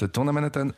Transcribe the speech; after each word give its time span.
Ça 0.00 0.08
tourne 0.08 0.30
à 0.30 0.32
Manhattan. 0.32 0.68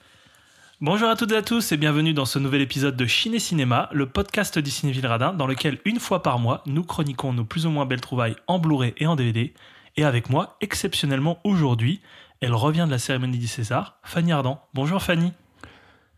Bonjour 0.81 1.09
à 1.09 1.15
toutes 1.15 1.31
et 1.31 1.37
à 1.37 1.43
tous 1.43 1.71
et 1.71 1.77
bienvenue 1.77 2.13
dans 2.13 2.25
ce 2.25 2.41
nouvel 2.41 2.61
épisode 2.61 2.97
de 2.97 3.07
Ciné 3.07 3.39
Cinéma, 3.39 3.89
le 3.93 4.07
podcast 4.07 4.59
du 4.59 4.69
Cinéville 4.69 5.07
Radin, 5.07 5.33
dans 5.33 5.47
lequel 5.47 5.79
une 5.85 6.01
fois 6.01 6.25
par 6.25 6.41
mois, 6.41 6.65
nous 6.67 6.83
chroniquons 6.83 7.33
nos 7.33 7.45
plus 7.45 7.65
ou 7.65 7.71
moins 7.71 7.87
belles 7.87 8.01
trouvailles 8.01 8.35
en 8.49 8.59
Blu-ray 8.59 8.95
et 8.97 9.07
en 9.07 9.15
DVD. 9.15 9.55
Et 9.97 10.05
avec 10.05 10.29
moi, 10.29 10.57
exceptionnellement 10.61 11.39
aujourd'hui, 11.45 12.01
elle 12.41 12.53
revient 12.53 12.83
de 12.85 12.91
la 12.91 12.99
cérémonie 12.99 13.39
du 13.39 13.47
César, 13.47 14.01
Fanny 14.03 14.33
Ardant. 14.33 14.61
Bonjour 14.75 15.01
Fanny. 15.01 15.33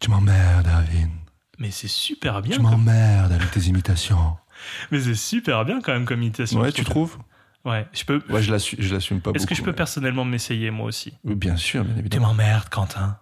Tu 0.00 0.09
m'emmerdes, 0.09 0.66
Arvin. 0.66 1.11
Mais 1.59 1.70
c'est 1.70 1.89
super 1.89 2.41
bien. 2.41 2.56
Tu 2.56 2.62
comme- 2.62 2.70
m'emmerdes 2.70 3.33
avec 3.33 3.50
tes 3.50 3.64
imitations. 3.64 4.39
Mais 4.91 5.02
c'est 5.02 5.14
super 5.14 5.66
bien 5.66 5.83
quand 5.83 5.92
même 5.92 6.06
comme 6.06 6.23
imitation. 6.23 6.61
Ouais, 6.61 6.73
tu 6.73 6.84
trouve. 6.84 7.11
trouves? 7.11 7.23
Ouais, 7.64 7.86
je 7.92 8.04
peux. 8.04 8.20
Ouais, 8.28 8.42
je 8.42 8.50
l'assume, 8.52 9.20
pas 9.20 9.30
Est-ce 9.34 9.46
que 9.46 9.54
je 9.54 9.62
peux 9.62 9.70
mais- 9.70 9.77
personnellement 9.77 10.24
m'essayer 10.24 10.70
moi 10.70 10.86
aussi? 10.86 11.14
Oui, 11.24 11.34
Bien 11.34 11.56
sûr, 11.56 11.82
bien 11.84 11.95
Tu 11.95 12.00
évidemment. 12.00 12.28
m'emmerdes, 12.28 12.68
Quentin. 12.68 13.18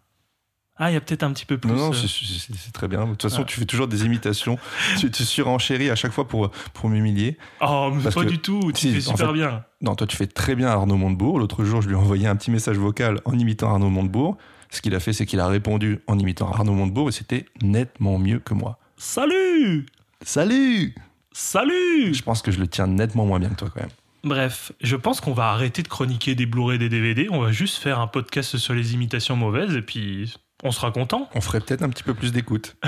Ah, 0.77 0.91
il 0.91 0.95
y 0.95 0.97
a 0.97 1.01
peut-être 1.01 1.23
un 1.23 1.33
petit 1.33 1.45
peu 1.45 1.59
plus. 1.59 1.71
Non, 1.71 1.77
non, 1.77 1.91
euh, 1.91 1.93
c'est- 1.95 2.73
très 2.73 2.89
bien. 2.89 3.05
De 3.05 3.11
toute 3.11 3.23
façon, 3.23 3.43
Ah. 3.43 3.47
tu 3.47 3.61
fais 3.61 3.67
toujours 3.67 3.87
des 3.87 4.05
imitations. 4.05 4.59
tu, 4.99 5.11
tu 5.13 5.23
surenchéris 5.25 5.91
à 5.91 5.95
chaque 5.95 6.11
fois 6.13 6.27
pour, 6.27 6.51
pour 6.73 6.89
m'humilier. 6.89 7.37
Oh, 7.61 7.93
mais 7.95 8.03
Parce 8.03 8.15
pas 8.17 8.25
que- 8.25 8.31
du 8.31 8.39
tout. 8.39 8.73
Tu 8.75 8.81
Si, 8.81 8.93
fais 9.01 9.09
en 9.09 9.13
super 9.13 9.29
fait- 9.29 9.33
bien. 9.35 9.65
Non, 9.83 9.95
toi, 9.95 10.07
tu 10.09 10.17
fais 10.17 10.27
très 10.27 10.57
bien 10.57 10.69
Arnaud 10.69 10.97
Montebourg. 10.97 11.39
L'autre 11.39 11.63
jour, 11.65 11.83
je 11.83 11.89
lui 11.89 11.95
ai 11.95 11.99
envoyé 11.99 12.27
un 12.27 12.35
petit 12.35 12.51
message 12.51 12.79
vocal 12.79 13.21
en 13.27 13.39
imitant 13.39 13.71
Arnaud 13.71 13.91
Montebourg. 13.91 14.39
Ce 14.71 14.81
qu'il 14.81 14.95
a 14.95 15.01
fait, 15.01 15.13
c'est 15.13 15.27
qu'il 15.27 15.39
a 15.41 15.47
répondu 15.47 16.01
en 16.09 16.19
imitant 16.19 16.51
Arnaud 16.51 16.73
Montebourg 16.75 17.11
et 17.11 17.13
c'était 17.13 17.45
nettement 17.63 18.19
mieux 18.19 18.39
que 18.41 18.55
moi. 18.55 18.79
Salut 18.97 19.87
Salut 20.25 20.95
Salut 21.33 22.13
Je 22.15 22.23
pense 22.23 22.43
que 22.43 22.51
je 22.51 22.59
le 22.59 22.67
tiens 22.67 22.87
nettement 22.87 23.27
moins 23.27 23.39
bien 23.39 23.51
que 23.51 23.57
toi, 23.57 23.69
quand 23.73 23.81
même. 23.83 23.91
Bref, 24.25 24.73
je 24.81 24.97
pense 24.97 25.21
qu'on 25.21 25.33
va 25.33 25.51
arrêter 25.51 25.83
de 25.83 25.89
chroniquer 25.89 26.35
des 26.35 26.47
Blu-ray, 26.47 26.79
des 26.79 26.89
DVD. 26.89 27.29
On 27.31 27.41
va 27.41 27.51
juste 27.51 27.79
faire 27.79 27.99
un 27.99 28.07
podcast 28.07 28.57
sur 28.57 28.75
les 28.75 28.95
imitations 28.95 29.37
mauvaises 29.37 29.75
et 29.75 29.83
puis 29.83 30.35
on 30.63 30.71
sera 30.71 30.93
content. 30.93 31.29
On 31.35 31.41
ferait 31.41 31.61
peut-être 31.61 31.83
un 31.83 31.89
petit 31.89 32.05
peu 32.05 32.15
plus 32.15 32.33
d'écoute. 32.33 32.77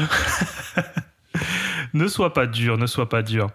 Ne 1.95 2.09
sois 2.09 2.33
pas 2.33 2.47
dur, 2.47 2.77
ne 2.77 2.87
sois 2.87 3.09
pas 3.09 3.23
dur. 3.23 3.51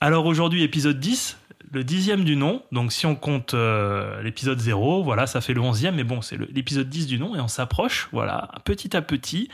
Alors 0.00 0.26
aujourd'hui, 0.26 0.62
épisode 0.62 1.00
10, 1.00 1.38
le 1.72 1.84
dixième 1.84 2.22
du 2.24 2.36
nom. 2.36 2.62
Donc 2.70 2.92
si 2.92 3.06
on 3.06 3.14
compte 3.14 3.54
euh, 3.54 4.22
l'épisode 4.22 4.60
0, 4.60 5.02
voilà, 5.02 5.26
ça 5.26 5.40
fait 5.40 5.54
le 5.54 5.60
onzième. 5.60 5.96
Mais 5.96 6.04
bon, 6.04 6.20
c'est 6.20 6.36
l'épisode 6.52 6.88
10 6.88 7.06
du 7.06 7.18
nom 7.18 7.34
et 7.34 7.40
on 7.40 7.48
s'approche, 7.48 8.08
voilà, 8.12 8.50
petit 8.64 8.94
à 8.96 9.02
petit 9.02 9.48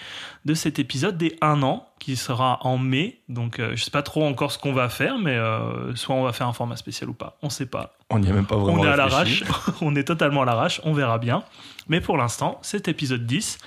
de 0.45 0.55
cet 0.55 0.79
épisode 0.79 1.17
des 1.17 1.37
1 1.41 1.63
an 1.63 1.89
qui 2.01 2.17
sera 2.17 2.59
en 2.67 2.77
mai. 2.77 3.21
Donc 3.29 3.61
euh, 3.61 3.73
je 3.77 3.85
sais 3.85 3.91
pas 3.91 4.03
trop 4.03 4.25
encore 4.27 4.51
ce 4.53 4.59
qu'on 4.59 4.73
va 4.73 4.89
faire, 4.89 5.19
mais 5.19 5.37
euh, 5.37 5.95
soit 5.95 6.15
on 6.15 6.25
va 6.25 6.33
faire 6.33 6.49
un 6.49 6.53
format 6.53 6.77
spécial 6.77 7.09
ou 7.09 7.15
pas. 7.15 7.39
On 7.43 7.51
sait 7.51 7.67
pas. 7.67 7.95
On 8.11 8.19
n'y 8.19 8.29
a 8.29 8.33
même 8.33 8.47
pas 8.47 8.57
vraiment 8.57 8.81
On 8.81 8.85
est 8.85 8.89
à 8.89 8.97
l'arrache, 8.97 9.45
on 9.81 9.95
est 9.95 10.05
totalement 10.05 10.43
à 10.43 10.45
l'arrache, 10.45 10.81
on 10.85 10.93
verra 10.93 11.19
bien. 11.19 11.45
Mais 11.89 12.01
pour 12.01 12.17
l'instant, 12.17 12.59
c'est 12.63 12.89
épisode 12.89 13.27
10 13.27 13.59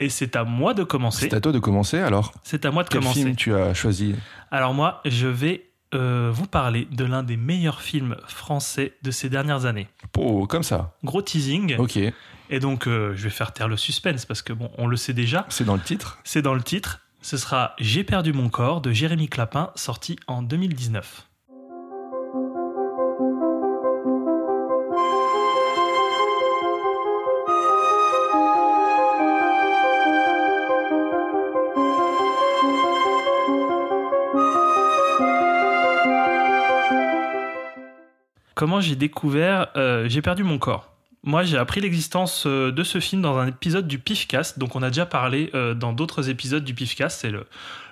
et 0.00 0.08
c'est 0.08 0.34
à 0.34 0.42
moi 0.42 0.74
de 0.74 0.82
commencer. 0.82 1.28
C'est 1.30 1.36
à 1.36 1.40
toi 1.40 1.52
de 1.52 1.60
commencer 1.60 1.98
alors. 2.00 2.32
C'est 2.42 2.64
à 2.64 2.72
moi 2.72 2.82
de 2.82 2.88
Quel 2.88 3.00
commencer. 3.00 3.20
film 3.20 3.36
tu 3.36 3.54
as 3.54 3.72
choisi? 3.74 4.16
Alors 4.50 4.74
moi, 4.74 5.00
je 5.04 5.28
vais 5.28 5.68
euh, 5.94 6.30
vous 6.32 6.46
parler 6.46 6.86
de 6.90 7.04
l'un 7.04 7.22
des 7.22 7.36
meilleurs 7.36 7.82
films 7.82 8.16
français 8.26 8.94
de 9.02 9.10
ces 9.10 9.28
dernières 9.28 9.64
années. 9.64 9.88
Oh, 10.16 10.46
comme 10.46 10.62
ça. 10.62 10.94
Gros 11.04 11.22
teasing. 11.22 11.76
Ok. 11.78 11.98
Et 12.50 12.60
donc, 12.60 12.86
euh, 12.86 13.14
je 13.16 13.24
vais 13.24 13.30
faire 13.30 13.52
taire 13.52 13.68
le 13.68 13.76
suspense 13.76 14.26
parce 14.26 14.42
que 14.42 14.52
bon, 14.52 14.70
on 14.78 14.86
le 14.86 14.96
sait 14.96 15.12
déjà. 15.12 15.46
C'est 15.48 15.64
dans 15.64 15.76
le 15.76 15.82
titre. 15.82 16.18
C'est 16.24 16.42
dans 16.42 16.54
le 16.54 16.62
titre. 16.62 17.00
Ce 17.22 17.36
sera 17.36 17.74
J'ai 17.78 18.04
perdu 18.04 18.32
mon 18.32 18.50
corps 18.50 18.80
de 18.80 18.92
Jérémy 18.92 19.28
Clapin, 19.28 19.70
sorti 19.76 20.16
en 20.26 20.42
2019. 20.42 21.26
Comment 38.64 38.80
j'ai 38.80 38.96
découvert 38.96 39.66
euh, 39.76 40.08
J'ai 40.08 40.22
perdu 40.22 40.42
mon 40.42 40.56
corps 40.56 40.88
moi, 41.26 41.42
j'ai 41.42 41.56
appris 41.56 41.80
l'existence 41.80 42.44
euh, 42.46 42.70
de 42.70 42.84
ce 42.84 43.00
film 43.00 43.22
dans 43.22 43.38
un 43.38 43.46
épisode 43.46 43.88
du 43.88 43.98
PIFcast. 43.98 44.58
Donc, 44.58 44.76
on 44.76 44.82
a 44.82 44.88
déjà 44.88 45.06
parlé 45.06 45.50
euh, 45.54 45.72
dans 45.72 45.94
d'autres 45.94 46.28
épisodes 46.28 46.62
du 46.62 46.74
PIFcast. 46.74 47.20
C'est 47.22 47.30
le, 47.30 47.46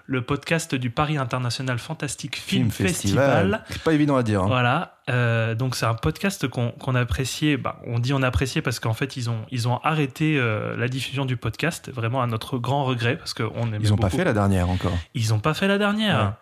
le 0.05 0.21
podcast 0.21 0.75
du 0.75 0.91
Paris 0.91 1.17
International 1.17 1.79
Fantastic 1.79 2.37
Film, 2.37 2.71
Festival. 2.71 3.65
C'est 3.71 3.83
pas 3.83 3.95
évident 3.95 4.17
à 4.17 4.23
dire. 4.23 4.43
hein. 4.43 4.47
Voilà. 4.49 4.99
Euh, 5.09 5.55
donc, 5.55 5.77
c'est 5.77 5.87
un 5.87 5.95
podcast 5.95 6.47
qu'on 6.47 6.73
qu'on 6.73 6.95
appréciait. 6.95 7.57
Bah, 7.57 7.81
on 7.87 7.99
dit 7.99 8.13
on 8.13 8.23
appréciait 8.23 8.61
parce 8.61 8.81
qu'en 8.81 8.93
fait, 8.93 9.17
ils 9.17 9.31
ont, 9.31 9.41
ils 9.51 9.67
ont 9.67 9.79
arrêté 9.79 10.37
euh, 10.39 10.77
la 10.77 10.89
diffusion 10.89 11.25
du 11.25 11.39
podcast, 11.39 11.91
vraiment 11.91 12.21
à 12.21 12.27
notre 12.27 12.59
grand 12.59 12.85
regret. 12.85 13.17
Parce 13.17 13.33
qu'on 13.33 13.73
Ils 13.81 13.95
ont 13.95 13.97
pas 13.97 14.11
fait 14.11 14.25
la 14.25 14.35
dernière 14.35 14.69
encore. 14.69 14.93
Ils 15.15 15.33
ont 15.33 15.41
pas 15.41 15.55
fait 15.55 15.69
la 15.69 15.79
dernière. 15.79 16.35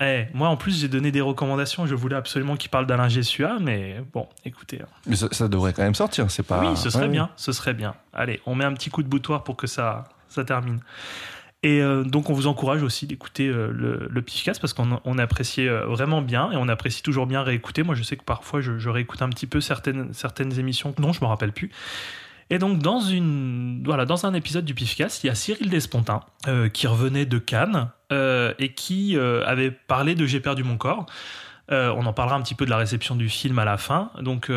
Eh, 0.00 0.26
moi, 0.32 0.48
en 0.48 0.56
plus, 0.56 0.80
j'ai 0.80 0.88
donné 0.88 1.10
des 1.10 1.20
recommandations. 1.20 1.86
Je 1.86 1.94
voulais 1.94 2.14
absolument 2.16 2.56
qu'ils 2.56 2.70
parlent 2.70 2.86
d'Alain 2.86 3.08
Gessua, 3.08 3.58
mais 3.60 3.96
bon, 4.12 4.28
écoutez. 4.44 4.80
hein. 4.82 4.86
Mais 5.06 5.16
ça, 5.16 5.28
ça 5.32 5.48
devrait 5.48 5.72
quand 5.72 5.82
même 5.82 5.94
sortir. 5.96 6.30
C'est 6.30 6.44
pas. 6.44 6.60
Oui, 6.60 6.76
ce 6.76 6.90
serait 6.90 7.04
Ouais, 7.04 7.08
bien, 7.08 7.30
ce 7.36 7.52
serait 7.52 7.74
bien. 7.74 7.94
Allez, 8.12 8.40
on 8.46 8.54
met 8.54 8.64
un 8.64 8.72
petit 8.74 8.90
coup 8.90 9.02
de 9.02 9.08
boutoir 9.08 9.42
pour 9.44 9.56
que 9.56 9.66
ça, 9.66 10.04
ça 10.28 10.44
termine. 10.44 10.80
Et 11.64 11.82
euh, 11.82 12.04
donc, 12.04 12.30
on 12.30 12.34
vous 12.34 12.46
encourage 12.46 12.84
aussi 12.84 13.08
d'écouter 13.08 13.48
euh, 13.48 13.72
le, 13.72 14.06
le 14.08 14.22
Pifcast 14.22 14.60
parce 14.60 14.72
qu'on 14.72 15.00
on 15.04 15.18
appréciait 15.18 15.68
euh, 15.68 15.86
vraiment 15.86 16.22
bien 16.22 16.52
et 16.52 16.56
on 16.56 16.68
apprécie 16.68 17.02
toujours 17.02 17.26
bien 17.26 17.42
réécouter. 17.42 17.82
Moi, 17.82 17.96
je 17.96 18.04
sais 18.04 18.16
que 18.16 18.22
parfois, 18.22 18.60
je, 18.60 18.78
je 18.78 18.88
réécoute 18.88 19.22
un 19.22 19.28
petit 19.28 19.48
peu 19.48 19.60
certaines, 19.60 20.14
certaines 20.14 20.56
émissions. 20.60 20.94
Non, 21.00 21.12
je 21.12 21.20
me 21.20 21.26
rappelle 21.26 21.50
plus. 21.52 21.72
Et 22.50 22.58
donc, 22.58 22.78
dans, 22.78 23.00
une, 23.00 23.82
voilà, 23.84 24.06
dans 24.06 24.24
un 24.24 24.32
épisode 24.34 24.64
du 24.64 24.74
Pifcast, 24.74 25.22
il 25.22 25.26
y 25.26 25.30
a 25.30 25.34
Cyril 25.34 25.68
Despontin 25.68 26.20
euh, 26.46 26.68
qui 26.68 26.86
revenait 26.86 27.26
de 27.26 27.38
Cannes 27.38 27.90
euh, 28.10 28.54
et 28.58 28.72
qui 28.72 29.16
euh, 29.16 29.44
avait 29.46 29.70
parlé 29.70 30.14
de 30.14 30.24
J'ai 30.24 30.40
perdu 30.40 30.64
mon 30.64 30.76
corps. 30.76 31.06
On 31.70 32.06
en 32.06 32.14
parlera 32.14 32.34
un 32.34 32.40
petit 32.40 32.54
peu 32.54 32.64
de 32.64 32.70
la 32.70 32.78
réception 32.78 33.14
du 33.14 33.28
film 33.28 33.58
à 33.58 33.66
la 33.66 33.76
fin, 33.76 34.10
donc 34.22 34.50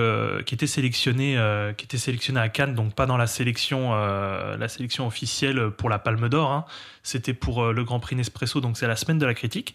qui 0.45 0.55
était 0.55 0.65
sélectionné, 0.65 1.37
qui 1.75 1.83
était 1.83 1.97
sélectionné 1.97 2.39
à 2.39 2.47
Cannes, 2.47 2.73
donc 2.73 2.95
pas 2.95 3.05
dans 3.05 3.17
la 3.17 3.27
sélection, 3.27 3.91
la 3.91 4.67
sélection 4.69 5.07
officielle 5.07 5.71
pour 5.71 5.89
la 5.89 5.99
Palme 5.99 6.29
d'Or. 6.29 6.49
hein. 6.49 6.63
C'était 7.03 7.33
pour 7.33 7.73
le 7.73 7.83
Grand 7.83 7.99
Prix 7.99 8.15
Nespresso, 8.15 8.61
donc 8.61 8.77
c'est 8.77 8.87
la 8.87 8.95
semaine 8.95 9.17
de 9.17 9.25
la 9.25 9.33
critique. 9.33 9.73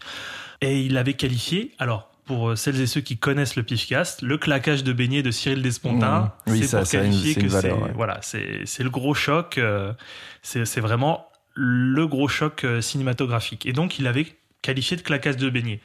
Et 0.61 0.81
il 0.81 0.97
avait 0.97 1.13
qualifié. 1.13 1.73
Alors 1.77 2.09
pour 2.27 2.49
euh, 2.49 2.55
celles 2.55 2.79
et 2.79 2.85
ceux 2.85 3.01
qui 3.01 3.17
connaissent 3.17 3.55
le 3.55 3.63
Pifcast, 3.63 4.21
le 4.21 4.37
claquage 4.37 4.83
de 4.83 4.93
beignet 4.93 5.23
de 5.23 5.31
Cyril 5.31 5.61
Despontin, 5.63 6.31
Mmh. 6.45 6.51
Oui, 6.51 6.63
c'est 6.67 6.77
pour 6.77 6.87
qualifier 6.87 7.33
une 7.41 7.47
que 7.47 7.49
c'est 7.49 7.71
ouais. 7.71 7.91
voilà, 7.95 8.19
c'est 8.21 8.83
le 8.83 8.89
gros 8.89 9.13
choc. 9.15 9.57
euh, 9.57 9.93
c'est 10.43 10.65
c'est 10.65 10.81
vraiment 10.81 11.25
le 11.55 12.05
gros 12.05 12.27
choc 12.27 12.63
euh, 12.63 12.81
cinématographique. 12.81 13.65
Et 13.65 13.73
donc, 13.73 13.97
il 13.97 14.05
avait 14.05 14.27
qualifié 14.61 14.95
de 14.97 15.01
claquage 15.01 15.37
de 15.37 15.49
beignet. 15.49 15.79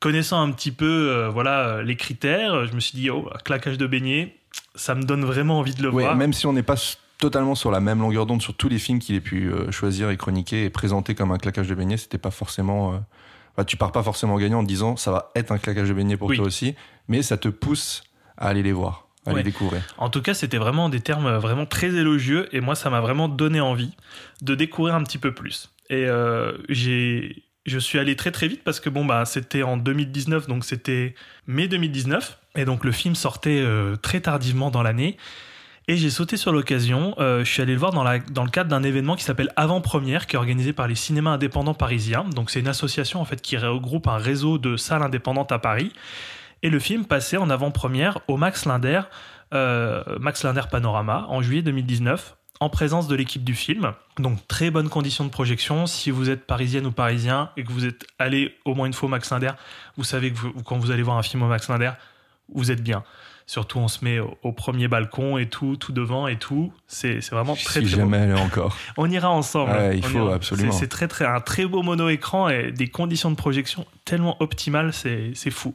Connaissant 0.00 0.40
un 0.42 0.50
petit 0.50 0.72
peu 0.72 1.10
euh, 1.10 1.28
voilà, 1.28 1.82
les 1.82 1.94
critères, 1.96 2.66
je 2.66 2.72
me 2.74 2.80
suis 2.80 2.96
dit, 2.98 3.10
oh, 3.10 3.28
claquage 3.44 3.76
de 3.78 3.86
beignet, 3.86 4.34
ça 4.74 4.94
me 4.94 5.02
donne 5.04 5.24
vraiment 5.24 5.58
envie 5.58 5.74
de 5.74 5.82
le 5.82 5.90
Ouais, 5.90 6.02
voir. 6.04 6.16
même 6.16 6.32
si 6.32 6.46
on 6.46 6.52
n'est 6.54 6.62
pas 6.64 6.76
totalement 7.18 7.54
sur 7.54 7.70
la 7.70 7.80
même 7.80 8.00
longueur 8.00 8.24
d'onde 8.24 8.40
sur 8.40 8.54
tous 8.54 8.70
les 8.70 8.78
films 8.78 8.98
qu'il 8.98 9.14
ait 9.14 9.20
pu 9.20 9.52
choisir 9.70 10.08
et 10.08 10.16
chroniquer 10.16 10.64
et 10.64 10.70
présenter 10.70 11.14
comme 11.14 11.30
un 11.32 11.36
claquage 11.38 11.68
de 11.68 11.74
beignet, 11.74 11.98
c'était 11.98 12.16
pas 12.18 12.30
forcément. 12.30 12.98
Tu 13.64 13.76
pars 13.76 13.92
pas 13.92 14.02
forcément 14.02 14.36
gagnant 14.38 14.58
en 14.60 14.62
te 14.62 14.68
disant 14.68 14.96
ça 14.96 15.10
va 15.10 15.30
être 15.34 15.52
un 15.52 15.58
claquage 15.58 15.88
de 15.88 15.94
beignet 15.94 16.16
pour 16.16 16.28
Oui. 16.28 16.36
toi 16.36 16.46
aussi, 16.46 16.74
mais 17.08 17.22
ça 17.22 17.36
te 17.36 17.48
pousse 17.48 18.02
à 18.36 18.48
aller 18.48 18.62
les 18.62 18.72
voir, 18.72 19.08
à 19.26 19.30
Ouais. 19.30 19.36
les 19.38 19.42
découvrir. 19.42 19.82
En 19.98 20.08
tout 20.10 20.22
cas, 20.22 20.34
c'était 20.34 20.58
vraiment 20.58 20.88
des 20.88 21.00
termes 21.00 21.26
euh, 21.26 21.38
vraiment 21.38 21.66
très 21.66 21.88
élogieux 21.94 22.48
et 22.54 22.60
moi, 22.60 22.74
ça 22.74 22.90
m'a 22.90 23.00
vraiment 23.00 23.28
donné 23.28 23.60
envie 23.60 23.92
de 24.42 24.54
découvrir 24.54 24.94
un 24.94 25.02
petit 25.04 25.18
peu 25.18 25.32
plus. 25.34 25.70
Et 25.90 26.06
euh, 26.06 26.52
j'ai, 26.68 27.42
je 27.66 27.78
suis 27.78 27.98
allé 27.98 28.16
très 28.16 28.30
très 28.30 28.48
vite 28.48 28.62
parce 28.64 28.80
que 28.80 28.88
bon, 28.88 29.04
bah, 29.04 29.24
c'était 29.24 29.62
en 29.62 29.76
2019, 29.76 30.46
donc 30.46 30.64
c'était 30.64 31.14
mai 31.46 31.68
2019 31.68 32.38
et 32.56 32.64
donc 32.64 32.84
le 32.84 32.92
film 32.92 33.14
sortait 33.14 33.60
euh, 33.62 33.96
très 33.96 34.20
tardivement 34.20 34.70
dans 34.70 34.82
l'année. 34.82 35.16
Et 35.90 35.96
j'ai 35.96 36.08
sauté 36.08 36.36
sur 36.36 36.52
l'occasion. 36.52 37.16
euh, 37.18 37.44
je 37.44 37.50
suis 37.50 37.62
allé 37.62 37.72
le 37.72 37.80
voir 37.80 37.90
dans, 37.90 38.04
le 38.04 38.50
cadre 38.50 38.70
d'un 38.70 38.84
événement 38.84 39.16
qui 39.16 39.24
s'appelle 39.24 39.50
Avant-Première, 39.56 40.28
qui 40.28 40.36
est 40.36 40.38
organisé 40.38 40.72
par 40.72 40.86
les 40.86 40.94
cinémas 40.94 41.32
indépendants 41.32 41.74
parisiens. 41.74 42.22
Donc 42.22 42.50
c'est 42.50 42.60
une 42.60 42.68
association 42.68 43.20
en 43.20 43.24
fait 43.24 43.42
qui 43.42 43.56
regroupe 43.56 44.06
un 44.06 44.16
réseau 44.16 44.56
de 44.56 44.76
salles 44.76 45.02
indépendantes 45.02 45.50
à 45.50 45.58
Paris. 45.58 45.92
Et 46.62 46.70
le 46.70 46.78
film 46.78 47.06
passait 47.06 47.38
en 47.38 47.50
avant-première 47.50 48.20
au 48.28 48.36
Max 48.36 48.66
Linder, 48.66 49.00
euh, 49.52 50.04
Max 50.20 50.44
Linder 50.44 50.62
Panorama, 50.70 51.26
en 51.28 51.42
juillet 51.42 51.62
2019, 51.62 52.36
en 52.60 52.70
présence 52.70 53.08
de 53.08 53.16
l'équipe 53.16 53.42
du 53.42 53.56
film. 53.56 53.92
Donc 54.16 54.46
très 54.46 54.70
bonnes 54.70 54.90
conditions 54.90 55.24
de 55.24 55.30
projection. 55.30 55.86
Si 55.88 56.12
vous 56.12 56.30
êtes 56.30 56.46
parisienne 56.46 56.86
ou 56.86 56.92
parisien 56.92 57.50
et 57.56 57.64
que 57.64 57.72
vous 57.72 57.84
êtes 57.84 58.06
allé 58.20 58.54
au 58.64 58.76
moins 58.76 58.86
une 58.86 58.92
fois 58.92 59.08
au 59.08 59.10
Max 59.10 59.28
Linder, 59.32 59.54
vous 59.96 60.04
savez 60.04 60.32
que 60.32 60.38
quand 60.64 60.78
vous 60.78 60.92
allez 60.92 61.02
voir 61.02 61.18
un 61.18 61.24
film 61.24 61.42
au 61.42 61.48
Max 61.48 61.68
Linder, 61.68 61.90
vous 62.54 62.70
êtes 62.70 62.80
bien. 62.80 63.02
Surtout, 63.50 63.80
on 63.80 63.88
se 63.88 64.04
met 64.04 64.20
au, 64.20 64.38
au 64.44 64.52
premier 64.52 64.86
balcon 64.86 65.36
et 65.36 65.48
tout, 65.48 65.74
tout 65.74 65.90
devant 65.90 66.28
et 66.28 66.36
tout. 66.36 66.72
C'est 66.86 67.20
c'est 67.20 67.34
vraiment 67.34 67.54
très, 67.56 67.62
si 67.62 67.70
très 67.70 67.80
beau. 67.80 67.88
jamais 67.88 68.18
elle 68.18 68.30
est 68.30 68.40
encore. 68.40 68.76
On 68.96 69.10
ira 69.10 69.28
ensemble. 69.28 69.72
Ouais, 69.72 69.98
il 69.98 70.04
On 70.06 70.08
faut, 70.08 70.18
ira. 70.18 70.34
absolument. 70.34 70.70
C'est 70.70 70.86
très, 70.86 71.08
très, 71.08 71.24
un 71.24 71.40
très 71.40 71.66
beau 71.66 71.82
mono-écran 71.82 72.48
et 72.48 72.70
des 72.70 72.86
conditions 72.86 73.28
de 73.28 73.34
projection 73.34 73.86
tellement 74.04 74.40
optimales, 74.40 74.92
c'est 74.92 75.32
c'est 75.34 75.50
fou. 75.50 75.74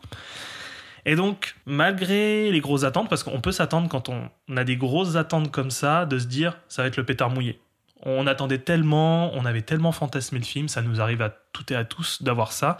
Et 1.05 1.17
donc, 1.17 1.57
malgré 1.65 2.49
les 2.49 2.61
grosses 2.61 2.85
attentes, 2.85 3.09
parce 3.09 3.23
qu'on 3.23 3.41
peut 3.41 3.51
s'attendre 3.51 3.89
quand 3.89 4.07
on 4.07 4.29
a 4.55 4.63
des 4.63 4.77
grosses 4.77 5.17
attentes 5.17 5.51
comme 5.51 5.69
ça, 5.69 6.05
de 6.05 6.17
se 6.17 6.27
dire 6.27 6.57
ça 6.69 6.81
va 6.81 6.87
être 6.87 6.95
le 6.95 7.03
pétard 7.03 7.29
mouillé. 7.29 7.59
On 8.03 8.25
attendait 8.25 8.59
tellement, 8.59 9.33
on 9.33 9.43
avait 9.43 9.63
tellement 9.63 9.91
fantasmé 9.91 10.39
le 10.39 10.45
film, 10.45 10.69
ça 10.69 10.81
nous 10.81 11.01
arrive 11.01 11.21
à 11.21 11.29
toutes 11.51 11.71
et 11.71 11.75
à 11.75 11.83
tous 11.83 12.23
d'avoir 12.23 12.53
ça. 12.53 12.77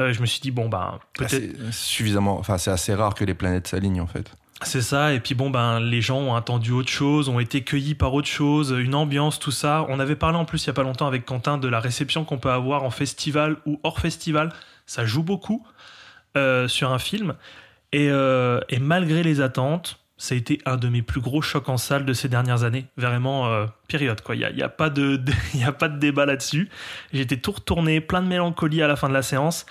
Euh, 0.00 0.12
je 0.12 0.20
me 0.20 0.26
suis 0.26 0.40
dit 0.40 0.50
bon 0.50 0.68
ben 0.68 0.92
Ah, 0.94 0.98
peut-être 1.14 1.30
c'est 1.30 1.72
suffisamment. 1.72 2.38
Enfin, 2.38 2.58
c'est 2.58 2.70
assez 2.70 2.94
rare 2.94 3.14
que 3.14 3.24
les 3.24 3.34
planètes 3.34 3.68
s'alignent 3.68 4.00
en 4.00 4.06
fait. 4.06 4.32
c'est 4.64 4.80
ça 4.80 5.12
et 5.12 5.20
puis 5.20 5.34
bon 5.34 5.50
ben 5.50 5.80
les 5.80 6.00
gens 6.00 6.18
ont 6.18 6.34
attendu 6.34 6.70
autre 6.70 6.88
chose, 6.90 7.28
ont 7.28 7.40
été 7.40 7.62
cueillis 7.62 7.94
par 7.94 8.14
autre 8.14 8.28
chose, 8.28 8.74
une 8.78 8.94
ambiance 8.94 9.38
tout 9.38 9.50
ça. 9.50 9.84
On 9.88 10.00
avait 10.00 10.16
parlé 10.16 10.38
en 10.38 10.44
plus 10.44 10.64
il 10.64 10.66
y 10.68 10.70
a 10.70 10.72
pas 10.72 10.82
longtemps 10.82 11.06
avec 11.06 11.24
Quentin 11.26 11.58
de 11.58 11.68
la 11.68 11.80
réception 11.80 12.24
qu'on 12.24 12.38
peut 12.38 12.50
avoir 12.50 12.84
en 12.84 12.90
festival 12.90 13.56
ou 13.66 13.80
hors 13.82 13.98
festival. 14.00 14.52
Ça 14.86 15.04
joue 15.04 15.22
beaucoup 15.22 15.66
euh, 16.36 16.68
sur 16.68 16.90
un 16.92 16.98
film 16.98 17.34
et, 17.92 18.08
euh, 18.10 18.60
et 18.68 18.78
malgré 18.78 19.22
les 19.22 19.40
attentes. 19.40 19.98
Ça 20.22 20.36
a 20.36 20.38
été 20.38 20.60
un 20.66 20.76
de 20.76 20.88
mes 20.88 21.02
plus 21.02 21.20
gros 21.20 21.42
chocs 21.42 21.68
en 21.68 21.76
salle 21.76 22.04
de 22.04 22.12
ces 22.12 22.28
dernières 22.28 22.62
années. 22.62 22.84
Vraiment, 22.96 23.48
euh, 23.48 23.66
période. 23.88 24.20
quoi. 24.20 24.36
Il 24.36 24.38
n'y 24.38 24.44
a, 24.44 24.50
y 24.52 24.62
a, 24.62 24.68
pas 24.68 24.88
de- 24.88 25.20
a 25.66 25.72
pas 25.72 25.88
de 25.88 25.98
débat 25.98 26.26
là-dessus. 26.26 26.68
J'étais 27.12 27.38
tout 27.38 27.50
retourné, 27.50 28.00
plein 28.00 28.22
de 28.22 28.28
mélancolie 28.28 28.82
à 28.82 28.86
la 28.86 28.94
fin 28.94 29.08
de 29.08 29.14
la 29.14 29.22
séance. 29.22 29.66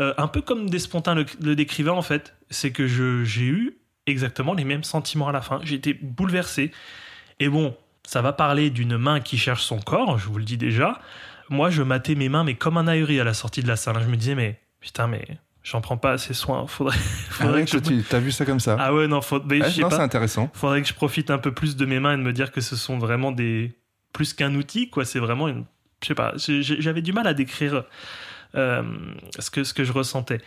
Euh, 0.00 0.12
un 0.18 0.26
peu 0.26 0.40
comme 0.40 0.68
Despontin 0.68 1.14
le, 1.14 1.24
le 1.40 1.54
décrivait 1.54 1.90
en 1.90 2.02
fait. 2.02 2.34
C'est 2.50 2.72
que 2.72 2.88
j'ai 2.88 3.44
eu 3.44 3.76
exactement 4.06 4.54
les 4.54 4.64
mêmes 4.64 4.82
sentiments 4.82 5.28
à 5.28 5.32
la 5.32 5.40
fin. 5.40 5.60
Été 5.60 5.94
bouleversé. 5.94 6.72
Et 7.38 7.48
bon, 7.48 7.76
ça 8.02 8.22
va 8.22 8.32
parler 8.32 8.70
d'une 8.70 8.96
main 8.96 9.20
qui 9.20 9.38
cherche 9.38 9.62
son 9.62 9.78
corps, 9.78 10.18
je 10.18 10.26
vous 10.26 10.38
le 10.38 10.44
dis 10.44 10.56
déjà. 10.56 11.00
Moi, 11.48 11.70
je 11.70 11.82
matais 11.84 12.16
mes 12.16 12.28
mains, 12.28 12.42
mais 12.42 12.54
comme 12.54 12.76
un 12.76 12.88
ahuri 12.88 13.20
à 13.20 13.24
la 13.24 13.34
sortie 13.34 13.62
de 13.62 13.68
la 13.68 13.76
salle. 13.76 14.02
Je 14.02 14.08
me 14.08 14.16
disais, 14.16 14.34
mais 14.34 14.58
putain, 14.80 15.06
mais 15.06 15.24
j'en 15.62 15.80
prends 15.80 15.96
pas 15.96 16.12
assez 16.12 16.34
soin. 16.34 16.66
Faudrait, 16.68 16.96
Ah 16.96 17.32
faudrait 17.34 17.60
ouais, 17.60 17.64
que 17.64 17.70
je... 17.70 17.78
tu 17.78 18.16
as 18.16 18.20
vu 18.20 18.32
ça 18.32 18.44
comme 18.44 18.60
ça 18.60 18.76
Ah 18.78 18.94
ouais, 18.94 19.06
non, 19.08 19.20
faut... 19.20 19.38
Non, 19.40 19.64
c'est 19.70 19.82
intéressant. 20.00 20.50
Faudrait 20.54 20.82
que 20.82 20.88
je 20.88 20.94
profite 20.94 21.30
un 21.30 21.38
peu 21.38 21.52
plus 21.52 21.76
de 21.76 21.86
mes 21.86 22.00
mains 22.00 22.14
et 22.14 22.16
de 22.16 22.22
me 22.22 22.32
dire 22.32 22.52
que 22.52 22.60
ce 22.60 22.76
sont 22.76 22.98
vraiment 22.98 23.32
des. 23.32 23.72
Plus 24.12 24.34
qu'un 24.34 24.54
outil, 24.54 24.90
quoi. 24.90 25.04
C'est 25.04 25.18
vraiment 25.18 25.48
une. 25.48 25.64
Je 26.02 26.08
sais 26.08 26.14
pas. 26.14 26.34
J'avais 26.36 27.02
du 27.02 27.12
mal 27.12 27.26
à 27.26 27.34
décrire 27.34 27.84
euh, 28.54 28.82
ce, 29.38 29.50
que, 29.50 29.64
ce 29.64 29.72
que 29.72 29.84
je 29.84 29.92
ressentais. 29.92 30.38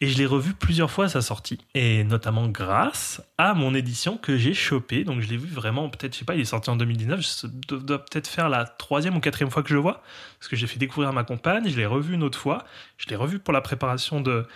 Et 0.00 0.06
je 0.06 0.16
l'ai 0.16 0.26
revu 0.26 0.54
plusieurs 0.54 0.90
fois 0.90 1.06
à 1.06 1.08
sa 1.08 1.22
sortie. 1.22 1.58
Et 1.74 2.04
notamment 2.04 2.46
grâce 2.46 3.20
à 3.36 3.54
mon 3.54 3.74
édition 3.74 4.16
que 4.16 4.36
j'ai 4.36 4.54
chopée. 4.54 5.04
Donc 5.04 5.20
je 5.20 5.28
l'ai 5.28 5.36
vu 5.36 5.48
vraiment, 5.48 5.88
peut-être, 5.88 6.14
je 6.14 6.20
sais 6.20 6.24
pas, 6.24 6.34
il 6.34 6.40
est 6.40 6.44
sorti 6.44 6.70
en 6.70 6.76
2019. 6.76 7.20
Je 7.20 7.76
dois, 7.76 8.04
peut-être 8.04 8.28
faire 8.28 8.48
la 8.48 8.64
troisième 8.64 9.16
ou 9.16 9.20
quatrième 9.20 9.50
fois 9.50 9.62
que 9.62 9.70
je 9.70 9.74
le 9.74 9.80
vois. 9.80 10.02
Parce 10.38 10.48
que 10.48 10.56
j'ai 10.56 10.66
fait 10.66 10.78
découvrir 10.78 11.08
à 11.08 11.12
ma 11.12 11.24
compagne. 11.24 11.68
Je 11.68 11.76
l'ai 11.76 11.86
revu 11.86 12.14
une 12.14 12.22
autre 12.22 12.38
fois. 12.38 12.64
Je 12.96 13.06
l'ai 13.08 13.16
revu 13.16 13.38
pour 13.38 13.52
la 13.52 13.60
préparation 13.60 14.20
de, 14.20 14.46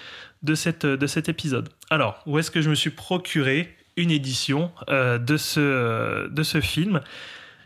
de, 0.42 0.54
cette, 0.54 0.86
de 0.86 1.06
cet 1.06 1.28
épisode. 1.28 1.70
Alors, 1.90 2.22
où 2.26 2.38
est-ce 2.38 2.50
que 2.50 2.60
je 2.60 2.70
me 2.70 2.74
suis 2.74 2.90
procuré 2.90 3.76
une 3.96 4.10
édition 4.10 4.70
euh, 4.88 5.18
de, 5.18 5.36
ce, 5.36 6.28
de 6.28 6.42
ce 6.42 6.60
film? 6.60 7.00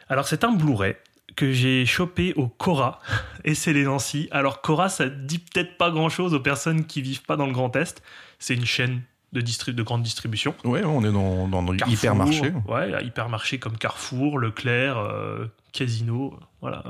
Alors, 0.08 0.28
c'est 0.28 0.44
un 0.44 0.52
Blu-ray 0.52 0.96
que 1.36 1.52
j'ai 1.52 1.84
chopé 1.86 2.32
au 2.34 2.48
Cora 2.48 2.98
et 3.44 3.54
c'est 3.54 3.72
les 3.72 3.84
Nancy. 3.84 4.28
Alors 4.30 4.62
Cora, 4.62 4.88
ça 4.88 5.08
dit 5.08 5.38
peut-être 5.38 5.76
pas 5.76 5.90
grand-chose 5.90 6.34
aux 6.34 6.40
personnes 6.40 6.86
qui 6.86 7.02
vivent 7.02 7.22
pas 7.22 7.36
dans 7.36 7.46
le 7.46 7.52
Grand 7.52 7.74
Est. 7.76 8.02
C'est 8.38 8.54
une 8.54 8.64
chaîne 8.64 9.02
de, 9.32 9.40
distri- 9.42 9.74
de 9.74 9.82
grande 9.82 10.02
distribution. 10.02 10.54
Ouais, 10.64 10.82
on 10.84 11.04
est 11.04 11.12
dans, 11.12 11.46
dans 11.48 11.62
le 11.62 11.76
Carrefour, 11.76 11.94
hypermarché. 11.98 12.52
Ouais, 12.68 13.04
hypermarché 13.04 13.58
comme 13.58 13.76
Carrefour, 13.76 14.38
Leclerc, 14.38 14.96
euh, 14.98 15.46
Casino, 15.72 16.38
voilà. 16.60 16.84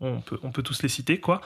On 0.00 0.20
peut, 0.20 0.38
on 0.42 0.50
peut 0.50 0.62
tous 0.64 0.82
les 0.82 0.88
citer, 0.88 1.20
quoi. 1.20 1.40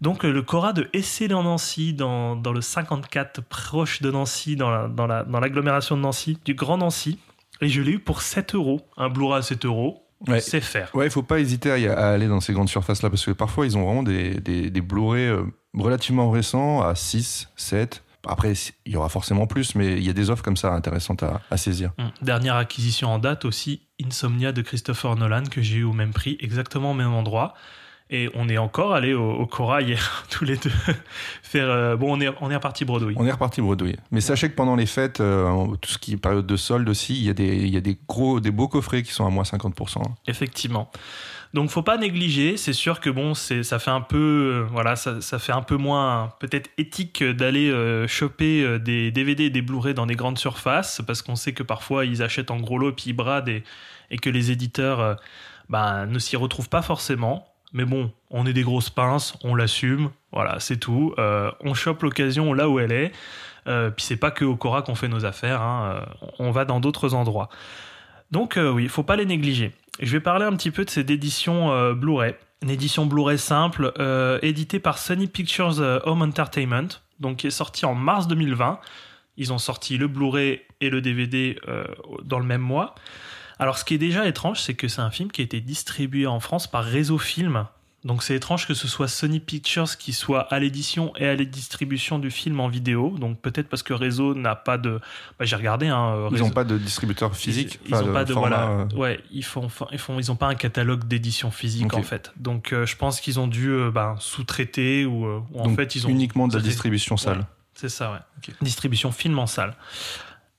Donc 0.00 0.24
euh, 0.24 0.32
le 0.32 0.40
Cora 0.42 0.72
de 0.72 0.88
Essay-en-Nancy, 0.94 1.92
dans, 1.92 2.36
dans 2.36 2.52
le 2.52 2.62
54, 2.62 3.42
proche 3.42 4.00
de 4.02 4.10
Nancy, 4.10 4.56
dans 4.56 4.70
la- 4.70 4.88
dans 4.88 5.06
la- 5.06 5.24
dans 5.24 5.40
l'agglomération 5.40 5.96
de 5.96 6.02
Nancy, 6.02 6.38
du 6.44 6.54
Grand 6.54 6.78
Nancy. 6.78 7.18
Et 7.60 7.68
je 7.68 7.80
l'ai 7.82 7.92
eu 7.92 7.98
pour 8.00 8.22
7 8.22 8.54
euros. 8.54 8.80
Un 8.96 9.08
Blu-ray 9.10 9.38
à 9.38 9.42
7 9.42 9.64
euros, 9.66 10.01
Ouais. 10.28 10.40
c'est 10.40 10.60
faire. 10.60 10.90
Ouais, 10.94 11.06
il 11.06 11.10
faut 11.10 11.22
pas 11.22 11.40
hésiter 11.40 11.70
à, 11.70 11.78
y- 11.78 11.86
à 11.88 12.10
aller 12.10 12.28
dans 12.28 12.40
ces 12.40 12.52
grandes 12.52 12.68
surfaces-là 12.68 13.10
parce 13.10 13.24
que 13.24 13.32
parfois 13.32 13.66
ils 13.66 13.76
ont 13.76 13.84
vraiment 13.84 14.02
des, 14.02 14.34
des, 14.40 14.70
des 14.70 14.80
Blu-ray 14.80 15.26
euh, 15.28 15.42
relativement 15.74 16.30
récents 16.30 16.80
à 16.82 16.94
6, 16.94 17.48
7. 17.56 18.02
Après, 18.28 18.52
il 18.86 18.92
y 18.92 18.96
aura 18.96 19.08
forcément 19.08 19.48
plus, 19.48 19.74
mais 19.74 19.94
il 19.96 20.04
y 20.04 20.08
a 20.08 20.12
des 20.12 20.30
offres 20.30 20.44
comme 20.44 20.56
ça 20.56 20.72
intéressantes 20.72 21.24
à, 21.24 21.40
à 21.50 21.56
saisir. 21.56 21.90
Hum. 21.98 22.10
Dernière 22.22 22.54
acquisition 22.54 23.08
en 23.08 23.18
date 23.18 23.44
aussi, 23.44 23.82
Insomnia 24.04 24.52
de 24.52 24.62
Christopher 24.62 25.16
Nolan, 25.16 25.42
que 25.50 25.60
j'ai 25.60 25.78
eu 25.78 25.84
au 25.84 25.92
même 25.92 26.12
prix, 26.12 26.36
exactement 26.40 26.92
au 26.92 26.94
même 26.94 27.12
endroit. 27.12 27.54
Et 28.14 28.28
on 28.34 28.46
est 28.50 28.58
encore 28.58 28.92
allé 28.92 29.14
au, 29.14 29.32
au 29.32 29.46
Cora 29.46 29.80
hier, 29.80 30.26
tous 30.30 30.44
les 30.44 30.58
deux, 30.58 30.70
faire... 31.42 31.70
euh, 31.70 31.96
bon, 31.96 32.14
on 32.14 32.20
est, 32.20 32.28
on 32.42 32.50
est 32.50 32.54
reparti 32.54 32.84
bredouille. 32.84 33.14
On 33.16 33.26
est 33.26 33.32
reparti 33.32 33.62
bredouille. 33.62 33.96
Mais 34.10 34.20
sachez 34.20 34.50
que 34.50 34.54
pendant 34.54 34.76
les 34.76 34.84
fêtes, 34.84 35.20
euh, 35.20 35.66
tout 35.80 35.90
ce 35.90 35.96
qui 35.96 36.12
est 36.12 36.16
période 36.18 36.46
de 36.46 36.56
solde 36.56 36.86
aussi, 36.90 37.14
il 37.14 37.24
y 37.24 37.30
a 37.30 37.32
des, 37.32 37.56
il 37.56 37.70
y 37.70 37.76
a 37.78 37.80
des 37.80 37.96
gros, 38.06 38.38
des 38.38 38.50
beaux 38.50 38.68
coffrets 38.68 39.02
qui 39.02 39.12
sont 39.12 39.26
à 39.26 39.30
moins 39.30 39.44
50%. 39.44 40.02
Effectivement. 40.26 40.90
Donc 41.54 41.70
faut 41.70 41.82
pas 41.82 41.96
négliger, 41.96 42.58
c'est 42.58 42.74
sûr 42.74 43.00
que 43.00 43.08
bon, 43.08 43.32
c'est 43.32 43.62
ça 43.62 43.78
fait 43.78 43.90
un 43.90 44.00
peu 44.02 44.16
euh, 44.18 44.66
voilà, 44.70 44.94
ça, 44.94 45.22
ça 45.22 45.38
fait 45.38 45.52
un 45.52 45.62
peu 45.62 45.76
moins 45.76 46.34
peut-être 46.38 46.70
éthique 46.76 47.24
d'aller 47.24 47.70
choper 48.08 48.78
des 48.78 49.10
DVD 49.10 49.44
et 49.44 49.50
des 49.50 49.62
Blu-ray 49.62 49.94
dans 49.94 50.06
des 50.06 50.16
grandes 50.16 50.38
surfaces 50.38 51.02
parce 51.06 51.22
qu'on 51.22 51.36
sait 51.36 51.52
que 51.52 51.62
parfois 51.62 52.04
ils 52.04 52.22
achètent 52.22 52.50
en 52.50 52.58
gros 52.58 52.78
lot 52.78 52.92
puis 52.92 53.04
ils 53.08 53.12
bradent 53.12 53.50
et, 53.50 53.64
et 54.10 54.16
que 54.16 54.30
les 54.30 54.50
éditeurs 54.50 55.18
bah, 55.68 56.06
ne 56.06 56.18
s'y 56.18 56.36
retrouvent 56.36 56.70
pas 56.70 56.82
forcément. 56.82 57.51
Mais 57.72 57.84
bon, 57.84 58.10
on 58.30 58.46
est 58.46 58.52
des 58.52 58.62
grosses 58.62 58.90
pinces, 58.90 59.34
on 59.42 59.54
l'assume, 59.54 60.10
voilà, 60.32 60.60
c'est 60.60 60.78
tout. 60.78 61.14
Euh, 61.18 61.50
on 61.60 61.74
chope 61.74 62.02
l'occasion 62.02 62.52
là 62.52 62.68
où 62.68 62.78
elle 62.78 62.92
est. 62.92 63.12
Euh, 63.68 63.90
puis 63.90 64.04
c'est 64.04 64.16
pas 64.16 64.30
que 64.30 64.44
au 64.44 64.56
Cora 64.56 64.82
qu'on 64.82 64.94
fait 64.94 65.08
nos 65.08 65.24
affaires, 65.24 65.60
hein, 65.60 65.94
euh, 65.94 66.28
on 66.38 66.50
va 66.50 66.64
dans 66.64 66.80
d'autres 66.80 67.14
endroits. 67.14 67.48
Donc 68.30 68.58
oui, 68.58 68.84
il 68.84 68.88
faut 68.88 69.02
pas 69.02 69.16
les 69.16 69.26
négliger. 69.26 69.72
Je 70.00 70.10
vais 70.10 70.20
parler 70.20 70.46
un 70.46 70.56
petit 70.56 70.70
peu 70.70 70.86
de 70.86 70.90
cette 70.90 71.10
édition 71.10 71.92
Blu-ray. 71.92 72.34
Une 72.62 72.70
édition 72.70 73.04
Blu-ray 73.04 73.36
simple, 73.36 73.92
éditée 74.40 74.78
par 74.78 74.96
Sony 74.96 75.26
Pictures 75.26 75.78
Home 76.06 76.22
Entertainment, 76.22 76.88
donc 77.20 77.36
qui 77.36 77.48
est 77.48 77.50
sortie 77.50 77.84
en 77.84 77.94
mars 77.94 78.26
2020. 78.28 78.80
Ils 79.36 79.52
ont 79.52 79.58
sorti 79.58 79.98
le 79.98 80.08
Blu-ray 80.08 80.62
et 80.80 80.88
le 80.88 81.02
DVD 81.02 81.58
dans 82.24 82.38
le 82.38 82.46
même 82.46 82.62
mois. 82.62 82.94
Alors 83.62 83.78
ce 83.78 83.84
qui 83.84 83.94
est 83.94 83.98
déjà 83.98 84.26
étrange, 84.26 84.60
c'est 84.60 84.74
que 84.74 84.88
c'est 84.88 85.02
un 85.02 85.12
film 85.12 85.30
qui 85.30 85.40
a 85.40 85.44
été 85.44 85.60
distribué 85.60 86.26
en 86.26 86.40
France 86.40 86.66
par 86.66 86.82
Réseau 86.82 87.16
Film. 87.16 87.66
Donc 88.04 88.24
c'est 88.24 88.34
étrange 88.34 88.66
que 88.66 88.74
ce 88.74 88.88
soit 88.88 89.06
Sony 89.06 89.38
Pictures 89.38 89.96
qui 89.96 90.12
soit 90.12 90.40
à 90.52 90.58
l'édition 90.58 91.12
et 91.16 91.28
à 91.28 91.36
la 91.36 91.44
distribution 91.44 92.18
du 92.18 92.32
film 92.32 92.58
en 92.58 92.66
vidéo. 92.66 93.14
Donc 93.20 93.40
peut-être 93.40 93.68
parce 93.68 93.84
que 93.84 93.92
Réseau 93.94 94.34
n'a 94.34 94.56
pas 94.56 94.78
de... 94.78 94.98
Bah, 95.38 95.44
J'ai 95.44 95.54
regardé. 95.54 95.86
Hein, 95.86 96.28
Ils 96.32 96.38
n'ont 96.38 96.50
pas 96.50 96.64
de 96.64 96.76
distributeur 96.76 97.36
physique. 97.36 97.78
ils, 97.84 97.90
ils 97.90 97.94
enfin, 97.94 98.08
ont 98.08 98.12
pas 98.12 98.24
de 98.24 98.32
format, 98.32 98.48
voilà. 98.48 98.70
euh, 98.92 98.96
Ouais, 98.96 99.20
ils 99.30 99.44
font, 99.44 99.68
ils 99.92 99.98
font, 99.98 100.18
ils 100.18 100.32
ont 100.32 100.36
pas 100.36 100.48
un 100.48 100.56
catalogue 100.56 101.04
d'édition 101.04 101.52
physique 101.52 101.94
en 101.94 102.02
fait. 102.02 102.32
Donc 102.36 102.72
euh, 102.72 102.84
je 102.84 102.96
pense 102.96 103.20
qu'ils 103.20 103.38
ont 103.38 103.46
dû 103.46 103.68
euh, 103.68 103.92
ben, 103.92 104.16
sous-traiter 104.18 105.06
ou, 105.06 105.24
euh, 105.24 105.40
ou 105.52 105.60
en 105.60 105.66
donc 105.66 105.76
fait 105.76 105.94
ils 105.94 106.04
ont 106.04 106.10
uniquement 106.10 106.48
de 106.48 106.56
la 106.56 106.62
distribution 106.62 107.16
salle. 107.16 107.38
Ouais. 107.38 107.44
C'est 107.74 107.88
ça, 107.88 108.10
ouais. 108.10 108.54
Distribution 108.60 109.12
film 109.12 109.38
en 109.38 109.46
salle. 109.46 109.76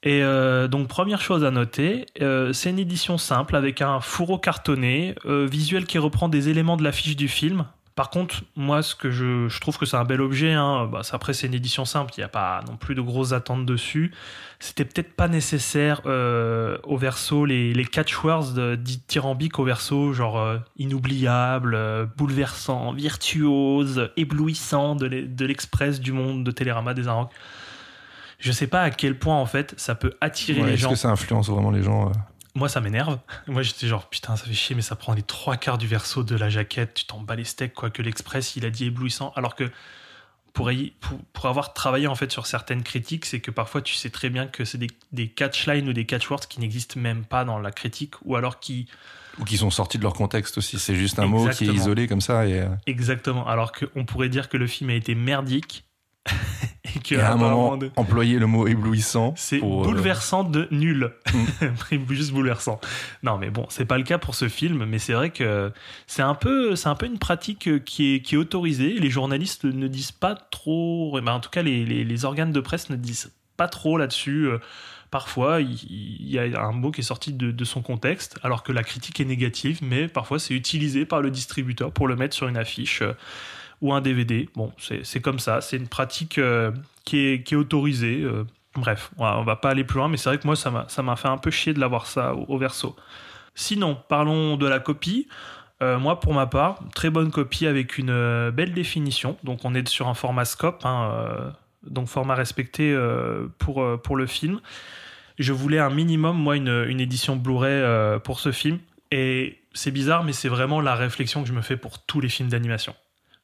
Et 0.04 0.22
euh, 0.22 0.68
donc 0.68 0.90
première 0.90 1.22
chose 1.22 1.46
à 1.46 1.52
noter, 1.52 2.06
euh, 2.22 2.52
c'est 2.52 2.70
une 2.70 2.80
édition 2.80 3.18
simple 3.18 3.56
avec 3.56 3.82
un 3.82 4.02
fourreau 4.02 4.38
cartonné, 4.38 5.16
euh, 5.26 5.48
visuel 5.50 5.86
qui 5.86 5.98
reprend 5.98 6.28
des 6.28 6.50
éléments 6.50 6.76
de 6.76 6.84
l'affiche 6.84 7.16
du 7.16 7.30
film. 7.30 7.66
Par 7.96 8.10
contre, 8.10 8.42
moi, 8.56 8.82
ce 8.82 8.96
que 8.96 9.12
je, 9.12 9.60
trouve 9.60 9.78
que 9.78 9.86
c'est 9.86 9.96
un 9.96 10.04
bel 10.04 10.20
objet, 10.20 10.52
hein, 10.52 10.90
bah, 10.92 11.04
après 11.12 11.32
c'est 11.32 11.48
une 11.48 11.54
édition 11.54 11.86
simple, 11.86 12.12
il 12.18 12.20
n'y 12.20 12.26
a 12.26 12.28
pas 12.28 12.62
non 12.68 12.76
plus 12.76 12.96
de 12.96 13.02
grosses 13.02 13.32
attentes 13.32 13.66
dessus. 13.66 14.12
C'était 14.60 14.84
peut-être 14.84 15.16
pas 15.16 15.28
nécessaire 15.28 16.02
au 16.06 16.98
verso, 16.98 17.46
les, 17.46 17.74
les 17.74 17.86
catchwords 17.86 18.78
dithyrambiques 18.78 19.60
au 19.60 19.64
verso, 19.64 20.12
genre 20.12 20.58
inoubliable, 20.78 21.78
bouleversant, 22.18 22.94
virtuose, 22.94 24.10
éblouissant 24.18 24.96
de 24.96 25.06
l'e- 25.06 25.28
de 25.28 25.46
l'express 25.46 26.00
du 26.02 26.14
monde 26.14 26.44
de 26.44 26.52
Télérama 26.52 26.94
des 26.96 27.08
Arocs. 27.08 27.32
Je 28.44 28.52
sais 28.52 28.68
pas 28.68 28.82
à 28.82 28.90
quel 28.92 29.18
point 29.18 29.38
en 29.38 29.46
fait 29.46 29.74
ça 29.78 29.96
peut 29.96 30.14
attirer 30.20 30.62
Ouais, 30.62 30.68
les 30.68 30.74
Est-ce 30.74 30.82
gens. 30.84 30.90
que 30.90 30.96
ça 30.96 31.10
influence 31.10 31.48
vraiment 31.50 31.72
les 31.72 31.82
gens 31.82 32.10
euh 32.10 32.14
Moi, 32.56 32.68
ça 32.68 32.82
m'énerve. 32.82 33.20
Moi, 33.48 33.62
j'étais 33.62 33.88
genre, 33.88 34.10
putain, 34.10 34.36
ça 34.36 34.46
fait 34.46 34.54
chier, 34.54 34.76
mais 34.76 34.82
ça 34.82 34.96
prend 34.98 35.14
les 35.14 35.22
trois 35.24 35.56
quarts 35.56 35.78
du 35.78 35.88
verso 35.88 36.24
de 36.24 36.36
la 36.36 36.50
jaquette. 36.50 36.94
Tu 36.94 37.06
t'en 37.06 37.22
bats 37.22 37.36
les 37.36 37.46
steaks, 37.46 37.74
quoi. 37.74 37.90
Que 37.90 38.02
l'Express, 38.02 38.56
il 38.58 38.66
a 38.66 38.70
dit 38.70 38.86
éblouissant. 38.86 39.32
Alors 39.38 39.56
que 39.56 39.72
pour, 40.52 40.72
y- 40.72 40.92
pour, 41.00 41.18
pour 41.32 41.46
avoir 41.48 41.74
travaillé, 41.74 42.06
en 42.08 42.16
fait, 42.16 42.32
sur 42.34 42.46
certaines 42.46 42.84
critiques, 42.84 43.26
c'est 43.26 43.40
que 43.40 43.50
parfois, 43.50 43.82
tu 43.82 43.94
sais 43.96 44.10
très 44.10 44.30
bien 44.30 44.46
que 44.46 44.66
c'est 44.66 44.78
des, 44.78 44.90
des 45.14 45.30
catchlines 45.30 45.88
ou 45.88 45.94
des 45.94 46.06
catchwords 46.06 46.48
qui 46.50 46.60
n'existent 46.60 47.00
même 47.00 47.24
pas 47.26 47.46
dans 47.46 47.58
la 47.60 47.72
critique, 47.72 48.16
ou 48.26 48.36
alors 48.36 48.60
qui. 48.60 48.88
Ou 49.40 49.46
qui 49.46 49.58
sont 49.58 49.72
sortis 49.72 49.98
de 49.98 50.04
leur 50.04 50.14
contexte 50.14 50.58
aussi. 50.60 50.78
C'est 50.78 50.96
juste 50.96 51.18
un 51.18 51.26
mot 51.26 51.48
qui 51.50 51.64
est 51.66 51.74
isolé 51.74 52.08
comme 52.08 52.22
ça. 52.22 52.46
Et, 52.46 52.60
euh, 52.60 52.68
Exactement. 52.88 53.48
Alors 53.48 53.72
qu'on 53.72 54.04
pourrait 54.06 54.30
dire 54.30 54.48
que 54.50 54.58
le 54.58 54.68
film 54.68 54.90
a 54.92 54.94
été 54.96 55.16
merdique. 55.16 55.86
et 56.96 57.00
que 57.00 57.16
et 57.16 57.20
à 57.20 57.32
un 57.32 57.36
apparemment, 57.36 57.62
moment, 57.64 57.78
de- 57.78 57.92
employer 57.96 58.40
le 58.40 58.48
mot 58.48 58.68
éblouissant. 58.68 59.34
C'est 59.38 59.60
pour, 59.60 59.84
euh, 59.84 59.86
bouleversant 59.86 60.44
de 60.44 60.68
nul. 60.72 61.12
Juste 62.10 62.32
bouleversant. 62.32 62.80
Non, 63.24 63.38
mais 63.38 63.50
bon, 63.50 63.66
c'est 63.70 63.86
pas 63.86 63.98
le 63.98 64.04
cas 64.04 64.18
pour 64.18 64.36
ce 64.36 64.48
film, 64.48 64.86
mais 64.86 65.00
c'est 65.00 65.14
vrai 65.14 65.30
que 65.30 65.72
c'est 66.08 66.22
un 66.22 66.36
peu, 66.36 66.76
c'est 66.76 66.90
un 66.90 66.96
peu 66.96 67.06
une 67.06 67.20
pratique 67.20 67.84
qui 67.86 68.16
est, 68.16 68.20
qui 68.22 68.36
est 68.36 68.38
autorisée. 68.38 68.94
Les 69.00 69.10
journalistes 69.10 69.66
ne 69.66 69.88
disent 69.88 70.12
pas 70.12 70.36
trop, 70.36 71.20
ben, 71.22 71.34
en 71.34 71.40
tout 71.40 71.50
cas, 71.50 71.62
les, 71.62 71.86
les, 71.86 72.04
les 72.04 72.26
organes 72.26 72.52
de 72.52 72.60
presse 72.60 72.90
ne 72.90 72.96
disent 72.96 73.32
pas 73.58 73.68
trop 73.68 73.98
là-dessus. 73.98 74.48
Euh, 74.48 74.60
parfois, 75.12 75.62
il, 75.62 76.28
y 76.28 76.40
a 76.40 76.62
un 76.62 76.72
mot 76.72 76.92
qui 76.92 77.02
est 77.02 77.04
sorti 77.04 77.34
de, 77.34 77.64
son 77.64 77.82
contexte, 77.82 78.40
alors 78.44 78.64
que 78.64 78.72
la 78.72 78.84
critique 78.84 79.20
est 79.20 79.26
négative, 79.26 79.80
mais 79.84 80.08
parfois 80.08 80.40
c'est 80.40 80.56
utilisé 80.56 81.06
par 81.06 81.22
le 81.22 81.30
distributeur 81.30 81.92
pour 81.92 82.08
le 82.08 82.16
mettre 82.16 82.36
sur 82.36 82.48
une 82.48 82.58
affiche 82.58 83.04
ou 83.84 83.94
un 83.94 84.02
DVD. 84.02 84.50
Bon, 84.56 84.72
c'est 85.04 85.22
comme 85.22 85.38
ça, 85.38 85.62
c'est 85.62 85.78
une 85.78 85.88
pratique 85.88 86.40
euh, 86.40 86.72
qui, 87.06 87.20
est, 87.20 87.44
qui, 87.44 87.54
est, 87.54 87.58
autorisée. 87.58 88.26
bref, 88.76 89.12
on 89.18 89.44
va 89.44 89.56
pas 89.56 89.70
aller 89.70 89.84
plus 89.84 90.00
loin, 90.00 90.08
mais 90.08 90.18
c'est 90.18 90.30
vrai 90.30 90.40
que 90.40 90.48
moi, 90.48 90.56
ça 90.56 91.04
m'a 91.04 91.16
fait 91.16 91.28
un 91.28 91.38
peu 91.38 91.52
chier 91.52 91.76
de 91.76 91.80
l'avoir 91.80 92.08
ça 92.08 92.34
au, 92.34 92.58
verso. 92.58 92.96
Sinon, 93.54 93.96
parlons 94.10 94.58
de 94.58 94.68
la 94.68 94.80
copie. 94.80 95.28
moi, 95.82 96.20
pour 96.20 96.34
ma 96.34 96.48
part, 96.48 96.80
très 96.96 97.12
bonne 97.12 97.30
copie 97.30 97.68
avec 97.68 98.00
une 98.00 98.50
belle 98.50 98.74
définition. 98.74 99.38
Donc, 99.44 99.66
on 99.66 99.76
est 99.76 99.88
sur 99.88 100.08
un 100.08 100.16
format 100.16 100.46
scope, 100.46 100.84
hein, 100.86 101.54
donc 101.86 102.08
format 102.08 102.36
respecté 102.36 102.92
euh, 102.92 103.48
pour, 103.58 103.82
euh, 103.82 103.98
pour 103.98 104.16
le 104.16 104.26
film. 104.26 104.60
Je 105.40 105.52
voulais 105.52 105.80
un 105.80 105.90
minimum, 105.90 106.38
moi, 106.38 106.56
une, 106.56 106.86
une 106.88 107.00
édition 107.00 107.36
Blu-ray 107.36 107.72
euh, 107.72 108.20
pour 108.20 108.40
ce 108.40 108.52
film. 108.52 108.80
Et 109.12 109.60
c'est 109.74 109.92
bizarre, 109.92 110.24
mais 110.24 110.34
c'est 110.34 110.50
vraiment 110.50 110.82
la 110.82 110.96
réflexion 110.96 111.42
que 111.42 111.48
je 111.48 111.54
me 111.54 111.62
fais 111.62 111.78
pour 111.78 112.00
tous 112.06 112.20
les 112.20 112.30
films 112.30 112.50
d'animation. 112.50 112.96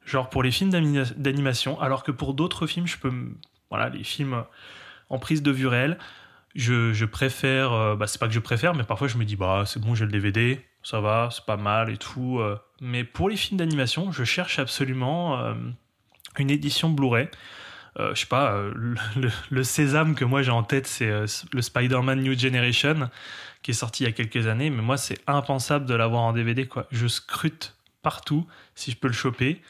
Genre 0.09 0.29
pour 0.29 0.43
les 0.43 0.51
films 0.51 0.71
d'animation, 0.71 1.79
alors 1.79 2.03
que 2.03 2.11
pour 2.11 2.33
d'autres 2.33 2.67
films, 2.67 2.87
je 2.87 2.97
peux. 2.97 3.11
Voilà, 3.69 3.89
les 3.89 4.03
films 4.03 4.43
en 5.09 5.19
prise 5.19 5.43
de 5.43 5.51
vue 5.51 5.67
réelle, 5.67 5.99
je, 6.55 6.91
je 6.93 7.05
préfère. 7.05 7.95
bah, 7.95 8.07
c'est 8.07 8.19
pas 8.19 8.27
que 8.27 8.33
je 8.33 8.39
préfère, 8.39 8.73
mais 8.73 8.83
parfois 8.83 9.07
je 9.07 9.17
me 9.17 9.25
dis, 9.25 9.35
bah, 9.35 9.63
c'est 9.67 9.79
bon, 9.79 9.93
j'ai 9.93 10.05
le 10.05 10.11
DVD, 10.11 10.65
ça 10.81 10.99
va, 10.99 11.29
c'est 11.31 11.45
pas 11.45 11.57
mal 11.57 11.91
et 11.91 11.97
tout. 11.97 12.41
mais 12.81 13.03
pour 13.03 13.29
les 13.29 13.37
films 13.37 13.59
d'animation, 13.59 14.11
je 14.11 14.23
cherche 14.23 14.57
absolument 14.57 15.53
une 16.39 16.49
édition 16.49 16.89
Blu-ray 16.89 17.29
euh, 17.99 18.13
je 18.15 18.21
sais 18.21 18.27
pas, 18.27 18.53
euh, 18.53 18.71
le, 18.75 19.29
le, 19.49 19.63
sésame 19.63 20.15
que 20.15 20.23
moi 20.23 20.41
j'ai 20.41 20.51
en 20.51 20.63
tête, 20.63 20.87
c'est 20.87 21.09
euh, 21.09 21.25
le 21.51 21.61
Spider-Man 21.61 22.21
New 22.21 22.37
Generation, 22.37 23.09
qui 23.61 23.71
est 23.71 23.73
sorti 23.73 24.03
il 24.03 24.05
y 24.05 24.09
a 24.09 24.13
quelques 24.13 24.47
années, 24.47 24.69
mais 24.69 24.81
moi 24.81 24.97
c'est 24.97 25.17
impensable 25.27 25.85
de 25.85 25.95
l'avoir 25.95 26.21
en 26.21 26.33
DVD, 26.33 26.67
quoi. 26.67 26.87
Je 26.91 27.07
scrute 27.07 27.75
partout 28.01 28.47
si 28.75 28.91
je 28.91 28.97
peux 28.97 29.07
le 29.07 29.13
choper. 29.13 29.61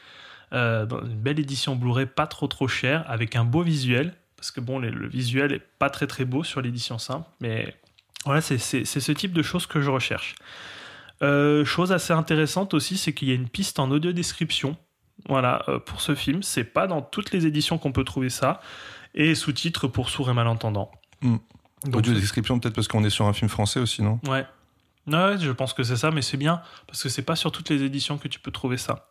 Dans 0.52 1.00
une 1.04 1.20
belle 1.20 1.38
édition 1.38 1.76
Blu-ray, 1.76 2.06
pas 2.06 2.26
trop 2.26 2.46
trop 2.46 2.68
cher, 2.68 3.04
avec 3.08 3.36
un 3.36 3.44
beau 3.44 3.62
visuel, 3.62 4.14
parce 4.36 4.50
que 4.50 4.60
bon, 4.60 4.78
le 4.78 5.08
visuel 5.08 5.52
est 5.52 5.62
pas 5.78 5.90
très 5.90 6.06
très 6.06 6.24
beau 6.24 6.42
sur 6.42 6.60
l'édition 6.60 6.98
simple, 6.98 7.28
mais 7.40 7.74
voilà, 8.24 8.40
c'est 8.40 8.58
ce 8.58 9.12
type 9.12 9.32
de 9.32 9.42
choses 9.42 9.66
que 9.66 9.80
je 9.80 9.90
recherche. 9.90 10.34
chose 11.20 11.92
assez 11.92 12.12
intéressante 12.12 12.74
aussi, 12.74 12.96
c'est 12.96 13.12
qu'il 13.12 13.28
y 13.28 13.32
a 13.32 13.34
une 13.34 13.48
piste 13.48 13.78
en 13.78 13.90
audio 13.90 14.12
description 14.12 14.76
voilà, 15.28 15.62
euh, 15.68 15.78
pour 15.78 16.00
ce 16.00 16.14
film. 16.14 16.42
C'est 16.42 16.64
pas 16.64 16.86
dans 16.86 17.02
toutes 17.02 17.32
les 17.32 17.46
éditions 17.46 17.78
qu'on 17.78 17.92
peut 17.92 18.04
trouver 18.04 18.30
ça. 18.30 18.60
Et 19.14 19.34
sous-titres 19.34 19.88
pour 19.88 20.08
sourds 20.08 20.30
et 20.30 20.34
malentendants. 20.34 20.90
Mm. 21.22 21.36
Audio 21.94 22.12
description, 22.12 22.60
peut-être 22.60 22.74
parce 22.74 22.88
qu'on 22.88 23.04
est 23.04 23.10
sur 23.10 23.26
un 23.26 23.32
film 23.32 23.48
français 23.48 23.80
aussi, 23.80 24.02
non? 24.02 24.20
Ouais. 24.28 24.44
Ouais, 25.06 25.36
je 25.38 25.50
pense 25.50 25.72
que 25.72 25.82
c'est 25.82 25.96
ça, 25.96 26.10
mais 26.10 26.22
c'est 26.22 26.36
bien, 26.36 26.60
parce 26.86 27.02
que 27.02 27.08
c'est 27.08 27.22
pas 27.22 27.36
sur 27.36 27.50
toutes 27.52 27.70
les 27.70 27.82
éditions 27.82 28.18
que 28.18 28.28
tu 28.28 28.38
peux 28.38 28.50
trouver 28.50 28.76
ça. 28.76 29.08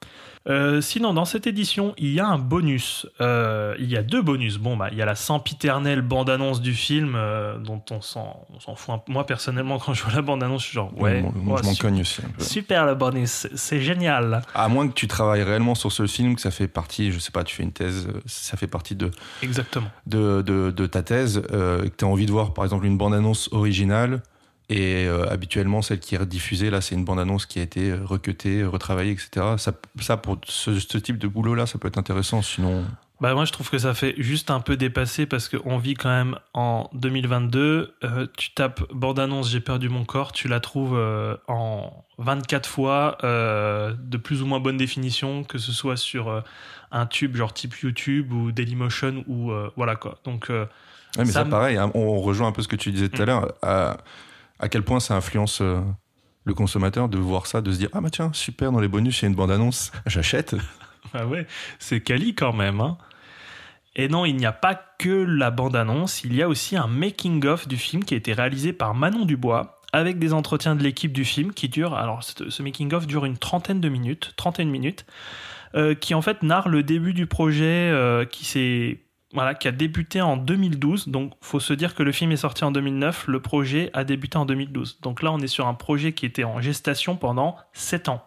Euh, 0.48 0.82
sinon, 0.82 1.14
dans 1.14 1.26
cette 1.26 1.48
édition, 1.48 1.94
il 1.98 2.12
y 2.14 2.20
a 2.20 2.28
un 2.28 2.38
bonus. 2.38 3.06
Euh, 3.20 3.76
il 3.80 3.90
y 3.90 3.98
a 3.98 4.04
deux 4.04 4.22
bonus. 4.22 4.58
Bon, 4.58 4.78
bah, 4.78 4.88
il 4.92 4.98
y 4.98 5.02
a 5.02 5.06
la 5.06 5.16
sempiternelle 5.16 6.02
bande-annonce 6.02 6.62
du 6.62 6.74
film, 6.74 7.14
euh, 7.16 7.58
dont 7.58 7.84
on 7.92 8.02
s'en, 8.02 8.48
fout. 8.76 9.02
Moi, 9.08 9.26
personnellement, 9.26 9.80
quand 9.80 9.94
je 9.94 10.04
vois 10.04 10.14
la 10.14 10.22
bande-annonce, 10.22 10.62
je 10.62 10.68
suis 10.68 10.76
genre, 10.76 10.92
ouais. 10.98 11.22
moi, 11.36 11.60
je 11.62 11.68
m'en 11.68 11.76
cogne 11.76 12.02
aussi 12.02 12.22
un 12.26 12.30
peu. 12.30 12.44
Super 12.44 12.86
le 12.86 12.96
bonus, 12.96 13.48
c'est 13.54 13.82
génial. 13.82 14.42
À 14.56 14.68
moins 14.70 14.88
que 14.88 14.94
tu 14.94 15.08
travailles 15.08 15.44
réellement 15.44 15.76
sur 15.76 15.92
ce 15.92 16.08
film, 16.08 16.36
que 16.36 16.42
ça 16.42 16.52
fait 16.52 16.68
partie, 16.68 17.12
je 17.12 17.20
sais 17.20 17.32
pas, 17.32 17.44
tu 17.44 17.56
fais 17.56 17.64
une 17.64 17.74
thèse, 17.74 18.08
ça 18.26 18.58
fait 18.58 18.68
partie 18.68 18.96
de. 18.96 19.12
Exactement. 19.44 19.90
De, 20.06 20.42
de, 20.42 20.72
de 20.72 20.86
ta 20.86 21.04
thèse, 21.04 21.42
que 21.50 21.88
tu 21.98 22.06
as 22.06 22.08
envie 22.08 22.26
de 22.26 22.32
voir, 22.32 22.54
par 22.54 22.64
exemple, 22.64 22.86
une 22.86 22.98
bande-annonce 22.98 23.50
originale 23.52 24.22
et 24.70 25.08
euh, 25.08 25.28
habituellement, 25.28 25.82
celle 25.82 26.00
qui 26.00 26.14
est 26.14 26.26
diffusée, 26.26 26.70
là, 26.70 26.80
c'est 26.80 26.94
une 26.94 27.04
bande-annonce 27.04 27.48
qui 27.48 27.60
a 27.60 27.64
été 27.64 27.90
euh, 27.90 28.06
requêtée, 28.06 28.64
retravaillée, 28.64 29.12
etc. 29.12 29.56
Ça, 29.58 29.74
ça 30.00 30.16
pour 30.16 30.38
ce, 30.46 30.70
type 30.98 31.18
de 31.18 31.28
boulot-là, 31.28 31.66
ça 31.66 31.80
peut 31.80 31.88
être 31.88 31.98
intéressant. 31.98 32.44
Sinon. 32.44 32.86
Bah 33.20 33.34
moi, 33.34 33.46
je 33.46 33.52
trouve 33.52 33.68
que 33.68 33.80
ça 33.80 33.96
fait 33.96 34.14
juste 34.20 34.52
un 34.52 34.60
peu 34.60 34.78
dépasser 34.78 35.26
parce 35.26 35.50
qu'on 35.50 35.80
vit 35.80 35.96
quand 35.96 36.10
même 36.10 36.38
en 36.54 36.88
2022. 36.94 37.96
Euh, 38.04 38.28
tu 38.38 38.52
tapes 38.52 38.84
bande-annonce, 38.94 39.50
j'ai 39.50 39.60
perdu 39.60 39.90
mon 39.90 40.06
corps, 40.06 40.32
tu 40.34 40.48
la 40.48 40.60
trouves 40.60 40.98
en 41.48 42.06
24 42.20 42.70
fois 42.70 43.18
de 43.24 44.18
plus 44.18 44.44
ou 44.44 44.46
moins 44.46 44.60
bonne 44.60 44.78
définition, 44.78 45.44
que 45.44 45.58
ce 45.58 45.72
soit 45.72 45.98
sur 45.98 46.44
un 46.92 47.06
tube 47.08 47.36
genre 47.36 47.54
type 47.54 47.76
YouTube 47.80 48.32
ou 48.32 48.52
Dailymotion 48.52 49.26
ou 49.28 49.52
voilà 49.76 49.96
quoi. 49.96 50.20
Donc. 50.24 50.50
Ouais, 50.50 51.26
mais 51.26 51.26
ça, 51.26 51.44
pareil, 51.44 51.76
hein, 51.76 51.90
on 51.96 52.22
rejoint 52.22 52.50
un 52.50 52.52
peu 52.52 52.62
ce 52.62 52.68
que 52.68 52.76
tu 52.76 52.92
disais 52.92 53.10
tout 53.10 53.20
à 53.20 53.26
mm. 53.26 53.28
l'heure 53.28 53.98
à 54.60 54.70
quel 54.70 54.84
point 54.84 55.00
ça 55.00 55.16
influence 55.16 55.62
euh, 55.62 55.82
le 56.46 56.54
consommateur 56.54 57.10
de 57.10 57.18
voir 57.18 57.48
ça, 57.48 57.62
de 57.62 57.72
se 57.72 57.78
dire 57.78 57.90
ah 57.94 58.02
bah 58.02 58.10
tiens 58.10 58.32
super 58.34 58.72
dans 58.72 58.80
les 58.80 58.88
bonus 58.88 59.20
il 59.20 59.24
y 59.24 59.26
a 59.26 59.30
une 59.30 59.36
bande 59.36 59.52
annonce, 59.52 59.92
j'achète. 60.06 60.56
ah 61.14 61.26
ouais, 61.26 61.48
c'est 61.80 62.02
quali 62.02 62.36
quand 62.36 62.54
même. 62.54 62.82
Hein. 62.82 62.98
Et 63.96 64.08
non, 64.08 64.26
il 64.26 64.36
n'y 64.36 64.46
a 64.46 64.52
pas 64.52 64.76
que 64.98 65.10
la 65.10 65.52
bande 65.52 65.76
annonce, 65.76 66.24
il 66.24 66.34
y 66.36 66.42
a 66.42 66.48
aussi 66.48 66.78
un 66.78 66.88
making 66.88 67.46
of 67.46 67.68
du 67.68 67.78
film 67.78 68.04
qui 68.04 68.14
a 68.14 68.18
été 68.18 68.34
réalisé 68.34 68.74
par 68.74 68.94
Manon 68.94 69.26
Dubois 69.26 69.82
avec 69.92 70.20
des 70.20 70.34
entretiens 70.34 70.76
de 70.76 70.84
l'équipe 70.84 71.12
du 71.12 71.26
film 71.26 71.52
qui 71.52 71.68
dure 71.68 71.96
alors 71.96 72.24
ce 72.24 72.62
making 72.62 72.94
of 72.94 73.08
dure 73.08 73.26
une 73.26 73.38
trentaine 73.38 73.82
de 73.82 73.90
minutes, 73.90 74.34
trentaine 74.38 74.70
minutes. 74.70 75.06
Euh, 75.76 75.94
qui 75.94 76.16
en 76.16 76.22
fait 76.24 76.42
narre 76.42 76.68
le 76.68 76.82
début 76.82 77.14
du 77.14 77.28
projet 77.28 77.92
euh, 77.92 78.26
qui 78.26 78.44
s'est 78.44 79.02
voilà, 79.34 79.54
qui 79.54 79.68
a 79.68 79.72
débuté 79.72 80.22
en 80.22 80.38
2012. 80.38 81.10
Donc, 81.10 81.34
faut 81.42 81.60
se 81.60 81.74
dire 81.74 81.96
que 81.96 82.04
le 82.04 82.12
film 82.12 82.32
est 82.32 82.38
sorti 82.38 82.64
en 82.64 82.72
2009, 82.72 83.28
le 83.28 83.42
projet 83.42 83.90
a 83.94 84.04
débuté 84.04 84.38
en 84.38 84.46
2012. 84.46 85.00
Donc 85.02 85.22
là, 85.22 85.32
on 85.32 85.40
est 85.40 85.48
sur 85.48 85.68
un 85.68 85.74
projet 85.74 86.14
qui 86.14 86.26
était 86.26 86.44
en 86.44 86.62
gestation 86.62 87.16
pendant 87.16 87.58
7 87.74 88.10
ans. 88.10 88.26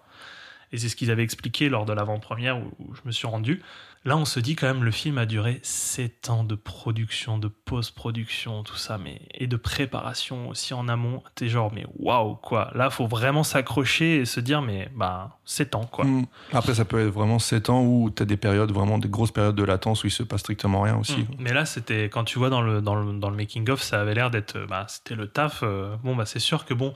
Et 0.72 0.78
c'est 0.78 0.88
ce 0.88 0.96
qu'ils 0.96 1.10
avaient 1.10 1.22
expliqué 1.22 1.68
lors 1.68 1.84
de 1.84 1.92
l'avant-première 1.92 2.58
où, 2.58 2.94
je 2.94 3.00
me 3.04 3.12
suis 3.12 3.26
rendu. 3.26 3.62
Là, 4.04 4.16
on 4.16 4.24
se 4.24 4.40
dit 4.40 4.56
quand 4.56 4.66
même, 4.66 4.82
le 4.82 4.90
film 4.90 5.16
a 5.16 5.26
duré 5.26 5.60
7 5.62 6.28
ans 6.30 6.42
de 6.42 6.56
production, 6.56 7.38
de 7.38 7.46
post-production, 7.46 8.64
tout 8.64 8.76
ça, 8.76 8.98
mais 8.98 9.20
et 9.32 9.46
de 9.46 9.56
préparation 9.56 10.48
aussi 10.48 10.74
en 10.74 10.88
amont. 10.88 11.22
T'es 11.36 11.48
genre, 11.48 11.72
mais 11.72 11.86
waouh, 11.98 12.34
quoi. 12.34 12.72
Là, 12.74 12.90
faut 12.90 13.06
vraiment 13.06 13.44
s'accrocher 13.44 14.16
et 14.16 14.24
se 14.24 14.40
dire, 14.40 14.60
mais 14.60 14.88
bah, 14.96 15.38
7 15.44 15.76
ans, 15.76 15.84
quoi. 15.84 16.04
Hmm. 16.04 16.26
Après, 16.52 16.74
ça 16.74 16.84
peut 16.84 17.06
être 17.06 17.12
vraiment 17.12 17.38
7 17.38 17.70
ans 17.70 17.82
où 17.82 18.10
t'as 18.10 18.24
des 18.24 18.36
périodes, 18.36 18.72
vraiment 18.72 18.98
des 18.98 19.08
grosses 19.08 19.30
périodes 19.30 19.54
de 19.54 19.64
latence 19.64 20.02
où 20.02 20.08
il 20.08 20.12
se 20.12 20.24
passe 20.24 20.40
strictement 20.40 20.82
rien 20.82 20.96
aussi. 20.96 21.20
Hmm. 21.20 21.36
Mais 21.38 21.52
là, 21.52 21.64
c'était, 21.64 22.06
quand 22.06 22.24
tu 22.24 22.40
vois 22.40 22.50
dans 22.50 22.60
le, 22.62 22.82
dans 22.82 22.96
le, 22.96 23.12
dans 23.12 23.30
le 23.30 23.36
making-of, 23.36 23.80
ça 23.80 24.00
avait 24.00 24.14
l'air 24.14 24.32
d'être, 24.32 24.58
bah, 24.68 24.84
c'était 24.88 25.14
le 25.14 25.28
taf. 25.28 25.60
Euh, 25.62 25.94
bon, 26.02 26.16
bah, 26.16 26.26
c'est 26.26 26.40
sûr 26.40 26.64
que 26.64 26.74
bon, 26.74 26.92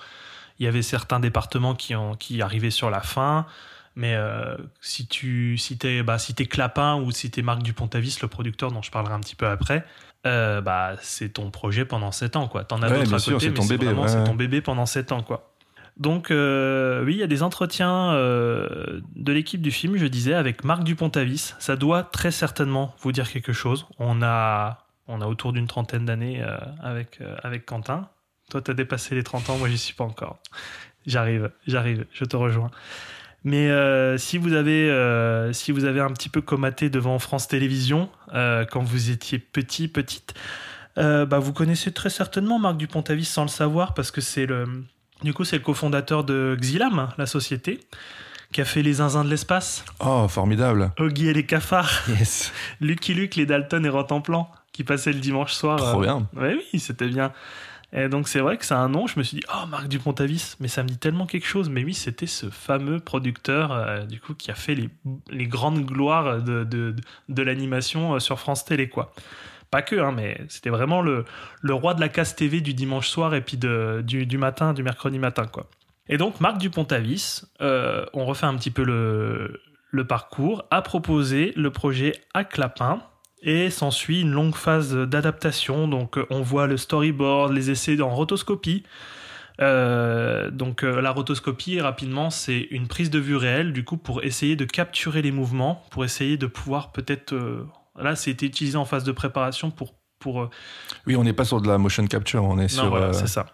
il 0.59 0.65
y 0.65 0.69
avait 0.69 0.83
certains 0.83 1.21
départements 1.21 1.77
qui, 1.77 1.95
ont, 1.95 2.17
qui 2.17 2.43
arrivaient 2.43 2.71
sur 2.71 2.91
la 2.91 3.01
fin. 3.01 3.47
Mais 3.97 4.15
euh, 4.15 4.57
si 4.83 5.07
tu 5.07 5.57
si 5.57 5.79
es, 5.83 6.03
bah, 6.03 6.19
si 6.19 6.35
es 6.39 6.45
Clapin 6.45 6.97
ou 6.97 7.11
si 7.11 7.31
tu 7.31 7.41
es 7.41 7.43
Marc 7.43 7.63
Dupont-Avis, 7.63 8.19
le 8.21 8.29
producteur 8.29 8.71
dont 8.71 8.83
je 8.83 8.91
parlerai 8.91 9.15
un 9.15 9.21
petit 9.21 9.35
peu 9.35 9.47
après, 9.47 9.87
euh, 10.27 10.61
bah, 10.61 10.97
c'est 11.01 11.31
ton 11.31 11.51
projet 11.51 11.87
pendant 11.87 12.13
7 12.13 12.37
ans. 12.37 12.47
Tu 12.47 12.75
en 12.75 12.83
as 12.83 12.91
d'autres 12.91 13.15
à 13.15 13.19
côté, 13.19 13.51
mais 13.51 13.63
c'est 13.63 13.77
vraiment 13.77 14.25
ton 14.25 14.35
bébé 14.35 14.61
pendant 14.61 14.85
7 14.85 15.13
ans. 15.13 15.23
quoi. 15.23 15.55
Donc 15.97 16.31
euh, 16.31 17.05
oui, 17.05 17.15
il 17.15 17.19
y 17.19 17.23
a 17.23 17.27
des 17.27 17.43
entretiens 17.43 18.13
de 18.13 19.33
l'équipe 19.33 19.63
du 19.63 19.71
film, 19.71 19.97
je 19.97 20.07
disais, 20.07 20.35
avec 20.35 20.63
Marc 20.63 20.85
Dupont-Avis. 20.85 21.55
Ça 21.59 21.77
doit 21.77 22.03
très 22.03 22.31
certainement 22.31 22.95
vous 23.01 23.13
dire 23.13 23.33
quelque 23.33 23.55
chose. 23.55 23.87
On 23.99 24.21
a, 24.23 24.87
on 25.09 25.23
a 25.23 25.27
autour 25.27 25.55
d'une 25.55 25.67
trentaine 25.67 26.05
d'années 26.05 26.45
avec, 26.83 27.21
avec 27.43 27.65
Quentin. 27.65 28.11
Toi, 28.51 28.61
tu 28.61 28.71
as 28.71 28.75
dépassé 28.75 29.15
les 29.15 29.23
30 29.23 29.49
ans, 29.49 29.57
moi, 29.57 29.71
j'y 29.71 29.79
suis 29.79 29.95
pas 29.95 30.05
encore. 30.05 30.39
J'arrive, 31.07 31.51
j'arrive, 31.67 32.05
je 32.13 32.25
te 32.25 32.37
rejoins. 32.37 32.71
Mais 33.47 33.71
euh, 33.71 34.19
si, 34.19 34.39
vous 34.39 34.55
avez, 34.55 34.91
euh, 34.91 35.53
si 35.53 35.71
vous 35.71 35.85
avez 35.85 36.01
un 36.01 36.11
petit 36.11 36.29
peu 36.29 36.41
comaté 36.41 36.91
devant 36.91 37.21
France 37.21 37.47
Télévisions 37.47 38.11
euh, 38.35 38.65
quand 38.69 38.83
vous 38.83 39.11
étiez 39.11 39.39
petit, 39.39 39.87
petite, 39.87 40.35
bah, 40.97 41.39
vous 41.39 41.53
connaissez 41.53 41.93
très 41.93 42.11
certainement 42.11 42.59
Marc 42.59 42.77
Dupont-Avis 42.77 43.25
sans 43.25 43.43
le 43.43 43.49
savoir 43.49 43.95
parce 43.95 44.11
que 44.11 44.21
c'est 44.21 44.47
le, 44.47 44.65
du 45.23 45.33
coup, 45.33 45.45
c'est 45.45 45.59
le 45.59 45.63
cofondateur 45.63 46.25
de 46.25 46.57
Xilam, 46.61 47.11
la 47.19 47.27
société, 47.27 47.79
qui 48.51 48.63
a 48.63 48.65
fait 48.65 48.83
les 48.83 48.95
zinzins 48.95 49.23
de 49.23 49.31
l'espace. 49.31 49.85
Oh, 50.01 50.27
formidable. 50.27 50.91
Oggy 50.99 51.29
et 51.29 51.33
les 51.33 51.47
cafards. 51.47 52.03
Yes. 52.09 52.53
Lucky 52.81 53.15
Luke, 53.15 53.37
les 53.37 53.47
Dalton 53.47 53.87
et 53.87 53.89
Rotenplan, 53.89 54.51
qui 54.73 54.83
passaient 54.83 55.13
le 55.13 55.21
dimanche 55.21 55.53
soir. 55.53 55.79
Trop 55.79 56.01
bien. 56.01 56.27
Ouais, 56.35 56.59
oui, 56.73 56.81
c'était 56.81 57.07
bien. 57.07 57.33
Et 57.97 58.11
donc 58.11 58.29
c'est 58.29 58.41
vrai 58.41 58.59
que 58.59 58.67
c'est 58.67 58.75
un 58.75 58.91
nom, 58.91 59.07
je 59.07 59.19
me 59.19 59.25
suis 59.25 59.39
dit, 59.39 59.45
oh 59.49 59.67
Marc 59.67 59.89
Dupont-Avis, 59.89 60.57
mais 60.61 60.69
ça 60.69 60.83
me 60.83 60.89
dit 60.89 60.99
tellement 60.99 61.25
quelque 61.25 61.47
chose. 61.47 61.71
Mais 61.71 61.83
oui, 61.83 61.95
c'était 61.95 62.27
ce 62.27 62.51
fameux 62.51 63.01
producteur 63.01 63.73
euh, 63.73 64.05
du 64.05 64.21
coup 64.21 64.35
qui 64.35 64.51
a 64.51 64.55
fait 64.55 64.75
les, 64.75 65.47
grandes 65.47 65.85
gloires 65.85 66.43
de, 66.43 66.95
l'animation 67.29 68.15
euh, 68.15 68.19
sur 68.19 68.39
France 68.39 68.67
Télé, 68.67 68.91
quoi. 68.91 69.13
Pas 69.71 69.81
que, 69.81 69.97
hein, 69.97 70.13
mais 70.13 70.39
c'était 70.49 70.69
vraiment 70.69 71.01
le, 71.01 71.25
roi 71.65 71.95
de 71.95 72.01
la 72.01 72.11
casse 72.11 72.37
TV 72.37 72.61
du 72.61 72.75
dimanche 72.75 73.09
soir 73.09 73.35
et 73.35 73.41
puis 73.41 73.57
de, 73.57 74.05
du, 74.07 74.39
matin, 74.39 74.75
du 74.75 74.83
mercredi 74.83 75.19
matin, 75.19 75.47
quoi. 75.47 75.71
Et 76.09 76.19
donc 76.19 76.39
Marc 76.41 76.59
Dupont-Avis, 76.59 77.45
euh, 77.63 78.05
on 78.13 78.27
refait 78.27 78.47
un 78.47 78.57
petit 78.57 78.71
peu 78.71 78.85
le 78.85 80.07
parcours, 80.07 80.67
a 80.71 80.83
proposé 80.83 81.55
le 81.57 81.71
projet 81.71 82.13
à 82.35 82.45
Clapin 82.45 83.01
Et 83.47 83.71
s'ensuit 83.71 84.21
une 84.21 84.33
longue 84.33 84.57
phase 84.57 84.95
d'adaptation. 84.95 85.89
Donc 85.89 86.19
on 86.29 86.43
voit 86.43 86.67
le 86.67 86.77
storyboard, 86.77 87.53
les 87.53 87.71
essais 87.71 87.99
en 88.03 88.15
rotoscopie. 88.15 88.83
Euh, 89.61 90.51
donc 90.51 90.85
euh, 90.85 91.01
la 91.01 91.11
rotoscopie, 91.11 91.81
rapidement, 91.81 92.31
c'est 92.31 92.69
une 92.71 92.89
prise 92.89 93.11
de 93.11 93.19
vue 93.19 93.37
réelle, 93.37 93.73
du 93.73 93.85
coup, 93.85 93.97
pour 93.97 94.23
essayer 94.23 94.57
de 94.57 94.65
capturer 94.65 95.23
les 95.23 95.33
mouvements, 95.33 95.83
pour 95.91 96.05
essayer 96.05 96.37
de 96.37 96.47
pouvoir 96.47 96.93
peut-être... 96.93 97.33
Euh, 97.33 97.67
là, 97.99 98.17
c'était 98.17 98.47
utilisé 98.47 98.77
en 98.77 98.85
phase 98.85 99.05
de 99.05 99.13
préparation 99.13 99.71
pour... 99.71 99.95
pour 100.19 100.51
oui, 101.07 101.17
on 101.17 101.25
n'est 101.25 101.33
pas 101.33 101.45
sur 101.45 101.61
de 101.61 101.69
la 101.69 101.79
motion 101.79 102.07
capture, 102.07 102.45
on 102.45 102.59
est 102.59 102.77
non, 102.77 102.83
sur... 102.83 102.89
Voilà, 102.89 103.13
c'est 103.13 103.29
ça. 103.29 103.47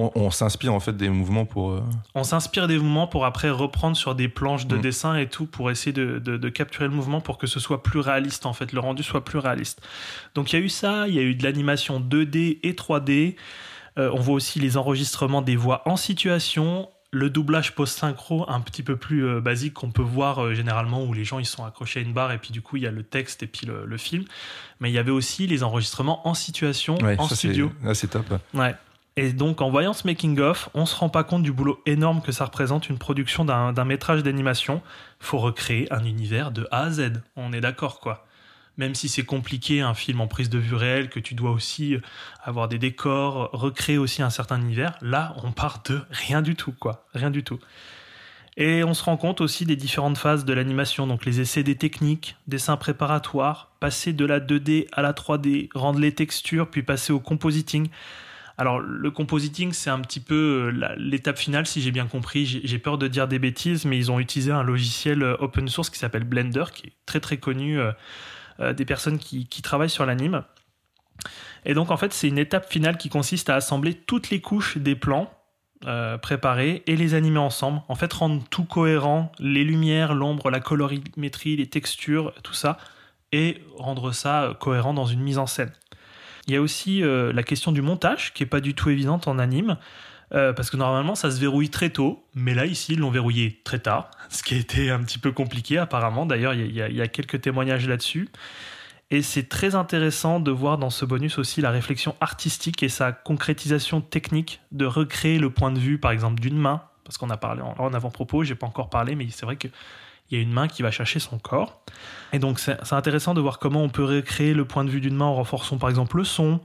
On, 0.00 0.30
s'inspire 0.30 0.72
en 0.72 0.78
fait 0.80 0.96
des 0.96 1.08
mouvements 1.08 1.44
pour... 1.44 1.82
On 2.14 2.22
s'inspire 2.22 2.68
des 2.68 2.78
mouvements 2.78 3.08
pour 3.08 3.24
après 3.26 3.50
reprendre 3.50 3.96
sur 3.96 4.14
des 4.14 4.28
planches 4.28 4.66
de 4.66 4.76
Mm. 4.76 4.80
dessin 4.80 5.16
et 5.16 5.28
tout, 5.28 5.46
pour 5.46 5.70
essayer 5.72 5.92
de, 5.92 6.20
de, 6.20 6.36
de 6.36 6.48
capturer 6.48 6.84
le 6.84 6.94
mouvement 6.94 7.20
pour 7.20 7.36
que 7.36 7.48
ce 7.48 7.58
soit 7.58 7.82
plus 7.82 7.98
réaliste, 7.98 8.46
en 8.46 8.52
fait, 8.52 8.72
le 8.72 8.78
rendu 8.80 9.02
soit 9.02 9.24
plus 9.24 9.38
réaliste. 9.38 9.80
Donc 10.36 10.52
il 10.52 10.58
y 10.58 10.62
a 10.62 10.64
eu 10.64 10.68
ça, 10.68 11.08
il 11.08 11.14
y 11.14 11.18
a 11.18 11.22
eu 11.22 11.34
de 11.34 11.42
l'animation 11.42 11.98
2D 12.00 12.60
et 12.62 12.72
3D. 12.74 13.34
Euh, 13.98 14.10
on 14.14 14.20
voit 14.20 14.34
aussi 14.36 14.60
les 14.60 14.76
enregistrements 14.76 15.42
des 15.42 15.56
voix 15.56 15.82
en 15.84 15.96
situation, 15.96 16.88
le 17.10 17.30
doublage 17.30 17.74
post-synchro 17.74 18.44
un 18.48 18.60
petit 18.60 18.82
peu 18.84 18.94
plus 18.96 19.24
euh, 19.26 19.40
basique 19.40 19.74
qu'on 19.74 19.90
peut 19.90 20.02
voir 20.02 20.38
euh, 20.44 20.54
généralement 20.54 21.02
où 21.04 21.12
les 21.14 21.24
gens 21.24 21.38
ils 21.40 21.46
sont 21.46 21.64
accrochés 21.64 22.00
à 22.00 22.02
une 22.02 22.12
barre 22.12 22.30
et 22.32 22.38
puis 22.38 22.52
du 22.52 22.60
coup 22.62 22.76
il 22.76 22.82
y 22.82 22.86
a 22.86 22.90
le 22.90 23.02
texte 23.02 23.42
et 23.42 23.46
puis 23.46 23.66
le, 23.66 23.84
le 23.86 23.96
film. 23.96 24.24
Mais 24.78 24.90
il 24.90 24.92
y 24.94 24.98
avait 24.98 25.10
aussi 25.10 25.46
les 25.48 25.64
enregistrements 25.64 26.28
en 26.28 26.34
situation, 26.34 26.96
Ouais, 26.98 27.16
en 27.18 27.26
ça, 27.26 27.34
studio. 27.34 27.72
c'est- 27.80 27.86
Là, 27.88 27.94
c'est 27.94 28.08
top. 28.08 28.26
Ouais. 28.54 28.74
Et 29.20 29.32
donc 29.32 29.60
en 29.62 29.68
voyant 29.68 29.94
ce 29.94 30.06
making-of, 30.06 30.68
on 30.74 30.86
se 30.86 30.94
rend 30.94 31.08
pas 31.08 31.24
compte 31.24 31.42
du 31.42 31.50
boulot 31.50 31.82
énorme 31.86 32.22
que 32.22 32.30
ça 32.30 32.44
représente 32.44 32.88
une 32.88 32.98
production 32.98 33.44
d'un 33.44 33.72
d'un 33.72 33.84
métrage 33.84 34.22
d'animation. 34.22 34.80
faut 35.18 35.38
recréer 35.38 35.92
un 35.92 36.04
univers 36.04 36.52
de 36.52 36.68
A 36.70 36.82
à 36.82 36.90
Z. 36.90 37.14
On 37.34 37.52
est 37.52 37.60
d'accord 37.60 37.98
quoi. 37.98 38.24
Même 38.76 38.94
si 38.94 39.08
c'est 39.08 39.24
compliqué, 39.24 39.80
un 39.80 39.94
film 39.94 40.20
en 40.20 40.28
prise 40.28 40.50
de 40.50 40.58
vue 40.58 40.76
réelle, 40.76 41.08
que 41.08 41.18
tu 41.18 41.34
dois 41.34 41.50
aussi 41.50 41.96
euh, 41.96 42.00
avoir 42.44 42.68
des 42.68 42.78
décors, 42.78 43.50
recréer 43.52 43.98
aussi 43.98 44.22
un 44.22 44.30
certain 44.30 44.60
univers, 44.60 44.96
là, 45.00 45.34
on 45.42 45.50
part 45.50 45.82
de 45.84 46.00
rien 46.10 46.42
du 46.42 46.54
tout, 46.54 46.70
quoi. 46.70 47.04
Rien 47.12 47.32
du 47.32 47.42
tout. 47.42 47.58
Et 48.56 48.84
on 48.84 48.94
se 48.94 49.02
rend 49.02 49.16
compte 49.16 49.40
aussi 49.40 49.66
des 49.66 49.74
différentes 49.74 50.16
phases 50.16 50.44
de 50.44 50.52
l'animation, 50.52 51.08
donc 51.08 51.24
les 51.24 51.40
essais 51.40 51.64
des 51.64 51.74
techniques, 51.74 52.36
dessins 52.46 52.76
préparatoires, 52.76 53.72
passer 53.80 54.12
de 54.12 54.24
la 54.24 54.38
2D 54.38 54.86
à 54.92 55.02
la 55.02 55.12
3D, 55.12 55.70
rendre 55.74 55.98
les 55.98 56.14
textures, 56.14 56.70
puis 56.70 56.84
passer 56.84 57.12
au 57.12 57.18
compositing. 57.18 57.88
Alors 58.60 58.80
le 58.80 59.10
compositing, 59.12 59.72
c'est 59.72 59.88
un 59.88 60.00
petit 60.00 60.18
peu 60.18 60.72
euh, 60.74 60.94
l'étape 60.98 61.38
finale, 61.38 61.64
si 61.64 61.80
j'ai 61.80 61.92
bien 61.92 62.06
compris. 62.06 62.44
J'ai 62.44 62.78
peur 62.80 62.98
de 62.98 63.06
dire 63.06 63.28
des 63.28 63.38
bêtises, 63.38 63.84
mais 63.84 63.96
ils 63.96 64.10
ont 64.10 64.18
utilisé 64.18 64.50
un 64.50 64.64
logiciel 64.64 65.22
euh, 65.22 65.36
open 65.38 65.68
source 65.68 65.90
qui 65.90 65.98
s'appelle 65.98 66.24
Blender, 66.24 66.64
qui 66.74 66.88
est 66.88 66.92
très 67.06 67.20
très 67.20 67.36
connu 67.36 67.78
euh, 67.78 68.72
des 68.72 68.84
personnes 68.84 69.18
qui, 69.18 69.46
travaillent 69.62 69.88
sur 69.88 70.04
l'anime. 70.04 70.42
Et 71.64 71.72
donc 71.72 71.92
en 71.92 71.96
fait, 71.96 72.12
c'est 72.12 72.26
une 72.26 72.38
étape 72.38 72.68
finale 72.68 72.98
qui 72.98 73.08
consiste 73.08 73.48
à 73.48 73.54
assembler 73.54 73.94
toutes 73.94 74.30
les 74.30 74.40
couches 74.40 74.76
des 74.76 74.96
plans 74.96 75.32
préparés 76.22 76.82
et 76.88 76.96
les 76.96 77.14
animer 77.14 77.38
ensemble. 77.38 77.82
En 77.86 77.94
fait, 77.94 78.12
rendre 78.12 78.42
tout 78.50 78.64
cohérent, 78.64 79.30
les 79.38 79.62
lumières, 79.62 80.12
l'ombre, 80.12 80.50
la 80.50 80.58
colorimétrie, 80.58 81.56
les 81.56 81.68
textures, 81.68 82.34
tout 82.42 82.54
ça, 82.54 82.78
et 83.30 83.62
rendre 83.76 84.10
ça 84.10 84.56
cohérent 84.58 84.92
dans 84.92 85.06
une 85.06 85.20
mise 85.20 85.38
en 85.38 85.46
scène. 85.46 85.70
Il 86.48 86.54
y 86.54 86.56
a 86.56 86.60
aussi 86.62 87.02
euh, 87.02 87.32
la 87.32 87.42
question 87.42 87.72
du 87.72 87.82
montage, 87.82 88.32
qui 88.34 88.42
est 88.42 88.46
pas 88.46 88.60
du 88.60 88.74
tout 88.74 88.88
évidente 88.90 89.28
en 89.28 89.38
anime, 89.38 89.76
euh, 90.34 90.52
parce 90.52 90.70
que 90.70 90.76
normalement 90.76 91.14
ça 91.14 91.30
se 91.30 91.38
verrouille 91.40 91.68
très 91.70 91.90
tôt, 91.90 92.24
mais 92.34 92.54
là 92.54 92.66
ici 92.66 92.94
ils 92.94 92.98
l'ont 92.98 93.10
verrouillé 93.10 93.60
très 93.64 93.78
tard, 93.78 94.10
ce 94.30 94.42
qui 94.42 94.54
a 94.54 94.58
été 94.58 94.90
un 94.90 95.00
petit 95.02 95.18
peu 95.18 95.30
compliqué 95.30 95.78
apparemment. 95.78 96.26
D'ailleurs, 96.26 96.54
il 96.54 96.74
y, 96.74 96.80
a- 97.02 97.08
quelques 97.08 97.40
témoignages 97.40 97.86
là-dessus. 97.86 98.28
Et 99.10 99.22
c'est 99.22 99.48
très 99.48 99.74
intéressant 99.74 100.38
de 100.38 100.50
voir 100.50 100.76
dans 100.76 100.90
ce 100.90 101.06
bonus 101.06 101.38
aussi 101.38 101.62
la 101.62 101.70
réflexion 101.70 102.14
artistique 102.20 102.82
et 102.82 102.90
sa 102.90 103.10
concrétisation 103.12 104.02
technique 104.02 104.60
de 104.70 104.84
recréer 104.84 105.38
le 105.38 105.48
point 105.48 105.70
de 105.70 105.78
vue, 105.78 105.98
par 105.98 106.10
exemple, 106.10 106.40
d'une 106.40 106.58
main, 106.58 106.82
parce 107.04 107.16
qu'on 107.16 107.30
a 107.30 107.38
parlé 107.38 107.62
en, 107.62 107.74
en 107.78 107.94
avant-propos, 107.94 108.44
j'ai 108.44 108.54
pas 108.54 108.66
encore 108.66 108.90
parlé, 108.90 109.14
mais 109.14 109.26
c'est 109.30 109.46
vrai 109.46 109.56
qu'il 110.28 110.38
y 110.38 110.40
a 110.40 110.42
une 110.44 110.52
main 110.52 110.68
qui 110.68 110.82
va 110.82 110.90
chercher 110.90 111.18
son 111.18 111.38
corps. 111.38 111.80
Et 112.32 112.38
donc 112.38 112.58
c'est 112.58 112.92
intéressant 112.92 113.34
de 113.34 113.40
voir 113.40 113.58
comment 113.58 113.82
on 113.82 113.88
peut 113.88 114.04
recréer 114.04 114.54
le 114.54 114.64
point 114.64 114.84
de 114.84 114.90
vue 114.90 115.00
d'une 115.00 115.14
main 115.16 115.24
en 115.24 115.34
renforçant 115.34 115.78
par 115.78 115.88
exemple 115.88 116.16
le 116.18 116.24
son, 116.24 116.60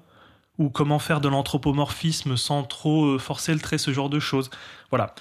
ou 0.60 0.70
comment 0.70 1.00
faire 1.00 1.20
de 1.22 1.30
l'anthropomorphisme 1.30 2.38
sans 2.38 2.64
trop 2.64 3.06
euh, 3.06 3.18
forcer 3.20 3.54
le 3.54 3.60
trait, 3.60 3.78
ce 3.78 3.92
genre 3.92 4.10
de 4.10 4.20
choses. 4.20 4.50
Voilà. 4.92 5.16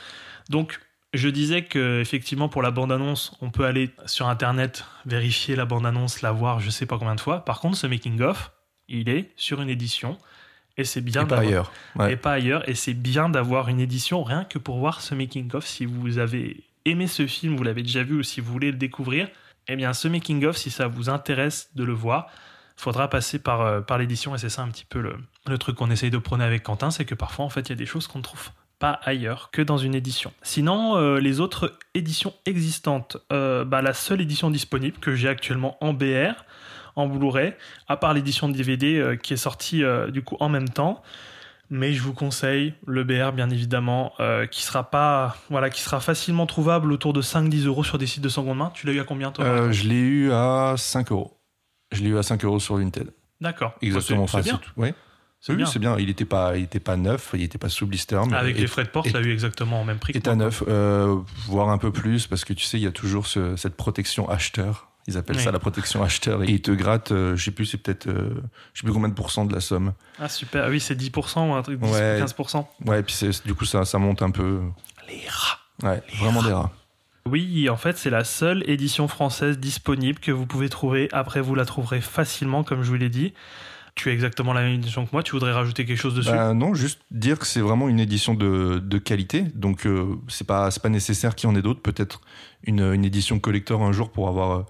Donc 0.51 0.81
je 1.15 1.29
disais 1.29 1.65
que 1.65 2.01
effectivement 2.01 2.49
pour 2.49 2.63
la 2.63 2.71
bande-annonce, 2.71 3.37
on 3.41 3.51
peut 3.51 3.65
aller 3.65 3.91
sur 4.07 4.29
internet 4.29 4.85
vérifier 5.07 5.57
la 5.57 5.65
bande-annonce, 5.65 6.21
la 6.23 6.33
voir, 6.33 6.61
je 6.61 6.71
sais 6.71 6.87
pas 6.87 6.99
combien 6.99 7.15
de 7.15 7.21
fois. 7.21 7.45
Par 7.45 7.61
contre, 7.61 7.77
ce 7.77 7.87
making-of, 7.87 8.51
il 8.89 9.09
est 9.09 9.31
sur 9.37 9.61
une 9.63 9.69
édition 9.71 10.19
et 10.79 10.85
c'est 10.85 11.01
bien 11.03 11.23
Et 11.23 11.27
pas 11.27 11.37
d'avoir- 11.37 11.49
ailleurs. 11.49 11.73
Ouais. 11.97 12.13
et 12.13 12.17
pas 12.17 12.33
ailleurs. 12.33 12.69
Et 12.69 12.75
c'est 12.75 12.95
bien 12.95 13.29
d'avoir 13.29 13.69
une 13.69 13.79
édition 13.81 14.23
rien 14.25 14.45
que 14.45 14.59
pour 14.59 14.79
voir 14.79 15.01
ce 15.03 15.15
making-of. 15.15 15.67
Si 15.67 15.85
vous 15.87 16.19
avez 16.19 16.63
aimé 16.85 17.07
ce 17.07 17.27
film, 17.27 17.57
vous 17.57 17.63
l'avez 17.63 17.83
déjà 17.83 18.03
vu 18.03 18.15
ou 18.19 18.23
si 18.23 18.41
vous 18.41 18.53
voulez 18.53 18.71
le 18.71 18.77
découvrir, 18.77 19.29
eh 19.69 19.77
bien 19.77 19.93
ce 19.93 20.09
making-of, 20.09 20.57
si 20.57 20.71
ça 20.71 20.89
vous 20.89 21.09
intéresse 21.09 21.71
de 21.75 21.85
le 21.85 21.93
voir, 21.93 22.29
faudra 22.77 23.09
passer 23.09 23.39
par, 23.39 23.61
euh, 23.61 23.81
par 23.81 23.99
l'édition. 23.99 24.35
Et 24.35 24.39
c'est 24.39 24.49
ça 24.49 24.63
un 24.63 24.69
petit 24.69 24.85
peu 24.85 25.01
le, 25.01 25.17
le 25.47 25.59
truc 25.59 25.77
qu'on 25.77 25.91
essaye 25.91 26.11
de 26.11 26.19
prôner 26.19 26.45
avec 26.45 26.63
Quentin, 26.63 26.91
c'est 26.91 27.05
que 27.05 27.15
parfois 27.15 27.45
en 27.45 27.51
fait 27.51 27.63
il 27.63 27.71
y 27.71 27.73
a 27.73 27.77
des 27.77 27.87
choses 27.87 28.07
qu'on 28.07 28.19
ne 28.19 28.25
trouve 28.25 28.51
pas 28.79 28.99
ailleurs 29.05 29.51
que 29.53 29.63
dans 29.63 29.79
une 29.79 29.95
édition. 29.95 30.33
Sinon, 30.43 30.97
euh, 30.97 31.21
les 31.21 31.39
autres 31.39 31.79
éditions 31.95 32.35
existantes, 32.47 33.17
euh, 33.33 33.65
bah, 33.65 33.81
la 33.81 33.95
seule 33.95 34.21
édition 34.21 34.51
disponible 34.51 34.99
que 34.99 35.15
j'ai 35.15 35.29
actuellement 35.29 35.77
en 35.81 35.93
BR, 35.93 36.45
en 36.97 37.07
Blu-ray, 37.07 37.55
à 37.89 37.97
part 37.97 38.13
l'édition 38.13 38.49
DVD 38.49 39.17
qui 39.23 39.33
est 39.33 39.39
sortie 39.39 39.83
du 40.11 40.23
coup 40.23 40.37
en 40.41 40.51
même 40.51 40.69
temps. 40.69 41.03
Mais 41.75 41.95
je 41.95 42.03
vous 42.03 42.13
conseille 42.13 42.75
le 42.87 43.03
BR 43.03 43.33
bien 43.33 43.49
évidemment, 43.49 44.13
euh, 44.21 44.47
qui 44.47 44.63
sera 44.63 44.91
pas, 44.91 45.37
voilà, 45.49 45.71
qui 45.71 45.81
sera 45.81 46.01
facilement 46.01 46.45
trouvable 46.45 46.93
autour 46.93 47.15
de 47.15 47.23
5-10 47.23 47.65
euros 47.67 47.83
sur 47.83 47.97
des 47.97 48.07
sites 48.07 48.23
de 48.23 48.29
seconde 48.29 48.59
main. 48.59 48.71
Tu 48.75 48.87
l'as 48.87 48.93
eu 48.93 49.01
à 49.01 49.05
combien 49.05 49.31
toi 49.33 49.47
Euh, 49.47 49.73
je 49.73 49.89
l'ai 49.89 49.95
eu 49.99 50.33
à 50.33 50.75
5 50.77 51.11
euros. 51.13 51.41
Je 51.91 52.03
l'ai 52.03 52.11
eu 52.11 52.19
à 52.19 52.23
5 52.23 52.45
euros 52.45 52.61
sur 52.61 52.77
Vinted. 52.77 53.09
D'accord. 53.41 53.73
Exactement. 53.81 54.27
C'est- 54.27 54.37
C'est 54.39 54.43
bien. 54.45 54.61
Enfin, 54.77 54.93
c'est 55.41 55.53
Oui, 55.53 55.57
bien. 55.57 55.67
c'est 55.67 55.79
bien. 55.79 55.97
Il 55.99 56.07
n'était 56.09 56.27
pas, 56.27 56.59
il 56.59 56.65
était 56.65 56.79
pas 56.79 56.97
neuf, 56.99 57.31
il 57.33 57.41
n'était 57.41 57.57
pas 57.59 57.71
sous 57.71 57.87
blister. 57.87 58.21
Mais 58.31 58.37
Avec 58.37 58.59
et- 58.59 58.61
les 58.61 58.67
frais 58.67 58.85
de 58.85 58.91
port, 58.91 59.05
tu 59.05 59.13
l'as 59.13 59.21
eu 59.21 59.33
exactement 59.33 59.81
au 59.81 59.85
même 59.85 59.99
prix. 59.99 60.13
que 60.13 60.19
est 60.19 60.29
à 60.29 60.37
neuf, 60.37 60.63
euh, 60.69 61.17
voire 61.47 61.71
un 61.71 61.79
peu 61.79 61.91
plus, 61.91 62.27
parce 62.27 62.45
que 62.45 62.53
tu 62.53 62.67
sais, 62.67 62.77
il 62.79 62.83
y 62.83 62.87
a 62.87 62.93
toujours 62.93 63.27
ce- 63.27 63.57
cette 63.57 63.77
protection 63.79 64.29
acheteur. 64.29 64.92
Ils 65.09 65.17
appellent 65.17 65.37
Oui. 65.37 65.43
ça 65.43 65.51
la 65.51 65.59
protection 65.59 66.03
acheteur. 66.03 66.43
Et 66.45 66.47
ils 66.51 66.63
te 66.63 66.71
grattent, 66.71 67.11
euh, 67.13 67.35
je 67.37 67.45
sais 67.45 67.51
plus, 67.51 67.67
c'est 67.67 67.79
peut-être, 67.79 68.07
euh, 68.07 68.35
je 68.73 68.81
sais 68.81 68.85
plus 68.85 68.93
combien 68.93 69.09
de 69.09 69.15
pourcents 69.15 69.45
de 69.45 69.53
la 69.53 69.61
somme. 69.61 69.93
Ah 70.21 70.29
super, 70.29 70.65
Ah 70.67 70.71
oui 70.71 70.79
c'est 70.81 70.95
10% 70.95 71.49
ou 71.51 71.55
un 71.55 71.63
truc, 71.63 71.81
10 71.81 71.89
ou 71.89 71.93
Ouais. 71.93 72.19
15%. 72.21 72.69
Ouais, 72.87 73.01
et 73.01 73.03
puis 73.03 73.15
c'est- 73.15 73.45
du 73.47 73.55
coup, 73.55 73.65
ça, 73.65 73.85
ça 73.85 73.99
monte 73.99 74.23
un 74.23 74.31
peu. 74.31 74.61
Les 75.09 75.23
rats. 75.29 75.59
Ouais, 75.83 76.03
vraiment 76.19 76.43
des 76.43 76.53
rats. 76.53 76.71
Oui, 77.27 77.69
en 77.69 77.77
fait, 77.77 77.97
c'est 77.99 78.11
la 78.11 78.25
seule 78.25 78.69
édition 78.69 79.07
française 79.09 79.59
disponible 79.59 80.19
que 80.19 80.33
vous 80.33 80.47
pouvez 80.47 80.69
trouver. 80.69 81.09
Après, 81.13 81.41
vous 81.41 81.55
la 81.55 81.65
trouverez 81.65 82.01
facilement, 82.01 82.65
comme 82.65 82.83
je 82.83 82.89
vous 82.89 82.97
l'ai 82.97 83.09
dit. 83.11 83.33
Tu 83.95 84.09
as 84.09 84.13
exactement 84.13 84.53
la 84.55 84.63
même 84.63 84.73
édition 84.75 85.05
que 85.05 85.11
moi. 85.13 85.23
Tu 85.23 85.33
voudrais 85.33 85.53
rajouter 85.53 85.85
quelque 85.85 85.99
chose 86.01 86.15
dessus? 86.15 86.31
Bah, 86.31 86.55
non, 86.55 86.73
juste 86.75 87.01
dire 87.11 87.39
que 87.39 87.47
c'est 87.47 87.61
vraiment 87.61 87.89
une 87.89 88.01
édition 88.01 88.35
de, 88.35 88.81
de 88.83 88.99
qualité. 88.99 89.43
Donc, 89.55 89.87
euh, 89.87 90.17
c'est 90.29 90.47
pas, 90.47 90.71
c'est 90.71 90.83
pas 90.83 90.89
nécessaire 90.89 91.35
qu'il 91.37 91.49
y 91.49 91.53
en 91.53 91.55
ait 91.57 91.63
d'autres. 91.63 91.83
Peut-être 91.83 92.23
une, 92.65 92.81
une 92.81 93.05
édition 93.05 93.39
collector 93.39 93.83
un 93.83 93.93
jour 93.93 94.11
pour 94.11 94.29
avoir, 94.29 94.51
euh, 94.53 94.63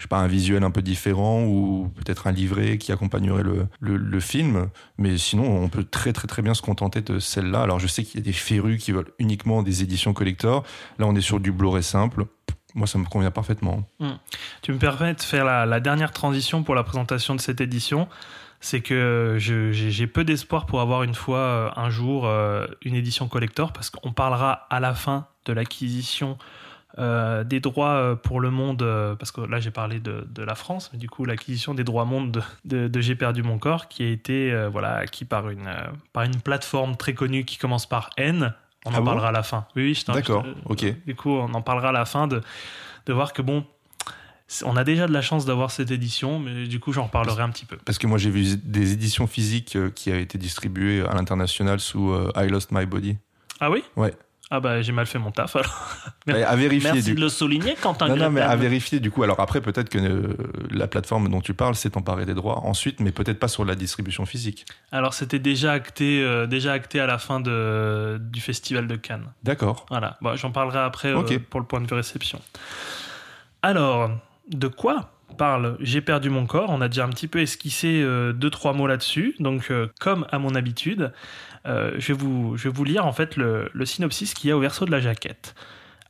je 0.00 0.04
sais 0.04 0.08
pas, 0.08 0.16
un 0.16 0.28
visuel 0.28 0.64
un 0.64 0.70
peu 0.70 0.80
différent 0.80 1.42
ou 1.44 1.92
peut-être 1.94 2.26
un 2.26 2.32
livret 2.32 2.78
qui 2.78 2.90
accompagnerait 2.90 3.42
le, 3.42 3.68
le, 3.82 4.20
film. 4.20 4.70
Mais 4.96 5.18
sinon, 5.18 5.62
on 5.62 5.68
peut 5.68 5.84
très, 5.84 6.14
très, 6.14 6.26
très 6.26 6.40
bien 6.40 6.54
se 6.54 6.62
contenter 6.62 7.02
de 7.02 7.18
celle-là. 7.18 7.60
Alors, 7.60 7.78
je 7.78 7.86
sais 7.86 8.02
qu'il 8.02 8.18
y 8.18 8.22
a 8.22 8.24
des 8.24 8.32
férus 8.32 8.82
qui 8.82 8.92
veulent 8.92 9.12
uniquement 9.18 9.62
des 9.62 9.82
éditions 9.82 10.14
collector. 10.14 10.64
Là, 10.98 11.06
on 11.06 11.14
est 11.14 11.20
sur 11.20 11.38
du 11.38 11.52
Blu-ray 11.52 11.82
simple. 11.82 12.24
Moi, 12.74 12.86
ça 12.86 12.96
me 12.96 13.04
convient 13.04 13.30
parfaitement. 13.30 13.86
Tu 14.62 14.72
me 14.72 14.78
permets 14.78 15.12
de 15.12 15.20
faire 15.20 15.44
la, 15.44 15.66
la 15.66 15.80
dernière 15.80 16.12
transition 16.12 16.62
pour 16.62 16.74
la 16.74 16.82
présentation 16.82 17.34
de 17.34 17.40
cette 17.42 17.60
édition. 17.60 18.08
C'est 18.60 18.80
que 18.80 19.36
j'ai 19.38 20.06
peu 20.06 20.24
d'espoir 20.24 20.64
pour 20.64 20.80
avoir 20.80 21.02
une 21.02 21.14
fois, 21.14 21.38
euh, 21.38 21.70
un 21.76 21.90
jour, 21.90 22.26
euh, 22.26 22.66
une 22.86 22.94
édition 22.94 23.28
collector, 23.28 23.74
parce 23.74 23.90
qu'on 23.90 24.12
parlera 24.12 24.66
à 24.70 24.80
la 24.80 24.94
fin 24.94 25.26
de 25.44 25.52
l'acquisition 25.52 26.38
euh, 26.98 27.44
des 27.44 27.60
droits 27.60 27.92
euh, 27.94 28.16
pour 28.16 28.40
le 28.40 28.50
monde, 28.50 28.82
euh, 28.82 29.14
parce 29.14 29.30
que 29.32 29.40
là 29.40 29.60
j'ai 29.60 29.70
parlé 29.70 30.00
de, 30.00 30.26
de 30.28 30.42
la 30.42 30.54
France, 30.54 30.90
mais 30.92 30.98
du 30.98 31.08
coup 31.08 31.24
l'acquisition 31.24 31.72
des 31.74 31.84
droits 31.84 32.04
monde 32.04 32.32
de, 32.32 32.42
de- 32.64 32.88
de 32.88 33.00
J'ai 33.00 33.14
perdu 33.14 33.42
mon 33.42 33.58
corps, 33.58 33.88
qui 33.88 34.02
a 34.02 34.08
été 34.08 34.52
euh, 34.52 34.68
voilà, 34.68 34.96
acquis 34.96 35.24
par 35.24 35.48
une, 35.50 35.66
euh, 35.66 35.80
par 36.12 36.24
une 36.24 36.36
plateforme 36.40 36.96
très 36.96 37.14
connue 37.14 37.44
qui 37.44 37.56
commence 37.58 37.86
par 37.88 38.10
N. 38.16 38.54
On 38.86 38.90
Ah 38.92 38.96
en 38.96 39.00
bon 39.00 39.04
parlera 39.06 39.28
à 39.28 39.32
la 39.32 39.42
fin. 39.42 39.66
Oui, 39.76 39.82
oui, 39.84 39.94
je 39.94 40.04
t'en- 40.04 40.14
D'accord, 40.14 40.44
ok. 40.66 40.84
Du 41.06 41.14
coup, 41.14 41.30
on 41.30 41.52
en 41.54 41.62
parlera 41.62 41.90
à 41.90 41.92
la 41.92 42.04
fin 42.06 42.26
de, 42.26 42.40
de 43.06 43.12
voir 43.12 43.32
que 43.34 43.42
bon, 43.42 43.64
on 44.64 44.76
a 44.76 44.82
déjà 44.84 45.06
de 45.06 45.12
la 45.12 45.22
chance 45.22 45.44
d'avoir 45.46 45.70
cette 45.70 45.90
édition, 45.92 46.40
mais 46.40 46.66
du 46.66 46.80
coup, 46.80 46.92
j'en 46.92 47.04
reparlerai 47.04 47.42
un 47.42 47.50
petit 47.50 47.66
peu. 47.66 47.76
Parce 47.84 47.98
que 47.98 48.06
moi, 48.06 48.18
j'ai 48.18 48.30
vu 48.30 48.56
des 48.56 48.92
éditions 48.92 49.26
physiques 49.26 49.76
qui 49.94 50.10
avaient 50.10 50.22
été 50.22 50.38
distribuées 50.38 51.02
à 51.06 51.14
l'international 51.14 51.78
sous 51.78 52.12
I 52.36 52.48
Lost 52.48 52.72
My 52.72 52.84
Body. 52.86 53.16
Ah 53.60 53.70
oui? 53.70 53.84
Ouais. 53.96 54.14
Ah 54.52 54.58
bah 54.58 54.82
j'ai 54.82 54.90
mal 54.90 55.06
fait 55.06 55.18
mon 55.18 55.30
taf 55.30 55.54
alors. 55.56 55.96
Ouais, 56.26 56.42
à 56.42 56.54
vérifier. 56.54 56.92
Merci 56.92 57.10
du... 57.10 57.14
de 57.14 57.20
le 57.20 57.28
souligner 57.28 57.74
Quentin 57.80 58.08
Non, 58.08 58.16
non, 58.16 58.30
mais 58.30 58.42
à 58.42 58.54
vérifier 58.54 59.00
du 59.00 59.10
coup. 59.10 59.22
Alors 59.22 59.40
après, 59.40 59.60
peut-être 59.60 59.88
que 59.88 59.98
euh, 59.98 60.36
la 60.70 60.86
plateforme 60.86 61.28
dont 61.28 61.40
tu 61.40 61.54
parles 61.54 61.74
s'est 61.74 61.96
emparée 61.96 62.26
des 62.26 62.34
droits 62.34 62.58
ensuite, 62.66 63.00
mais 63.00 63.10
peut-être 63.10 63.38
pas 63.38 63.48
sur 63.48 63.64
la 63.64 63.74
distribution 63.74 64.26
physique. 64.26 64.66
Alors 64.92 65.14
c'était 65.14 65.38
déjà 65.38 65.72
acté, 65.72 66.22
euh, 66.22 66.46
déjà 66.46 66.72
acté 66.72 67.00
à 67.00 67.06
la 67.06 67.18
fin 67.18 67.40
de, 67.40 68.18
du 68.20 68.40
festival 68.40 68.86
de 68.86 68.96
Cannes. 68.96 69.32
D'accord. 69.44 69.86
Voilà, 69.88 70.18
bon, 70.20 70.36
j'en 70.36 70.50
parlerai 70.50 70.80
après 70.80 71.08
euh, 71.08 71.38
pour 71.48 71.60
le 71.60 71.66
point 71.66 71.80
de 71.80 71.86
vue 71.86 71.94
réception. 71.94 72.40
Alors, 73.62 74.10
de 74.50 74.68
quoi 74.68 75.12
parle 75.38 75.76
J'ai 75.80 76.00
perdu 76.00 76.28
mon 76.28 76.44
corps? 76.44 76.70
On 76.70 76.80
a 76.80 76.88
déjà 76.88 77.04
un 77.04 77.08
petit 77.08 77.28
peu 77.28 77.40
esquissé 77.40 78.02
deux, 78.34 78.50
trois 78.50 78.72
mots 78.72 78.86
là-dessus. 78.86 79.36
Donc, 79.38 79.72
comme 80.00 80.26
à 80.30 80.38
mon 80.38 80.54
habitude, 80.54 81.12
euh, 81.66 81.92
je, 81.98 82.12
vais 82.12 82.70
vous, 82.70 82.84
lire 82.84 83.06
en 83.06 83.12
fait 83.12 83.36
le, 83.36 83.70
synopsis 83.84 84.34
qu'il 84.34 84.48
y 84.48 84.52
a 84.52 84.56
au 84.56 84.60
verso 84.60 84.84
de 84.84 84.90
la 84.90 85.00
jaquette. 85.00 85.54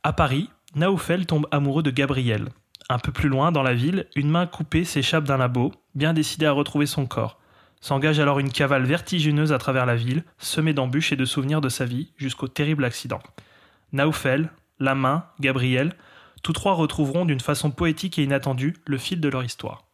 À 0.03 0.13
Paris, 0.13 0.49
Naoufel 0.75 1.25
tombe 1.25 1.47
amoureux 1.51 1.83
de 1.83 1.91
Gabriel. 1.91 2.49
Un 2.89 2.99
peu 2.99 3.11
plus 3.11 3.29
loin, 3.29 3.51
dans 3.51 3.63
la 3.63 3.73
ville, 3.73 4.07
une 4.15 4.29
main 4.29 4.47
coupée 4.47 4.83
s'échappe 4.83 5.23
d'un 5.23 5.37
labo, 5.37 5.73
bien 5.95 6.13
décidé 6.13 6.45
à 6.45 6.51
retrouver 6.51 6.85
son 6.85 7.05
corps. 7.05 7.39
S'engage 7.79 8.19
alors 8.19 8.39
une 8.39 8.51
cavale 8.51 8.83
vertigineuse 8.83 9.53
à 9.53 9.57
travers 9.57 9.85
la 9.85 9.95
ville, 9.95 10.23
semée 10.37 10.73
d'embûches 10.73 11.11
et 11.11 11.15
de 11.15 11.25
souvenirs 11.25 11.61
de 11.61 11.69
sa 11.69 11.85
vie, 11.85 12.11
jusqu'au 12.17 12.47
terrible 12.47 12.85
accident. 12.85 13.21
Naoufel, 13.91 14.51
la 14.79 14.95
main, 14.95 15.25
Gabriel, 15.39 15.93
tous 16.43 16.53
trois 16.53 16.73
retrouveront 16.73 17.25
d'une 17.25 17.39
façon 17.39 17.71
poétique 17.71 18.17
et 18.19 18.23
inattendue 18.23 18.75
le 18.85 18.97
fil 18.97 19.19
de 19.19 19.29
leur 19.29 19.43
histoire. 19.43 19.90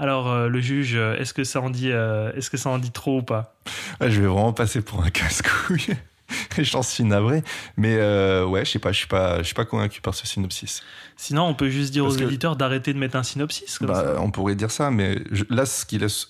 Alors, 0.00 0.28
euh, 0.30 0.48
le 0.48 0.60
juge, 0.60 0.94
euh, 0.96 1.16
est-ce 1.18 1.32
que, 1.34 1.44
ça 1.44 1.60
en 1.60 1.70
dit, 1.70 1.90
euh, 1.92 2.32
est-ce 2.34 2.48
que 2.50 2.56
ça 2.56 2.70
en 2.70 2.78
dit 2.78 2.90
trop 2.90 3.18
ou 3.18 3.22
pas? 3.22 3.54
Ouais, 4.00 4.10
je 4.10 4.20
vais 4.20 4.26
vraiment 4.26 4.52
passer 4.52 4.80
pour 4.80 5.04
un 5.04 5.10
casse-couille. 5.10 5.94
J'en 6.58 6.82
suis 6.82 7.02
navré. 7.04 7.42
Mais 7.76 7.96
euh, 7.98 8.46
ouais, 8.46 8.64
je 8.64 8.70
sais 8.70 8.78
pas, 8.78 8.92
je 8.92 8.98
suis 8.98 9.06
pas, 9.08 9.38
je 9.38 9.42
suis 9.42 9.54
pas 9.54 9.64
convaincu 9.64 10.00
par 10.00 10.14
ce 10.14 10.26
synopsis. 10.26 10.82
Sinon, 11.16 11.42
on 11.44 11.54
peut 11.54 11.68
juste 11.68 11.92
dire 11.92 12.04
Parce 12.04 12.14
aux 12.16 12.20
que- 12.20 12.24
éditeurs 12.24 12.56
d'arrêter 12.56 12.94
de 12.94 12.98
mettre 12.98 13.16
un 13.16 13.22
synopsis. 13.24 13.78
Comme 13.78 13.94
ça. 13.94 14.02
Bah, 14.14 14.14
on 14.20 14.30
pourrait 14.30 14.54
dire 14.54 14.70
ça, 14.70 14.90
mais 14.90 15.18
je- 15.32 15.44
là, 15.50 15.66
ce 15.66 15.84
qui 15.84 15.98
laisse, 15.98 16.28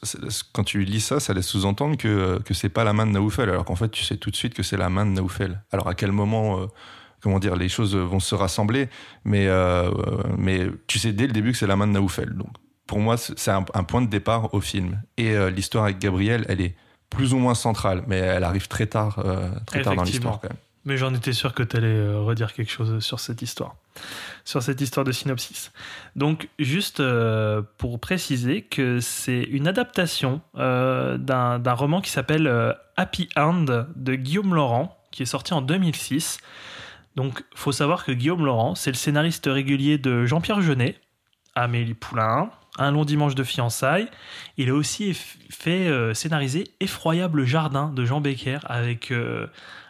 quand 0.53 0.65
tu 0.65 0.83
lis 0.85 1.01
ça, 1.03 1.21
ça 1.21 1.33
laisse 1.35 1.47
sous-entendre 1.47 1.97
que, 1.97 2.41
que 2.45 2.55
c'est 2.55 2.71
pas 2.71 2.83
la 2.83 2.93
main 2.95 3.07
de 3.07 3.13
Naoufel, 3.13 3.49
alors 3.51 3.65
qu'en 3.67 3.77
fait, 3.77 3.91
tu 3.91 4.03
sais 4.03 4.17
tout 4.17 4.31
de 4.31 4.37
suite 4.37 4.55
que 4.55 4.63
c'est 4.63 4.79
la 4.79 4.89
main 4.89 5.05
de 5.07 5.11
Naoufel. 5.13 5.61
Alors 5.71 5.87
à 5.89 5.95
quel 5.95 6.13
moment, 6.13 6.61
euh, 6.61 6.67
comment 7.21 7.39
dire, 7.39 7.55
les 7.55 7.69
choses 7.69 7.95
vont 7.95 8.21
se 8.21 8.35
rassembler, 8.35 8.89
mais, 9.25 9.47
euh, 9.49 9.91
mais 10.39 10.67
tu 10.87 10.99
sais 10.99 11.13
dès 11.13 11.27
le 11.27 11.33
début 11.33 11.53
que 11.53 11.59
c'est 11.59 11.67
la 11.69 11.77
main 11.77 11.87
de 11.87 11.93
Naoufel. 11.93 12.31
Donc 12.35 12.49
pour 12.91 12.99
moi, 12.99 13.17
c'est 13.17 13.53
un, 13.53 13.65
un 13.73 13.85
point 13.85 14.03
de 14.03 14.09
départ 14.09 14.53
au 14.53 14.61
film. 14.61 15.01
Et 15.17 15.31
euh, 15.31 15.49
l'histoire 15.49 15.85
avec 15.85 16.01
Gabriel, 16.01 16.45
elle 16.49 16.61
est 16.61 16.75
plus 17.09 17.35
ou 17.35 17.39
moins 17.39 17.55
centrale, 17.55 18.03
mais 18.09 18.19
elle 18.19 18.43
arrive 18.43 18.67
très 18.67 18.87
tard, 18.87 19.21
euh, 19.21 19.49
très 19.65 19.83
tard 19.83 19.95
dans 19.95 20.03
l'histoire 20.03 20.41
quand 20.41 20.49
même. 20.49 20.59
Mais 20.85 20.97
j'en 20.97 21.15
étais 21.15 21.33
sûr 21.33 21.55
que 21.55 21.63
tu 21.63 21.77
allais 21.77 22.13
redire 22.17 22.53
quelque 22.53 22.73
chose 22.73 22.99
sur 22.99 23.21
cette 23.21 23.43
histoire. 23.43 23.77
Sur 24.45 24.61
cette 24.61 24.81
histoire 24.81 25.05
de 25.05 25.13
synopsis. 25.13 25.71
Donc, 26.17 26.49
juste 26.59 26.99
euh, 26.99 27.63
pour 27.79 28.01
préciser 28.01 28.63
que 28.63 28.99
c'est 28.99 29.43
une 29.43 29.69
adaptation 29.69 30.41
euh, 30.57 31.17
d'un 31.17 31.75
roman 31.75 32.01
qui 32.01 32.11
s'appelle 32.11 32.49
euh, 32.49 32.73
Happy 32.97 33.29
End 33.37 33.85
de 33.95 34.15
Guillaume 34.17 34.53
Laurent, 34.53 34.99
qui 35.13 35.23
est 35.23 35.27
sorti 35.27 35.55
en 35.55 35.63
2006. 35.63 36.39
Donc, 37.15 37.45
faut 37.55 37.71
savoir 37.71 38.05
que 38.05 38.11
Guillaume 38.11 38.45
Laurent, 38.45 38.75
c'est 38.75 38.91
le 38.91 38.97
scénariste 38.97 39.47
régulier 39.47 39.97
de 39.97 40.27
Jean-Pierre 40.27 40.61
Jeunet, 40.61 40.97
Amélie 41.55 41.95
Poulain, 41.95 42.51
Un 42.81 42.91
long 42.91 43.05
dimanche 43.05 43.37
de 43.37 43.45
fiançailles. 43.45 44.09
Il 44.57 44.71
a 44.71 44.75
aussi 44.75 45.15
fait 45.15 45.87
euh, 45.89 46.15
scénariser 46.15 46.65
Effroyable 46.81 47.45
jardin 47.45 47.91
de 47.91 48.05
Jean 48.05 48.21
Becker 48.21 48.59
avec. 48.65 49.13
euh, 49.13 49.47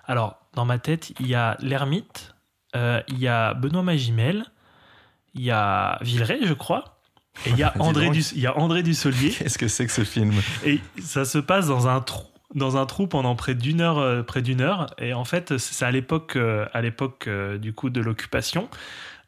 alors, 0.07 0.41
dans 0.55 0.65
ma 0.65 0.79
tête, 0.79 1.13
il 1.21 1.29
y 1.29 1.35
a 1.35 1.57
l'ermite, 1.61 2.35
euh, 2.75 3.01
il 3.09 3.19
y 3.19 3.29
a 3.29 3.55
Benoît 3.55 3.83
Magimel, 3.83 4.45
il 5.35 5.43
y 5.43 5.51
a 5.51 5.99
Villeray, 6.03 6.41
je 6.45 6.55
crois, 6.55 7.01
et 7.47 7.51
il 7.51 7.59
y 7.59 7.63
a 7.63 7.73
André. 7.79 8.11
Du, 8.11 8.21
il 8.21 8.41
y 8.41 8.47
a 8.47 8.59
André 8.59 8.83
Dussolier. 8.83 9.31
Qu'est-ce 9.31 9.59
que 9.59 9.69
c'est 9.69 9.87
que 9.87 9.93
ce 9.93 10.05
film? 10.05 10.35
Et 10.65 10.81
ça 11.01 11.25
se 11.25 11.39
passe 11.39 11.69
dans 11.69 11.89
un 11.89 12.01
trou, 12.01 12.27
dans 12.55 12.77
un 12.77 12.87
trou 12.87 13.07
pendant 13.07 13.37
près 13.37 13.55
d'une 13.55 13.81
heure, 13.81 13.99
euh, 13.99 14.23
près 14.23 14.43
d'une 14.43 14.61
heure. 14.61 14.87
Et 14.99 15.15
en 15.15 15.25
fait, 15.25 15.59
c'est 15.59 15.85
à 15.85 15.91
l'époque, 15.91 16.37
euh, 16.37 16.67
à 16.73 16.83
l'époque 16.83 17.27
euh, 17.27 17.59
du 17.59 17.73
coup 17.73 17.91
de 17.91 18.01
l'occupation, 18.01 18.69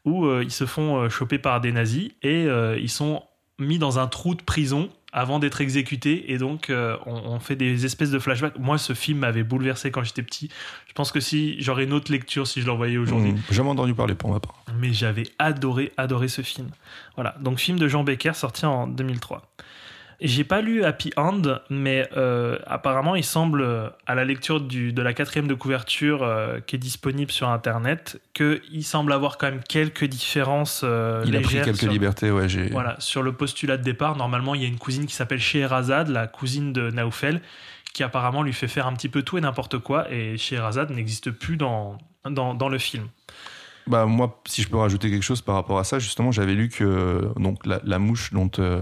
où 0.05 0.29
ils 0.41 0.51
se 0.51 0.65
font 0.65 1.07
choper 1.07 1.37
par 1.37 1.61
des 1.61 1.71
nazis 1.71 2.11
et 2.23 2.43
ils 2.77 2.89
sont 2.89 3.23
mis 3.59 3.77
dans 3.77 3.99
un 3.99 4.07
trou 4.07 4.35
de 4.35 4.41
prison 4.41 4.89
avant 5.11 5.37
d'être 5.39 5.61
exécutés. 5.61 6.31
Et 6.33 6.37
donc, 6.39 6.69
euh, 6.69 6.97
on, 7.05 7.13
on 7.13 7.39
fait 7.39 7.55
des 7.55 7.85
espèces 7.85 8.09
de 8.09 8.17
flashbacks. 8.19 8.57
Moi, 8.57 8.77
ce 8.79 8.93
film 8.93 9.19
m'avait 9.19 9.43
bouleversé 9.43 9.91
quand 9.91 10.03
j'étais 10.03 10.23
petit. 10.23 10.49
Je 10.87 10.93
pense 10.93 11.11
que 11.11 11.19
si 11.19 11.61
j'aurais 11.61 11.83
une 11.83 11.93
autre 11.93 12.11
lecture 12.11 12.47
si 12.47 12.61
je 12.61 12.67
l'envoyais 12.67 12.97
aujourd'hui. 12.97 13.33
Mmh, 13.33 13.41
Jamais 13.51 13.69
entendu 13.69 13.93
parler 13.93 14.15
pour 14.15 14.31
ma 14.31 14.39
part. 14.39 14.63
Mais 14.79 14.91
j'avais 14.91 15.25
adoré, 15.37 15.91
adoré 15.97 16.27
ce 16.27 16.41
film. 16.41 16.69
Voilà, 17.15 17.35
donc 17.41 17.59
film 17.59 17.77
de 17.77 17.87
Jean 17.87 18.03
Becker 18.03 18.33
sorti 18.33 18.65
en 18.65 18.87
2003. 18.87 19.43
J'ai 20.25 20.45
pas 20.45 20.61
lu 20.61 20.85
Happy 20.85 21.11
End, 21.17 21.41
mais 21.69 22.07
euh, 22.15 22.57
apparemment 22.65 23.15
il 23.15 23.25
semble, 23.25 23.61
euh, 23.61 23.89
à 24.07 24.15
la 24.15 24.23
lecture 24.23 24.61
du, 24.61 24.93
de 24.93 25.01
la 25.01 25.13
quatrième 25.13 25.47
de 25.47 25.53
couverture 25.53 26.23
euh, 26.23 26.61
qui 26.65 26.77
est 26.77 26.79
disponible 26.79 27.29
sur 27.29 27.49
Internet, 27.49 28.21
qu'il 28.33 28.85
semble 28.85 29.11
avoir 29.11 29.37
quand 29.37 29.47
même 29.47 29.61
quelques 29.67 30.05
différences 30.05 30.81
euh, 30.85 31.25
Il 31.27 31.35
a 31.35 31.41
pris 31.41 31.55
quelques 31.55 31.75
sur, 31.75 31.91
libertés, 31.91 32.31
ouais. 32.31 32.47
Voilà, 32.71 32.95
sur 32.99 33.21
le 33.21 33.33
postulat 33.33 33.75
de 33.75 33.83
départ. 33.83 34.15
Normalement, 34.15 34.55
il 34.55 34.61
y 34.61 34.65
a 34.65 34.67
une 34.69 34.77
cousine 34.77 35.07
qui 35.07 35.13
s'appelle 35.13 35.41
Scheherazade, 35.41 36.07
la 36.07 36.27
cousine 36.27 36.71
de 36.71 36.89
Naoufel, 36.89 37.41
qui 37.93 38.01
apparemment 38.01 38.43
lui 38.43 38.53
fait 38.53 38.69
faire 38.69 38.87
un 38.87 38.93
petit 38.93 39.09
peu 39.09 39.23
tout 39.23 39.37
et 39.37 39.41
n'importe 39.41 39.77
quoi, 39.77 40.09
et 40.09 40.37
Scheherazade 40.37 40.89
n'existe 40.91 41.31
plus 41.31 41.57
dans, 41.57 41.97
dans, 42.23 42.53
dans 42.53 42.69
le 42.69 42.77
film. 42.77 43.09
Bah 43.87 44.05
moi, 44.05 44.41
si 44.45 44.61
je 44.61 44.69
peux 44.69 44.77
rajouter 44.77 45.11
quelque 45.11 45.23
chose 45.23 45.41
par 45.41 45.55
rapport 45.55 45.79
à 45.79 45.83
ça, 45.83 45.99
justement, 45.99 46.31
j'avais 46.31 46.53
lu 46.53 46.69
que 46.69 47.29
donc 47.35 47.65
la, 47.65 47.81
la 47.83 47.99
mouche 47.99 48.31
dont 48.31 48.49
euh, 48.59 48.81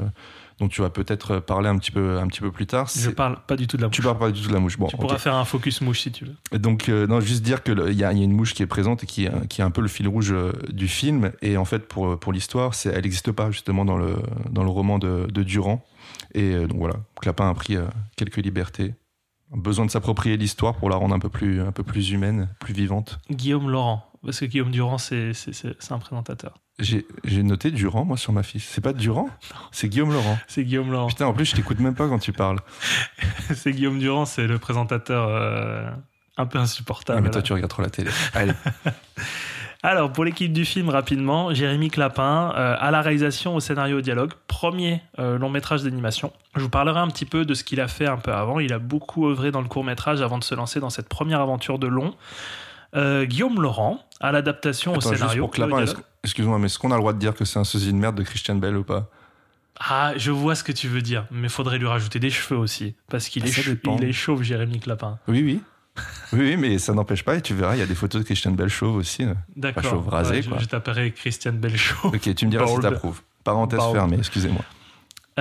dont 0.61 0.67
tu 0.69 0.81
vas 0.81 0.89
peut-être 0.89 1.39
parler 1.39 1.67
un 1.67 1.77
petit 1.77 1.91
peu 1.91 2.19
un 2.19 2.27
petit 2.27 2.39
peu 2.39 2.51
plus 2.51 2.67
tard. 2.67 2.87
Je 2.87 2.99
c'est- 2.99 3.11
parle 3.13 3.37
pas 3.47 3.57
du 3.57 3.67
tout 3.67 3.75
de 3.77 3.81
la 3.81 3.89
Tu 3.89 3.99
mouche. 4.01 4.05
parles 4.05 4.19
pas 4.19 4.31
du 4.31 4.41
tout 4.41 4.47
de 4.47 4.53
la 4.53 4.59
mouche. 4.59 4.77
Bon, 4.77 4.87
Tu 4.87 4.95
pourras 4.95 5.17
faire 5.17 5.35
un 5.35 5.43
focus 5.43 5.81
mouche 5.81 6.01
si 6.01 6.11
tu 6.11 6.25
veux. 6.25 6.35
Et 6.53 6.59
Donc 6.59 6.87
euh, 6.87 7.07
non, 7.07 7.19
juste 7.19 7.41
dire 7.43 7.63
que 7.63 7.71
le- 7.71 7.89
il 7.89 7.95
y, 7.95 7.99
y 8.01 8.03
a 8.05 8.11
une 8.11 8.31
mouche 8.31 8.53
qui 8.53 8.63
est 8.63 8.67
présente 8.67 9.03
et 9.03 9.07
qui 9.07 9.25
est, 9.25 9.47
qui 9.49 9.61
est 9.61 9.63
un 9.63 9.71
peu 9.71 9.81
le 9.81 9.87
fil 9.87 10.07
rouge 10.07 10.31
euh, 10.31 10.53
du 10.71 10.87
film. 10.87 11.31
Et 11.41 11.57
en 11.57 11.65
fait, 11.65 11.87
pour 11.87 12.19
pour 12.19 12.31
l'histoire, 12.31 12.71
elle 12.85 13.01
n'existe 13.01 13.31
pas 13.31 13.49
justement 13.51 13.83
dans 13.85 13.97
le 13.97 14.15
dans 14.51 14.63
le 14.63 14.69
roman 14.69 14.99
de, 14.99 15.27
de 15.31 15.43
Durand. 15.43 15.83
Et 16.35 16.53
euh, 16.53 16.67
donc 16.67 16.77
voilà, 16.77 16.95
Clapin 17.19 17.49
a 17.49 17.53
pris 17.53 17.75
euh, 17.75 17.85
quelques 18.15 18.37
libertés. 18.37 18.93
Besoin 19.53 19.85
de 19.85 19.91
s'approprier 19.91 20.37
l'histoire 20.37 20.75
pour 20.75 20.89
la 20.89 20.95
rendre 20.95 21.13
un 21.13 21.19
peu 21.19 21.27
plus 21.27 21.59
un 21.61 21.71
peu 21.73 21.83
plus 21.83 22.11
humaine, 22.11 22.47
plus 22.59 22.73
vivante. 22.73 23.19
Guillaume 23.29 23.69
Laurent. 23.69 24.05
Parce 24.23 24.39
que 24.39 24.45
Guillaume 24.45 24.71
Durand, 24.71 24.97
c'est 24.97 25.31
un 25.89 25.99
présentateur. 25.99 26.53
J'ai 26.79 27.43
noté 27.43 27.71
Durand, 27.71 28.05
moi, 28.05 28.17
sur 28.17 28.33
ma 28.33 28.43
fiche. 28.43 28.65
C'est 28.67 28.81
pas 28.81 28.93
Durand? 28.93 29.29
C'est 29.71 29.89
Guillaume 29.89 30.11
Laurent. 30.13 30.37
C'est 30.47 30.63
Guillaume 30.63 30.91
Laurent. 30.91 31.07
Putain, 31.07 31.25
en 31.25 31.33
plus, 31.33 31.45
je 31.45 31.55
t'écoute 31.55 31.79
même 31.79 31.95
pas 31.95 32.07
quand 32.07 32.19
tu 32.19 32.33
parles. 32.33 32.59
c'est 33.53 33.71
Guillaume 33.71 33.99
Durand, 33.99 34.25
c'est 34.25 34.47
le 34.47 34.57
présentateur 34.57 35.27
euh, 35.27 35.89
un 36.37 36.45
peu 36.45 36.59
insupportable. 36.59 37.19
Ah, 37.19 37.21
mais 37.21 37.29
toi, 37.29 37.41
tu 37.41 37.53
regardes 37.53 37.69
trop 37.69 37.81
la 37.81 37.89
télé. 37.89 38.09
Allez. 38.33 38.53
Alors, 39.83 40.11
pour 40.13 40.23
l'équipe 40.23 40.53
du 40.53 40.63
film, 40.63 40.89
rapidement, 40.89 41.53
Jérémy 41.55 41.89
Clapin, 41.89 42.53
euh, 42.55 42.75
à 42.79 42.91
la 42.91 43.01
réalisation, 43.01 43.55
au 43.55 43.59
scénario, 43.59 43.97
au 43.97 44.01
dialogue, 44.01 44.33
premier 44.47 45.01
euh, 45.17 45.39
long 45.39 45.49
métrage 45.49 45.81
d'animation. 45.81 46.31
Je 46.55 46.61
vous 46.61 46.69
parlerai 46.69 46.99
un 46.99 47.07
petit 47.07 47.25
peu 47.25 47.45
de 47.45 47.55
ce 47.55 47.63
qu'il 47.63 47.81
a 47.81 47.87
fait 47.87 48.07
un 48.07 48.17
peu 48.17 48.31
avant. 48.31 48.59
Il 48.59 48.73
a 48.73 48.79
beaucoup 48.79 49.27
œuvré 49.27 49.49
dans 49.49 49.61
le 49.61 49.67
court 49.67 49.83
métrage 49.83 50.21
avant 50.21 50.37
de 50.37 50.43
se 50.43 50.53
lancer 50.53 50.79
dans 50.79 50.91
cette 50.91 51.09
première 51.09 51.41
aventure 51.41 51.79
de 51.79 51.87
long. 51.87 52.13
Euh, 52.95 53.25
Guillaume 53.25 53.61
Laurent, 53.61 53.99
à 54.19 54.31
l'adaptation 54.31 54.93
au 54.95 55.01
scénario. 55.01 55.49
excuse-moi, 56.23 56.59
mais 56.59 56.65
est-ce 56.65 56.77
qu'on 56.79 56.91
a 56.91 56.95
le 56.95 56.99
droit 57.01 57.13
de 57.13 57.19
dire 57.19 57.33
que 57.33 57.45
c'est 57.45 57.59
un 57.59 57.63
sosie 57.63 57.91
de 57.93 57.97
merde 57.97 58.15
de 58.15 58.23
Christian 58.23 58.55
Bell 58.55 58.75
ou 58.77 58.83
pas? 58.83 59.09
Ah, 59.79 60.13
je 60.17 60.29
vois 60.31 60.55
ce 60.55 60.63
que 60.63 60.71
tu 60.71 60.87
veux 60.87 61.01
dire, 61.01 61.25
mais 61.31 61.49
faudrait 61.49 61.79
lui 61.79 61.87
rajouter 61.87 62.19
des 62.19 62.29
cheveux 62.29 62.59
aussi, 62.59 62.93
parce 63.09 63.29
qu'il 63.29 63.43
Ah, 63.43 63.47
est, 63.47 63.97
il 63.99 64.03
est 64.03 64.13
chauve, 64.13 64.43
Jérémy 64.43 64.79
Clapin. 64.79 65.17
Oui, 65.27 65.41
oui. 65.43 65.61
Oui, 66.33 66.55
mais 66.57 66.77
ça 66.79 66.93
n'empêche 66.93 67.23
pas, 67.23 67.35
et 67.35 67.41
tu 67.41 67.53
verras, 67.53 67.75
il 67.75 67.79
y 67.79 67.81
a 67.81 67.85
des 67.87 67.95
photos 67.95 68.21
de 68.21 68.25
Christian 68.25 68.51
Bell 68.51 68.69
chauve 68.69 68.95
aussi. 68.95 69.25
D'accord. 69.55 69.83
chauve 69.83 70.07
rasé, 70.09 70.41
je, 70.41 70.49
quoi. 70.49 70.59
je 70.59 70.65
t'appellerai 70.65 71.11
Christiane 71.11 71.57
Belchaud. 71.57 72.09
Ok, 72.09 72.33
tu 72.35 72.45
me 72.45 72.51
diras 72.51 72.67
si 72.67 72.73
Bald. 72.77 72.83
t'approuves. 72.93 73.21
Parenthèse 73.43 73.79
fermée, 73.91 74.17
excusez-moi. 74.17 74.63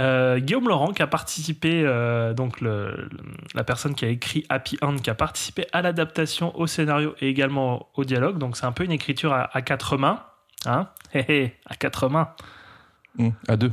Euh, 0.01 0.39
Guillaume 0.41 0.67
Laurent, 0.69 0.93
qui 0.93 1.03
a 1.03 1.07
participé, 1.07 1.83
euh, 1.85 2.33
donc 2.33 2.61
le, 2.61 2.91
le- 3.11 3.11
la 3.55 3.63
personne 3.65 3.95
qui 3.95 4.05
a 4.05 4.09
écrit 4.09 4.45
Happy 4.49 4.79
End, 4.83 4.97
qui 4.97 5.11
a 5.11 5.15
participé 5.15 5.67
à 5.73 5.83
l'adaptation, 5.83 6.59
au 6.59 6.67
scénario 6.67 7.15
et 7.21 7.29
également 7.29 7.89
au 7.95 8.05
dialogue. 8.05 8.39
Donc 8.39 8.57
c'est 8.57 8.67
un 8.67 8.73
peu 8.73 8.85
une 8.85 8.93
écriture 8.93 9.33
à, 9.33 9.55
à 9.57 9.63
quatre 9.63 9.97
mains. 9.99 10.23
Hein 10.67 10.89
à 11.15 11.75
quatre 11.79 12.09
mains. 12.09 12.31
Hum, 13.19 13.33
à 13.49 13.57
deux. 13.57 13.73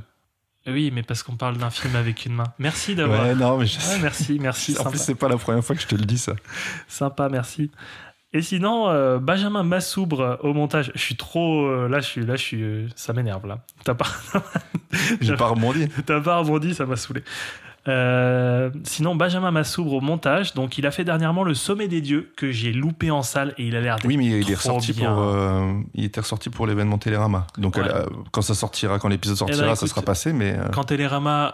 Oui, 0.66 0.92
mais 0.94 1.02
parce 1.02 1.24
qu'on 1.24 1.38
parle 1.38 1.58
d'un 1.58 1.70
film 1.70 1.96
avec 1.96 2.26
une 2.26 2.34
main. 2.34 2.52
Merci 2.60 2.94
d'avoir. 2.94 3.22
Ouais, 3.24 3.36
non, 3.36 3.58
mais 3.58 3.66
je 3.66 3.78
Ouais, 3.80 4.00
merci, 4.02 4.38
merci. 4.42 4.74
En 4.74 4.78
sympa. 4.80 4.90
plus, 4.90 5.00
c'est 5.00 5.16
pas 5.16 5.30
la 5.30 5.38
première 5.38 5.64
fois 5.64 5.76
que 5.78 5.82
je 5.82 5.88
te 5.88 5.96
le 5.96 6.04
dis, 6.04 6.18
ça. 6.18 6.34
Sympa, 6.90 7.30
merci. 7.30 7.72
Et 8.34 8.42
sinon, 8.42 8.90
euh, 8.90 9.20
Benjamin 9.20 9.64
Massoubre 9.64 10.38
au 10.44 10.54
montage. 10.54 10.92
Je 10.96 11.00
suis 11.02 11.16
trop. 11.16 11.66
euh, 11.66 11.88
là, 11.88 12.00
je 12.02 12.06
suis. 12.08 12.26
Là, 12.26 12.36
je 12.36 12.42
suis. 12.42 12.62
euh, 12.62 12.88
ça 12.96 13.14
m'énerve, 13.14 13.48
là. 13.48 13.60
T'as 13.86 13.96
pas, 13.96 14.08
J'ai 15.22 15.36
pas 15.36 15.48
rebondi. 15.48 15.88
t'as 16.06 16.20
pas 16.20 16.38
rebondi, 16.40 16.76
ça 16.76 16.86
m'a 16.86 16.98
saoulé. 16.98 17.24
Sinon, 18.84 19.16
Benjamin 19.16 19.52
Massoubre 19.52 19.94
au 19.94 20.02
montage. 20.02 20.54
Donc, 20.54 20.78
il 20.78 20.86
a 20.86 20.92
fait 20.92 21.06
dernièrement 21.06 21.44
Le 21.46 21.54
Sommet 21.54 21.88
des 21.88 22.02
Dieux 22.02 22.34
que 22.36 22.52
j'ai 22.52 22.74
loupé 22.74 23.12
en 23.12 23.22
salle 23.22 23.54
et 23.58 23.66
il 23.68 23.78
a 23.78 23.80
l'air 23.82 23.96
d'être 23.96 24.06
Oui, 24.06 24.18
mais 24.18 24.26
il 24.26 24.52
est 24.52 24.56
ressorti 24.56 24.92
bien. 24.92 25.14
pour, 25.16 25.34
il 25.94 26.04
était 26.04 26.20
ressorti 26.20 26.50
pour 26.50 26.68
l'événement 26.68 26.98
Télérama. 26.98 27.48
Donc 27.58 27.78
Ouais. 27.78 27.84
elle, 27.86 28.06
quand 28.32 28.42
ça 28.42 28.56
sortira, 28.56 29.00
quand 29.00 29.08
l'épisode 29.08 29.38
sortira, 29.38 29.68
ben, 29.68 29.76
ça 29.76 29.86
écoute, 29.86 29.90
sera 29.90 30.02
passé. 30.02 30.34
Mais 30.34 30.58
Quand 30.74 30.84
Télérama, 30.84 31.54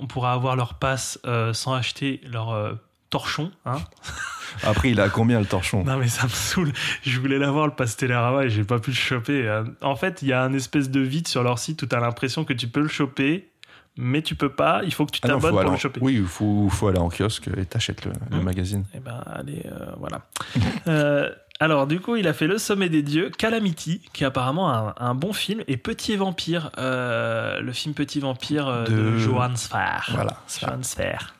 on 0.00 0.06
pourra 0.06 0.34
avoir 0.34 0.54
leur 0.54 0.74
passe 0.74 1.18
sans 1.54 1.72
acheter 1.72 2.20
leur 2.30 2.78
torchon. 3.10 3.50
Hein 3.66 3.78
après, 4.64 4.90
il 4.90 5.00
a 5.00 5.08
combien 5.08 5.40
le 5.40 5.46
torchon? 5.46 5.84
Non, 5.84 5.96
mais 5.98 6.08
ça 6.08 6.24
me 6.24 6.28
saoule. 6.30 6.72
Je 7.02 7.18
voulais 7.20 7.38
l'avoir 7.38 7.66
le 7.66 7.72
passe 7.72 7.96
Télérama 7.96 8.44
et 8.44 8.50
j'ai 8.50 8.64
pas 8.64 8.78
pu 8.78 8.90
le 8.90 8.96
choper. 8.96 9.46
Euh, 9.48 9.64
En 9.82 9.96
fait, 9.96 10.22
il 10.22 10.28
y 10.28 10.32
a 10.32 10.42
un 10.42 10.52
espèce 10.52 10.90
de 10.90 11.00
vide 11.00 11.28
sur 11.28 11.42
leur 11.42 11.58
site 11.58 11.82
où 11.82 11.86
tu 11.86 11.94
as 11.94 12.00
l'impression 12.00 12.44
que 12.44 12.52
tu 12.52 12.68
peux 12.68 12.80
le 12.80 12.88
choper, 12.88 13.50
mais 13.96 14.22
tu 14.22 14.34
peux 14.34 14.48
pas. 14.50 14.82
Il 14.84 14.92
faut 14.94 15.06
que 15.06 15.10
tu 15.12 15.20
Ah 15.24 15.28
t'abonnes 15.28 15.50
pour 15.50 15.60
aller 15.60 15.70
le 15.70 15.76
choper. 15.76 16.00
Oui, 16.02 16.14
il 16.16 16.26
faut, 16.26 16.68
faut 16.68 16.88
aller 16.88 16.98
en 16.98 17.08
kiosque 17.08 17.48
et 17.56 17.64
t'achètes 17.64 18.04
le, 18.04 18.12
le 18.30 18.36
Hum. 18.38 18.42
magazine. 18.44 18.84
Eh 18.94 19.00
ben, 19.00 19.22
allez, 19.26 19.62
euh, 19.66 19.86
voilà. 19.98 20.22
Euh, 20.86 21.30
alors, 21.60 21.88
du 21.88 21.98
coup, 21.98 22.14
il 22.14 22.28
a 22.28 22.32
fait 22.32 22.46
Le 22.46 22.56
Sommet 22.56 22.88
des 22.88 23.02
Dieux, 23.02 23.30
Calamity, 23.36 24.00
qui 24.12 24.22
est 24.22 24.26
apparemment 24.28 24.72
un, 24.72 24.94
un 24.96 25.14
bon 25.16 25.32
film, 25.32 25.64
et 25.66 25.76
Petit 25.76 26.14
Vampire, 26.14 26.70
euh, 26.78 27.60
le 27.60 27.72
film 27.72 27.94
Petit 27.94 28.20
Vampire 28.20 28.68
euh, 28.68 28.84
de, 28.86 28.92
De- 29.10 29.18
Johann 29.18 29.56
Sfer. 29.56 30.08
Voilà. 30.14 30.36
Johann 30.60 30.84
Sfer. 30.84 31.34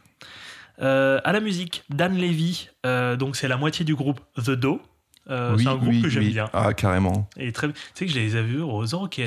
Euh, 0.81 1.21
à 1.25 1.33
la 1.33 1.41
musique, 1.41 1.85
Dan 1.91 2.17
Levy, 2.17 2.69
euh, 2.87 3.17
donc 3.17 3.37
c'est 3.37 3.49
la 3.49 3.57
moitié 3.57 3.85
du 3.85 3.95
groupe 3.95 4.21
The 4.37 4.51
Do. 4.51 4.81
Euh, 5.29 5.55
oui, 5.57 5.65
c'est 5.65 5.69
un 5.69 5.77
groupe 5.77 5.91
oui, 5.91 6.03
que 6.03 6.09
j'aime 6.09 6.25
oui. 6.25 6.31
bien. 6.31 6.49
Ah, 6.53 6.73
carrément. 6.73 7.29
Et 7.37 7.53
très, 7.53 7.69
tu 7.69 7.75
sais 7.95 8.07
que 8.07 8.13
je 8.13 8.19
les 8.19 8.37
ai 8.37 8.43
vus 8.43 8.63
aux 8.63 8.85
eux, 8.85 8.95
Ok. 8.95 9.21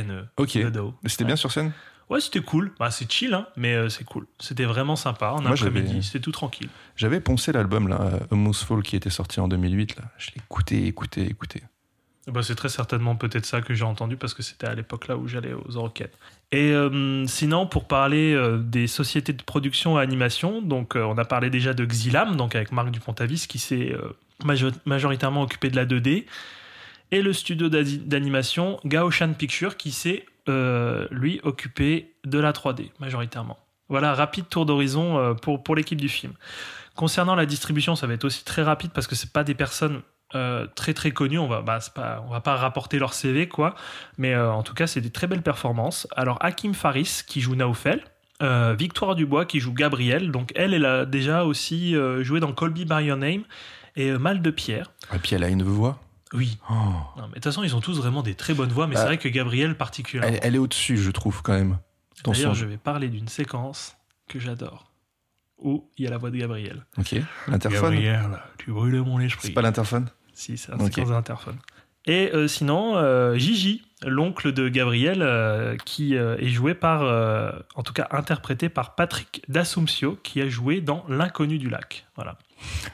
The 0.53 0.71
Do. 0.71 0.95
C'était 1.05 1.25
bien 1.25 1.35
sur 1.35 1.51
scène? 1.51 1.73
Ouais, 2.09 2.19
c'était 2.19 2.41
cool. 2.41 2.73
Bah, 2.79 2.91
c'est 2.91 3.09
chill, 3.09 3.33
hein, 3.33 3.47
mais 3.55 3.89
c'est 3.89 4.03
cool. 4.03 4.25
C'était 4.39 4.65
vraiment 4.65 4.95
sympa. 4.95 5.31
En 5.31 5.45
après-midi, 5.45 6.03
c'était 6.03 6.19
tout 6.19 6.31
tranquille. 6.31 6.69
J'avais 6.95 7.21
poncé 7.21 7.51
l'album, 7.51 7.87
là, 7.87 8.19
A 8.31 8.35
Moose 8.35 8.63
Fall, 8.63 8.81
qui 8.81 8.95
était 8.95 9.09
sorti 9.09 9.39
en 9.39 9.47
2008. 9.47 9.97
Là. 9.97 10.03
Je 10.17 10.31
l'ai 10.31 10.37
écouté, 10.37 10.87
écouté, 10.87 11.25
écouté. 11.25 11.63
Bah, 12.27 12.43
c'est 12.43 12.55
très 12.55 12.69
certainement 12.69 13.15
peut-être 13.15 13.45
ça 13.45 13.61
que 13.61 13.73
j'ai 13.73 13.83
entendu 13.83 14.15
parce 14.15 14.33
que 14.33 14.43
c'était 14.43 14.67
à 14.67 14.75
l'époque 14.75 15.07
là 15.07 15.17
où 15.17 15.27
j'allais 15.27 15.53
aux 15.53 15.71
Eurocaines. 15.71 16.09
Et 16.51 16.71
euh, 16.71 17.25
sinon, 17.27 17.65
pour 17.65 17.87
parler 17.87 18.33
euh, 18.33 18.57
des 18.57 18.87
sociétés 18.87 19.31
de 19.31 19.41
production 19.41 19.97
et 19.99 20.03
animation, 20.03 20.61
donc 20.61 20.95
euh, 20.95 21.03
on 21.03 21.17
a 21.17 21.23
parlé 21.23 21.49
déjà 21.49 21.73
de 21.73 21.85
Xilam, 21.85 22.35
donc 22.35 22.55
avec 22.55 22.71
Marc 22.73 22.91
Dupont-Avis 22.91 23.47
qui 23.47 23.57
s'est 23.57 23.95
majo- 24.43 24.71
majoritairement 24.85 25.43
occupé 25.43 25.69
de 25.69 25.77
la 25.77 25.85
2D, 25.85 26.25
et 27.11 27.21
le 27.21 27.33
studio 27.33 27.69
d'animation 27.69 28.79
Gaoshan 28.85 29.33
Picture 29.33 29.77
qui 29.77 29.91
s'est 29.91 30.25
lui 31.11 31.39
occupé 31.43 32.11
de 32.25 32.39
la 32.39 32.51
3D 32.51 32.89
majoritairement. 32.99 33.57
Voilà, 33.87 34.13
rapide 34.13 34.49
tour 34.49 34.65
d'horizon 34.65 35.35
pour, 35.41 35.63
pour 35.63 35.75
l'équipe 35.75 35.99
du 35.99 36.09
film. 36.09 36.33
Concernant 36.95 37.35
la 37.35 37.45
distribution, 37.45 37.95
ça 37.95 38.07
va 38.07 38.13
être 38.13 38.25
aussi 38.25 38.43
très 38.43 38.63
rapide 38.63 38.91
parce 38.93 39.07
que 39.07 39.15
c'est 39.15 39.31
pas 39.31 39.45
des 39.45 39.53
personnes 39.53 40.01
euh, 40.35 40.67
très 40.75 40.93
très 40.93 41.11
connues. 41.11 41.39
On 41.39 41.47
va, 41.47 41.61
bah, 41.61 41.79
pas, 41.93 42.23
on 42.27 42.31
va 42.31 42.41
pas 42.41 42.55
rapporter 42.55 42.99
leur 42.99 43.13
CV 43.13 43.47
quoi, 43.47 43.75
mais 44.17 44.33
euh, 44.33 44.51
en 44.51 44.63
tout 44.63 44.73
cas 44.73 44.87
c'est 44.87 45.01
des 45.01 45.09
très 45.09 45.27
belles 45.27 45.41
performances. 45.41 46.07
Alors 46.15 46.37
Hakim 46.41 46.73
Faris 46.73 47.21
qui 47.27 47.41
joue 47.41 47.55
Naoufel, 47.55 48.03
euh, 48.41 48.75
Victoire 48.77 49.15
Dubois 49.15 49.45
qui 49.45 49.59
joue 49.59 49.73
Gabrielle. 49.73 50.31
Donc 50.31 50.51
elle, 50.55 50.73
elle 50.73 50.85
a 50.85 51.05
déjà 51.05 51.45
aussi 51.45 51.95
euh, 51.95 52.23
joué 52.23 52.39
dans 52.39 52.53
Colby 52.53 52.85
by 52.85 53.03
Your 53.03 53.17
Name 53.17 53.43
et 53.95 54.09
euh, 54.09 54.19
Mal 54.19 54.41
de 54.41 54.51
Pierre. 54.51 54.91
Et 55.13 55.19
puis 55.19 55.35
elle 55.35 55.43
a 55.43 55.49
une 55.49 55.63
voix. 55.63 55.99
Oui. 56.33 56.57
Oh. 56.69 56.73
Non, 56.73 57.23
mais 57.23 57.27
de 57.27 57.33
toute 57.33 57.43
façon 57.45 57.63
ils 57.63 57.75
ont 57.75 57.81
tous 57.81 57.97
vraiment 57.97 58.23
des 58.23 58.35
très 58.35 58.53
bonnes 58.53 58.71
voix, 58.71 58.87
mais 58.87 58.95
Bah, 58.95 59.01
c'est 59.01 59.07
vrai 59.07 59.17
que 59.17 59.29
Gabrielle 59.29 59.75
particulièrement. 59.75 60.33
Elle, 60.33 60.39
elle 60.43 60.55
est 60.55 60.59
au-dessus, 60.59 60.97
je 60.97 61.11
trouve, 61.11 61.41
quand 61.41 61.53
même. 61.53 61.77
D'ailleurs, 62.23 62.55
son... 62.55 62.61
je 62.61 62.65
vais 62.65 62.77
parler 62.77 63.09
d'une 63.09 63.27
séquence 63.27 63.97
que 64.27 64.39
j'adore 64.39 64.91
où 65.61 65.89
il 65.97 66.05
y 66.05 66.07
a 66.07 66.09
la 66.09 66.17
voix 66.17 66.31
de 66.31 66.37
Gabrielle. 66.37 66.85
Ok. 66.97 67.15
L'interphone 67.47 67.93
Gabrielle, 67.93 68.39
tu 68.57 68.71
brûles 68.71 69.01
mon 69.01 69.19
esprit. 69.19 69.47
C'est 69.47 69.53
pas 69.53 69.61
l'interphone? 69.61 70.07
Si, 70.41 70.57
c'est 70.57 70.71
un 70.71 70.79
Ok. 70.79 70.93
séquence 70.93 71.09
d'interphone. 71.09 71.57
Et 72.07 72.31
euh, 72.33 72.47
sinon, 72.47 72.97
euh, 72.97 73.35
Gigi, 73.37 73.83
l'oncle 74.03 74.51
de 74.51 74.69
Gabriel, 74.69 75.21
euh, 75.21 75.77
qui 75.85 76.15
est 76.15 76.47
joué 76.47 76.73
par, 76.73 77.03
en 77.75 77.83
tout 77.83 77.93
cas 77.93 78.07
interprété 78.09 78.67
par 78.69 78.95
Patrick 78.95 79.43
D'Assumption, 79.49 80.17
qui 80.23 80.41
a 80.41 80.49
joué 80.49 80.81
dans 80.81 81.05
L'inconnu 81.07 81.59
du 81.59 81.69
lac. 81.69 82.07
Voilà. 82.15 82.39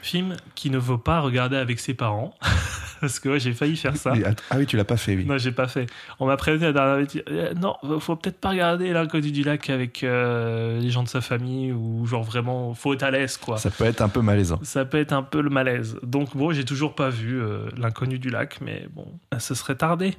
Film 0.02 0.36
qui 0.54 0.70
ne 0.70 0.78
vaut 0.78 0.98
pas 0.98 1.20
regarder 1.20 1.56
avec 1.56 1.80
ses 1.80 1.94
parents, 1.94 2.34
parce 3.00 3.18
que 3.20 3.28
ouais, 3.30 3.40
j'ai 3.40 3.52
failli 3.52 3.76
faire 3.76 3.96
ça. 3.96 4.12
Att- 4.12 4.42
Ah 4.50 4.56
oui, 4.58 4.66
tu 4.66 4.76
l'as 4.76 4.84
pas 4.84 4.96
fait, 4.96 5.14
oui. 5.16 5.24
Non, 5.24 5.38
j'ai 5.38 5.52
pas 5.52 5.68
fait. 5.68 5.86
On 6.20 6.26
m'a 6.26 6.36
prévenu 6.36 6.64
la 6.64 6.72
dernière 6.72 7.10
fois, 7.10 7.22
euh, 7.30 7.54
non, 7.54 7.76
faut 8.00 8.16
peut-être 8.16 8.38
pas 8.40 8.50
regarder 8.50 8.92
l'inconnu 8.92 9.30
du 9.32 9.42
lac 9.42 9.68
avec 9.70 10.02
euh, 10.04 10.78
les 10.80 10.90
gens 10.90 11.02
de 11.02 11.08
sa 11.08 11.20
famille 11.20 11.72
ou 11.72 12.06
genre 12.06 12.22
vraiment, 12.22 12.74
faut 12.74 12.94
être 12.94 13.02
à 13.02 13.10
l'aise 13.10 13.36
quoi. 13.36 13.58
Ça 13.58 13.70
peut 13.70 13.84
être 13.84 14.00
un 14.00 14.08
peu 14.08 14.20
malaisant. 14.20 14.58
Ça 14.62 14.84
peut 14.84 14.98
être 14.98 15.12
un 15.12 15.22
peu 15.22 15.40
le 15.40 15.50
malaise. 15.50 15.96
Donc 16.02 16.36
bon, 16.36 16.52
j'ai 16.52 16.64
toujours 16.64 16.94
pas 16.94 17.10
vu 17.10 17.40
euh, 17.40 17.68
l'inconnu 17.76 18.18
du 18.18 18.30
lac, 18.30 18.60
mais 18.60 18.86
bon, 18.92 19.06
ce 19.38 19.54
serait 19.54 19.74
tardé. 19.76 20.16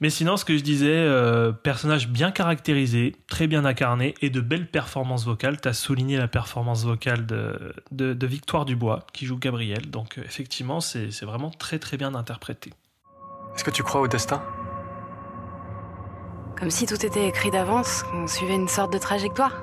Mais 0.00 0.10
sinon, 0.10 0.36
ce 0.36 0.44
que 0.44 0.56
je 0.56 0.62
disais, 0.62 0.88
euh, 0.88 1.52
personnage 1.52 2.08
bien 2.08 2.30
caractérisé, 2.30 3.14
très 3.28 3.46
bien 3.46 3.64
incarné 3.64 4.14
et 4.22 4.28
de 4.28 4.40
belles 4.40 4.68
performances 4.68 5.24
vocales. 5.24 5.60
Tu 5.60 5.68
as 5.68 5.72
souligné 5.72 6.16
la 6.16 6.28
performance 6.28 6.84
vocale 6.84 7.26
de, 7.26 7.72
de, 7.92 8.12
de 8.12 8.26
Victoire 8.26 8.64
Dubois, 8.64 9.06
qui 9.12 9.24
joue 9.24 9.38
Gabriel. 9.38 9.90
Donc 9.90 10.18
euh, 10.18 10.22
effectivement, 10.24 10.80
c'est 10.80 11.10
c'est 11.10 11.26
vraiment 11.26 11.50
très 11.50 11.78
très 11.78 11.96
bien 11.96 12.14
interprété. 12.14 12.72
Est-ce 13.54 13.64
que 13.64 13.70
tu 13.70 13.82
crois 13.84 14.00
au 14.00 14.08
destin? 14.08 14.42
Comme 16.58 16.70
si 16.70 16.86
tout 16.86 17.06
était 17.06 17.28
écrit 17.28 17.50
d'avance, 17.50 18.02
qu'on 18.04 18.26
suivait 18.26 18.54
une 18.54 18.68
sorte 18.68 18.92
de 18.92 18.98
trajectoire. 18.98 19.62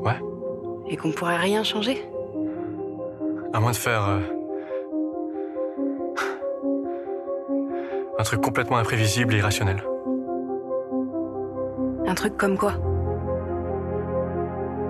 Ouais. 0.00 0.20
Et 0.88 0.96
qu'on 0.96 1.12
pourrait 1.12 1.36
rien 1.36 1.62
changer. 1.64 2.04
À 3.52 3.60
moins 3.60 3.70
de 3.72 3.76
faire. 3.76 4.04
euh, 4.04 4.20
un 8.20 8.22
truc 8.22 8.42
complètement 8.42 8.76
imprévisible 8.76 9.34
et 9.34 9.38
irrationnel. 9.38 9.82
Un 12.06 12.14
truc 12.14 12.36
comme 12.36 12.58
quoi 12.58 12.74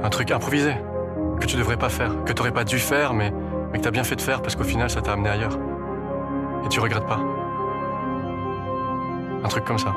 Un 0.02 0.10
truc 0.10 0.32
improvisé. 0.32 0.74
Que 1.40 1.46
tu 1.46 1.56
devrais 1.56 1.76
pas 1.76 1.90
faire. 1.90 2.24
Que 2.24 2.32
t'aurais 2.32 2.50
pas 2.50 2.64
dû 2.64 2.80
faire, 2.80 3.14
mais, 3.14 3.32
mais 3.70 3.78
que 3.78 3.84
t'as 3.84 3.92
bien 3.92 4.02
fait 4.02 4.16
de 4.16 4.20
faire 4.20 4.42
parce 4.42 4.56
qu'au 4.56 4.64
final, 4.64 4.90
ça 4.90 5.00
t'a 5.00 5.12
amené 5.12 5.28
ailleurs. 5.28 5.56
Et 6.64 6.68
tu 6.68 6.80
regrettes 6.80 7.06
pas. 7.06 7.20
Un 9.44 9.48
truc 9.48 9.64
comme 9.64 9.78
ça. 9.78 9.94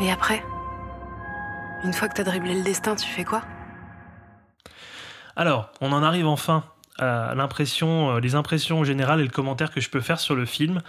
Et 0.00 0.10
après 0.10 0.42
Une 1.84 1.92
fois 1.92 2.08
que 2.08 2.14
t'as 2.14 2.24
dribblé 2.24 2.54
le 2.54 2.62
destin, 2.62 2.96
tu 2.96 3.06
fais 3.06 3.24
quoi? 3.24 3.42
Alors, 5.36 5.70
on 5.82 5.92
en 5.92 6.02
arrive 6.02 6.26
enfin 6.26 6.64
à 6.98 7.34
l'impression, 7.34 8.10
euh, 8.16 8.20
les 8.20 8.34
impressions 8.34 8.84
générales 8.84 9.20
et 9.20 9.24
le 9.24 9.30
commentaire 9.30 9.70
que 9.70 9.80
je 9.80 9.88
peux 9.90 10.00
faire 10.00 10.20
sur 10.20 10.34
le 10.34 10.44
film. 10.44 10.82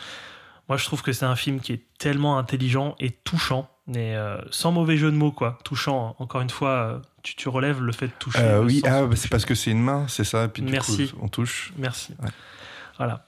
Moi, 0.67 0.77
je 0.77 0.85
trouve 0.85 1.01
que 1.01 1.13
c'est 1.13 1.25
un 1.25 1.35
film 1.35 1.59
qui 1.61 1.73
est 1.73 1.81
tellement 1.97 2.37
intelligent 2.37 2.95
et 2.99 3.09
touchant, 3.09 3.69
mais 3.87 4.15
euh, 4.15 4.37
sans 4.51 4.71
mauvais 4.71 4.97
jeu 4.97 5.09
de 5.11 5.15
mots, 5.15 5.31
quoi. 5.31 5.57
Touchant, 5.63 6.15
encore 6.19 6.41
une 6.41 6.49
fois, 6.51 6.69
euh, 6.69 6.99
tu, 7.23 7.35
tu 7.35 7.49
relèves 7.49 7.81
le 7.81 7.91
fait 7.91 8.07
de 8.07 8.13
toucher. 8.19 8.39
Euh, 8.39 8.63
oui, 8.63 8.81
ah, 8.85 9.05
bah, 9.05 9.15
c'est 9.15 9.29
parce 9.29 9.45
que 9.45 9.55
c'est 9.55 9.71
une 9.71 9.81
main, 9.81 10.07
c'est 10.07 10.23
ça. 10.23 10.43
Et 10.43 10.47
puis 10.47 10.61
du 10.61 10.71
Merci. 10.71 11.09
coup, 11.09 11.17
on 11.23 11.27
touche. 11.27 11.73
Merci. 11.77 12.13
Ouais. 12.21 12.29
Voilà. 12.97 13.25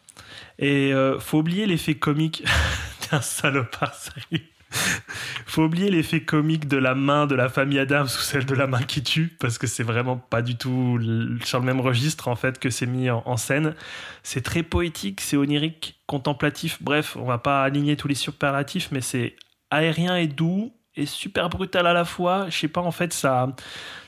Et 0.59 0.93
euh, 0.93 1.19
faut 1.19 1.39
oublier 1.39 1.65
l'effet 1.65 1.95
comique. 1.95 2.43
T'es 2.99 3.15
un 3.15 3.21
salopard, 3.21 3.95
sérieux. 3.95 4.45
faut 5.45 5.63
oublier 5.63 5.89
l'effet 5.89 6.21
comique 6.21 6.67
de 6.67 6.77
la 6.77 6.95
main 6.95 7.27
de 7.27 7.35
la 7.35 7.49
famille 7.49 7.79
Adams 7.79 8.05
ou 8.05 8.21
celle 8.21 8.45
de 8.45 8.55
la 8.55 8.67
main 8.67 8.81
qui 8.81 9.03
tue, 9.03 9.35
parce 9.39 9.57
que 9.57 9.67
c'est 9.67 9.83
vraiment 9.83 10.17
pas 10.17 10.41
du 10.41 10.55
tout 10.55 10.99
sur 11.43 11.59
le 11.59 11.65
même 11.65 11.79
registre 11.81 12.27
en 12.27 12.35
fait 12.35 12.59
que 12.59 12.69
c'est 12.69 12.85
mis 12.85 13.09
en, 13.09 13.37
scène. 13.37 13.75
C'est 14.23 14.41
très 14.41 14.63
poétique, 14.63 15.21
c'est 15.21 15.37
onirique, 15.37 15.99
contemplatif. 16.07 16.77
Bref, 16.81 17.15
on 17.19 17.25
va 17.25 17.37
pas 17.37 17.63
aligner 17.63 17.95
tous 17.97 18.07
les 18.07 18.15
superlatifs, 18.15 18.89
mais 18.91 19.01
c'est 19.01 19.35
aérien 19.69 20.15
et 20.15 20.27
doux 20.27 20.73
et 20.95 21.05
super 21.05 21.49
brutal 21.49 21.87
à 21.87 21.93
la 21.93 22.05
fois. 22.05 22.47
Je 22.49 22.57
sais 22.57 22.67
pas, 22.67 22.81
en 22.81 22.91
fait, 22.91 23.13
ça 23.13 23.55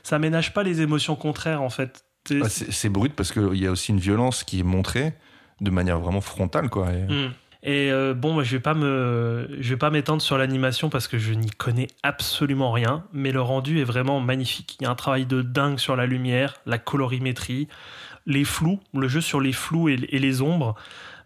ça 0.03 0.19
ménage 0.19 0.53
pas 0.53 0.63
les 0.63 0.81
émotions 0.81 1.15
contraires 1.15 1.61
en 1.61 1.69
fait. 1.69 2.05
C'est- 2.27 2.39
Ah, 2.43 2.49
c'est 2.49 2.71
c'est 2.71 2.89
brut 2.89 3.13
parce 3.13 3.31
qu'il 3.31 3.55
y 3.55 3.67
a 3.67 3.71
aussi 3.71 3.91
une 3.91 3.99
violence 3.99 4.43
qui 4.43 4.59
est 4.59 4.63
montrée 4.63 5.13
de 5.61 5.71
manière 5.71 5.99
vraiment 5.99 6.21
frontale, 6.21 6.69
quoi. 6.69 6.91
Et- 6.93 7.03
Mm. 7.03 7.33
Et 7.65 7.91
euh, 7.91 8.13
bon, 8.13 8.43
je 8.43 8.51
vais 8.57 8.61
pas 8.61 8.73
me, 8.73 9.47
vais 9.49 9.77
pas 9.77 9.89
m'étendre 9.89 10.21
sur 10.21 10.37
l'animation 10.37 10.89
parce 10.89 11.07
que 11.07 11.17
je 11.17 11.33
n'y 11.33 11.49
connais 11.49 11.87
absolument 12.03 12.73
rien, 12.73 13.05
mais 13.13 13.31
le 13.31 13.41
rendu 13.41 13.79
est 13.79 13.85
vraiment 13.85 14.19
magnifique. 14.19 14.75
Il 14.79 14.83
y 14.83 14.85
a 14.85 14.89
un 14.89 14.95
travail 14.95 15.25
de 15.25 15.41
dingue 15.41 15.79
sur 15.79 15.95
la 15.95 16.05
lumière, 16.05 16.55
la 16.65 16.77
colorimétrie, 16.77 17.69
les 18.25 18.43
flous, 18.43 18.81
le 18.93 19.07
jeu 19.07 19.21
sur 19.21 19.39
les 19.39 19.53
flous 19.53 19.87
et, 19.87 19.95
les 19.95 20.41
ombres. 20.41 20.75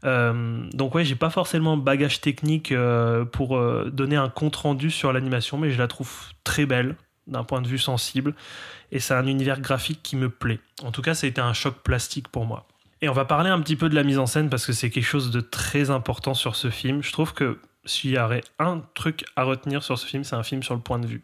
Euh, 0.06 0.64
donc 0.74 0.94
ouais, 0.94 1.04
j'ai 1.04 1.16
pas 1.16 1.32
forcément 1.32 1.76
bagage 1.76 2.22
technique 2.22 2.72
euh, 2.72 3.26
pour 3.26 3.60
donner 3.90 4.16
un 4.16 4.30
compte 4.30 4.58
rendu 4.58 4.92
sur 4.92 5.12
l'animation, 5.12 5.58
mais 5.58 5.72
je 5.72 5.80
la 5.80 5.88
trouve 5.88 6.12
très 6.44 6.68
belle 6.68 6.96
d'un 7.26 7.44
point 7.44 7.62
de 7.62 7.68
vue 7.68 7.80
sensible 7.80 8.36
et 8.92 9.00
c'est 9.00 9.16
un 9.16 9.26
univers 9.26 9.60
graphique 9.60 10.02
qui 10.04 10.16
me 10.16 10.30
plaît. 10.30 10.60
En 10.84 10.92
tout 10.92 11.02
cas, 11.02 11.16
ça 11.16 11.26
a 11.26 11.30
été 11.30 11.42
un 11.42 11.54
choc 11.54 11.78
plastique 11.84 12.28
pour 12.28 12.46
moi. 12.46 12.68
Et 13.02 13.10
on 13.10 13.14
va 13.14 13.26
parler 13.26 13.50
un 13.50 13.62
petit 13.62 13.76
peu 13.76 13.90
de 13.90 13.96
la 13.96 14.04
mise 14.04 14.18
en 14.20 14.26
scène 14.26 14.50
parce 14.50 14.66
que 14.66 14.74
c'est 14.74 14.90
quelque 14.90 15.06
chose 15.06 15.32
de 15.32 15.42
très 15.42 15.90
important 15.92 16.34
sur 16.34 16.56
ce 16.56 16.70
film. 16.70 17.04
Je 17.04 17.12
trouve 17.12 17.34
que 17.34 17.60
s'il 17.86 18.12
y 18.12 18.18
aurait 18.20 18.44
un 18.60 18.82
truc 18.96 19.26
à 19.36 19.44
retenir 19.44 19.84
sur 19.84 19.98
ce 20.00 20.06
film, 20.06 20.24
c'est 20.24 20.36
un 20.36 20.44
film 20.44 20.64
sur 20.64 20.74
le 20.76 20.82
point 20.82 21.00
de 21.00 21.08
vue. 21.08 21.22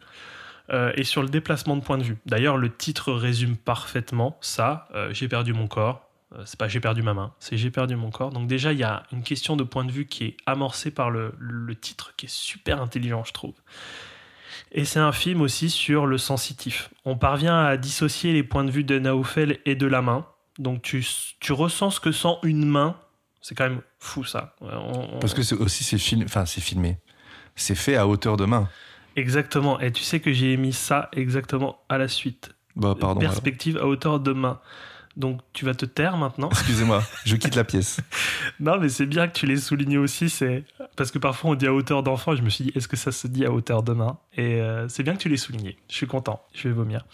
euh, 0.70 0.92
et 0.96 1.04
sur 1.04 1.22
le 1.22 1.28
déplacement 1.28 1.76
de 1.76 1.82
point 1.82 1.98
de 1.98 2.02
vue. 2.04 2.16
D'ailleurs, 2.26 2.56
le 2.56 2.74
titre 2.74 3.12
résume 3.12 3.56
parfaitement 3.56 4.38
ça. 4.40 4.88
euh, 4.94 5.10
j'ai 5.12 5.28
perdu 5.28 5.52
mon 5.52 5.66
corps. 5.68 6.08
Euh, 6.34 6.42
c'est 6.46 6.58
pas 6.58 6.68
j'ai 6.68 6.80
perdu 6.80 7.02
ma 7.02 7.14
main, 7.14 7.34
c'est 7.38 7.56
j'ai 7.56 7.70
perdu 7.70 7.96
mon 7.96 8.10
corps. 8.10 8.30
Donc 8.30 8.46
déjà, 8.48 8.72
il 8.72 8.78
y 8.78 8.82
a 8.84 9.04
une 9.12 9.22
question 9.22 9.56
de 9.56 9.64
point 9.64 9.84
de 9.84 9.92
vue 9.92 10.06
qui 10.06 10.24
est 10.24 10.36
amorcée 10.46 10.90
par 10.90 11.10
le, 11.10 11.34
le 11.38 11.74
titre, 11.76 12.14
qui 12.16 12.26
est 12.26 12.32
super 12.32 12.80
intelligent, 12.80 13.24
je 13.24 13.32
trouve. 13.32 13.54
Et 14.72 14.84
c'est 14.84 14.98
un 15.00 15.12
film 15.12 15.40
aussi 15.40 15.70
sur 15.70 16.06
le 16.06 16.18
sensitif. 16.18 16.90
On 17.04 17.16
parvient 17.16 17.58
à 17.64 17.76
dissocier 17.76 18.32
les 18.32 18.42
points 18.42 18.64
de 18.64 18.70
vue 18.70 18.84
de 18.84 18.98
Naoufel 18.98 19.58
et 19.66 19.74
de 19.76 19.86
la 19.86 20.02
main. 20.02 20.26
Donc 20.58 20.82
tu, 20.82 21.04
tu 21.40 21.52
ressens 21.52 21.90
ce 21.92 22.00
que 22.00 22.12
sent 22.12 22.36
une 22.42 22.64
main. 22.64 22.96
C'est 23.40 23.54
quand 23.54 23.64
même 23.68 23.80
fou 23.98 24.24
ça. 24.24 24.54
On- 24.60 24.68
on- 25.16 25.18
Parce 25.18 25.34
que 25.34 25.42
c'est 25.42 25.54
aussi 25.56 25.84
c'est 25.84 25.98
film, 25.98 26.22
enfin 26.24 26.46
filmé, 26.46 26.98
c'est 27.56 27.74
fait 27.74 27.96
à 27.96 28.06
hauteur 28.06 28.36
de 28.36 28.44
main. 28.46 28.68
Exactement. 29.16 29.78
Et 29.80 29.92
tu 29.92 30.02
sais 30.02 30.20
que 30.20 30.32
j'ai 30.32 30.56
mis 30.56 30.72
ça 30.72 31.08
exactement 31.12 31.78
à 31.88 31.98
la 31.98 32.08
suite. 32.08 32.52
Bah 32.76 32.94
pardon. 32.98 33.20
alors. 33.20 33.32
Perspective 33.32 33.76
à 33.78 33.86
hauteur 33.86 34.18
de 34.20 34.32
main. 34.32 34.60
Donc 35.16 35.40
tu 35.52 35.64
vas 35.64 35.74
te 35.74 35.84
taire 35.86 36.16
maintenant. 36.16 36.48
Excusez-moi, 36.52 37.02
je 37.24 37.36
quitte 37.36 37.54
la 37.54 37.62
pièce. 37.64 38.00
non, 38.60 38.78
mais 38.80 38.88
c'est 38.88 39.06
bien 39.06 39.28
que 39.28 39.32
tu 39.32 39.46
l'aies 39.46 39.56
souligné 39.58 39.96
aussi. 39.96 40.28
C'est 40.28 40.64
parce 40.96 41.10
que 41.12 41.18
parfois 41.18 41.50
on 41.50 41.54
dit 41.54 41.66
à 41.68 41.72
hauteur 41.72 42.02
d'enfant. 42.02 42.32
et 42.32 42.36
Je 42.36 42.42
me 42.42 42.50
suis 42.50 42.64
dit, 42.64 42.72
est-ce 42.74 42.88
que 42.88 42.96
ça 42.96 43.12
se 43.12 43.26
dit 43.28 43.44
à 43.46 43.52
hauteur 43.52 43.82
de 43.84 43.92
main? 43.92 44.18
Et 44.36 44.60
euh, 44.60 44.88
c'est 44.88 45.02
bien 45.04 45.12
que 45.14 45.20
tu 45.20 45.28
l'aies 45.28 45.36
souligné. 45.36 45.76
Je 45.88 45.94
suis 45.94 46.06
content. 46.08 46.42
Je 46.54 46.66
vais 46.68 46.74
vomir. 46.74 47.04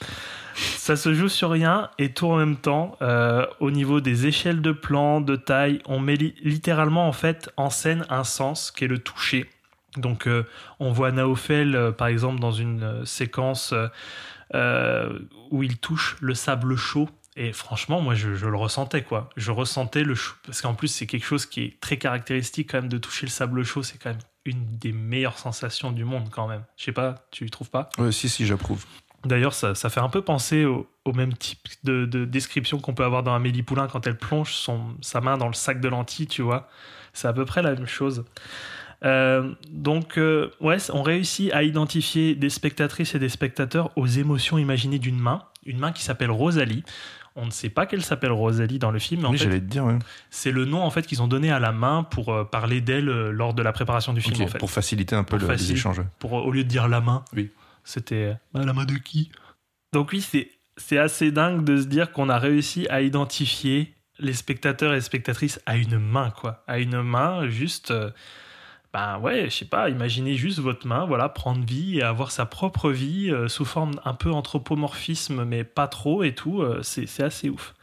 Ça 0.54 0.96
se 0.96 1.12
joue 1.14 1.28
sur 1.28 1.50
rien 1.50 1.90
et 1.98 2.12
tout 2.12 2.26
en 2.26 2.36
même 2.36 2.56
temps. 2.56 2.96
euh, 3.02 3.46
au 3.60 3.70
niveau 3.70 4.00
des 4.00 4.26
échelles 4.26 4.62
de 4.62 4.72
plan, 4.72 5.20
de 5.20 5.36
taille, 5.36 5.80
on 5.86 5.98
met 6.00 6.16
li- 6.16 6.34
littéralement 6.42 7.06
en 7.06 7.12
fait 7.12 7.50
en 7.56 7.68
scène 7.70 8.06
un 8.08 8.24
sens 8.24 8.70
qui 8.70 8.84
est 8.84 8.88
le 8.88 8.98
toucher. 8.98 9.48
Donc 9.96 10.26
euh, 10.26 10.44
on 10.78 10.90
voit 10.92 11.12
Naofel 11.12 11.92
par 11.98 12.06
exemple 12.08 12.40
dans 12.40 12.52
une 12.52 13.04
séquence 13.04 13.74
euh, 14.54 15.18
où 15.50 15.62
il 15.62 15.78
touche 15.78 16.16
le 16.20 16.34
sable 16.34 16.76
chaud. 16.76 17.08
Et 17.36 17.52
franchement, 17.52 18.00
moi, 18.00 18.14
je, 18.14 18.34
je 18.34 18.46
le 18.46 18.56
ressentais, 18.56 19.02
quoi. 19.02 19.30
Je 19.36 19.50
ressentais 19.52 20.02
le 20.02 20.14
chaud. 20.14 20.34
Parce 20.44 20.60
qu'en 20.60 20.74
plus, 20.74 20.88
c'est 20.88 21.06
quelque 21.06 21.24
chose 21.24 21.46
qui 21.46 21.62
est 21.62 21.80
très 21.80 21.96
caractéristique, 21.96 22.70
quand 22.70 22.78
même, 22.78 22.88
de 22.88 22.98
toucher 22.98 23.26
le 23.26 23.30
sable 23.30 23.62
chaud. 23.64 23.82
C'est 23.82 23.98
quand 23.98 24.10
même 24.10 24.18
une 24.44 24.64
des 24.78 24.92
meilleures 24.92 25.38
sensations 25.38 25.92
du 25.92 26.04
monde, 26.04 26.28
quand 26.30 26.48
même. 26.48 26.64
Je 26.76 26.84
sais 26.84 26.92
pas, 26.92 27.26
tu 27.30 27.48
trouves 27.50 27.70
pas? 27.70 27.88
Ouais, 27.98 28.10
si 28.10 28.28
si, 28.28 28.46
j'approuve. 28.46 28.84
D'ailleurs, 29.24 29.52
ça, 29.52 29.74
ça 29.74 29.90
fait 29.90 30.00
un 30.00 30.08
peu 30.08 30.22
penser 30.22 30.64
au, 30.64 30.88
au 31.04 31.12
même 31.12 31.34
type 31.34 31.68
de, 31.84 32.06
de 32.06 32.24
description 32.24 32.78
qu'on 32.78 32.94
peut 32.94 33.04
avoir 33.04 33.22
dans 33.22 33.34
Amélie 33.34 33.62
Poulain 33.62 33.86
quand 33.86 34.06
elle 34.06 34.16
plonge 34.16 34.54
son, 34.54 34.96
sa 35.02 35.20
main 35.20 35.36
dans 35.36 35.48
le 35.48 35.52
sac 35.52 35.80
de 35.80 35.88
lentilles, 35.88 36.26
tu 36.26 36.42
vois. 36.42 36.68
C'est 37.12 37.28
à 37.28 37.32
peu 37.32 37.44
près 37.44 37.62
la 37.62 37.74
même 37.74 37.86
chose. 37.86 38.24
Euh, 39.04 39.54
donc, 39.68 40.18
euh, 40.18 40.50
ouais, 40.60 40.78
on 40.90 41.02
réussit 41.02 41.52
à 41.52 41.62
identifier 41.62 42.34
des 42.34 42.50
spectatrices 42.50 43.14
et 43.14 43.18
des 43.18 43.28
spectateurs 43.28 43.90
aux 43.96 44.06
émotions 44.06 44.58
imaginées 44.58 44.98
d'une 44.98 45.18
main. 45.18 45.42
Une 45.66 45.78
main 45.78 45.92
qui 45.92 46.02
s'appelle 46.02 46.30
Rosalie. 46.30 46.82
On 47.36 47.46
ne 47.46 47.50
sait 47.50 47.70
pas 47.70 47.86
qu'elle 47.86 48.02
s'appelle 48.04 48.32
Rosalie 48.32 48.78
dans 48.78 48.90
le 48.90 48.98
film, 48.98 49.22
mais 49.22 49.28
en 49.28 49.30
oui, 49.32 49.38
j'allais 49.38 49.60
te 49.60 49.64
dire. 49.64 49.84
Ouais. 49.84 49.98
c'est 50.30 50.50
le 50.50 50.64
nom 50.64 50.82
en 50.82 50.90
fait 50.90 51.06
qu'ils 51.06 51.22
ont 51.22 51.28
donné 51.28 51.50
à 51.50 51.60
la 51.60 51.72
main 51.72 52.02
pour 52.02 52.32
euh, 52.32 52.44
parler 52.44 52.80
d'elle 52.80 53.08
euh, 53.08 53.30
lors 53.30 53.54
de 53.54 53.62
la 53.62 53.72
préparation 53.72 54.12
du 54.12 54.20
film. 54.20 54.34
Ok, 54.36 54.40
en 54.42 54.46
fait. 54.48 54.58
Pour 54.58 54.70
faciliter 54.70 55.14
un 55.14 55.22
peu 55.24 55.36
le- 55.36 55.42
les 55.42 55.46
faciliter. 55.48 55.74
échanges. 55.78 56.02
Pour, 56.18 56.32
au 56.32 56.50
lieu 56.50 56.64
de 56.64 56.68
dire 56.68 56.88
la 56.88 57.00
main, 57.00 57.24
Oui. 57.34 57.50
c'était 57.84 58.36
Bah, 58.52 58.64
la 58.64 58.72
main 58.72 58.84
de 58.84 58.94
qui? 58.94 59.30
Donc 59.92 60.10
oui, 60.12 60.20
c'est 60.20 60.50
c'est 60.76 60.98
assez 60.98 61.30
dingue 61.30 61.62
de 61.64 61.76
se 61.80 61.86
dire 61.86 62.10
qu'on 62.12 62.28
a 62.30 62.38
réussi 62.38 62.86
à 62.88 63.02
identifier 63.02 63.94
les 64.18 64.32
spectateurs 64.32 64.92
et 64.92 64.96
les 64.96 65.00
spectatrices 65.02 65.60
à 65.66 65.76
une 65.76 65.98
main, 65.98 66.30
quoi. 66.30 66.62
À 66.66 66.78
une 66.78 67.00
main, 67.02 67.48
juste. 67.48 67.90
euh, 67.90 68.10
ben 68.92 69.18
ouais, 69.20 69.44
je 69.44 69.56
sais 69.56 69.64
pas, 69.64 69.88
imaginez 69.88 70.34
juste 70.34 70.58
votre 70.58 70.86
main, 70.86 71.04
voilà, 71.04 71.28
prendre 71.28 71.64
vie 71.64 71.98
et 71.98 72.02
avoir 72.02 72.32
sa 72.32 72.44
propre 72.44 72.90
vie 72.90 73.30
euh, 73.30 73.46
sous 73.46 73.64
forme 73.64 73.92
un 74.04 74.14
peu 74.14 74.32
anthropomorphisme, 74.32 75.44
mais 75.44 75.62
pas 75.62 75.86
trop 75.86 76.24
et 76.24 76.34
tout, 76.34 76.62
euh, 76.62 76.82
c'est 76.82 77.22
assez 77.22 77.48
ouf. 77.48 77.74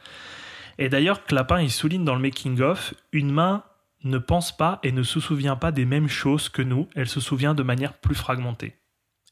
Et 0.78 0.90
d'ailleurs, 0.90 1.26
Clapin, 1.26 1.62
il 1.62 1.72
souligne 1.72 2.04
dans 2.04 2.16
le 2.16 2.22
making-of, 2.22 2.94
une 3.14 3.32
main 3.32 3.64
ne 4.04 4.18
pense 4.18 4.56
pas 4.56 4.80
et 4.84 4.92
ne 4.92 5.04
se 5.04 5.20
souvient 5.20 5.56
pas 5.56 5.72
des 5.72 5.86
mêmes 5.86 6.10
choses 6.10 6.50
que 6.50 6.62
nous, 6.62 6.88
elle 6.96 7.08
se 7.08 7.20
souvient 7.20 7.56
de 7.56 7.64
manière 7.64 7.94
plus 7.94 8.16
fragmentée. 8.16 8.76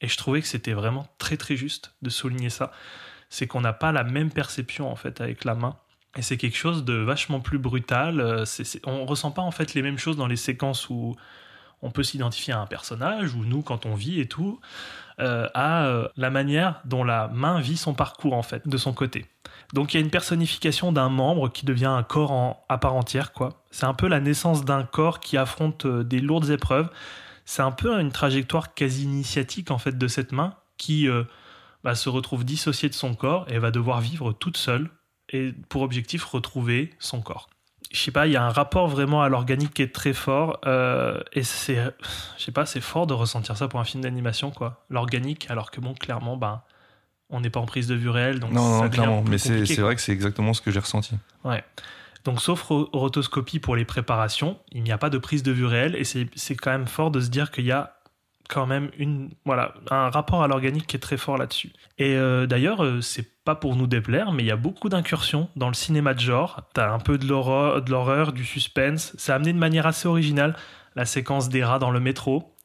Et 0.02 0.08
je 0.08 0.18
trouvais 0.18 0.42
que 0.42 0.48
c'était 0.48 0.74
vraiment 0.74 1.08
très 1.18 1.38
très 1.38 1.56
juste 1.56 1.96
de 2.02 2.10
souligner 2.10 2.50
ça. 2.50 2.72
C'est 3.30 3.48
qu'on 3.48 3.62
n'a 3.62 3.74
pas 3.74 3.92
la 3.92 4.04
même 4.04 4.32
perception 4.32 4.92
en 4.92 4.96
fait 4.96 5.22
avec 5.22 5.44
la 5.46 5.56
main. 5.56 5.78
Et 6.18 6.22
c'est 6.22 6.38
quelque 6.38 6.58
chose 6.58 6.86
de 6.86 6.94
vachement 6.94 7.40
plus 7.40 7.60
brutal. 7.60 8.20
Euh, 8.20 8.46
on 8.86 9.06
ressent 9.06 9.32
pas 9.32 9.42
en 9.42 9.52
fait 9.52 9.74
les 9.74 9.82
mêmes 9.82 9.98
choses 9.98 10.18
dans 10.18 10.28
les 10.28 10.36
séquences 10.36 10.90
où 10.90 11.16
on 11.86 11.92
peut 11.92 12.04
s'identifier 12.04 12.52
à 12.52 12.60
un 12.60 12.66
personnage, 12.66 13.36
ou 13.36 13.46
nous 13.46 13.62
quand 13.62 13.86
on 13.86 13.94
vit 13.94 14.20
et 14.20 14.28
tout, 14.28 14.60
euh, 15.20 15.48
à 15.54 15.86
euh, 15.86 16.08
la 16.18 16.32
manière 16.32 16.82
dont 16.84 17.04
la 17.04 17.28
main 17.30 17.62
vit 17.62 17.78
son 17.78 17.94
parcours 17.94 18.34
en 18.34 18.42
fait, 18.42 18.68
de 18.68 18.76
son 18.76 18.92
côté. 18.92 19.28
Donc 19.74 19.94
il 19.94 19.98
y 19.98 20.00
a 20.02 20.04
une 20.04 20.10
personnification 20.10 20.92
d'un 20.92 21.10
membre 21.10 21.50
qui 21.50 21.66
devient 21.66 21.86
un 21.86 22.02
corps 22.04 22.32
en, 22.32 22.66
à 22.70 22.80
part 22.80 22.96
entière, 22.96 23.32
quoi. 23.32 23.64
C'est 23.70 23.86
un 23.86 23.94
peu 23.94 24.08
la 24.08 24.20
naissance 24.20 24.66
d'un 24.66 24.84
corps 24.84 25.20
qui 25.20 25.38
affronte 25.38 25.86
euh, 25.86 26.04
des 26.04 26.20
lourdes 26.20 26.50
épreuves. 26.50 26.90
C'est 27.46 27.62
un 27.62 27.72
peu 27.72 28.00
une 28.00 28.12
trajectoire 28.12 28.74
quasi 28.74 29.04
initiatique 29.04 29.70
en 29.70 29.78
fait 29.78 29.98
de 29.98 30.08
cette 30.08 30.32
main 30.32 30.56
qui 30.78 31.08
bah, 31.84 31.94
se 31.94 32.10
retrouve 32.10 32.44
dissociée 32.44 32.90
de 32.90 32.96
son 32.96 33.14
corps 33.14 33.46
et 33.50 33.60
va 33.60 33.70
devoir 33.70 34.02
vivre 34.02 34.34
toute 34.34 34.58
seule 34.58 34.90
et 35.30 35.54
pour 35.70 35.84
objectif 35.84 36.26
retrouver 36.26 36.90
son 36.98 37.22
corps. 37.22 37.48
Je 37.96 38.02
sais 38.02 38.12
pas, 38.12 38.28
il 38.28 38.34
y 38.34 38.36
a 38.36 38.44
un 38.44 38.50
rapport 38.52 38.88
vraiment 38.88 39.22
à 39.24 39.30
l'organique 39.30 39.74
qui 39.74 39.82
est 39.82 39.94
très 39.94 40.14
fort 40.14 40.60
euh, 40.66 41.20
et 41.34 41.44
c'est, 41.44 41.78
je 42.38 42.44
sais 42.44 42.52
pas, 42.52 42.66
c'est 42.66 42.82
fort 42.82 43.08
de 43.08 43.14
ressentir 43.14 43.56
ça 43.56 43.68
pour 43.68 43.80
un 43.80 43.86
film 43.86 44.04
d'animation 44.04 44.52
quoi. 44.52 44.84
L'organique, 44.90 45.48
alors 45.50 45.72
que 45.72 45.80
bon, 45.80 45.94
clairement, 45.94 46.36
ben, 46.38 46.62
on 47.30 47.40
n'est 47.42 47.50
pas 47.50 47.60
en 47.60 47.66
prise 47.66 47.88
de 47.88 47.96
vue 47.96 48.10
réelle, 48.10 48.40
donc 48.40 48.52
Non, 48.52 48.80
ça 48.80 48.84
non, 48.86 48.90
clairement. 48.90 49.24
Mais 49.30 49.38
c'est 49.38 49.66
c'est 49.66 49.82
vrai 49.82 49.96
que 49.96 50.02
c'est 50.02 50.12
exactement 50.12 50.54
ce 50.54 50.62
que 50.62 50.72
j'ai 50.72 50.80
ressenti. 50.80 51.16
Ouais. 51.44 51.64
Donc, 52.24 52.42
sauf 52.42 52.62
ro- 52.64 52.90
rotoscopie 52.92 53.60
pour 53.60 53.76
les 53.76 53.86
préparations, 53.86 54.60
il 54.72 54.84
n'y 54.84 54.92
a 54.92 54.98
pas 54.98 55.10
de 55.10 55.18
prise 55.18 55.42
de 55.44 55.52
vue 55.52 55.66
réelle 55.66 55.96
et 55.96 56.04
c'est 56.04 56.28
c'est 56.36 56.56
quand 56.56 56.72
même 56.72 56.88
fort 56.88 57.12
de 57.12 57.20
se 57.22 57.30
dire 57.30 57.50
qu'il 57.52 57.66
y 57.66 57.72
a 57.72 57.96
quand 58.50 58.66
même 58.66 58.90
une, 58.98 59.32
voilà, 59.46 59.74
un 59.92 60.10
rapport 60.10 60.44
à 60.44 60.48
l'organique 60.48 60.88
qui 60.88 60.96
est 60.96 61.00
très 61.00 61.18
fort 61.18 61.38
là-dessus. 61.38 61.72
Et 61.98 62.16
euh, 62.16 62.46
d'ailleurs, 62.48 62.84
euh, 62.84 63.02
c'est 63.02 63.28
pas 63.44 63.56
pour 63.56 63.76
nous 63.76 63.88
déplaire, 63.88 64.32
mais 64.32 64.44
il 64.44 64.48
y 64.48 64.52
a 64.52 64.56
beaucoup 64.56 64.90
d'incursions 64.90 65.50
dans 65.56 65.68
le 65.68 65.74
cinéma 65.74 66.14
de 66.14 66.20
genre. 66.20 66.62
T'as 66.74 66.92
un 66.92 67.00
peu 67.00 67.18
de 67.18 67.28
l'horreur, 67.28 67.82
de 67.82 67.92
l'horreur, 67.92 68.34
du 68.34 68.46
suspense. 68.46 69.14
C'est 69.18 69.32
amené 69.32 69.54
de 69.54 69.58
manière 69.58 69.86
assez 69.88 70.08
originale. 70.08 70.56
La 70.96 71.06
séquence 71.06 71.50
des 71.50 71.64
rats 71.64 71.80
dans 71.80 71.92
le 71.92 72.00
métro, 72.00 72.56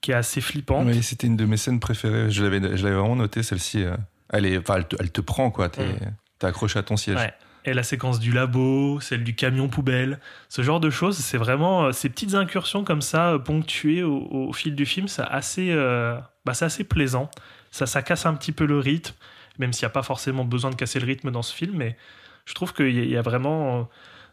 qui 0.00 0.10
est 0.10 0.14
assez 0.14 0.40
flippante. 0.40 0.86
Oui, 0.86 1.02
c'était 1.02 1.26
une 1.26 1.36
de 1.36 1.46
mes 1.46 1.56
scènes 1.56 1.80
préférées. 1.80 2.30
Je 2.30 2.42
l'avais 2.44 2.76
je 2.76 2.84
l'avais 2.84 2.96
vraiment 2.96 3.16
noté, 3.16 3.42
celle-ci. 3.42 3.82
euh, 3.82 3.96
Elle, 4.30 4.46
est, 4.46 4.58
enfin, 4.58 4.74
elle, 4.76 4.86
te, 4.88 4.96
elle 5.00 5.10
te 5.12 5.20
prend, 5.20 5.50
quoi. 5.50 5.68
T'es 5.68 5.84
Mm. 5.86 5.98
t'es 6.38 6.46
accroché 6.46 6.78
à 6.78 6.82
ton 6.82 6.96
siège. 6.96 7.16
Ouais. 7.16 7.32
Et 7.64 7.72
la 7.72 7.82
séquence 7.82 8.20
du 8.20 8.30
labo, 8.32 9.00
celle 9.00 9.24
du 9.24 9.34
camion 9.34 9.68
poubelle, 9.68 10.20
ce 10.50 10.60
genre 10.60 10.80
de 10.80 10.90
choses, 10.90 11.16
c'est 11.16 11.38
vraiment 11.38 11.84
euh, 11.84 11.92
ces 11.92 12.10
petites 12.10 12.34
incursions 12.34 12.84
comme 12.84 13.00
ça, 13.00 13.32
euh, 13.32 13.38
ponctuées 13.38 14.02
au, 14.02 14.52
fil 14.52 14.74
du 14.74 14.84
film, 14.84 15.08
c'est 15.08 15.22
assez, 15.22 15.70
euh, 15.70 16.18
bah, 16.44 16.52
assez 16.60 16.84
plaisant. 16.84 17.30
Ça, 17.70 17.86
ça 17.86 18.02
casse 18.02 18.26
un 18.26 18.34
petit 18.34 18.52
peu 18.52 18.66
le 18.66 18.78
rythme, 18.78 19.14
même 19.58 19.72
s'il 19.72 19.84
n'y 19.86 19.90
a 19.90 19.94
pas 19.94 20.02
forcément 20.02 20.44
besoin 20.44 20.70
de 20.70 20.76
casser 20.76 21.00
le 21.00 21.06
rythme 21.06 21.30
dans 21.30 21.42
ce 21.42 21.54
film, 21.54 21.72
mais 21.74 21.96
je 22.44 22.52
trouve 22.52 22.74
qu'il 22.74 22.90
y, 22.90 23.08
y 23.08 23.16
a 23.16 23.22
vraiment 23.22 23.80
euh, 23.80 23.82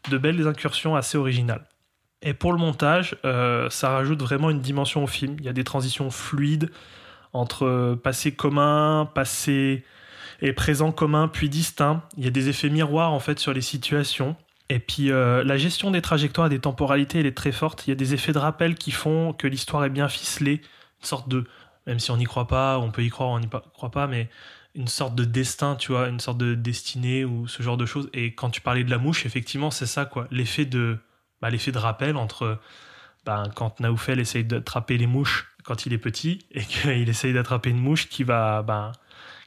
de 0.09 0.17
belles 0.17 0.45
incursions 0.45 0.97
assez 0.97 1.17
originales. 1.17 1.63
Et 2.21 2.33
pour 2.33 2.51
le 2.51 2.59
montage, 2.59 3.15
ça 3.23 3.89
rajoute 3.89 4.21
vraiment 4.21 4.51
une 4.51 4.61
dimension 4.61 5.03
au 5.03 5.07
film. 5.07 5.37
Il 5.39 5.45
y 5.45 5.49
a 5.49 5.53
des 5.53 5.63
transitions 5.63 6.11
fluides 6.11 6.69
entre 7.33 7.95
passé 8.03 8.31
commun, 8.31 9.09
passé 9.15 9.83
et 10.41 10.53
présent 10.53 10.91
commun 10.91 11.27
puis 11.27 11.49
distinct. 11.49 12.03
Il 12.17 12.23
y 12.23 12.27
a 12.27 12.31
des 12.31 12.49
effets 12.49 12.69
miroirs 12.69 13.11
en 13.11 13.19
fait 13.19 13.39
sur 13.39 13.53
les 13.53 13.61
situations. 13.61 14.35
Et 14.69 14.79
puis 14.79 15.11
euh, 15.11 15.43
la 15.43 15.57
gestion 15.57 15.91
des 15.91 16.01
trajectoires 16.01 16.47
et 16.47 16.49
des 16.49 16.59
temporalités, 16.59 17.19
elle 17.19 17.25
est 17.25 17.37
très 17.37 17.51
forte. 17.51 17.85
Il 17.87 17.89
y 17.89 17.93
a 17.93 17.95
des 17.95 18.13
effets 18.13 18.31
de 18.31 18.37
rappel 18.37 18.75
qui 18.75 18.91
font 18.91 19.33
que 19.33 19.47
l'histoire 19.47 19.83
est 19.85 19.89
bien 19.89 20.07
ficelée. 20.07 20.61
Une 21.01 21.05
sorte 21.05 21.27
de, 21.27 21.45
même 21.87 21.99
si 21.99 22.11
on 22.11 22.17
n'y 22.17 22.25
croit 22.25 22.47
pas, 22.47 22.79
on 22.79 22.91
peut 22.91 23.03
y 23.03 23.09
croire, 23.09 23.29
on 23.29 23.39
n'y 23.39 23.49
croit 23.73 23.91
pas, 23.91 24.07
mais 24.07 24.29
une 24.73 24.87
sorte 24.87 25.15
de 25.15 25.25
destin, 25.25 25.75
tu 25.75 25.91
vois, 25.91 26.07
une 26.07 26.21
sorte 26.21 26.37
de 26.37 26.55
destinée 26.55 27.25
ou 27.25 27.47
ce 27.47 27.61
genre 27.61 27.77
de 27.77 27.85
choses. 27.85 28.09
Et 28.13 28.33
quand 28.33 28.49
tu 28.49 28.61
parlais 28.61 28.83
de 28.83 28.89
la 28.89 28.97
mouche, 28.97 29.25
effectivement, 29.25 29.71
c'est 29.71 29.85
ça 29.85 30.05
quoi. 30.05 30.27
L'effet 30.31 30.65
de, 30.65 30.97
bah, 31.41 31.49
l'effet 31.49 31.71
de 31.71 31.77
rappel 31.77 32.15
entre 32.15 32.59
ben, 33.25 33.43
quand 33.53 33.79
Naoufel 33.79 34.19
essaye 34.19 34.45
d'attraper 34.45 34.97
les 34.97 35.07
mouches 35.07 35.53
quand 35.63 35.85
il 35.85 35.93
est 35.93 35.97
petit 35.97 36.39
et 36.51 36.61
qu'il 36.65 37.09
essaye 37.09 37.33
d'attraper 37.33 37.69
une 37.69 37.79
mouche 37.79 38.07
qui 38.07 38.23
va, 38.23 38.63
ben, 38.63 38.93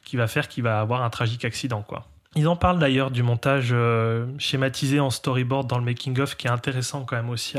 qui 0.05 0.17
va 0.17 0.27
faire 0.27 0.49
qu'il 0.49 0.63
va 0.63 0.81
avoir 0.81 1.03
un 1.03 1.11
tragique 1.11 1.45
accident, 1.45 1.83
quoi. 1.83 2.07
Ils 2.37 2.49
en 2.49 2.57
parlent 2.57 2.81
d'ailleurs 2.81 3.13
du 3.13 3.23
montage 3.23 3.69
euh, 3.73 4.27
schématisé 4.39 4.99
en 4.99 5.11
storyboard 5.11 5.69
dans 5.69 5.79
le 5.79 5.85
making-of 5.85 6.37
qui 6.37 6.49
est 6.49 6.51
intéressant 6.51 7.05
quand 7.05 7.15
même 7.15 7.31
aussi. 7.31 7.57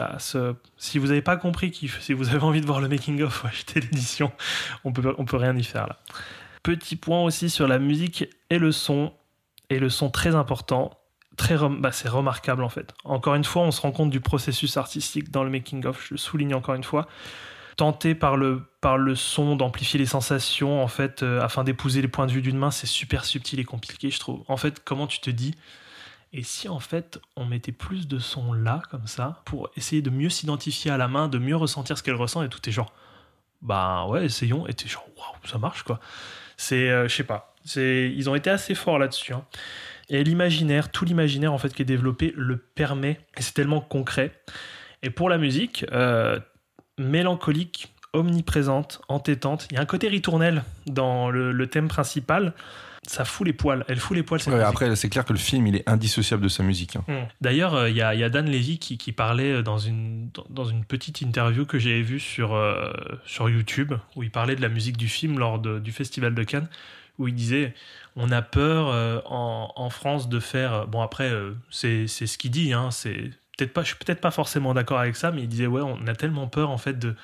Si 0.78 1.00
vous 1.00 1.08
n'avez 1.08 1.22
pas 1.22 1.38
compris, 1.38 1.74
si 2.02 2.14
vous 2.14 2.30
avez 2.30 2.44
envie 2.44 2.60
de 2.60 2.66
voir 2.66 2.82
le 2.82 2.90
making-of, 2.90 3.46
achetez 3.46 3.80
l'édition. 3.82 4.32
On 4.84 4.92
peut, 4.92 5.16
on 5.18 5.24
peut 5.24 5.38
rien 5.38 5.56
y 5.56 5.64
faire 5.64 5.88
là. 5.88 5.98
Petit 6.62 6.98
point 6.98 7.24
aussi 7.24 7.50
sur 7.50 7.68
la 7.68 7.80
musique 7.80 8.28
et 8.50 8.58
le 8.58 8.72
son. 8.72 9.14
Et 9.70 9.80
le 9.80 9.90
son 9.90 10.10
très 10.10 10.36
important. 10.36 10.92
Très 11.38 11.58
bah, 11.58 11.92
c'est 11.92 12.10
remarquable 12.10 12.64
en 12.64 12.70
fait. 12.70 12.94
Encore 13.04 13.36
une 13.36 13.44
fois, 13.44 13.64
on 13.64 13.72
se 13.72 13.82
rend 13.82 13.92
compte 13.92 14.10
du 14.10 14.20
processus 14.20 14.78
artistique 14.78 15.32
dans 15.32 15.44
le 15.44 15.50
making-of. 15.50 16.06
Je 16.08 16.14
le 16.16 16.18
souligne 16.18 16.54
encore 16.54 16.76
une 16.76 16.84
fois. 16.84 17.08
Tenter 17.76 18.16
par 18.16 18.38
le, 18.38 18.64
par 18.82 18.98
le 18.98 19.16
son 19.16 19.56
d'amplifier 19.56 20.00
les 20.00 20.06
sensations, 20.06 20.82
en 20.82 20.88
fait, 20.88 21.24
euh, 21.24 21.42
afin 21.42 21.64
d'épouser 21.64 22.02
les 22.02 22.08
points 22.08 22.26
de 22.28 22.32
vue 22.32 22.42
d'une 22.42 22.58
main, 22.58 22.72
c'est 22.72 22.88
super 22.88 23.26
subtil 23.26 23.60
et 23.60 23.64
compliqué, 23.66 24.10
je 24.10 24.20
trouve. 24.20 24.44
En 24.48 24.58
fait, 24.58 24.84
comment 24.84 25.08
tu 25.08 25.20
te 25.20 25.30
dis 25.30 25.56
et 26.38 26.44
si 26.44 26.68
en 26.68 26.82
fait 26.82 27.20
on 27.38 27.46
mettait 27.46 27.72
plus 27.72 28.10
de 28.10 28.20
son 28.20 28.52
là, 28.52 28.82
comme 28.92 29.08
ça, 29.08 29.42
pour 29.46 29.70
essayer 29.78 30.02
de 30.02 30.10
mieux 30.10 30.30
s'identifier 30.30 30.92
à 30.92 30.98
la 30.98 31.08
main, 31.08 31.30
de 31.30 31.38
mieux 31.38 31.56
ressentir 31.56 31.98
ce 31.98 32.04
qu'elle 32.04 32.16
ressent, 32.16 32.44
et 32.44 32.50
tout 32.50 32.60
est 32.68 32.74
genre, 32.74 32.92
bah 33.62 34.06
ouais, 34.08 34.26
essayons, 34.26 34.68
et 34.68 34.74
t'es 34.74 34.90
genre, 34.90 35.08
waouh, 35.18 35.48
ça 35.50 35.58
marche 35.60 35.84
quoi. 35.84 36.02
C'est, 36.58 36.90
euh, 36.90 37.08
je 37.08 37.16
sais 37.16 37.24
pas, 37.24 37.56
c'est, 37.64 38.12
ils 38.14 38.30
ont 38.30 38.36
été 38.36 38.50
assez 38.50 38.76
forts 38.76 39.00
là-dessus. 39.00 39.34
hein. 39.34 39.46
Et 40.10 40.26
l'imaginaire, 40.26 40.92
tout 40.92 41.06
l'imaginaire 41.06 41.54
en 41.54 41.58
fait 41.58 41.74
qui 41.74 41.82
est 41.84 41.86
développé 41.86 42.34
le 42.36 42.58
permet, 42.58 43.22
et 43.38 43.42
c'est 43.42 43.54
tellement 43.54 43.80
concret. 43.80 44.38
Et 45.04 45.12
pour 45.12 45.30
la 45.30 45.38
musique, 45.38 45.86
euh, 45.94 46.38
mélancolique, 46.98 47.94
omniprésente, 48.14 49.02
entêtante, 49.08 49.68
il 49.72 49.76
y 49.76 49.78
a 49.78 49.82
un 49.82 49.86
côté 49.86 50.08
ritournel 50.08 50.64
dans 50.88 51.30
le, 51.30 51.52
le 51.52 51.68
thème 51.68 51.88
principal. 51.88 52.54
Ça 53.08 53.24
fout 53.24 53.46
les 53.46 53.54
poils, 53.54 53.86
elle 53.88 54.00
fout 54.00 54.18
les 54.18 54.24
poils 54.24 54.40
cette 54.40 54.52
Ouais, 54.52 54.58
musique. 54.60 54.70
après, 54.70 54.96
c'est 54.96 55.10
clair 55.10 55.26
que 55.26 55.34
le 55.34 55.38
film, 55.38 55.68
il 55.68 55.76
est 55.76 55.88
indissociable 55.88 56.42
de 56.42 56.48
sa 56.48 56.64
musique. 56.64 56.96
hein. 56.96 57.04
Mm. 57.08 57.14
D'ailleurs, 57.40 57.76
euh, 57.76 57.90
il 57.90 57.96
y, 57.96 58.02
a- 58.02 58.16
il 58.16 58.20
y 58.20 58.24
a 58.24 58.30
Dan 58.30 58.50
Levy 58.50 58.80
qui, 58.80 58.98
qui 58.98 59.12
parlait 59.12 59.62
dans 59.62 59.78
une, 59.78 60.30
dans- 60.34 60.46
dans 60.50 60.66
une 60.66 60.84
petite 60.84 61.22
interview 61.22 61.66
que 61.68 61.78
j'avais 61.78 62.02
vue 62.02 62.20
sur, 62.20 62.56
euh, 62.56 62.92
sur 63.28 63.48
YouTube, 63.48 63.94
où 64.16 64.24
il 64.24 64.32
parlait 64.32 64.56
de 64.56 64.62
la 64.62 64.70
musique 64.70 64.98
du 64.98 65.08
film 65.08 65.38
lors 65.38 65.60
de- 65.60 65.78
du 65.78 65.92
Festival 65.92 66.34
de 66.34 66.44
Cannes, 66.44 66.68
où 67.20 67.28
il 67.28 67.36
disait 67.36 67.76
on 68.16 68.32
a 68.32 68.42
peur 68.42 68.88
euh, 68.88 69.20
en, 69.26 69.72
en 69.76 69.90
France 69.92 70.28
de 70.28 70.40
faire. 70.40 70.88
Bon, 70.88 71.02
après, 71.02 71.30
euh, 71.30 71.52
c'est 71.70 72.08
c'est 72.08 72.26
ce 72.26 72.38
qu'il 72.40 72.50
dit, 72.52 72.74
hein, 72.74 72.90
c'est 72.90 73.30
peut-être 73.58 73.74
pas, 73.74 73.82
je 73.82 73.88
suis 73.88 73.98
peut-être 73.98 74.22
pas 74.22 74.32
forcément 74.32 74.74
d'accord 74.74 75.00
avec 75.00 75.16
ça, 75.16 75.32
mais 75.32 75.44
il 75.44 75.48
disait 75.48 75.68
ouais, 75.68 75.82
on 75.82 76.08
a 76.08 76.16
tellement 76.16 76.48
peur 76.48 76.70
en 76.70 76.78
fait 76.78 76.98
de, 77.00 77.16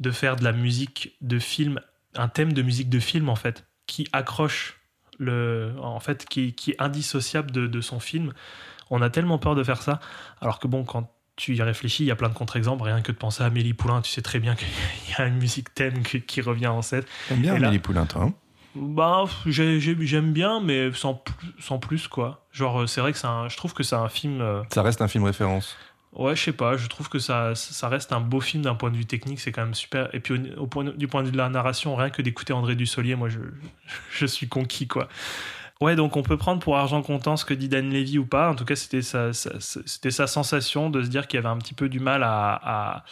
de 0.00 0.10
faire 0.10 0.36
de 0.36 0.44
la 0.44 0.52
musique 0.52 1.16
de 1.20 1.38
film, 1.38 1.80
un 2.14 2.28
thème 2.28 2.52
de 2.52 2.62
musique 2.62 2.88
de 2.88 3.00
film 3.00 3.28
en 3.28 3.36
fait, 3.36 3.66
qui 3.86 4.08
accroche 4.12 4.78
le, 5.18 5.72
en 5.80 6.00
fait, 6.00 6.26
qui, 6.26 6.54
qui 6.54 6.72
est 6.72 6.82
indissociable 6.82 7.50
de, 7.50 7.66
de 7.66 7.80
son 7.80 8.00
film. 8.00 8.32
On 8.90 9.00
a 9.02 9.10
tellement 9.10 9.38
peur 9.38 9.54
de 9.54 9.64
faire 9.64 9.82
ça, 9.82 10.00
alors 10.40 10.58
que 10.58 10.68
bon, 10.68 10.84
quand 10.84 11.10
tu 11.36 11.56
y 11.56 11.62
réfléchis, 11.62 12.04
il 12.04 12.06
y 12.06 12.10
a 12.10 12.16
plein 12.16 12.28
de 12.28 12.34
contre-exemples. 12.34 12.84
Rien 12.84 13.02
que 13.02 13.10
de 13.10 13.16
penser 13.16 13.42
à 13.42 13.46
Amélie 13.46 13.74
Poulain, 13.74 14.02
tu 14.02 14.10
sais 14.10 14.22
très 14.22 14.38
bien 14.38 14.54
qu'il 14.54 14.68
y 15.10 15.20
a 15.20 15.26
une 15.26 15.38
musique 15.38 15.74
thème 15.74 16.02
qui, 16.02 16.20
qui 16.22 16.40
revient 16.40 16.68
en 16.68 16.82
scène. 16.82 17.02
T'aimes 17.28 17.40
bien 17.40 17.54
Amélie 17.54 17.80
Poulain, 17.80 18.06
toi 18.06 18.22
hein? 18.22 18.34
Bah, 18.74 19.24
j'ai- 19.46 19.78
j'ai- 19.80 19.96
j'aime 20.06 20.32
bien, 20.32 20.60
mais 20.60 20.92
sans, 20.92 21.14
plus- 21.14 21.54
sans 21.60 21.78
plus, 21.78 22.08
quoi. 22.08 22.44
Genre, 22.52 22.82
euh, 22.82 22.86
c'est 22.86 23.00
vrai 23.00 23.12
que 23.12 23.26
un, 23.26 23.48
je 23.48 23.56
trouve 23.56 23.72
que 23.74 23.82
c'est 23.82 23.94
un 23.96 24.08
film. 24.08 24.40
euh, 24.40 24.62
Ça 24.72 24.82
reste 24.82 25.00
un 25.00 25.08
film 25.08 25.24
référence. 25.24 25.76
Ouais, 26.12 26.36
je 26.36 26.42
sais 26.42 26.52
pas, 26.52 26.76
je 26.76 26.86
trouve 26.88 27.08
que 27.08 27.18
ça, 27.18 27.54
ça 27.56 27.88
reste 27.88 28.12
un 28.12 28.20
beau 28.20 28.40
film 28.40 28.62
d'un 28.62 28.76
point 28.76 28.90
de 28.90 28.96
vue 28.96 29.04
technique, 29.06 29.40
c'est 29.40 29.50
quand 29.50 29.62
même 29.64 29.74
super. 29.74 30.14
Et 30.14 30.20
puis 30.20 30.34
au, 30.56 30.62
au 30.62 30.66
point, 30.68 30.84
du 30.84 31.08
point 31.08 31.22
de 31.22 31.26
vue 31.26 31.32
de 31.32 31.36
la 31.36 31.48
narration, 31.48 31.96
rien 31.96 32.10
que 32.10 32.22
d'écouter 32.22 32.52
André 32.52 32.76
Dussolier, 32.76 33.16
moi 33.16 33.28
je, 33.28 33.38
je 34.12 34.26
suis 34.26 34.48
conquis 34.48 34.86
quoi. 34.86 35.08
Ouais, 35.80 35.96
donc 35.96 36.16
on 36.16 36.22
peut 36.22 36.36
prendre 36.36 36.60
pour 36.60 36.76
argent 36.76 37.02
comptant 37.02 37.36
ce 37.36 37.44
que 37.44 37.52
dit 37.52 37.68
Dan 37.68 37.90
Levy 37.90 38.18
ou 38.18 38.26
pas. 38.26 38.48
En 38.48 38.54
tout 38.54 38.64
cas, 38.64 38.76
c'était 38.76 39.02
sa, 39.02 39.32
sa- 39.32 39.58
c'était 39.60 40.12
sa 40.12 40.28
sensation 40.28 40.88
de 40.88 41.02
se 41.02 41.08
dire 41.08 41.26
qu'il 41.26 41.36
y 41.36 41.40
avait 41.42 41.48
un 41.52 41.58
petit 41.58 41.74
peu 41.74 41.88
du 41.88 41.98
mal 41.98 42.22
à- 42.22 42.60
à- 42.62 43.04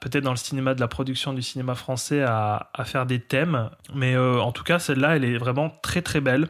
peut-être 0.00 0.24
dans 0.24 0.32
le 0.32 0.36
cinéma 0.36 0.74
de 0.74 0.80
la 0.80 0.88
production 0.88 1.32
du 1.32 1.42
cinéma 1.42 1.74
français 1.74 2.22
à, 2.22 2.68
faire 2.84 3.06
des 3.06 3.20
thèmes. 3.20 3.70
Mais 3.94 4.14
euh, 4.14 4.40
en 4.40 4.52
tout 4.52 4.64
cas, 4.64 4.78
celle-là, 4.78 5.16
elle 5.16 5.24
est 5.24 5.38
vraiment 5.38 5.70
très 5.82 6.02
très 6.02 6.20
belle. 6.20 6.48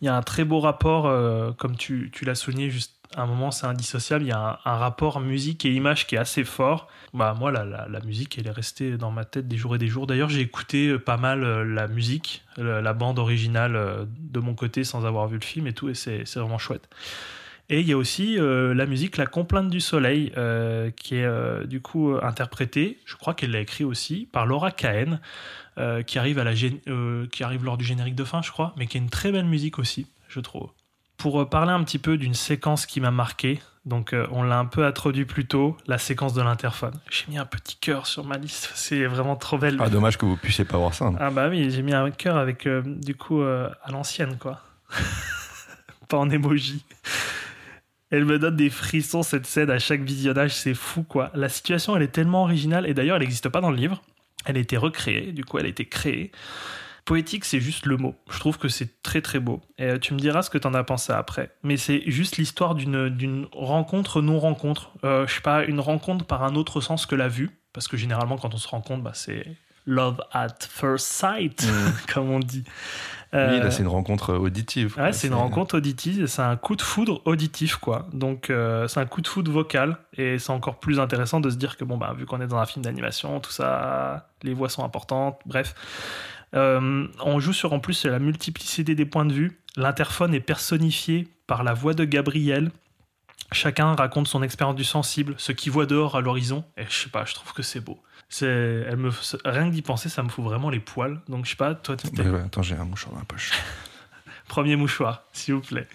Il 0.00 0.06
y 0.06 0.08
a 0.08 0.16
un 0.16 0.22
très 0.22 0.44
beau 0.44 0.60
rapport, 0.60 1.06
euh, 1.06 1.52
comme 1.52 1.76
tu, 1.76 2.10
l'as 2.22 2.34
souligné 2.34 2.70
juste 2.70 2.94
un 3.16 3.26
moment, 3.26 3.50
c'est 3.50 3.66
indissociable. 3.66 4.24
Il 4.24 4.28
y 4.28 4.32
a 4.32 4.60
un, 4.64 4.76
rapport 4.76 5.20
musique 5.20 5.64
et 5.64 5.72
image 5.72 6.06
qui 6.06 6.14
est 6.14 6.18
assez 6.18 6.44
fort. 6.44 6.88
Bah, 7.14 7.34
moi, 7.38 7.50
la, 7.50 7.64
la, 7.64 8.00
musique, 8.00 8.38
elle 8.38 8.46
est 8.46 8.52
restée 8.52 8.98
dans 8.98 9.10
ma 9.10 9.24
tête 9.24 9.48
des 9.48 9.56
jours 9.56 9.74
et 9.74 9.78
des 9.78 9.88
jours. 9.88 10.06
D'ailleurs, 10.06 10.28
j'ai 10.28 10.40
écouté 10.40 10.88
euh, 10.88 10.98
pas 10.98 11.16
mal 11.16 11.40
la 11.62 11.88
musique, 11.88 12.44
la, 12.56 12.92
bande 12.92 13.18
originale 13.18 14.06
de 14.18 14.40
mon 14.40 14.54
côté 14.54 14.84
sans 14.84 15.06
avoir 15.06 15.26
vu 15.28 15.38
le 15.38 15.44
film 15.44 15.66
et 15.66 15.72
tout, 15.72 15.88
et 15.88 15.94
c'est 15.94 16.24
vraiment 16.36 16.58
chouette. 16.58 16.88
Et 17.70 17.80
il 17.80 17.86
y 17.86 17.92
a 17.92 17.98
aussi 17.98 18.38
euh, 18.38 18.72
la 18.72 18.86
musique 18.86 19.18
La 19.18 19.26
Complainte 19.26 19.68
du 19.68 19.80
Soleil, 19.80 20.32
euh, 20.38 20.90
qui 20.90 21.16
est 21.16 21.24
euh, 21.24 21.64
du 21.64 21.82
coup 21.82 22.14
interprétée, 22.22 22.98
je 23.04 23.16
crois 23.16 23.34
qu'elle 23.34 23.50
l'a 23.50 23.60
écrit 23.60 23.84
aussi, 23.84 24.26
par 24.32 24.46
Laura 24.46 24.70
Cahen, 24.70 25.20
qui, 26.06 26.18
arrive 26.18 26.40
à 26.40 26.44
la 26.44 26.54
qui 26.54 27.44
arrive 27.44 27.64
lors 27.64 27.76
du 27.76 27.84
générique 27.84 28.16
de 28.16 28.24
fin, 28.24 28.42
je 28.42 28.50
crois, 28.50 28.74
mais 28.76 28.88
qui 28.88 28.96
est 28.96 29.00
une 29.00 29.10
très 29.10 29.30
belle 29.30 29.44
musique 29.44 29.78
aussi, 29.78 30.08
je 30.28 30.40
trouve. 30.40 30.70
Pour 31.18 31.48
parler 31.48 31.70
un 31.70 31.84
petit 31.84 32.00
peu 32.00 32.16
d'une 32.16 32.34
séquence 32.34 32.84
qui 32.84 33.00
m'a 33.00 33.12
marqué, 33.12 33.60
donc 33.84 34.12
on 34.32 34.42
l'a 34.42 34.58
un 34.58 34.64
peu 34.64 34.84
introduit 34.84 35.24
plus 35.24 35.46
tôt, 35.46 35.76
la 35.86 35.98
séquence 35.98 36.34
de 36.34 36.42
l'interphone. 36.42 36.94
J'ai 37.10 37.26
mis 37.28 37.38
un 37.38 37.44
petit 37.44 37.76
cœur 37.76 38.08
sur 38.08 38.24
ma 38.24 38.38
liste, 38.38 38.72
c'est 38.74 39.06
vraiment 39.06 39.36
trop 39.36 39.56
belle. 39.56 39.76
Ah, 39.78 39.88
dommage 39.88 40.18
que 40.18 40.26
vous 40.26 40.36
puissiez 40.36 40.64
pas 40.64 40.78
voir 40.78 40.94
ça. 40.94 41.12
Ah 41.20 41.30
bah 41.30 41.48
oui, 41.48 41.70
j'ai 41.70 41.82
mis 41.82 41.94
un 41.94 42.10
cœur 42.10 42.38
avec, 42.38 42.66
du 42.66 43.14
coup, 43.14 43.42
à 43.42 43.90
l'ancienne, 43.92 44.36
quoi. 44.36 44.60
Pas 46.08 46.16
en 46.16 46.28
emoji. 46.28 46.84
Elle 48.10 48.24
me 48.24 48.38
donne 48.38 48.56
des 48.56 48.70
frissons, 48.70 49.22
cette 49.22 49.46
scène, 49.46 49.70
à 49.70 49.78
chaque 49.78 50.00
visionnage, 50.00 50.54
c'est 50.54 50.74
fou, 50.74 51.02
quoi. 51.02 51.30
La 51.34 51.48
situation, 51.48 51.96
elle 51.96 52.02
est 52.02 52.08
tellement 52.08 52.42
originale, 52.42 52.86
et 52.86 52.94
d'ailleurs, 52.94 53.16
elle 53.16 53.22
n'existe 53.22 53.48
pas 53.48 53.60
dans 53.60 53.70
le 53.70 53.76
livre. 53.76 54.02
Elle 54.46 54.56
a 54.56 54.60
été 54.60 54.76
recréée, 54.76 55.32
du 55.32 55.44
coup, 55.44 55.58
elle 55.58 55.66
a 55.66 55.68
été 55.68 55.84
créée. 55.84 56.32
Poétique, 57.04 57.46
c'est 57.46 57.60
juste 57.60 57.86
le 57.86 57.96
mot. 57.96 58.14
Je 58.30 58.38
trouve 58.38 58.58
que 58.58 58.68
c'est 58.68 59.02
très 59.02 59.22
très 59.22 59.40
beau. 59.40 59.62
Et 59.78 59.84
euh, 59.84 59.98
tu 59.98 60.12
me 60.12 60.18
diras 60.18 60.42
ce 60.42 60.50
que 60.50 60.58
t'en 60.58 60.74
as 60.74 60.84
pensé 60.84 61.10
après. 61.10 61.50
Mais 61.62 61.78
c'est 61.78 62.02
juste 62.06 62.36
l'histoire 62.36 62.74
d'une 62.74 63.46
rencontre 63.52 64.20
non-rencontre. 64.20 64.92
Euh, 65.04 65.26
je 65.26 65.34
sais 65.34 65.40
pas, 65.40 65.64
une 65.64 65.80
rencontre 65.80 66.26
par 66.26 66.44
un 66.44 66.54
autre 66.54 66.82
sens 66.82 67.06
que 67.06 67.14
la 67.14 67.28
vue. 67.28 67.48
Parce 67.72 67.88
que 67.88 67.96
généralement, 67.96 68.36
quand 68.36 68.52
on 68.52 68.58
se 68.58 68.68
rencontre, 68.68 69.02
bah, 69.02 69.12
c'est 69.14 69.56
love 69.86 70.20
at 70.32 70.58
first 70.68 71.06
sight, 71.06 71.66
comme 72.12 72.30
on 72.30 72.40
dit. 72.40 72.64
Oui, 73.32 73.38
Euh, 73.38 73.62
là, 73.62 73.70
c'est 73.70 73.82
une 73.82 73.88
rencontre 73.88 74.34
auditive. 74.34 74.94
quoi. 74.94 75.02
Ouais, 75.04 75.12
c'est 75.12 75.26
une 75.28 75.34
rencontre 75.34 75.76
auditive, 75.76 76.26
c'est 76.26 76.40
un 76.42 76.56
coup 76.56 76.76
de 76.76 76.82
foudre 76.82 77.20
auditif, 77.26 77.76
quoi. 77.76 78.06
Donc, 78.12 78.48
euh, 78.48 78.88
c'est 78.88 79.00
un 79.00 79.06
coup 79.06 79.20
de 79.20 79.28
foudre 79.28 79.50
vocal, 79.52 79.98
et 80.16 80.38
c'est 80.38 80.50
encore 80.50 80.78
plus 80.80 80.98
intéressant 80.98 81.40
de 81.40 81.50
se 81.50 81.56
dire 81.56 81.76
que, 81.76 81.84
bon, 81.84 81.98
bah, 81.98 82.14
vu 82.16 82.24
qu'on 82.24 82.40
est 82.40 82.46
dans 82.46 82.56
un 82.56 82.64
film 82.66 82.84
d'animation, 82.84 83.38
tout 83.40 83.50
ça, 83.52 84.28
les 84.42 84.54
voix 84.54 84.68
sont 84.70 84.82
importantes, 84.84 85.38
bref. 85.44 85.74
Euh, 86.54 87.06
on 87.22 87.38
joue 87.40 87.52
sur, 87.52 87.74
en 87.74 87.80
plus, 87.80 88.06
la 88.06 88.18
multiplicité 88.18 88.94
des 88.94 89.04
points 89.04 89.26
de 89.26 89.32
vue. 89.34 89.60
L'interphone 89.76 90.32
est 90.32 90.40
personnifié 90.40 91.28
par 91.46 91.62
la 91.64 91.74
voix 91.74 91.92
de 91.92 92.04
Gabriel. 92.04 92.70
Chacun 93.52 93.94
raconte 93.94 94.28
son 94.28 94.42
expérience 94.42 94.76
du 94.76 94.84
sensible, 94.84 95.34
ce 95.38 95.52
qu'il 95.52 95.72
voit 95.72 95.86
dehors 95.86 96.16
à 96.16 96.20
l'horizon, 96.22 96.64
et 96.76 96.84
je 96.88 96.94
sais 96.94 97.08
pas, 97.10 97.24
je 97.24 97.34
trouve 97.34 97.52
que 97.52 97.62
c'est 97.62 97.80
beau. 97.80 97.98
Elle 98.42 98.96
me, 98.96 99.10
rien 99.44 99.68
que 99.68 99.74
d'y 99.74 99.82
penser, 99.82 100.08
ça 100.08 100.22
me 100.22 100.28
fout 100.28 100.44
vraiment 100.44 100.70
les 100.70 100.80
poils. 100.80 101.20
Donc, 101.28 101.44
je 101.46 101.50
sais 101.50 101.56
pas, 101.56 101.74
toi, 101.74 101.96
t'es- 101.96 102.20
Ouais, 102.20 102.28
ouais, 102.28 102.40
attends, 102.40 102.62
j'ai 102.62 102.74
un 102.76 102.84
mouchoir 102.84 103.12
dans 103.14 103.20
la 103.20 103.24
poche. 103.24 103.52
premier 104.48 104.76
mouchoir, 104.76 105.24
s'il 105.32 105.54
vous 105.54 105.60
plaît. 105.60 105.86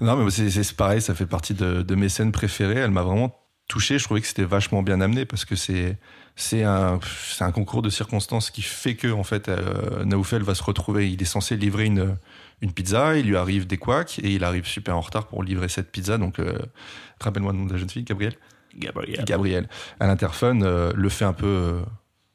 Non, 0.00 0.16
mais 0.16 0.30
c'est 0.30 0.76
pareil, 0.76 1.00
ça 1.00 1.14
fait 1.14 1.26
partie 1.26 1.54
de, 1.54 1.82
de 1.82 1.94
mes 1.94 2.08
scènes 2.08 2.32
préférées. 2.32 2.76
Elle 2.80 2.90
m'a 2.90 3.02
vraiment 3.02 3.36
touché. 3.68 3.98
Je 3.98 4.04
trouvais 4.04 4.20
que 4.20 4.26
c'était 4.26 4.44
vachement 4.44 4.82
bien 4.82 5.00
amené 5.00 5.24
parce 5.24 5.44
que 5.44 5.54
c'est 5.56 5.96
c'est 6.36 6.64
un 6.64 6.98
c'est 7.28 7.44
un 7.44 7.52
concours 7.52 7.82
de 7.82 7.90
circonstances 7.90 8.50
qui 8.50 8.62
fait 8.62 8.96
que 8.96 9.12
en 9.12 9.22
fait 9.24 9.48
euh, 9.48 10.04
Naoufel 10.04 10.42
va 10.42 10.54
se 10.56 10.62
retrouver. 10.64 11.08
Il 11.10 11.22
est 11.22 11.26
censé 11.26 11.56
livrer 11.56 11.84
une 11.84 12.16
une 12.62 12.72
pizza. 12.72 13.16
Il 13.16 13.26
lui 13.26 13.36
arrive 13.36 13.66
des 13.68 13.76
couacs 13.78 14.18
et 14.20 14.32
il 14.34 14.42
arrive 14.42 14.66
super 14.66 14.96
en 14.96 15.00
retard 15.00 15.26
pour 15.28 15.44
livrer 15.44 15.68
cette 15.68 15.92
pizza. 15.92 16.18
Donc 16.18 16.40
euh, 16.40 16.58
rappelle-moi 17.20 17.52
le 17.52 17.58
nom 17.58 17.66
de 17.66 17.72
la 17.72 17.78
jeune 17.78 17.90
fille, 17.90 18.02
Gabrielle? 18.02 18.34
Gabriel. 18.76 19.24
Gabrielle. 19.24 19.68
À 19.98 20.06
l'interphone, 20.06 20.62
euh, 20.62 20.92
le 20.94 21.08
fait 21.08 21.24
un 21.24 21.32
peu 21.32 21.46
euh, 21.46 21.80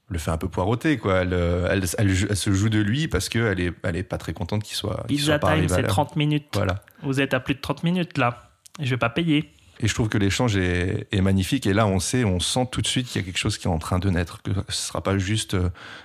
le 0.09 0.19
fait 0.19 0.31
un 0.31 0.37
peu 0.37 0.47
poireauter 0.47 0.97
quoi. 0.97 1.21
Elle, 1.21 1.33
euh, 1.33 1.67
elle, 1.71 1.85
elle, 1.97 2.35
se 2.35 2.51
joue 2.51 2.69
de 2.69 2.79
lui 2.79 3.07
parce 3.07 3.29
que 3.29 3.39
elle 3.39 3.59
est 3.59 3.73
elle 3.83 3.95
est 3.95 4.03
pas 4.03 4.17
très 4.17 4.33
contente 4.33 4.63
qu'il 4.63 4.75
soit 4.75 5.03
qu'il 5.07 5.17
Pizza 5.17 5.39
soit 5.39 5.55
time, 5.55 5.67
c'est 5.69 5.81
l'heure. 5.81 5.89
30 5.89 6.15
minutes. 6.15 6.47
Voilà. 6.53 6.81
Vous 7.03 7.19
êtes 7.19 7.33
à 7.33 7.39
plus 7.39 7.55
de 7.55 7.61
30 7.61 7.83
minutes 7.83 8.17
là. 8.17 8.51
Je 8.79 8.89
vais 8.89 8.97
pas 8.97 9.09
payer. 9.09 9.51
Et 9.81 9.89
je 9.89 9.93
trouve 9.93 10.07
que 10.07 10.17
l'échange 10.17 10.55
est, 10.55 11.05
est 11.11 11.19
magnifique. 11.19 11.67
Et 11.67 11.73
là, 11.73 11.85
on 11.85 11.99
sait, 11.99 12.23
on 12.23 12.39
sent 12.39 12.67
tout 12.71 12.81
de 12.81 12.87
suite 12.87 13.07
qu'il 13.07 13.21
y 13.21 13.23
a 13.23 13.25
quelque 13.25 13.37
chose 13.37 13.57
qui 13.57 13.67
est 13.67 13.69
en 13.69 13.77
train 13.77 13.99
de 13.99 14.09
naître. 14.09 14.41
Que 14.41 14.51
ce 14.69 14.87
sera 14.87 15.01
pas 15.01 15.17
juste 15.17 15.57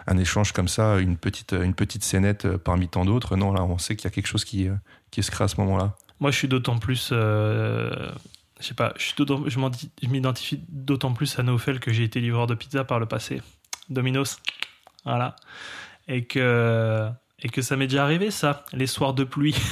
un 0.08 0.18
échange 0.18 0.50
comme 0.50 0.66
ça, 0.66 0.98
une 0.98 1.16
petite, 1.16 1.52
une 1.52 1.74
petite 1.74 2.02
scénette 2.02 2.48
parmi 2.56 2.88
tant 2.88 3.04
d'autres. 3.04 3.36
Non, 3.36 3.52
là, 3.52 3.62
on 3.62 3.78
sait 3.78 3.94
qu'il 3.94 4.06
y 4.06 4.08
a 4.08 4.10
quelque 4.10 4.26
chose 4.26 4.44
qui, 4.44 4.68
qui 5.12 5.22
se 5.22 5.30
crée 5.30 5.44
à 5.44 5.48
ce 5.48 5.54
moment-là. 5.60 5.94
Moi, 6.18 6.32
je 6.32 6.36
suis 6.36 6.48
d'autant 6.48 6.78
plus. 6.78 7.10
euh, 7.12 8.10
je 8.60 8.66
sais 8.66 8.74
pas, 8.74 8.92
je, 8.96 10.08
m'identifie 10.08 10.60
d'autant 10.68 11.12
plus 11.12 11.38
à 11.38 11.42
Naufel 11.42 11.80
que 11.80 11.92
j'ai 11.92 12.04
été 12.04 12.20
livreur 12.20 12.46
de 12.46 12.54
pizza 12.54 12.84
par 12.84 13.00
le 13.00 13.06
passé. 13.06 13.40
Domino's. 13.88 14.38
Voilà. 15.04 15.36
Et 16.08 16.24
que, 16.24 17.08
et 17.42 17.48
que 17.48 17.62
ça 17.62 17.76
m'est 17.76 17.86
déjà 17.86 18.04
arrivé, 18.04 18.30
ça, 18.30 18.64
les 18.72 18.86
soirs 18.86 19.14
de 19.14 19.24
pluie. 19.24 19.56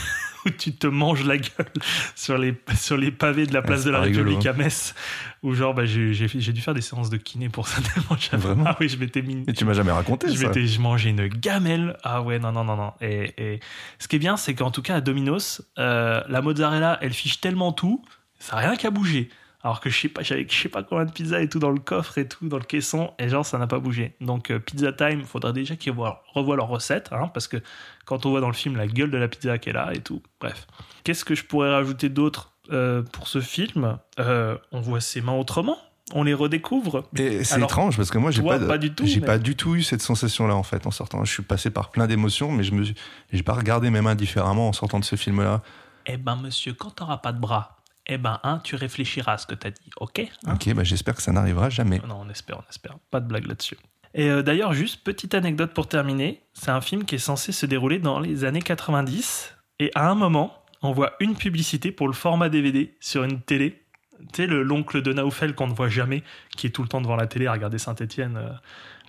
Où 0.47 0.51
tu 0.51 0.73
te 0.73 0.87
manges 0.87 1.25
la 1.25 1.37
gueule 1.37 1.67
sur 2.15 2.39
les, 2.39 2.55
sur 2.77 2.97
les 2.97 3.11
pavés 3.11 3.45
de 3.45 3.53
la 3.53 3.61
place 3.61 3.81
c'est 3.81 3.87
de 3.87 3.91
la 3.91 4.01
rigolo, 4.01 4.31
République 4.31 4.47
hein. 4.47 4.53
à 4.55 4.57
Metz. 4.57 4.95
Où, 5.43 5.53
genre, 5.53 5.75
bah, 5.75 5.85
j'ai 5.85 6.29
dû 6.53 6.61
faire 6.61 6.75
des 6.75 6.81
séances 6.81 7.11
de 7.11 7.17
kiné 7.17 7.49
pour 7.49 7.67
ça. 7.67 7.83
tellement 8.31 8.45
Vraiment 8.45 8.65
Ah 8.69 8.77
oui, 8.79 8.89
je 8.89 8.97
m'étais 8.99 9.21
mis. 9.21 9.43
Et 9.49 9.53
tu 9.53 9.65
m'as 9.65 9.73
jamais 9.73 9.91
raconté 9.91 10.29
Je, 10.29 10.37
ça. 10.37 10.53
je 10.55 10.81
mangeais 10.81 11.11
une 11.11 11.27
gamelle. 11.27 11.97
Ah 12.05 12.23
ouais, 12.23 12.39
non, 12.39 12.53
non, 12.53 12.63
non, 12.63 12.77
non. 12.77 12.93
Et, 13.01 13.35
et 13.37 13.61
ce 13.99 14.07
qui 14.07 14.15
est 14.15 14.21
bien, 14.21 14.37
c'est 14.37 14.55
qu'en 14.55 14.71
tout 14.71 14.81
cas, 14.81 14.95
à 14.95 15.01
Domino's, 15.01 15.61
euh, 15.79 16.23
la 16.29 16.41
mozzarella, 16.41 16.99
elle 17.03 17.13
fiche 17.13 17.41
tellement 17.41 17.73
tout, 17.73 18.05
ça 18.39 18.57
n'a 18.57 18.63
rien 18.69 18.77
qu'à 18.77 18.91
bouger. 18.91 19.29
Alors 19.65 19.81
que 19.81 19.91
je 19.91 19.99
sais 20.01 20.09
pas, 20.09 20.23
j'avais 20.23 20.47
je 20.49 20.55
sais 20.57 20.69
pas 20.69 20.85
combien 20.85 21.05
de 21.05 21.11
pizzas 21.11 21.41
et 21.41 21.49
tout 21.49 21.59
dans 21.59 21.71
le 21.73 21.81
coffre 21.81 22.17
et 22.19 22.29
tout, 22.29 22.49
dans 22.49 22.59
le 22.59 22.65
caisson, 22.65 23.13
et 23.19 23.29
genre 23.29 23.45
ça 23.45 23.59
n'a 23.59 23.67
pas 23.67 23.81
bougé. 23.81 24.15
Donc 24.21 24.51
euh, 24.53 24.61
Pizza 24.61 24.93
Time, 24.93 25.25
faudra 25.25 25.51
déjà 25.53 25.75
qu'ils 25.75 25.93
revoient, 25.93 26.57
leur 26.57 26.69
recette, 26.69 27.09
hein, 27.13 27.29
parce 27.35 27.49
que 27.49 27.57
quand 28.05 28.25
on 28.25 28.31
voit 28.31 28.41
dans 28.41 28.47
le 28.47 28.53
film 28.55 28.77
la 28.77 28.87
gueule 28.87 29.11
de 29.11 29.19
la 29.19 29.27
pizza 29.27 29.57
est 29.57 29.73
là 29.73 29.91
et 29.93 29.99
tout, 30.01 30.23
bref. 30.41 30.69
Qu'est-ce 31.03 31.25
que 31.25 31.35
je 31.35 31.43
pourrais 31.45 31.73
rajouter 31.73 32.09
d'autre 32.09 32.53
euh, 32.71 33.03
pour 33.03 33.27
ce 33.27 33.41
film? 33.41 33.99
Euh, 34.21 34.57
On 34.71 34.81
voit 34.81 35.01
ses 35.01 35.21
mains 35.23 35.33
autrement, 35.35 35.77
on 36.15 36.23
les 36.23 36.35
redécouvre. 36.35 37.09
Et 37.17 37.43
c'est 37.43 37.61
étrange 37.61 37.97
parce 37.97 38.13
que 38.13 38.19
moi 38.19 38.31
j'ai 38.31 38.43
pas, 38.43 38.61
pas 38.61 38.79
du 38.79 38.95
tout, 38.95 39.07
j'ai 39.07 39.19
mais- 39.21 39.27
pas 39.27 39.39
du 39.39 39.57
tout 39.57 39.75
eu 39.75 39.83
cette 39.83 40.03
sensation 40.03 40.47
là 40.47 40.55
en 40.55 40.63
fait 40.63 40.87
en 40.87 40.93
sortant. 40.93 41.25
Je 41.25 41.33
suis 41.33 41.43
passé 41.43 41.71
par 41.71 41.91
plein 41.91 42.07
d'émotions 42.07 42.53
mais 42.53 42.63
je 42.63 42.73
me 42.75 42.85
j'ai 43.33 43.43
pas 43.43 43.55
regardé 43.55 43.91
mes 43.91 44.03
mains 44.03 44.15
différemment 44.15 44.69
en 44.69 44.73
sortant 44.73 45.01
de 45.01 45.05
ce 45.05 45.17
film 45.17 45.43
là. 45.43 45.63
Eh 46.11 46.17
ben 46.17 46.37
monsieur, 46.37 46.73
quand 46.73 46.91
t'auras 46.91 47.19
pas 47.19 47.33
de 47.33 47.39
bras, 47.41 47.77
eh 48.09 48.19
ben 48.19 48.41
hein, 48.43 48.61
tu 48.65 48.75
réfléchiras 48.77 49.35
à 49.35 49.39
ce 49.39 49.47
que 49.47 49.55
t'as 49.55 49.71
dit, 49.71 49.91
ok 49.99 50.21
hein 50.47 50.55
Ok 50.55 50.73
bah 50.75 50.85
j'espère 50.85 51.15
que 51.15 51.23
ça 51.23 51.33
n'arrivera 51.33 51.69
jamais. 51.71 52.01
Non, 52.07 52.21
on 52.27 52.31
espère, 52.31 52.59
on 52.59 52.69
espère. 52.71 52.97
Pas 53.11 53.21
de 53.21 53.27
blague 53.29 53.47
là-dessus. 53.47 53.77
Et 54.15 54.31
euh, 54.31 54.43
d'ailleurs, 54.43 54.73
juste 54.73 55.05
petite 55.05 55.35
anecdote 55.35 55.73
pour 55.75 55.87
terminer. 55.87 56.43
C'est 56.55 56.71
un 56.71 56.81
film 56.81 57.05
qui 57.05 57.17
est 57.17 57.19
censé 57.19 57.53
se 57.53 57.67
dérouler 57.67 57.99
dans 57.99 58.19
les 58.21 58.45
années 58.45 58.63
90. 58.63 59.55
Et 59.81 59.91
à 59.95 60.09
un 60.11 60.15
moment, 60.15 60.65
on 60.83 60.93
voit 60.93 61.13
une 61.21 61.37
publicité 61.37 61.93
pour 61.93 62.07
le 62.09 62.15
format 62.15 62.49
DVD 62.49 62.97
sur 63.01 63.23
une 63.25 63.41
télé. 63.43 63.85
Tu 64.33 64.43
sais, 64.43 64.47
le- 64.47 64.63
l'oncle 64.63 65.03
de 65.03 65.13
Naoufel 65.13 65.55
qu'on 65.55 65.69
ne 65.69 65.75
voit 65.75 65.89
jamais, 65.91 66.23
qui 66.57 66.67
est 66.67 66.71
tout 66.71 66.83
le 66.83 66.89
temps 66.89 67.01
devant 67.03 67.17
la 67.17 67.27
télé 67.27 67.47
à 67.47 67.53
regarder 67.53 67.79
Saint-Etienne 67.79 68.41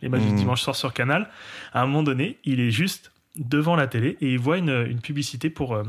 les 0.01 0.09
matchs 0.09 0.21
du 0.23 0.29
Mhm. 0.31 0.35
dimanche 0.35 0.61
soir 0.61 0.75
sur 0.75 0.93
Canal. 0.93 1.29
À 1.73 1.81
un 1.81 1.85
moment 1.87 2.03
donné, 2.03 2.37
il 2.43 2.59
est 2.59 2.71
juste 2.71 3.11
devant 3.37 3.75
la 3.75 3.87
télé 3.87 4.17
et 4.21 4.31
il 4.33 4.39
voit 4.39 4.57
une, 4.57 4.85
une 4.87 4.99
publicité 5.01 5.49
pour, 5.49 5.73
euh, 5.75 5.83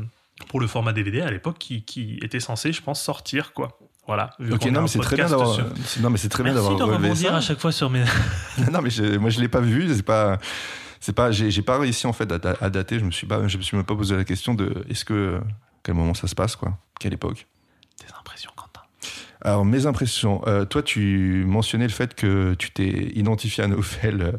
pour 0.45 0.59
le 0.59 0.67
format 0.67 0.93
DVD 0.93 1.21
à 1.21 1.31
l'époque 1.31 1.57
qui, 1.59 1.83
qui 1.83 2.19
était 2.21 2.39
censé, 2.39 2.71
je 2.73 2.81
pense, 2.81 3.01
sortir. 3.01 3.53
quoi. 3.53 3.77
Voilà. 4.07 4.31
Ok 4.51 4.65
non 4.65 4.81
mais 4.81 4.87
c'est 4.87 4.99
très 4.99 5.15
bien 5.15 5.29
d'avoir 5.29 5.53
sur- 5.53 5.65
non 6.01 6.09
mais 6.09 6.17
c'est 6.17 6.27
très 6.27 6.43
bien 6.43 6.53
Merci 6.53 6.67
d'avoir 6.69 6.79
de 6.87 6.91
relevé 6.93 7.07
rebondir 7.09 7.29
ça. 7.29 7.37
à 7.37 7.41
chaque 7.41 7.59
fois 7.59 7.71
sur 7.71 7.89
mes. 7.89 8.03
non 8.71 8.81
mais 8.81 8.89
je- 8.89 9.17
moi 9.17 9.29
je 9.29 9.39
l'ai 9.39 9.47
pas 9.47 9.61
vu 9.61 9.93
c'est 9.93 10.01
pas 10.03 10.39
c'est 10.99 11.13
pas 11.13 11.31
j'ai 11.31 11.61
pas 11.61 11.77
réussi 11.77 12.07
en 12.07 12.13
fait 12.13 12.29
à, 12.31 12.39
à 12.61 12.69
dater 12.71 12.99
je 12.99 13.05
me 13.05 13.11
suis 13.11 13.27
pas 13.27 13.47
je 13.47 13.57
me 13.57 13.61
suis 13.61 13.77
même 13.77 13.85
pas 13.85 13.95
posé 13.95 14.15
la 14.17 14.23
question 14.23 14.53
de 14.55 14.83
est-ce 14.89 15.05
que 15.05 15.39
quel 15.83 15.93
moment 15.95 16.13
ça 16.15 16.27
se 16.27 16.35
passe 16.35 16.55
quoi? 16.55 16.77
Quelle 16.99 17.13
époque? 17.13 17.47
Tes 17.97 18.07
impressions, 18.19 18.51
Quentin? 18.55 18.81
Alors, 19.43 19.65
mes 19.65 19.85
impressions. 19.87 20.41
Euh, 20.47 20.65
toi, 20.65 20.83
tu 20.83 21.43
mentionnais 21.47 21.87
le 21.87 21.91
fait 21.93 22.13
que 22.13 22.53
tu 22.55 22.69
t'es 22.71 23.11
identifié 23.15 23.63
à 23.63 23.67
euh, 24.25 24.31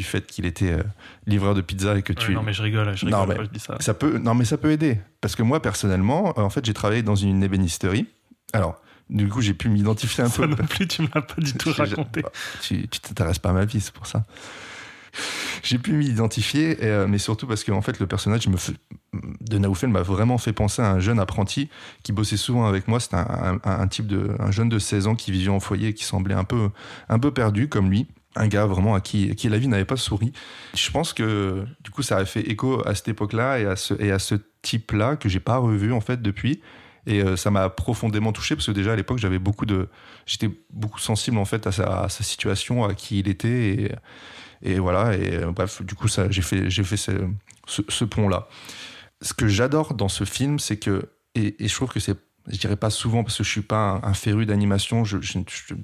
du 0.00 0.06
fait 0.06 0.26
qu'il 0.26 0.46
était 0.46 0.72
euh, 0.72 0.82
livreur 1.26 1.54
de 1.54 1.60
pizza 1.60 1.94
et 1.98 2.00
que 2.02 2.14
Ouais, 2.14 2.18
tu. 2.18 2.32
non, 2.34 2.42
mais 2.42 2.54
je 2.54 2.62
rigole, 2.62 2.96
je 2.96 3.04
Non, 3.04 3.20
rigole 3.20 3.28
mais- 3.28 3.34
quand 3.36 3.44
je 3.44 3.50
dis 3.50 3.60
ça. 3.60 3.76
Ça 3.80 3.92
peut, 3.92 4.16
non, 4.16 4.34
mais 4.34 4.46
ça 4.46 4.56
peut 4.56 4.70
aider. 4.70 4.98
Parce 5.20 5.36
que 5.36 5.42
moi, 5.42 5.60
personnellement, 5.60 6.32
euh, 6.38 6.42
en 6.42 6.48
fait, 6.48 6.64
j'ai 6.64 6.72
travaillé 6.72 7.02
dans 7.02 7.14
une 7.16 7.42
ébénisterie. 7.42 8.06
Alors, 8.54 8.80
du 9.10 9.28
coup, 9.28 9.42
j'ai 9.42 9.52
pu 9.52 9.68
m'identifier 9.68 10.24
un 10.24 10.28
Ça 10.30 10.38
peu. 10.38 10.46
non 10.46 10.56
plus, 10.56 10.88
tu 10.88 11.02
me 11.02 11.08
l'as 11.14 11.20
pas 11.20 11.34
du 11.42 11.52
tout 11.52 11.70
raconté. 11.76 12.22
Tu 12.62 12.88
tu 12.88 13.00
t'intéresses 13.00 13.38
pas 13.38 13.50
à 13.50 13.52
ma 13.52 13.66
vie, 13.66 13.80
c'est 13.82 13.92
pour 13.92 14.06
ça. 14.06 14.24
J'ai 15.62 15.76
pu 15.78 15.92
m'identifier, 15.92 16.78
euh, 16.82 17.06
mais 17.08 17.18
surtout 17.18 17.46
parce 17.46 17.64
que 17.64 17.72
en 17.72 17.82
fait, 17.82 17.98
le 18.00 18.06
personnage 18.06 18.46
me 18.48 18.56
fait- 18.56 18.76
de 19.12 19.58
Naoufel 19.58 19.90
m'a 19.90 20.02
vraiment 20.02 20.38
fait 20.38 20.52
penser 20.52 20.80
à 20.82 20.90
un 20.92 21.00
jeune 21.00 21.18
apprenti 21.18 21.68
qui 22.04 22.12
bossait 22.12 22.36
souvent 22.38 22.64
avec 22.66 22.86
moi. 22.88 23.00
C'était 23.00 23.16
un, 23.16 23.58
un- 23.64 23.80
un 23.82 23.88
type 23.88 24.06
de, 24.06 24.30
un 24.38 24.50
jeune 24.52 24.68
de 24.70 24.78
16 24.78 25.08
ans 25.08 25.16
qui 25.16 25.32
vivait 25.32 25.50
en 25.50 25.60
foyer 25.60 25.88
et 25.88 25.94
qui 25.94 26.04
semblait 26.04 26.34
un 26.36 26.44
peu, 26.44 26.70
un 27.08 27.18
peu 27.18 27.32
perdu 27.32 27.68
comme 27.68 27.90
lui. 27.90 28.06
Un 28.36 28.46
gars 28.46 28.66
vraiment 28.66 28.94
à 28.94 29.00
qui, 29.00 29.34
la 29.48 29.58
vie 29.58 29.66
n'avait 29.66 29.84
pas 29.84 29.96
souri. 29.96 30.32
Je 30.74 30.90
pense 30.90 31.12
que 31.12 31.64
du 31.82 31.90
coup, 31.90 32.02
ça 32.02 32.16
a 32.16 32.24
fait 32.24 32.42
écho 32.42 32.86
à 32.86 32.94
cette 32.94 33.08
époque-là 33.08 33.58
et 33.58 33.66
à 33.66 33.76
ce, 33.76 34.34
type-là 34.62 35.16
que 35.16 35.28
j'ai 35.28 35.40
pas 35.40 35.56
revu 35.56 35.92
en 35.92 36.00
fait 36.02 36.20
depuis. 36.20 36.60
Et 37.06 37.22
euh, 37.22 37.34
ça 37.36 37.50
m'a 37.50 37.70
profondément 37.70 38.30
touché 38.30 38.54
parce 38.54 38.66
que 38.66 38.72
déjà 38.72 38.92
à 38.92 38.96
l'époque, 38.96 39.18
j'avais 39.18 39.38
beaucoup 39.38 39.64
de, 39.64 39.88
j'étais 40.26 40.50
beaucoup 40.70 40.98
sensible 40.98 41.38
en 41.38 41.46
fait 41.46 41.66
à 41.66 41.72
sa, 41.72 42.08
situation, 42.08 42.84
à 42.84 42.94
qui 42.94 43.20
il 43.20 43.28
était 43.28 43.90
et, 44.62 44.78
voilà. 44.78 45.16
Et 45.16 45.36
euh, 45.36 45.50
bref, 45.50 45.82
du 45.82 45.94
coup, 45.94 46.08
j'ai 46.08 46.42
fait, 46.42 46.70
fait 46.70 46.96
ce, 47.66 48.04
pont-là. 48.04 48.48
Ce 49.22 49.32
que 49.32 49.48
j'adore 49.48 49.94
dans 49.94 50.08
ce 50.08 50.24
film, 50.24 50.58
c'est 50.58 50.76
que 50.76 51.10
et, 51.34 51.56
je 51.58 51.74
trouve 51.74 51.88
que 51.88 52.00
c'est, 52.00 52.16
je 52.48 52.58
dirais 52.58 52.76
pas 52.76 52.90
souvent 52.90 53.24
parce 53.24 53.38
que 53.38 53.44
je 53.44 53.50
suis 53.50 53.62
pas 53.62 54.00
un, 54.02 54.10
un 54.10 54.14
féru 54.14 54.44
d'animation. 54.46 55.04
Je, 55.04 55.20
je- 55.20 55.38
je- 55.48 55.74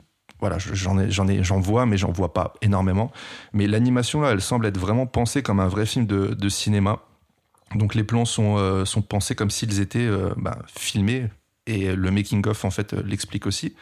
voilà, 0.40 0.58
je- 0.58 0.74
j'en 0.74 0.98
ai, 0.98 1.10
j'en 1.10 1.28
ai, 1.28 1.42
j'en 1.42 1.60
vois, 1.60 1.86
mais 1.86 1.96
j'en 1.96 2.12
vois 2.12 2.32
pas 2.34 2.54
énormément. 2.62 3.10
Mais 3.52 3.66
l'animation 3.66 4.20
là, 4.20 4.30
elle 4.30 4.40
semble 4.40 4.66
être 4.66 4.78
vraiment 4.78 5.06
pensée 5.06 5.42
comme 5.42 5.60
un 5.60 5.68
vrai 5.68 5.86
film 5.86 6.06
de, 6.06 6.48
cinéma. 6.48 7.00
Donc 7.74 7.94
les 7.94 8.04
plans 8.04 8.24
sont, 8.24 8.56
euh, 8.58 8.84
sont 8.84 9.02
pensés 9.02 9.34
comme 9.34 9.50
s'ils 9.50 9.80
étaient 9.80 9.98
euh, 9.98 10.32
bah, 10.36 10.58
filmés 10.66 11.28
et 11.66 11.96
le 11.96 12.10
making 12.12 12.46
of 12.46 12.64
en 12.64 12.70
fait 12.70 12.94
euh, 12.94 13.02
l'explique 13.04 13.46
aussi. 13.46 13.74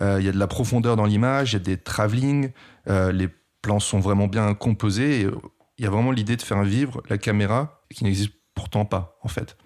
Il 0.00 0.22
y 0.22 0.28
a 0.28 0.32
de 0.32 0.38
la 0.38 0.46
profondeur 0.46 0.94
dans 0.94 1.06
l'image, 1.06 1.50
il 1.50 1.52
y 1.54 1.56
a 1.56 1.58
des 1.58 1.76
travelling, 1.76 2.52
les 2.86 3.28
plans 3.62 3.80
sont 3.80 3.98
vraiment 3.98 4.28
bien 4.28 4.54
composés. 4.54 5.28
Il 5.76 5.84
y 5.84 5.88
a 5.88 5.90
vraiment 5.90 6.12
l'idée 6.12 6.36
de 6.36 6.42
faire 6.42 6.62
vivre 6.62 7.02
la 7.08 7.18
caméra 7.18 7.82
qui 7.92 8.04
n'existe 8.04 8.30
pourtant 8.54 8.84
pas 8.84 9.18
en 9.24 9.28
fait. 9.28 9.56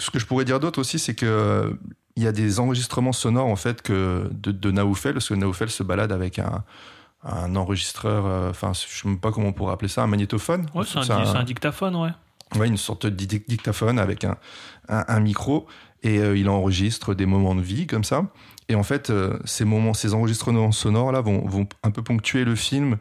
Ce 0.00 0.10
que 0.10 0.18
je 0.18 0.26
pourrais 0.26 0.44
dire 0.44 0.58
d'autre 0.58 0.80
aussi, 0.80 0.98
c'est 0.98 1.14
que 1.14 1.78
il 2.16 2.22
y 2.22 2.26
a 2.26 2.32
des 2.32 2.58
enregistrements 2.60 3.12
sonores 3.12 3.46
en 3.48 3.56
fait 3.56 3.82
que 3.82 4.28
de, 4.32 4.50
de 4.52 4.70
Naoufel, 4.70 5.12
parce 5.14 5.28
que 5.28 5.34
Naoufel 5.34 5.70
se 5.70 5.82
balade 5.82 6.12
avec 6.12 6.38
un, 6.38 6.64
un 7.22 7.54
enregistreur, 7.56 8.24
euh, 8.26 8.50
enfin 8.50 8.72
je 8.72 8.80
sais 9.02 9.08
même 9.08 9.18
pas 9.18 9.32
comment 9.32 9.48
on 9.48 9.52
pourrait 9.52 9.72
appeler 9.74 9.88
ça, 9.88 10.02
un 10.02 10.06
magnétophone. 10.06 10.66
Ouais, 10.74 10.84
c'est 10.86 11.10
un, 11.10 11.44
dictaphone, 11.44 11.96
ouais. 11.96 12.10
Ouais, 12.56 12.68
une 12.68 12.76
sorte 12.76 13.06
de 13.06 13.10
di- 13.26 13.42
dictaphone 13.46 13.98
avec 13.98 14.24
un, 14.24 14.36
un, 14.88 15.04
un 15.08 15.20
micro 15.20 15.66
et 16.02 16.18
euh, 16.20 16.36
il 16.38 16.48
enregistre 16.48 17.14
des 17.14 17.26
moments 17.26 17.54
de 17.54 17.60
vie 17.62 17.86
comme 17.86 18.04
ça. 18.04 18.22
Et 18.68 18.74
en 18.74 18.82
fait, 18.82 19.10
euh, 19.10 19.38
ces 19.44 19.64
moments, 19.64 19.94
ces 19.94 20.12
enregistrements 20.12 20.72
sonores 20.72 21.12
là 21.12 21.20
vont, 21.20 21.46
vont 21.46 21.68
un 21.84 21.90
peu 21.92 22.02
ponctuer 22.02 22.44
le 22.44 22.56
film, 22.56 22.96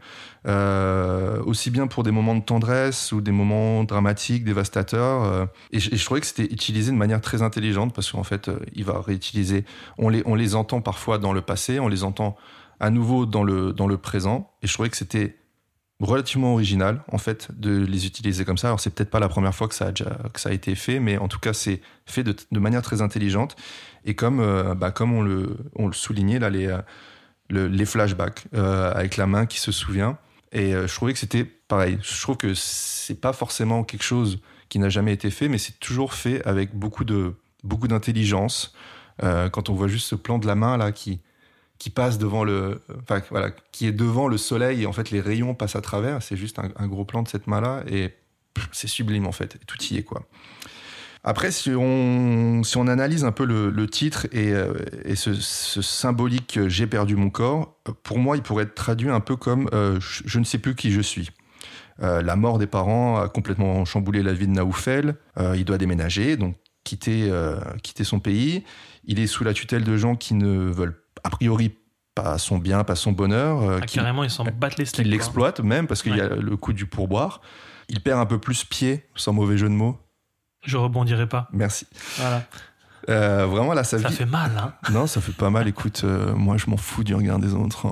euh, 0.46 1.42
aussi 1.44 1.72
bien 1.72 1.88
pour 1.88 2.04
des 2.04 2.12
moments 2.12 2.36
de 2.36 2.44
tendresse 2.44 3.12
ou 3.12 3.20
des 3.20 3.32
moments 3.32 3.84
dramatiques, 3.84 4.44
dévastateurs. 4.44 5.24
euh, 5.24 5.46
et, 5.72 5.80
je, 5.80 5.92
et 5.92 5.98
je 5.98 6.06
trouvais 6.06 6.22
que 6.22 6.28
c'était 6.28 6.44
utilisé 6.54 6.92
de 6.92 6.98
manière 6.98 7.22
très 7.22 7.42
intelligente 7.42 7.96
parce 7.96 8.12
qu'en 8.12 8.24
fait, 8.24 8.52
il 8.74 8.86
va 8.86 9.02
réutiliser. 9.02 9.66
On 9.98 10.10
les, 10.10 10.22
on 10.26 10.36
les 10.36 10.54
entend 10.54 10.82
parfois 10.82 11.18
dans 11.18 11.34
le 11.34 11.42
passé, 11.42 11.80
on 11.80 11.88
les 11.88 12.04
entend 12.04 12.36
à 12.80 12.92
nouveau 12.92 13.26
dans 13.26 13.44
le, 13.44 13.74
dans 13.74 13.88
le 13.88 13.98
présent. 13.98 14.52
Et 14.62 14.68
je 14.68 14.74
trouvais 14.74 14.90
que 14.90 14.98
c'était 14.98 15.36
relativement 16.02 16.54
original 16.54 17.04
en 17.12 17.18
fait 17.18 17.48
de 17.58 17.86
les 17.86 18.06
utiliser 18.06 18.44
comme 18.46 18.58
ça. 18.58 18.68
Alors 18.68 18.80
c'est 18.80 18.90
peut-être 18.94 19.10
pas 19.10 19.20
la 19.20 19.30
première 19.30 19.56
fois 19.56 19.68
que 19.68 19.76
ça 19.76 19.88
a 19.90 20.38
ça 20.38 20.52
été 20.52 20.76
fait, 20.76 21.00
mais 21.00 21.18
en 21.18 21.28
tout 21.28 21.40
cas 21.40 21.54
c'est 21.54 21.82
fait 22.06 22.24
de, 22.24 22.36
manière 22.60 22.82
très 22.82 23.02
intelligente 23.02 23.56
et 24.04 24.14
comme 24.16 24.40
euh, 24.40 24.76
bah, 24.76 24.92
comme 24.92 25.14
on 25.14 25.22
le 25.22 25.94
soulignait 25.94 26.40
là 26.40 26.50
les 26.50 26.68
euh, 26.68 26.80
le- 27.50 27.68
les 27.68 27.86
flashbacks 27.86 28.46
euh, 28.56 28.92
avec 28.94 29.18
la 29.18 29.28
main 29.28 29.46
qui 29.46 29.60
se 29.60 29.72
souvient 29.72 30.18
et 30.52 30.72
je 30.72 30.94
trouvais 30.96 31.12
que 31.14 31.20
c'était 31.20 31.44
pareil. 31.44 31.98
Je 32.02 32.22
trouve 32.22 32.38
que 32.38 32.54
c'est 32.54 33.20
pas 33.20 33.34
forcément 33.34 33.84
quelque 33.84 34.04
chose 34.04 34.40
qui 34.70 34.80
n'a 34.80 34.88
jamais 34.90 35.12
été 35.12 35.30
fait, 35.30 35.50
mais 35.50 35.58
c'est 35.58 35.80
toujours 35.80 36.14
fait 36.14 36.46
avec 36.46 36.74
beaucoup 36.74 37.04
beaucoup 37.64 37.88
d'intelligence. 37.90 38.74
Quand 39.22 39.70
on 39.70 39.74
voit 39.74 39.90
juste 39.90 40.08
ce 40.08 40.16
plan 40.16 40.40
de 40.40 40.48
la 40.48 40.56
main 40.56 40.78
là 40.78 40.94
qui 40.94 41.20
qui 41.78 41.90
passe 41.90 42.18
devant 42.18 42.44
le, 42.44 42.82
enfin 43.02 43.22
voilà, 43.30 43.52
qui 43.72 43.88
est 43.88 43.92
devant 43.92 44.28
le 44.28 44.38
soleil 44.38 44.84
et 44.84 44.86
en 44.86 44.94
fait 44.94 45.12
les 45.12 45.22
rayons 45.22 45.54
passent 45.54 45.76
à 45.76 45.82
travers. 45.82 46.22
C'est 46.22 46.38
juste 46.38 46.60
un, 46.60 46.88
gros 46.88 47.06
plan 47.06 47.24
de 47.24 47.28
cette 47.28 47.48
main-là 47.48 47.84
et 47.88 48.14
pff, 48.54 48.70
c'est 48.72 48.88
sublime 48.88 49.28
en 49.28 49.32
fait. 49.32 49.58
Tout 49.68 49.82
y 49.84 49.98
est 49.98 50.04
quoi. 50.04 50.26
Après, 51.28 51.52
si 51.52 51.72
on, 51.72 52.62
si 52.62 52.78
on 52.78 52.88
analyse 52.88 53.26
un 53.26 53.32
peu 53.32 53.46
le, 53.46 53.88
titre 53.88 54.28
et, 54.32 54.54
euh, 54.54 54.76
et 55.06 55.16
ce, 55.16 55.34
symbolique 55.34 56.60
J'ai 56.68 56.86
perdu 56.86 57.16
mon 57.16 57.32
corps, 57.32 57.80
pour 58.04 58.20
moi, 58.20 58.38
il 58.38 58.44
pourrait 58.44 58.66
être 58.66 58.76
traduit 58.76 59.10
un 59.10 59.20
peu 59.22 59.36
comme 59.36 59.68
euh, 59.74 59.98
je, 60.00 60.38
ne 60.38 60.44
sais 60.44 60.60
plus 60.60 60.76
qui 60.76 60.92
je 60.92 61.02
suis. 61.02 61.32
Euh, 62.04 62.22
la 62.22 62.36
mort 62.36 62.60
des 62.60 62.68
parents 62.68 63.18
a 63.18 63.28
complètement 63.28 63.86
chamboulé 63.86 64.22
la 64.22 64.34
vie 64.34 64.46
de 64.46 64.52
Naoufel. 64.52 65.16
Il 65.56 65.66
doit 65.66 65.80
déménager, 65.80 66.38
donc 66.38 66.58
quitter, 66.84 67.32
quitter 67.82 68.04
son 68.04 68.20
pays. 68.20 68.64
Il 69.06 69.20
est 69.20 69.28
sous 69.28 69.44
la 69.44 69.54
tutelle 69.54 69.84
de 69.84 69.98
gens 69.98 70.16
qui 70.16 70.36
ne 70.36 70.70
veulent 70.70 71.05
a 71.26 71.30
priori 71.30 71.76
pas 72.14 72.38
son 72.38 72.58
bien, 72.60 72.84
pas 72.86 72.96
son 72.96 73.12
bonheur, 73.12 73.62
euh, 73.62 73.80
Ah, 73.82 73.86
qui, 73.86 73.98
carrément, 73.98 74.24
ils 74.24 74.30
s'en 74.30 74.46
battent 74.46 74.78
les 74.78 74.86
qui 74.86 74.90
steaks. 74.92 75.06
quoi. 75.06 75.12
l'exploitent 75.12 75.60
même 75.60 75.86
parce 75.88 76.02
qu'il 76.02 76.16
y 76.16 76.22
a 76.22 76.30
le 76.30 76.56
coup 76.56 76.72
du 76.72 76.86
pourboire. 76.86 77.42
Il 77.90 78.00
perd 78.02 78.20
un 78.22 78.26
peu 78.26 78.40
plus 78.40 78.64
pied, 78.64 79.06
sans 79.16 79.34
mauvais 79.34 79.58
jeu 79.58 79.68
de 79.68 79.74
mots. 79.74 80.00
Je 80.66 80.78
rebondirai 80.78 81.28
pas. 81.28 81.50
Merci. 81.52 81.86
Voilà. 82.18 82.44
Euh, 83.10 83.46
vraiment 83.46 83.74
là, 83.74 83.84
sa 83.84 84.00
Ça 84.00 84.08
vie. 84.08 84.16
fait 84.16 84.26
mal, 84.26 84.52
hein. 84.58 84.74
Non, 84.92 85.06
ça 85.08 85.20
fait 85.22 85.34
pas 85.34 85.50
mal. 85.50 85.68
Écoute, 85.68 86.02
euh, 86.06 86.34
moi, 86.34 86.58
je 86.58 86.70
m'en 86.70 86.78
fous 86.78 87.04
du 87.04 87.14
regard 87.14 87.38
des 87.40 87.54
autres. 87.54 87.86
hein. 87.88 87.92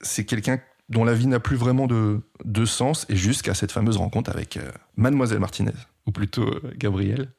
C'est 0.00 0.24
quelqu'un 0.26 0.58
dont 0.88 1.04
la 1.04 1.14
vie 1.14 1.26
n'a 1.26 1.40
plus 1.40 1.56
vraiment 1.56 1.86
de, 1.86 2.20
de 2.44 2.64
sens, 2.64 3.06
et 3.08 3.16
jusqu'à 3.16 3.54
cette 3.54 3.72
fameuse 3.72 3.96
rencontre 3.96 4.30
avec 4.30 4.56
euh, 4.56 4.70
Mademoiselle 4.96 5.38
Martinez, 5.38 5.72
ou 6.06 6.12
plutôt 6.12 6.44
euh, 6.48 6.72
Gabrielle. 6.76 7.30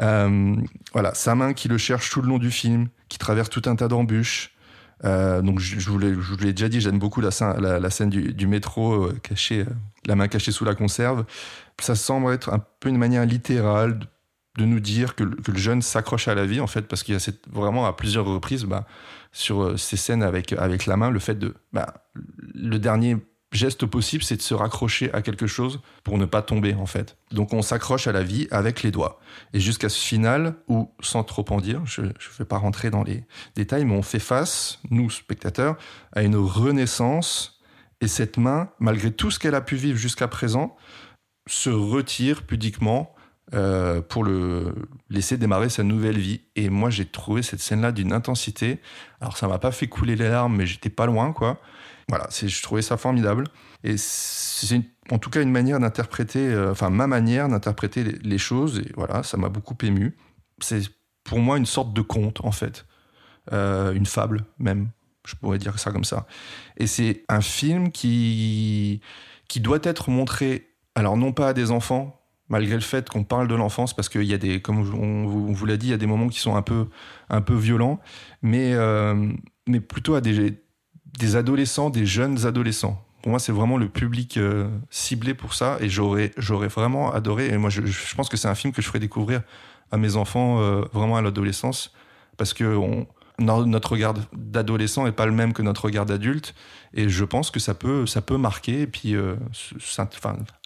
Euh, 0.00 0.56
voilà, 0.92 1.14
sa 1.14 1.34
main 1.34 1.52
qui 1.52 1.68
le 1.68 1.78
cherche 1.78 2.10
tout 2.10 2.22
le 2.22 2.28
long 2.28 2.38
du 2.38 2.50
film, 2.50 2.88
qui 3.08 3.18
traverse 3.18 3.50
tout 3.50 3.62
un 3.66 3.76
tas 3.76 3.88
d'embûches. 3.88 4.52
Euh, 5.04 5.40
donc, 5.42 5.60
je, 5.60 5.88
vous 5.88 5.98
l'ai 5.98 6.52
déjà 6.52 6.68
dit, 6.68 6.80
j'aime 6.80 6.98
beaucoup 6.98 7.20
la, 7.20 7.30
scène- 7.30 7.58
la, 7.60 7.90
scène 7.90 8.10
du, 8.10 8.46
métro, 8.46 9.06
euh, 9.06 9.18
cachée, 9.22 9.64
la 10.06 10.14
main 10.16 10.28
cachée 10.28 10.52
sous 10.52 10.64
la 10.64 10.74
conserve. 10.74 11.24
Ça 11.80 11.94
semble 11.94 12.32
être 12.32 12.52
un 12.52 12.62
peu 12.80 12.88
une 12.88 12.98
manière 12.98 13.24
littérale 13.24 13.98
de 14.58 14.64
nous 14.64 14.80
dire 14.80 15.14
que, 15.14 15.24
le- 15.24 15.36
jeune 15.54 15.80
s'accroche 15.80 16.28
à 16.28 16.34
la 16.34 16.44
vie, 16.44 16.60
en 16.60 16.66
fait, 16.66 16.82
parce 16.82 17.02
qu'il 17.02 17.14
y 17.14 17.16
a 17.16 17.32
vraiment 17.50 17.86
à 17.86 17.94
plusieurs 17.94 18.26
reprises, 18.26 18.64
bah, 18.64 18.86
sur 19.32 19.78
ces 19.78 19.96
scènes 19.96 20.22
avec, 20.22 20.52
avec 20.52 20.86
la 20.86 20.96
main, 20.96 21.10
le 21.10 21.18
fait 21.18 21.38
de. 21.38 21.54
Bah, 21.72 21.94
le 22.54 22.78
dernier 22.78 23.16
geste 23.52 23.86
possible, 23.86 24.22
c'est 24.22 24.36
de 24.36 24.42
se 24.42 24.54
raccrocher 24.54 25.12
à 25.12 25.22
quelque 25.22 25.46
chose 25.46 25.80
pour 26.04 26.18
ne 26.18 26.24
pas 26.24 26.42
tomber, 26.42 26.74
en 26.74 26.86
fait. 26.86 27.16
Donc 27.32 27.52
on 27.52 27.62
s'accroche 27.62 28.06
à 28.06 28.12
la 28.12 28.22
vie 28.22 28.46
avec 28.50 28.82
les 28.82 28.90
doigts. 28.90 29.20
Et 29.52 29.60
jusqu'à 29.60 29.88
ce 29.88 29.98
final 29.98 30.54
où, 30.68 30.90
sans 31.00 31.24
trop 31.24 31.44
en 31.50 31.60
dire, 31.60 31.84
je 31.84 32.02
ne 32.02 32.12
vais 32.38 32.44
pas 32.44 32.58
rentrer 32.58 32.90
dans 32.90 33.02
les 33.02 33.24
détails, 33.56 33.84
mais 33.84 33.94
on 33.94 34.02
fait 34.02 34.20
face, 34.20 34.78
nous, 34.90 35.10
spectateurs, 35.10 35.76
à 36.12 36.22
une 36.22 36.36
renaissance. 36.36 37.60
Et 38.00 38.08
cette 38.08 38.38
main, 38.38 38.70
malgré 38.78 39.10
tout 39.10 39.30
ce 39.30 39.38
qu'elle 39.38 39.54
a 39.54 39.60
pu 39.60 39.76
vivre 39.76 39.98
jusqu'à 39.98 40.28
présent, 40.28 40.76
se 41.46 41.70
retire 41.70 42.44
pudiquement 42.44 43.14
euh, 43.52 44.00
pour 44.00 44.22
le 44.22 44.72
laisser 45.08 45.36
démarrer 45.36 45.70
sa 45.70 45.82
nouvelle 45.82 46.18
vie. 46.18 46.42
Et 46.54 46.70
moi, 46.70 46.88
j'ai 46.88 47.04
trouvé 47.04 47.42
cette 47.42 47.58
scène-là 47.58 47.90
d'une 47.90 48.12
intensité. 48.12 48.80
Alors, 49.20 49.36
ça 49.36 49.48
m'a 49.48 49.58
pas 49.58 49.72
fait 49.72 49.88
couler 49.88 50.14
les 50.14 50.28
larmes, 50.28 50.56
mais 50.56 50.66
j'étais 50.66 50.88
pas 50.88 51.06
loin, 51.06 51.32
quoi. 51.32 51.60
Voilà, 52.10 52.28
je 52.28 52.62
trouvais 52.62 52.82
ça 52.82 52.96
formidable. 52.96 53.44
Et 53.84 53.96
c'est 53.96 54.82
en 55.10 55.18
tout 55.18 55.30
cas 55.30 55.42
une 55.42 55.50
manière 55.52 55.78
d'interpréter, 55.78 56.40
euh, 56.40 56.72
enfin, 56.72 56.90
ma 56.90 57.06
manière 57.06 57.48
d'interpréter 57.48 58.02
les, 58.02 58.38
choses. 58.38 58.80
Et 58.80 58.92
voilà, 58.96 59.22
ça 59.22 59.36
m'a 59.36 59.48
beaucoup 59.48 59.76
ému. 59.82 60.16
C'est 60.60 60.82
pour 61.22 61.38
moi 61.38 61.56
une 61.56 61.66
sorte 61.66 61.92
de 61.94 62.00
conte, 62.00 62.44
en 62.44 62.50
fait. 62.50 62.84
Euh, 63.52 63.92
une 63.92 64.06
fable, 64.06 64.44
même. 64.58 64.90
Je 65.24 65.36
pourrais 65.36 65.58
dire 65.58 65.78
ça 65.78 65.92
comme 65.92 66.02
ça. 66.02 66.26
Et 66.78 66.88
c'est 66.88 67.24
un 67.28 67.40
film 67.40 67.92
qui, 67.92 69.00
qui 69.46 69.60
doit 69.60 69.78
être 69.84 70.10
montré, 70.10 70.66
alors 70.96 71.16
non 71.16 71.32
pas 71.32 71.50
à 71.50 71.52
des 71.52 71.70
enfants, 71.70 72.20
malgré 72.48 72.74
le 72.74 72.80
fait 72.80 73.08
qu'on 73.08 73.22
parle 73.22 73.46
de 73.46 73.54
l'enfance, 73.54 73.94
parce 73.94 74.08
qu'il 74.08 74.24
y 74.24 74.34
a 74.34 74.38
des, 74.38 74.60
comme 74.60 74.80
on 74.80 75.52
vous 75.52 75.66
l'a 75.66 75.76
dit, 75.76 75.86
il 75.86 75.90
y 75.90 75.94
a 75.94 75.98
des 75.98 76.06
moments 76.06 76.28
qui 76.28 76.40
sont 76.40 76.56
un 76.56 76.62
peu, 76.62 76.88
un 77.28 77.40
peu 77.40 77.54
violents, 77.54 78.00
mais, 78.42 78.74
euh, 78.74 79.30
mais 79.68 79.78
plutôt 79.78 80.16
à 80.16 80.20
des, 80.20 80.60
des 81.18 81.36
adolescents, 81.36 81.90
des 81.90 82.06
jeunes 82.06 82.46
adolescents. 82.46 83.02
Pour 83.22 83.30
moi, 83.30 83.38
c'est 83.38 83.52
vraiment 83.52 83.76
le 83.76 83.88
public 83.88 84.36
euh, 84.36 84.68
ciblé 84.88 85.34
pour 85.34 85.54
ça, 85.54 85.76
et 85.80 85.88
j'aurais, 85.88 86.32
j'aurais 86.38 86.68
vraiment 86.68 87.12
adoré. 87.12 87.48
Et 87.48 87.58
moi, 87.58 87.68
je, 87.68 87.84
je 87.84 88.14
pense 88.14 88.28
que 88.28 88.36
c'est 88.36 88.48
un 88.48 88.54
film 88.54 88.72
que 88.72 88.80
je 88.80 88.86
ferais 88.86 88.98
découvrir 88.98 89.42
à 89.92 89.96
mes 89.98 90.16
enfants 90.16 90.60
euh, 90.60 90.82
vraiment 90.92 91.16
à 91.16 91.22
l'adolescence, 91.22 91.92
parce 92.36 92.54
que 92.54 92.64
on, 92.64 93.06
no- 93.40 93.66
notre 93.66 93.92
regard 93.92 94.14
d'adolescent 94.32 95.06
est 95.06 95.12
pas 95.12 95.26
le 95.26 95.32
même 95.32 95.52
que 95.52 95.62
notre 95.62 95.84
regard 95.86 96.06
d'adulte, 96.06 96.54
et 96.94 97.08
je 97.08 97.24
pense 97.24 97.50
que 97.50 97.60
ça 97.60 97.74
peut, 97.74 98.06
ça 98.06 98.20
peut 98.20 98.36
marquer. 98.36 98.82
Et 98.82 98.86
puis, 98.86 99.14
euh, 99.14 99.36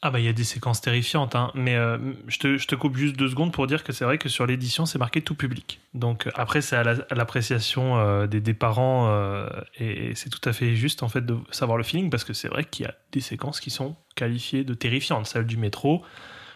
Ah 0.02 0.10
bah 0.10 0.20
il 0.20 0.24
y 0.24 0.28
a 0.28 0.32
des 0.32 0.44
séquences 0.44 0.80
terrifiantes, 0.80 1.34
hein. 1.34 1.50
mais 1.54 1.76
euh, 1.76 1.98
je, 2.28 2.38
te, 2.38 2.56
je 2.58 2.66
te 2.66 2.74
coupe 2.74 2.96
juste 2.96 3.16
deux 3.16 3.28
secondes 3.28 3.52
pour 3.52 3.66
dire 3.66 3.84
que 3.84 3.92
c'est 3.92 4.04
vrai 4.04 4.18
que 4.18 4.28
sur 4.28 4.46
l'édition 4.46 4.84
c'est 4.86 4.98
marqué 4.98 5.22
tout 5.22 5.34
public. 5.34 5.80
Donc 5.94 6.28
après 6.34 6.60
c'est 6.60 6.76
à 6.76 6.84
la- 6.84 7.06
à 7.10 7.14
l'appréciation 7.14 7.98
euh, 7.98 8.26
des, 8.26 8.40
des 8.40 8.54
parents 8.54 9.14
et, 9.78 10.10
et 10.10 10.14
c'est 10.14 10.28
tout 10.30 10.46
à 10.48 10.52
fait 10.52 10.76
juste 10.76 11.02
en 11.02 11.08
fait 11.08 11.24
de 11.24 11.36
savoir 11.50 11.78
le 11.78 11.84
feeling 11.84 12.10
parce 12.10 12.24
que 12.24 12.32
c'est 12.34 12.48
vrai 12.48 12.64
qu'il 12.64 12.84
y 12.84 12.88
a 12.88 12.94
des 13.12 13.20
séquences 13.20 13.60
qui 13.60 13.70
sont 13.70 13.96
qualifiées 14.14 14.64
de 14.64 14.74
terrifiantes. 14.74 15.26
Celle 15.26 15.46
du 15.46 15.56
métro, 15.56 16.02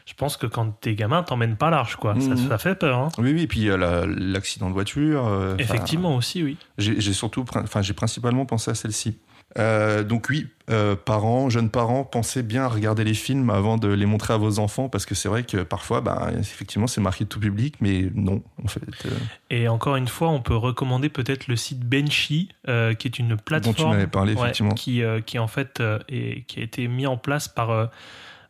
je 0.08 0.14
pense 0.14 0.38
que 0.38 0.46
quand 0.46 0.70
t'es 0.80 0.94
gamin 0.94 1.22
t'emmènes 1.22 1.56
pas 1.56 1.68
large 1.68 1.96
quoi, 1.96 2.14
ça, 2.18 2.30
Mhm. 2.30 2.48
ça 2.48 2.56
fait 2.58 2.74
peur. 2.74 2.98
hein. 2.98 3.08
oui, 3.18 3.32
oui. 3.34 3.42
Et 3.42 3.46
puis 3.46 3.64
la- 3.66 4.06
l'accident 4.06 4.68
de 4.68 4.72
voiture. 4.74 5.26
euh, 5.28 5.54
Effectivement 5.58 6.16
aussi 6.16 6.42
oui. 6.42 6.56
J'ai 6.78 7.12
surtout, 7.12 7.44
enfin, 7.62 7.82
j'ai 7.82 7.92
principalement 7.94 8.46
pensé 8.46 8.70
à 8.70 8.74
celle-ci. 8.74 9.18
Euh, 9.58 10.04
donc 10.04 10.26
oui, 10.28 10.46
euh, 10.70 10.94
parents, 10.94 11.48
jeunes 11.48 11.70
parents, 11.70 12.04
pensez 12.04 12.42
bien 12.42 12.64
à 12.64 12.68
regarder 12.68 13.02
les 13.02 13.14
films 13.14 13.48
avant 13.48 13.78
de 13.78 13.88
les 13.88 14.04
montrer 14.04 14.34
à 14.34 14.36
vos 14.36 14.58
enfants 14.58 14.90
parce 14.90 15.06
que 15.06 15.14
c'est 15.14 15.28
vrai 15.28 15.42
que 15.42 15.58
parfois, 15.62 16.02
ben, 16.02 16.30
effectivement, 16.38 16.86
c'est 16.86 17.00
marqué 17.00 17.24
tout 17.24 17.40
public, 17.40 17.76
mais 17.80 18.10
non, 18.14 18.42
en 18.62 18.68
fait. 18.68 18.82
euh, 19.06 19.10
Et 19.50 19.66
encore 19.66 19.96
une 19.96 20.06
fois 20.08 20.28
on 20.28 20.40
peut 20.42 20.54
recommander 20.56 21.08
peut-être 21.08 21.48
le 21.48 21.56
site 21.56 21.80
Benchy 21.80 22.50
euh, 22.68 22.92
qui 22.94 23.08
est 23.08 23.18
une 23.18 23.30
dont 23.30 23.36
plateforme. 23.36 23.74
tu 23.76 23.84
m'avais 23.86 24.06
parlé, 24.06 24.34
Ouais, 24.34 24.40
effectivement. 24.42 24.74
qui, 24.74 25.02
euh, 25.02 25.20
qui 25.22 25.38
en 25.38 25.48
fait 25.48 25.80
euh, 25.80 25.98
est- 26.10 26.46
qui 26.46 26.60
a 26.60 26.62
été 26.62 26.86
mis 26.86 27.06
en 27.06 27.16
place 27.16 27.48
par 27.48 27.70
euh, 27.70 27.84
euh, 27.84 27.86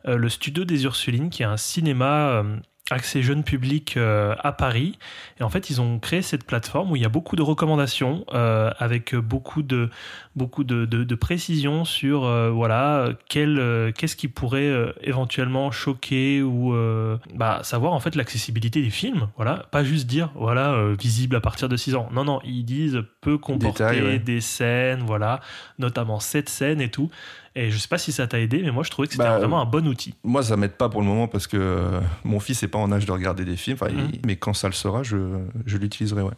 le 0.05 0.29
studio 0.29 0.65
des 0.65 0.85
Ursulines, 0.85 1.29
qui 1.29 1.43
est 1.43 1.47
un 1.47 1.57
cinéma 1.57 2.29
euh, 2.29 2.43
axé 2.91 3.21
jeune 3.21 3.43
public 3.43 3.97
euh, 3.97 4.35
à 4.39 4.51
Paris. 4.51 4.97
Et 5.39 5.43
en 5.43 5.49
fait, 5.49 5.69
ils 5.69 5.81
ont 5.81 5.99
créé 5.99 6.21
cette 6.21 6.43
plateforme 6.43 6.91
où 6.91 6.95
il 6.95 7.01
y 7.01 7.05
a 7.05 7.09
beaucoup 7.09 7.35
de 7.35 7.41
recommandations, 7.41 8.25
euh, 8.33 8.71
avec 8.79 9.15
beaucoup 9.15 9.61
de 9.61 9.89
beaucoup 10.35 10.63
de, 10.63 10.85
de, 10.85 11.03
de 11.03 11.15
précisions 11.15 11.85
sur 11.85 12.23
euh, 12.25 12.49
voilà 12.49 13.09
quel 13.27 13.59
euh, 13.59 13.91
qu'est-ce 13.91 14.15
qui 14.15 14.27
pourrait 14.27 14.61
euh, 14.69 14.93
éventuellement 15.01 15.69
choquer 15.69 16.41
ou 16.41 16.73
euh, 16.73 17.17
bah, 17.35 17.59
savoir 17.63 17.93
en 17.93 17.99
fait 17.99 18.15
l'accessibilité 18.15 18.81
des 18.81 18.89
films. 18.89 19.27
Voilà, 19.35 19.67
pas 19.71 19.83
juste 19.83 20.07
dire 20.07 20.31
voilà 20.35 20.73
euh, 20.73 20.95
visible 20.97 21.35
à 21.35 21.41
partir 21.41 21.69
de 21.69 21.75
6 21.75 21.95
ans. 21.95 22.09
Non 22.11 22.23
non, 22.23 22.39
ils 22.43 22.63
disent 22.63 23.03
peut 23.21 23.37
comporter 23.37 23.83
Détail, 23.83 24.01
ouais. 24.01 24.19
des 24.19 24.41
scènes, 24.41 25.03
voilà, 25.05 25.41
notamment 25.77 26.19
cette 26.19 26.49
scène 26.49 26.81
et 26.81 26.89
tout. 26.89 27.09
Et 27.55 27.71
je 27.71 27.77
sais 27.77 27.87
pas 27.87 27.97
si 27.97 28.11
ça 28.11 28.27
t'a 28.27 28.39
aidé, 28.39 28.61
mais 28.63 28.71
moi 28.71 28.83
je 28.83 28.89
trouvais 28.91 29.07
que 29.07 29.13
c'était 29.13 29.23
Bah, 29.25 29.39
vraiment 29.39 29.59
un 29.61 29.65
bon 29.65 29.87
outil. 29.87 30.13
Moi, 30.23 30.43
ça 30.43 30.55
m'aide 30.55 30.73
pas 30.73 30.87
pour 30.89 31.01
le 31.01 31.07
moment 31.07 31.27
parce 31.27 31.47
que 31.47 31.57
euh, 31.57 31.99
mon 32.23 32.39
fils 32.39 32.61
n'est 32.61 32.67
pas 32.67 32.77
en 32.79 32.91
âge 32.91 33.05
de 33.05 33.11
regarder 33.11 33.43
des 33.45 33.55
films, 33.57 33.77
enfin, 33.81 33.91
Mhm. 33.91 34.09
il- 34.13 34.19
mais 34.25 34.35
quand 34.35 34.53
ça 34.53 34.67
le 34.67 34.73
sera, 34.73 35.03
je, 35.03 35.17
je 35.65 35.77
l'utiliserai, 35.77 36.21
ouais. 36.21 36.33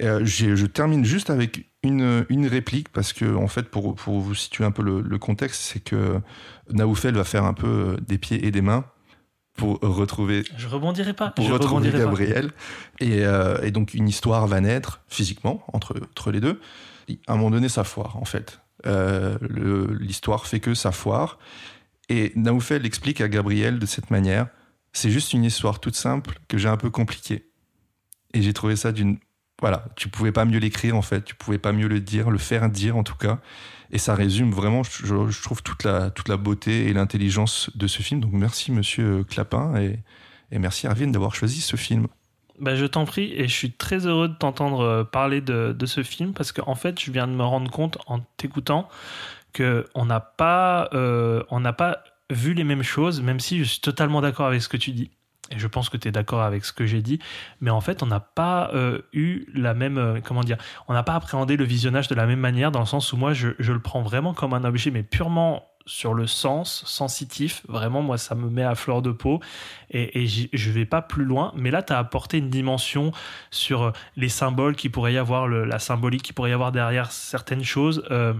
Et, 0.00 0.06
euh, 0.06 0.24
je 0.24 0.66
termine 0.66 1.04
juste 1.04 1.28
avec 1.30 1.66
une, 1.82 2.24
une 2.30 2.46
réplique 2.46 2.88
parce 2.90 3.12
que, 3.12 3.34
en 3.36 3.48
fait, 3.48 3.64
pour, 3.70 3.94
pour 3.94 4.20
vous 4.20 4.34
situer 4.34 4.64
un 4.64 4.70
peu 4.70 4.82
le, 4.82 5.00
le 5.00 5.18
contexte, 5.18 5.60
c'est 5.62 5.80
que 5.80 6.20
Naoufel 6.70 7.14
va 7.14 7.24
faire 7.24 7.44
un 7.44 7.54
peu 7.54 7.66
euh, 7.66 7.96
des 8.06 8.16
pieds 8.18 8.46
et 8.46 8.50
des 8.50 8.62
mains 8.62 8.84
pour 9.56 9.78
retrouver 9.82 10.44
Je 10.56 10.66
rebondirai 10.66 11.12
pas. 11.12 11.30
pour 11.30 11.44
je 11.44 11.52
retrouver 11.52 11.90
pas. 11.90 11.98
Gabriel. 11.98 12.52
Et, 13.00 13.24
euh, 13.24 13.60
et 13.62 13.70
donc 13.70 13.92
une 13.92 14.08
histoire 14.08 14.46
va 14.46 14.60
naître 14.62 15.02
physiquement 15.08 15.62
entre, 15.74 15.94
entre 16.00 16.30
les 16.32 16.40
deux. 16.40 16.58
À 17.26 17.34
un 17.34 17.36
moment 17.36 17.50
donné, 17.50 17.68
ça 17.68 17.84
foire 17.84 18.16
en 18.16 18.24
fait. 18.24 18.60
Euh, 18.86 19.38
L'histoire 20.00 20.46
fait 20.46 20.60
que 20.60 20.74
ça 20.74 20.92
foire. 20.92 21.38
Et 22.08 22.32
Naoufel 22.36 22.84
explique 22.84 23.20
à 23.20 23.28
Gabriel 23.28 23.78
de 23.78 23.86
cette 23.86 24.10
manière, 24.10 24.48
c'est 24.92 25.10
juste 25.10 25.32
une 25.32 25.44
histoire 25.44 25.80
toute 25.80 25.96
simple 25.96 26.38
que 26.48 26.58
j'ai 26.58 26.68
un 26.68 26.76
peu 26.76 26.90
compliquée. 26.90 27.48
Et 28.34 28.42
j'ai 28.42 28.52
trouvé 28.52 28.76
ça 28.76 28.92
d'une... 28.92 29.18
Voilà, 29.60 29.86
tu 29.94 30.08
pouvais 30.08 30.32
pas 30.32 30.44
mieux 30.44 30.58
l'écrire 30.58 30.96
en 30.96 31.02
fait, 31.02 31.24
tu 31.24 31.36
pouvais 31.36 31.58
pas 31.58 31.72
mieux 31.72 31.86
le 31.86 32.00
dire, 32.00 32.30
le 32.30 32.38
faire 32.38 32.68
dire 32.68 32.96
en 32.96 33.04
tout 33.04 33.14
cas. 33.14 33.40
Et 33.92 33.98
ça 33.98 34.14
résume 34.14 34.50
vraiment, 34.50 34.82
je 34.82 35.42
trouve, 35.42 35.62
toute 35.62 35.84
la, 35.84 36.10
toute 36.10 36.28
la 36.28 36.36
beauté 36.36 36.88
et 36.88 36.92
l'intelligence 36.92 37.70
de 37.76 37.86
ce 37.86 38.02
film. 38.02 38.20
Donc 38.20 38.32
merci 38.32 38.72
monsieur 38.72 39.22
Clapin 39.22 39.76
et, 39.76 40.00
et 40.50 40.58
merci 40.58 40.86
Arvin 40.88 41.08
d'avoir 41.08 41.34
choisi 41.34 41.60
ce 41.60 41.76
film. 41.76 42.08
Bah, 42.60 42.76
je 42.76 42.84
t'en 42.84 43.04
prie, 43.06 43.32
et 43.34 43.48
je 43.48 43.54
suis 43.54 43.72
très 43.72 44.06
heureux 44.06 44.28
de 44.28 44.34
t'entendre 44.34 44.80
euh, 44.80 45.04
parler 45.04 45.40
de, 45.40 45.74
ce 45.86 46.02
film 46.02 46.32
parce 46.32 46.52
qu'en 46.52 46.74
fait, 46.74 47.00
je 47.00 47.10
viens 47.10 47.26
de 47.26 47.32
me 47.32 47.44
rendre 47.44 47.70
compte 47.70 47.98
en 48.06 48.20
t'écoutant 48.36 48.88
que 49.52 49.86
on 49.94 50.04
n'a 50.04 50.20
pas, 50.20 50.88
euh, 50.92 51.42
n'a 51.50 51.72
pas 51.72 52.04
vu 52.30 52.54
les 52.54 52.64
mêmes 52.64 52.82
choses, 52.82 53.20
même 53.20 53.40
si 53.40 53.58
je 53.58 53.64
suis 53.64 53.80
totalement 53.80 54.20
d'accord 54.20 54.46
avec 54.46 54.62
ce 54.62 54.68
que 54.68 54.76
tu 54.76 54.92
dis. 54.92 55.10
Et 55.50 55.58
je 55.58 55.66
pense 55.66 55.88
que 55.88 55.96
tu 55.96 56.08
es 56.08 56.12
d'accord 56.12 56.42
avec 56.42 56.64
ce 56.64 56.72
que 56.72 56.86
j'ai 56.86 57.02
dit, 57.02 57.18
mais 57.60 57.70
en 57.70 57.80
fait, 57.80 58.02
on 58.02 58.06
n'a 58.06 58.20
pas 58.20 58.70
euh, 58.72 59.00
eu 59.12 59.46
la 59.54 59.74
même, 59.74 60.20
comment 60.24 60.42
dire, 60.42 60.56
on 60.88 60.94
n'a 60.94 61.02
pas 61.02 61.14
appréhendé 61.14 61.56
le 61.56 61.64
visionnage 61.64 62.08
de 62.08 62.14
la 62.14 62.26
même 62.26 62.40
manière, 62.40 62.70
dans 62.70 62.80
le 62.80 62.86
sens 62.86 63.12
où 63.12 63.16
moi, 63.16 63.32
je 63.34 63.52
le 63.58 63.80
prends 63.80 64.02
vraiment 64.02 64.34
comme 64.34 64.54
un 64.54 64.64
objet, 64.64 64.90
mais 64.90 65.02
purement 65.02 65.71
sur 65.86 66.14
le 66.14 66.26
sens 66.26 66.84
sensitif. 66.86 67.62
Vraiment, 67.68 68.02
moi, 68.02 68.18
ça 68.18 68.34
me 68.34 68.48
met 68.48 68.62
à 68.64 68.74
fleur 68.74 69.02
de 69.02 69.10
peau 69.12 69.40
et, 69.90 70.22
et 70.22 70.26
je 70.52 70.70
vais 70.70 70.86
pas 70.86 71.02
plus 71.02 71.24
loin. 71.24 71.52
Mais 71.56 71.70
là, 71.70 71.82
tu 71.82 71.92
as 71.92 71.98
apporté 71.98 72.38
une 72.38 72.50
dimension 72.50 73.12
sur 73.50 73.82
euh, 73.82 73.90
les 74.16 74.28
symboles 74.28 74.76
qui 74.76 74.88
pourrait 74.88 75.14
y 75.14 75.18
avoir, 75.18 75.48
le- 75.48 75.64
la 75.64 75.78
symbolique 75.78 76.22
qui 76.22 76.32
pourrait 76.32 76.50
y 76.50 76.54
avoir 76.54 76.72
derrière 76.72 77.10
certaines 77.12 77.64
choses. 77.64 78.04
euh, 78.10 78.34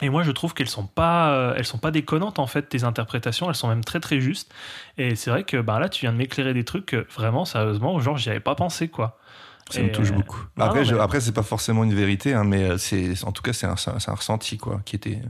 et 0.00 0.08
moi, 0.08 0.24
je 0.24 0.32
trouve 0.32 0.52
qu'elles 0.52 0.68
sont 0.68 0.86
pas, 0.86 1.32
euh, 1.34 1.54
elles 1.56 1.64
sont 1.66 1.78
pas 1.78 1.92
déconnantes 1.92 2.40
en 2.40 2.48
fait. 2.48 2.62
Tes 2.68 2.82
interprétations, 2.82 3.48
elles 3.48 3.54
sont 3.54 3.68
même 3.68 3.84
très 3.84 4.00
très 4.00 4.20
justes. 4.20 4.52
Et 4.98 5.14
c'est 5.14 5.30
vrai 5.30 5.44
que 5.44 5.58
bah 5.58 5.78
là, 5.78 5.88
tu 5.88 6.00
viens 6.00 6.12
de 6.12 6.16
m'éclairer 6.18 6.54
des 6.54 6.64
trucs 6.64 6.86
que 6.86 7.06
vraiment, 7.14 7.44
sérieusement, 7.44 8.00
genre, 8.00 8.16
j'y 8.16 8.30
avais 8.30 8.40
pas 8.40 8.56
pensé 8.56 8.88
quoi. 8.88 9.18
Ça 9.70 9.78
Et, 9.80 9.84
me 9.84 9.92
touche 9.92 10.10
euh, 10.10 10.16
beaucoup. 10.16 10.44
non, 10.56 10.64
Après, 10.64 10.80
non, 10.80 10.84
je- 10.84 10.94
mais- 10.96 11.00
après 11.00 11.20
c'est 11.20 11.32
pas 11.32 11.44
forcément 11.44 11.84
une 11.84 11.94
vérité, 11.94 12.34
hein, 12.34 12.42
mais 12.42 12.78
c'est, 12.78 13.22
en 13.24 13.30
tout 13.30 13.42
cas, 13.42 13.52
c'est 13.52 13.66
un, 13.66 13.76
un 14.08 14.14
ressenti 14.14 14.58
quoi, 14.58 14.80
qui 14.84 14.96
était 14.96 15.20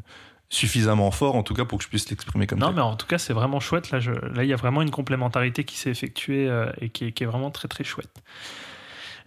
suffisamment 0.53 1.11
fort, 1.11 1.35
en 1.35 1.43
tout 1.43 1.55
cas, 1.55 1.65
pour 1.65 1.79
que 1.79 1.85
je 1.85 1.89
puisse 1.89 2.09
l'exprimer 2.11 2.47
comme 2.47 2.59
Non, 2.59 2.67
tel. 2.69 2.77
mais 2.77 2.83
en 2.83 2.95
tout 2.97 3.07
cas, 3.07 3.19
c'est 3.19 3.33
vraiment 3.33 3.59
chouette. 3.59 3.91
Là, 3.91 4.01
je- 4.01 4.11
là, 4.11 4.45
il 4.45 4.49
y 4.49 4.53
a 4.53 4.57
vraiment 4.57 4.83
une 4.83 4.91
complémentarité 4.91 5.65
qui 5.65 5.77
s'est 5.77 5.91
effectuée 5.91 6.49
euh, 6.49 6.71
et 6.81 6.91
qui 6.91 7.07
est, 7.07 7.13
qui 7.13 7.23
est 7.23 7.27
vraiment 7.27 7.51
très 7.51 7.69
très 7.69 7.85
chouette. 7.85 8.11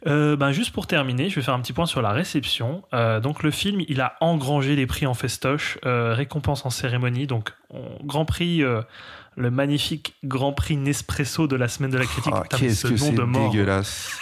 Euh, 0.07 0.35
ben, 0.35 0.51
juste 0.51 0.71
pour 0.71 0.85
terminer, 0.85 1.29
je 1.29 1.35
vais 1.35 1.41
faire 1.41 1.55
un 1.55 1.61
petit 1.61 1.73
point 1.73 1.87
sur 1.87 2.01
la 2.03 2.11
réception. 2.11 2.83
Euh, 2.93 3.19
donc 3.19 3.41
le 3.41 3.49
film, 3.49 3.81
il 3.87 4.01
a 4.01 4.15
engrangé 4.21 4.75
les 4.75 4.85
prix 4.85 5.07
en 5.07 5.15
festoche, 5.15 5.79
récompense 5.83 6.63
en 6.65 6.69
cérémonie. 6.69 7.25
Donc 7.25 7.53
on- 7.71 7.97
Grand 8.03 8.25
Prix, 8.25 8.59
le 8.59 9.51
magnifique 9.51 10.13
Grand 10.23 10.53
Prix 10.53 10.77
Nespresso 10.77 11.47
de 11.47 11.55
la 11.55 11.67
semaine 11.67 11.89
de 11.91 11.97
la 11.97 12.05
critique. 12.05 12.33
Mais 12.33 12.57
qu'est-ce 12.57 12.87
ce 12.87 12.87
que 12.89 12.97
c'est 12.97 13.11
de 13.13 13.23
mort. 13.23 13.49
dégueulasse. 13.49 14.21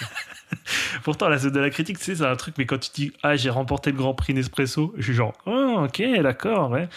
Pourtant, 1.03 1.29
la 1.29 1.39
semaine 1.39 1.53
de 1.53 1.59
la 1.59 1.69
critique, 1.69 1.97
c'est 1.99 2.21
un 2.21 2.35
truc, 2.35 2.55
mais 2.57 2.65
quand 2.65 2.79
tu 2.79 2.89
dis 2.93 3.11
Ah, 3.23 3.35
j'ai 3.35 3.49
remporté 3.49 3.91
le 3.91 3.97
Grand 3.97 4.13
Prix 4.13 4.33
Nespresso, 4.33 4.93
je 4.97 5.03
suis 5.03 5.13
genre 5.13 5.33
Oh, 5.45 5.85
ok, 5.85 6.03
d'accord, 6.21 6.71
ouais. 6.71 6.87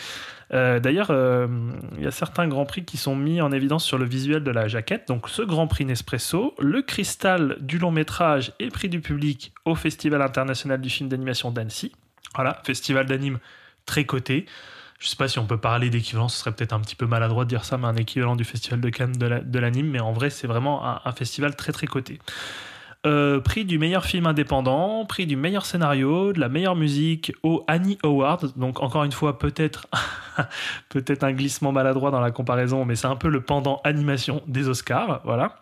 Euh, 0.53 0.79
D'ailleurs, 0.79 1.09
euh, 1.11 1.49
il 1.97 2.05
y 2.05 2.07
a 2.07 2.11
certains 2.11 2.47
grands 2.47 2.67
prix 2.67 2.85
qui 2.85 2.97
sont 2.97 3.17
mis 3.17 3.41
en 3.41 3.51
évidence 3.51 3.85
sur 3.85 3.99
le 3.99 4.05
visuel 4.05 4.45
de 4.45 4.51
la 4.51 4.69
jaquette. 4.69 5.09
Donc, 5.09 5.29
ce 5.29 5.43
grand 5.43 5.67
prix 5.67 5.85
Nespresso, 5.85 6.55
le 6.59 6.83
cristal 6.83 7.57
du 7.61 7.79
long 7.79 7.91
métrage 7.91 8.53
et 8.61 8.69
prix 8.69 8.89
du 8.89 9.01
public 9.01 9.53
au 9.65 9.75
Festival 9.75 10.23
international 10.23 10.81
du 10.81 10.91
film 10.91 11.09
d'animation 11.09 11.51
d'Annecy. 11.51 11.93
Voilà, 12.35 12.61
festival 12.65 13.07
d'anime 13.07 13.39
très 13.87 14.05
coté. 14.05 14.47
Je 14.99 15.09
sais 15.09 15.17
pas 15.17 15.29
si 15.29 15.39
on 15.39 15.47
peut 15.47 15.59
parler 15.59 15.91
d'équivalent, 15.91 16.29
ce 16.29 16.39
serait 16.39 16.53
peut-être 16.53 16.73
un 16.73 16.81
petit 16.81 16.97
peu 16.97 17.07
maladroit 17.07 17.45
de 17.45 17.51
dire 17.51 17.65
ça, 17.65 17.77
mais 17.77 17.87
un 17.87 17.97
équivalent 17.97 18.35
du 18.35 18.45
festival 18.45 18.81
de 18.81 18.89
Cannes 18.89 19.13
de 19.13 19.59
l'anime. 19.59 19.91
mais 19.91 20.01
en 20.01 20.13
vrai, 20.13 20.31
c'est 20.31 20.47
vraiment 20.47 20.87
un, 20.87 21.01
un 21.05 21.13
festival 21.13 21.55
très 21.55 21.73
très 21.73 21.87
coté. 21.87 22.19
Euh, 23.07 23.41
prix 23.41 23.65
du 23.65 23.79
meilleur 23.79 24.05
film 24.05 24.27
indépendant, 24.27 25.05
prix 25.05 25.27
du 25.27 25.37
meilleur 25.37 25.65
scénario, 25.65 26.33
de 26.33 26.41
la 26.41 26.49
meilleure 26.49 26.75
musique 26.75 27.33
au 27.45 27.65
Annie 27.69 27.99
Award. 28.03 28.53
Donc 28.57 28.83
encore 28.83 29.05
une 29.05 29.13
fois, 29.13 29.39
peut-être 29.39 29.87
peut-être 30.89 31.23
un 31.23 31.33
glissement 31.33 31.71
maladroit 31.71 32.11
dans 32.11 32.21
la 32.21 32.33
comparaison, 32.33 32.85
mais 32.85 32.97
c'est 32.97 33.07
un 33.07 33.15
peu 33.15 33.29
le 33.29 33.41
pendant 33.43 33.81
animation 33.85 34.43
des 34.49 34.69
Oscars, 34.69 35.21
voilà. 35.25 35.61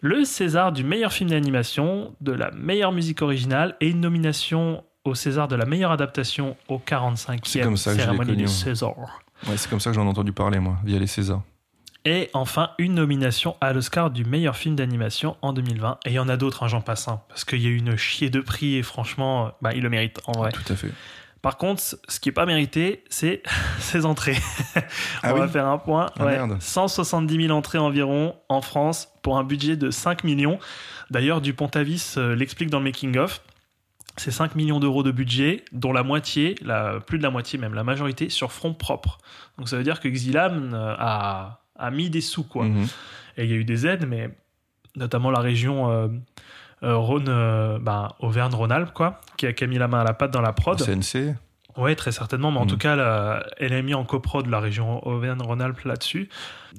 Le 0.00 0.24
César 0.24 0.72
du 0.72 0.82
meilleur 0.82 1.12
film 1.12 1.30
d'animation, 1.30 2.14
de 2.20 2.32
la 2.32 2.50
meilleure 2.50 2.92
musique 2.92 3.22
originale 3.22 3.76
et 3.80 3.88
une 3.88 4.00
nomination 4.00 4.82
au 5.04 5.14
César 5.14 5.46
de 5.46 5.54
la 5.54 5.66
meilleure 5.66 5.92
adaptation 5.92 6.56
au 6.68 6.78
45e 6.78 7.38
C'est 7.44 7.60
comme 7.60 7.76
ça 7.76 7.92
que 7.92 8.00
je 8.00 8.00
l'ai 8.02 8.12
cérémonie 8.12 8.42
ouais. 8.42 8.48
Césars. 8.48 9.20
Ouais, 9.46 9.56
c'est 9.56 9.70
comme 9.70 9.80
ça 9.80 9.90
que 9.90 9.96
j'en 9.96 10.04
ai 10.04 10.08
entendu 10.08 10.32
parler, 10.32 10.58
moi, 10.58 10.78
via 10.84 10.98
les 10.98 11.06
Césars. 11.06 11.42
Et 12.06 12.30
enfin, 12.34 12.70
une 12.78 12.94
nomination 12.94 13.56
à 13.60 13.72
l'Oscar 13.72 14.10
du 14.12 14.24
meilleur 14.24 14.56
film 14.56 14.76
d'animation 14.76 15.36
en 15.42 15.52
2020. 15.52 15.98
Et 16.06 16.10
il 16.10 16.14
y 16.14 16.18
en 16.20 16.28
a 16.28 16.36
d'autres, 16.36 16.62
hein, 16.62 16.68
j'en 16.68 16.80
passe 16.80 17.08
un, 17.08 17.20
parce 17.28 17.44
qu'il 17.44 17.60
y 17.60 17.66
a 17.66 17.68
eu 17.68 17.76
une 17.76 17.96
chier 17.96 18.30
de 18.30 18.40
prix 18.40 18.76
et 18.76 18.82
franchement, 18.84 19.46
euh, 19.46 19.50
bah, 19.60 19.72
il 19.74 19.82
le 19.82 19.90
mérite 19.90 20.20
en 20.26 20.32
vrai. 20.32 20.52
Tout 20.52 20.72
à 20.72 20.76
fait. 20.76 20.92
Par 21.42 21.56
contre, 21.58 21.82
ce 21.82 22.20
qui 22.20 22.28
est 22.28 22.32
pas 22.32 22.46
mérité, 22.46 23.02
c'est 23.10 23.42
ses 23.80 24.06
entrées. 24.06 24.36
Ah 25.22 25.32
On 25.32 25.34
va 25.34 25.46
oui 25.46 25.50
faire 25.50 25.66
un 25.66 25.78
point. 25.78 26.06
Ah, 26.18 26.24
Ouais. 26.24 26.32
merde. 26.36 26.56
170 26.60 27.46
000 27.46 27.56
entrées 27.56 27.78
environ 27.78 28.36
en 28.48 28.60
France 28.60 29.08
pour 29.22 29.36
un 29.36 29.42
budget 29.44 29.76
de 29.76 29.90
5 29.90 30.22
millions. 30.22 30.60
D'ailleurs, 31.10 31.40
Dupont-Avis 31.40 32.14
euh, 32.18 32.36
l'explique 32.36 32.70
dans 32.70 32.78
le 32.78 32.84
making-of. 32.84 33.42
C'est 34.16 34.30
5 34.30 34.54
millions 34.54 34.80
d'euros 34.80 35.02
de 35.02 35.10
budget, 35.10 35.64
dont 35.72 35.92
la 35.92 36.02
moitié, 36.02 36.54
la, 36.62 37.00
plus 37.00 37.18
de 37.18 37.22
la 37.24 37.30
moitié 37.30 37.58
même, 37.58 37.74
la 37.74 37.84
majorité, 37.84 38.28
sur 38.28 38.50
front 38.52 38.72
propre. 38.74 39.18
Donc 39.58 39.68
ça 39.68 39.76
veut 39.76 39.84
dire 39.84 40.00
que 40.00 40.08
Xilam 40.08 40.72
euh, 40.72 40.94
a, 40.98 41.65
a 41.78 41.90
mis 41.90 42.10
des 42.10 42.20
sous, 42.20 42.44
quoi. 42.44 42.64
Mhm. 42.64 42.86
Et 43.38 43.44
il 43.44 43.50
y 43.50 43.52
a 43.52 43.56
eu 43.56 43.64
des 43.64 43.86
aides, 43.86 44.06
mais 44.08 44.30
notamment 44.96 45.30
la 45.30 45.40
région 45.40 45.90
euh, 45.90 46.08
euh, 46.82 46.96
Rhône, 46.96 47.26
euh, 47.28 47.78
bah, 47.78 48.16
Auvergne-Rhône-Alpes, 48.20 48.92
quoi, 48.92 49.20
qui 49.36 49.46
a, 49.46 49.52
qui 49.52 49.64
a 49.64 49.66
mis 49.66 49.78
la 49.78 49.88
main 49.88 50.00
à 50.00 50.04
la 50.04 50.14
pâte 50.14 50.30
dans 50.30 50.42
la 50.42 50.52
prod. 50.52 50.78
CNC 50.80 51.34
Ouais, 51.76 51.94
très 51.94 52.10
certainement, 52.12 52.50
mais 52.50 52.58
en 52.58 52.62
Mhm. 52.62 52.68
tout 52.70 52.78
cas, 52.78 52.96
la- 52.96 53.44
elle 53.58 53.74
a 53.74 53.82
mis 53.82 53.92
en 53.92 54.04
coprod 54.06 54.46
la 54.46 54.60
région 54.60 55.06
Auvergne-Rhône-Alpes 55.06 55.82
là-dessus. 55.84 56.30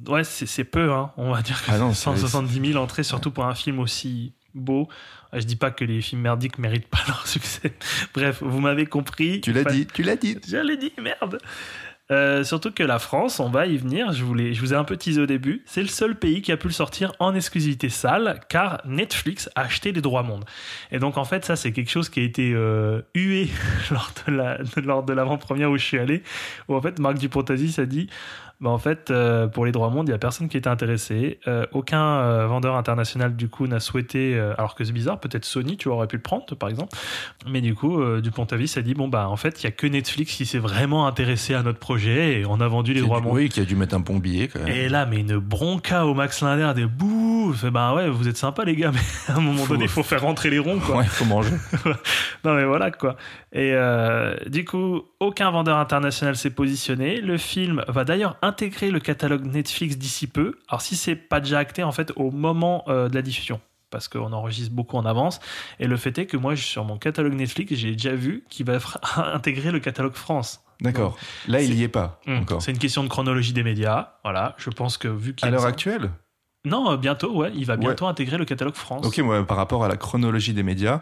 Ouais, 0.08 0.24
c'est 0.24 0.64
peu, 0.64 0.92
hein. 0.92 1.12
on 1.18 1.32
va 1.32 1.44
dire 1.44 1.64
que 1.64 1.70
Ah 1.72 1.78
non, 1.78 1.90
c'est- 1.94 2.02
170 2.06 2.72
000 2.72 2.84
entrées, 2.84 3.04
surtout 3.04 3.30
pour 3.30 3.46
un 3.46 3.54
film 3.54 3.78
aussi 3.80 4.34
beau. 4.56 4.88
Je 5.34 5.44
dis 5.44 5.56
pas 5.56 5.70
que 5.70 5.84
les 5.86 6.02
films 6.02 6.22
merdiques 6.22 6.58
méritent 6.58 6.88
pas 6.88 6.98
leur 7.08 7.28
succès. 7.28 7.76
Bref, 8.16 8.42
vous 8.42 8.60
m'avez 8.60 8.88
compris. 8.88 9.40
Tu 9.42 9.54
l'as 9.54 9.66
dit, 9.66 9.86
tu 9.86 10.02
l'as 10.02 10.16
dit. 10.16 10.38
je 10.48 10.58
l'ai 10.58 10.78
dit, 10.78 10.92
merde. 11.00 11.38
Euh, 12.10 12.46
surtout 12.46 12.72
que 12.72 12.84
la 12.84 13.00
France, 13.00 13.42
on 13.42 13.50
va 13.50 13.66
y 13.68 13.76
venir, 13.76 14.14
je 14.14 14.24
je 14.54 14.60
vous 14.62 14.74
ai 14.74 14.78
un 14.78 14.86
peu 14.86 14.96
teasé 14.96 15.20
au 15.22 15.26
début, 15.26 15.62
c'est 15.66 15.82
le 15.82 15.90
seul 15.90 16.16
pays 16.16 16.42
qui 16.42 16.54
a 16.54 16.58
pu 16.58 16.68
le 16.68 16.74
sortir 16.74 17.12
en 17.20 17.36
exclusivité 17.36 17.90
salle, 17.90 18.40
car 18.48 18.82
Netflix 18.86 19.50
a 19.56 19.62
acheté 19.64 19.92
les 19.92 20.00
droits 20.00 20.24
monde. 20.24 20.46
Et 20.92 21.00
donc 21.00 21.18
en 21.18 21.26
fait, 21.26 21.44
ça 21.44 21.58
c'est 21.58 21.74
quelque 21.74 21.92
chose 21.92 22.08
qui 22.08 22.22
a 22.22 22.24
été 22.24 22.54
euh, 22.54 23.02
hué 23.14 23.50
lors 23.92 24.12
de 24.26 24.32
la- 24.32 24.58
lors 24.86 25.04
de 25.04 25.12
l'avant-première 25.12 25.70
où 25.70 25.78
je 25.78 25.84
suis 25.84 26.00
allé, 26.00 26.24
où 26.70 26.76
en 26.76 26.82
fait 26.82 26.98
Marc 27.00 27.18
Dupont-Aziz 27.18 27.78
a 27.80 27.86
dit, 27.86 28.08
bah 28.60 28.70
en 28.72 28.78
fait 28.78 29.12
euh, 29.12 29.48
pour 29.48 29.66
les 29.66 29.72
droits 29.72 29.90
monde, 29.90 30.08
il 30.08 30.12
y 30.12 30.16
a 30.16 30.18
personne 30.18 30.50
qui 30.50 30.58
était 30.58 30.68
intéressé, 30.70 31.40
Euh, 31.48 31.66
aucun 31.72 32.04
euh, 32.04 32.48
vendeur 32.48 32.76
international 32.76 33.36
du 33.36 33.50
coup 33.50 33.68
n'a 33.68 33.80
souhaité, 33.80 34.40
alors 34.58 34.74
que 34.76 34.84
c'est 34.84 34.92
bizarre, 34.94 35.20
peut-être 35.20 35.46
Sony, 35.46 35.78
tu 35.78 35.90
aurais 35.90 36.08
pu 36.08 36.16
le 36.16 36.22
prendre 36.22 36.46
par 36.56 36.70
exemple, 36.70 36.96
mais 37.48 37.62
du 37.62 37.76
coup, 37.76 38.04
Dupont-Avis 38.22 38.74
a 38.78 38.82
dit 38.82 38.94
bon 38.96 39.08
bah 39.08 39.28
en 39.30 39.36
fait, 39.38 39.62
il 39.62 39.66
y 39.66 39.68
a 39.68 39.72
que 39.72 39.86
Netflix 39.88 40.34
qui 40.36 40.46
s'est 40.46 40.58
vraiment 40.60 41.08
intéressé 41.08 41.54
à 41.54 41.62
notre 41.64 41.80
projet 41.80 42.40
et 42.40 42.46
on 42.46 42.60
a 42.60 42.68
vendu 42.68 42.94
les 42.94 43.02
droits 43.02 43.20
dû- 43.20 43.26
mondiaux. 43.28 43.42
Oui, 43.44 43.50
qui 43.50 43.60
a 43.60 43.66
dû 43.66 43.76
mettre 43.76 43.96
un 43.96 44.00
bon 44.00 44.18
billet 44.18 44.48
quand 44.48 44.60
même. 44.60 44.70
Et 44.70 44.90
là, 44.90 45.06
mais 45.06 45.20
une 45.20 45.38
bronca 45.38 46.06
au 46.06 46.14
Max 46.14 46.42
Linder, 46.42 46.72
des 46.76 46.86
bouh. 46.86 47.54
Fait 47.54 47.72
bah 47.72 47.94
ouais, 47.94 48.10
vous 48.10 48.28
êtes 48.28 48.38
sympa 48.38 48.64
les 48.66 48.76
gars, 48.76 48.92
mais 48.94 49.00
à 49.34 49.38
un 49.38 49.42
moment 49.42 49.64
Faut- 49.64 49.74
donné, 49.74 49.86
il 49.86 49.90
faut 49.90 50.04
faire 50.04 50.22
rentrer 50.22 50.50
les 50.50 50.60
ronds 50.60 50.80
quoi. 50.80 50.98
Ouais, 50.98 51.06
faut 51.06 51.26
manger. 51.26 51.52
Non 52.44 52.54
mais 52.56 52.66
voilà 52.66 52.92
quoi. 52.92 53.16
Et 53.54 53.74
du 54.48 54.66
coup, 54.66 55.04
aucun 55.20 55.50
vendeur 55.52 55.78
international 55.78 56.36
s'est 56.36 56.50
positionné. 56.50 57.22
Le 57.22 57.38
film 57.38 57.84
va 57.88 58.04
d'ailleurs 58.04 58.38
intégrer 58.48 58.90
le 58.92 59.00
catalogue 59.00 59.46
Netflix 59.46 59.98
d'ici 59.98 60.28
peu. 60.28 60.56
Alors 60.70 60.82
si 60.82 60.96
c'est 60.96 61.16
pas 61.16 61.40
déjà 61.40 61.60
acté 61.60 61.84
en 61.84 61.92
fait 61.92 62.12
au 62.16 62.32
moment 62.32 62.84
euh, 62.88 63.10
de 63.10 63.16
la 63.16 63.22
diffusion. 63.22 63.60
Parce 63.90 64.10
qu'on 64.10 64.34
enregistre 64.34 64.74
beaucoup 64.76 64.98
en 64.98 65.06
avance. 65.06 65.40
Et 65.80 65.88
le 65.88 65.96
fait 65.96 66.18
est 66.18 66.26
que 66.26 66.36
moi, 66.36 66.58
sur 66.58 66.84
mon 66.84 66.98
catalogue 66.98 67.34
Netflix, 67.36 67.74
j'ai 67.76 67.94
déjà 67.94 68.14
vu 68.16 68.44
qu'il 68.50 68.66
va 68.66 68.80
intégrer 69.34 69.72
le 69.72 69.80
catalogue 69.80 70.14
France. 70.16 70.62
D'accord. 70.82 71.18
Là, 71.48 71.62
il 71.62 71.74
y 71.74 71.84
est 71.84 71.88
pas 71.88 72.20
encore. 72.28 72.62
C'est 72.62 72.72
une 72.72 72.78
question 72.80 73.02
de 73.04 73.08
chronologie 73.08 73.54
des 73.54 73.64
médias. 73.64 74.10
Voilà, 74.24 74.56
je 74.58 74.70
pense 74.70 74.98
que 74.98 75.08
vu 75.08 75.34
qu'il 75.36 75.48
À 75.48 75.52
l'heure 75.52 75.66
actuelle 75.66 76.12
Non, 76.66 76.92
euh, 76.92 76.98
bientôt, 76.98 77.34
ouais, 77.34 77.52
il 77.56 77.66
va 77.66 77.76
Ouais. 77.76 77.80
bientôt 77.80 78.08
intégrer 78.08 78.38
le 78.38 78.44
catalogue 78.46 78.76
France. 78.76 79.06
Ok, 79.06 79.18
moi, 79.20 79.48
par 79.48 79.56
rapport 79.56 79.86
à 79.86 79.88
la 79.88 79.96
chronologie 79.96 80.54
des 80.54 80.64
médias, 80.64 81.02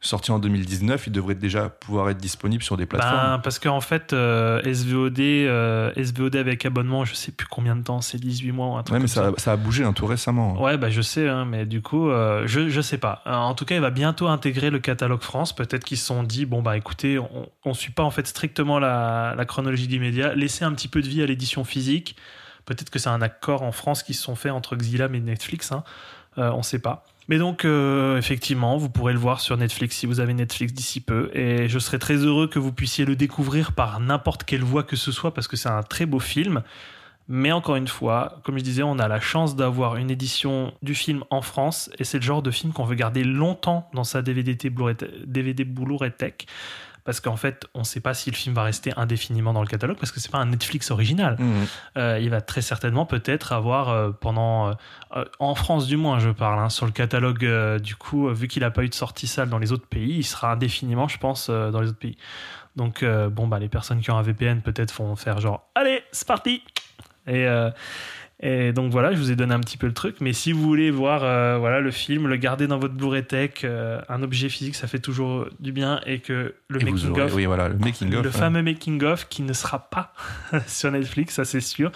sorti 0.00 0.30
en 0.30 0.38
2019, 0.38 1.06
il 1.06 1.12
devrait 1.12 1.34
déjà 1.34 1.68
pouvoir 1.68 2.10
être 2.10 2.18
disponible 2.18 2.62
sur 2.62 2.76
des 2.76 2.86
plateformes. 2.86 3.16
Ben, 3.16 3.38
parce 3.38 3.58
qu'en 3.58 3.80
fait, 3.80 4.12
euh, 4.12 4.60
SVOD, 4.62 5.18
euh, 5.20 5.90
SVOD 5.96 6.36
avec 6.36 6.64
abonnement, 6.66 7.04
je 7.04 7.14
sais 7.14 7.32
plus 7.32 7.46
combien 7.46 7.74
de 7.76 7.82
temps, 7.82 8.00
c'est 8.00 8.18
18 8.18 8.52
mois 8.52 8.68
ou 8.68 8.76
un 8.76 8.82
truc 8.82 8.94
ouais, 8.94 9.00
mais 9.00 9.08
ça, 9.08 9.32
ça 9.36 9.52
a 9.52 9.56
bougé 9.56 9.84
hein, 9.84 9.92
tout 9.92 10.06
récemment. 10.06 10.60
Ouais, 10.62 10.76
bah 10.76 10.90
je 10.90 11.00
sais, 11.00 11.28
hein, 11.28 11.44
mais 11.44 11.66
du 11.66 11.82
coup, 11.82 12.10
euh, 12.10 12.46
je, 12.46 12.68
je 12.68 12.80
sais 12.80 12.98
pas. 12.98 13.22
En 13.26 13.54
tout 13.54 13.64
cas, 13.64 13.74
il 13.74 13.80
va 13.80 13.90
bientôt 13.90 14.28
intégrer 14.28 14.70
le 14.70 14.78
catalogue 14.78 15.22
France. 15.22 15.54
Peut-être 15.54 15.84
qu'ils 15.84 15.98
se 15.98 16.06
sont 16.06 16.22
dit, 16.22 16.46
bon, 16.46 16.62
bah 16.62 16.76
écoutez, 16.76 17.18
on, 17.18 17.48
on 17.64 17.74
suit 17.74 17.92
pas 17.92 18.02
en 18.04 18.10
fait 18.10 18.26
strictement 18.26 18.78
la, 18.78 19.34
la 19.36 19.44
chronologie 19.44 19.88
des 19.88 19.98
médias, 19.98 20.34
laissez 20.34 20.64
un 20.64 20.72
petit 20.72 20.88
peu 20.88 21.00
de 21.00 21.08
vie 21.08 21.22
à 21.22 21.26
l'édition 21.26 21.64
physique. 21.64 22.16
Peut-être 22.66 22.90
que 22.90 22.98
c'est 22.98 23.08
un 23.08 23.22
accord 23.22 23.62
en 23.62 23.72
France 23.72 24.02
qui 24.02 24.12
se 24.12 24.22
sont 24.22 24.34
faits 24.34 24.52
entre 24.52 24.76
Xilam 24.76 25.14
et 25.14 25.20
Netflix, 25.20 25.72
hein. 25.72 25.84
On 26.38 26.62
sait 26.62 26.80
pas. 26.80 27.06
Mais 27.28 27.38
donc, 27.38 27.64
euh, 27.64 28.16
effectivement, 28.18 28.76
vous 28.76 28.88
pourrez 28.88 29.12
le 29.12 29.18
voir 29.18 29.40
sur 29.40 29.56
Netflix 29.56 29.96
si 29.96 30.06
vous 30.06 30.20
avez 30.20 30.32
Netflix 30.32 30.72
d'ici 30.72 31.00
peu. 31.00 31.30
Et 31.34 31.68
je 31.68 31.78
serais 31.78 31.98
très 31.98 32.16
heureux 32.16 32.46
que 32.46 32.58
vous 32.58 32.72
puissiez 32.72 33.04
le 33.04 33.16
découvrir 33.16 33.72
par 33.72 33.98
n'importe 33.98 34.44
quelle 34.44 34.62
voie 34.62 34.84
que 34.84 34.96
ce 34.96 35.10
soit, 35.10 35.34
parce 35.34 35.48
que 35.48 35.56
c'est 35.56 35.68
un 35.68 35.82
très 35.82 36.06
beau 36.06 36.20
film. 36.20 36.62
Mais 37.28 37.50
encore 37.50 37.74
une 37.74 37.88
fois, 37.88 38.40
comme 38.44 38.56
je 38.56 38.62
disais, 38.62 38.84
on 38.84 39.00
a 39.00 39.08
la 39.08 39.18
chance 39.18 39.56
d'avoir 39.56 39.96
une 39.96 40.12
édition 40.12 40.72
du 40.82 40.94
film 40.94 41.24
en 41.30 41.42
France, 41.42 41.90
et 41.98 42.04
c'est 42.04 42.18
le 42.18 42.22
genre 42.22 42.42
de 42.42 42.52
film 42.52 42.72
qu'on 42.72 42.84
veut 42.84 42.94
garder 42.94 43.24
longtemps 43.24 43.90
dans 43.94 44.04
sa 44.04 44.22
DVD, 44.22 44.70
Blu-ray 44.70 46.12
Tech, 46.12 46.34
parce 47.06 47.20
qu'en 47.20 47.36
fait, 47.36 47.66
on 47.72 47.80
ne 47.80 47.84
sait 47.84 48.00
pas 48.00 48.12
si 48.12 48.30
le 48.30 48.36
film 48.36 48.54
va 48.54 48.64
rester 48.64 48.92
indéfiniment 48.96 49.52
dans 49.52 49.62
le 49.62 49.68
catalogue, 49.68 49.96
parce 49.96 50.10
que 50.10 50.18
c'est 50.18 50.30
pas 50.30 50.38
un 50.38 50.46
Netflix 50.46 50.90
original. 50.90 51.36
Mhm. 51.38 51.66
Euh, 51.96 52.18
il 52.20 52.30
va 52.30 52.40
très 52.40 52.60
certainement 52.60 53.06
peut-être 53.06 53.52
avoir 53.52 53.88
euh, 53.88 54.10
pendant, 54.10 54.74
euh, 55.16 55.24
en 55.38 55.54
France 55.54 55.86
du 55.86 55.96
moins, 55.96 56.18
je 56.18 56.30
parle, 56.30 56.58
hein, 56.58 56.68
sur 56.68 56.84
le 56.84 56.92
catalogue, 56.92 57.46
du 57.80 57.94
coup, 57.94 58.28
vu 58.28 58.48
qu'il 58.48 58.62
n'a 58.62 58.70
pas 58.70 58.82
eu 58.82 58.88
de 58.88 58.94
sortie 58.94 59.28
salle 59.28 59.48
dans 59.48 59.58
les 59.58 59.72
autres 59.72 59.86
pays, 59.86 60.16
il 60.18 60.24
sera 60.24 60.52
indéfiniment, 60.52 61.06
je 61.06 61.18
pense, 61.18 61.48
dans 61.48 61.80
les 61.80 61.88
autres 61.88 61.98
pays. 61.98 62.18
Donc, 62.74 63.04
bon, 63.04 63.46
bah, 63.46 63.58
les 63.60 63.68
personnes 63.68 64.00
qui 64.00 64.10
ont 64.10 64.18
un 64.18 64.22
VPN 64.22 64.60
peut-être 64.60 64.92
vont 64.94 65.14
faire 65.16 65.40
genre, 65.40 65.70
allez, 65.74 66.02
c'est 66.12 66.26
parti 66.26 66.62
et, 67.28 67.46
et 68.40 68.72
donc 68.72 68.92
voilà, 68.92 69.12
je 69.12 69.16
vous 69.16 69.30
ai 69.30 69.36
donné 69.36 69.54
un 69.54 69.60
petit 69.60 69.78
peu 69.78 69.86
le 69.86 69.94
truc. 69.94 70.16
Mais 70.20 70.32
si 70.34 70.52
vous 70.52 70.62
voulez 70.62 70.90
voir 70.90 71.24
euh, 71.24 71.56
voilà, 71.58 71.80
le 71.80 71.90
film, 71.90 72.26
le 72.28 72.36
garder 72.36 72.66
dans 72.66 72.78
votre 72.78 72.92
Blu-ray 72.94 73.24
Tech, 73.24 73.62
euh, 73.64 74.00
un 74.10 74.22
objet 74.22 74.48
physique, 74.50 74.74
ça 74.74 74.86
fait 74.86 74.98
toujours 74.98 75.46
du 75.58 75.72
bien. 75.72 76.00
Et 76.04 76.18
que 76.18 76.54
le 76.68 76.82
Et 76.82 76.84
making 76.84 77.10
aurez, 77.10 77.22
of, 77.22 77.34
oui, 77.34 77.46
voilà, 77.46 77.68
le 77.68 77.76
making 77.78 78.10
le 78.10 78.18
of. 78.18 78.26
hein. 78.26 78.30
fameux 78.30 78.62
making 78.62 79.02
of 79.04 79.28
qui 79.28 79.42
ne 79.42 79.52
sera 79.54 79.88
pas 79.90 80.12
sur 80.66 80.90
Netflix, 80.90 81.34
ça 81.34 81.44
c'est 81.46 81.60
sûr. 81.62 81.90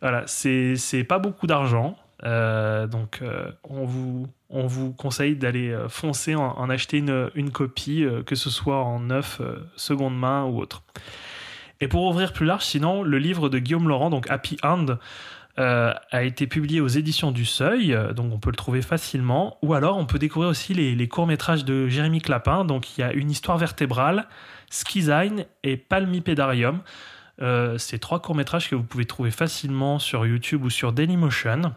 Voilà, 0.00 0.22
c'est 0.26 0.76
c'est 0.76 1.02
pas 1.04 1.18
beaucoup 1.18 1.46
d'argent. 1.48 1.96
Euh, 2.24 2.86
donc 2.86 3.20
on, 3.64 3.84
vous, 3.84 4.26
on 4.50 4.66
vous 4.66 4.92
conseille 4.92 5.34
d'aller 5.36 5.76
foncer 5.88 6.34
en, 6.36 6.44
en 6.56 6.70
acheter 6.70 6.98
une, 6.98 7.30
une 7.34 7.50
copie, 7.50 8.06
que 8.24 8.34
ce 8.36 8.50
soit 8.50 8.82
en 8.84 9.00
neuf, 9.00 9.40
seconde 9.74 10.16
main 10.16 10.44
ou 10.44 10.58
autre. 10.60 10.82
Et 11.80 11.88
pour 11.88 12.04
ouvrir 12.04 12.32
plus 12.32 12.46
large, 12.46 12.64
sinon, 12.64 13.02
le 13.02 13.18
livre 13.18 13.48
de 13.50 13.58
Guillaume 13.58 13.86
Laurent, 13.88 14.08
donc 14.08 14.30
Happy 14.30 14.56
End, 14.62 14.86
euh, 15.58 15.94
a 16.10 16.22
été 16.22 16.46
publié 16.46 16.82
aux 16.82 16.88
éditions 16.88 17.32
du 17.32 17.46
Seuil, 17.46 17.94
euh, 17.94 18.12
donc 18.12 18.30
on 18.30 18.38
peut 18.38 18.50
le 18.50 18.56
trouver 18.56 18.82
facilement. 18.82 19.56
Ou 19.62 19.72
alors 19.72 19.96
on 19.96 20.04
peut 20.04 20.18
découvrir 20.18 20.50
aussi 20.50 20.74
les, 20.74 21.08
courts-métrages 21.08 21.64
de 21.64 21.88
Jérémy 21.88 22.20
Clapin. 22.20 22.64
Donc 22.64 22.96
il 22.96 23.00
y 23.00 23.04
a 23.04 23.12
Une 23.12 23.30
histoire 23.30 23.56
vertébrale, 23.56 24.28
Skizine 24.70 25.46
et 25.62 25.78
Palmipedarium. 25.78 26.80
Euh, 27.40 27.78
c'est 27.78 27.98
trois 27.98 28.20
courts-métrages 28.20 28.68
que 28.68 28.74
vous 28.74 28.82
pouvez 28.82 29.06
trouver 29.06 29.30
facilement 29.30 29.98
sur 29.98 30.26
YouTube 30.26 30.62
ou 30.62 30.70
sur 30.70 30.92
Dailymotion. 30.92 31.72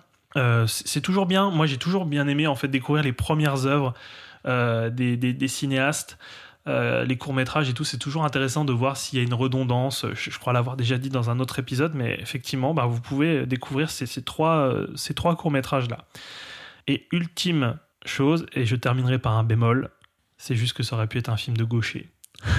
C'est 0.68 1.02
toujours 1.02 1.26
bien. 1.26 1.50
Moi, 1.50 1.66
j'ai 1.66 1.78
toujours 1.78 2.06
bien 2.06 2.28
aimé 2.28 2.48
en 2.48 2.56
fait 2.56 2.68
découvrir 2.68 3.04
les 3.04 3.14
premières 3.14 3.66
œuvres 3.66 3.94
des 4.46 5.48
cinéastes. 5.48 6.18
Euh, 6.70 7.04
les 7.06 7.18
courts-métrages 7.18 7.70
et 7.70 7.74
tout, 7.74 7.84
c'est 7.84 7.98
toujours 7.98 8.24
intéressant 8.26 8.64
de 8.66 8.74
voir 8.74 8.96
s'il 8.98 9.18
y 9.20 9.22
a 9.22 9.26
une 9.26 9.34
redondance. 9.34 10.06
Je, 10.14 10.30
je 10.30 10.40
crois 10.40 10.54
l'avoir 10.54 10.78
déjà 10.78 10.98
dit 10.98 11.10
dans 11.10 11.30
un 11.30 11.40
autre 11.40 11.60
épisode, 11.60 11.94
mais 11.96 12.18
effectivement, 12.22 12.74
bah, 12.74 12.86
vous 12.86 13.02
pouvez 13.02 13.46
découvrir 13.46 13.90
ces, 13.90 14.06
ces 14.06 14.22
trois, 14.22 14.58
euh, 14.58 14.88
ces 14.96 15.14
trois 15.14 15.36
courts-métrages-là. 15.36 16.06
Et 16.88 17.08
ultime 17.12 17.78
chose, 18.06 18.46
et 18.54 18.66
je 18.66 18.76
terminerai 18.76 19.20
par 19.20 19.34
un 19.34 19.44
bémol, 19.44 19.90
c'est 20.38 20.56
juste 20.56 20.74
que 20.74 20.84
ça 20.84 20.96
aurait 20.96 21.08
pu 21.08 21.18
être 21.18 21.30
un 21.30 21.38
film 21.38 21.58
de 21.58 21.64
gaucher. 21.64 22.10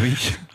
Oui. 0.00 0.14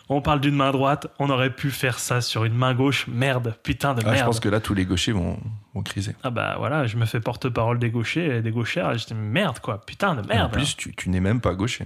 On 0.09 0.21
parle 0.21 0.39
d'une 0.39 0.55
main 0.55 0.71
droite, 0.71 1.07
on 1.19 1.29
aurait 1.29 1.53
pu 1.53 1.69
faire 1.69 1.99
ça 1.99 2.21
sur 2.21 2.45
une 2.45 2.53
main 2.55 2.73
gauche. 2.73 3.07
Merde, 3.07 3.55
putain 3.61 3.93
de 3.93 4.01
Ah, 4.03 4.05
merde. 4.07 4.19
je 4.19 4.23
pense 4.23 4.39
que 4.39 4.49
là, 4.49 4.59
tous 4.59 4.73
les 4.73 4.85
gauchers 4.85 5.11
vont, 5.11 5.37
criser. 5.83 6.15
Ah 6.23 6.29
bah 6.29 6.55
voilà, 6.57 6.85
je 6.87 6.97
me 6.97 7.05
fais 7.05 7.19
porte-parole 7.19 7.79
des 7.79 7.89
gauchers 7.89 8.37
et 8.37 8.41
des 8.41 8.51
gauchères. 8.51 8.93
Dis 8.95 9.13
merde 9.13 9.59
quoi, 9.59 9.81
putain 9.85 10.15
de 10.15 10.27
merde. 10.27 10.47
En 10.47 10.49
plus, 10.57 10.75
tu, 10.77 10.93
tu 10.95 11.09
n'es 11.09 11.19
même 11.19 11.41
pas 11.41 11.53
gaucher. 11.55 11.85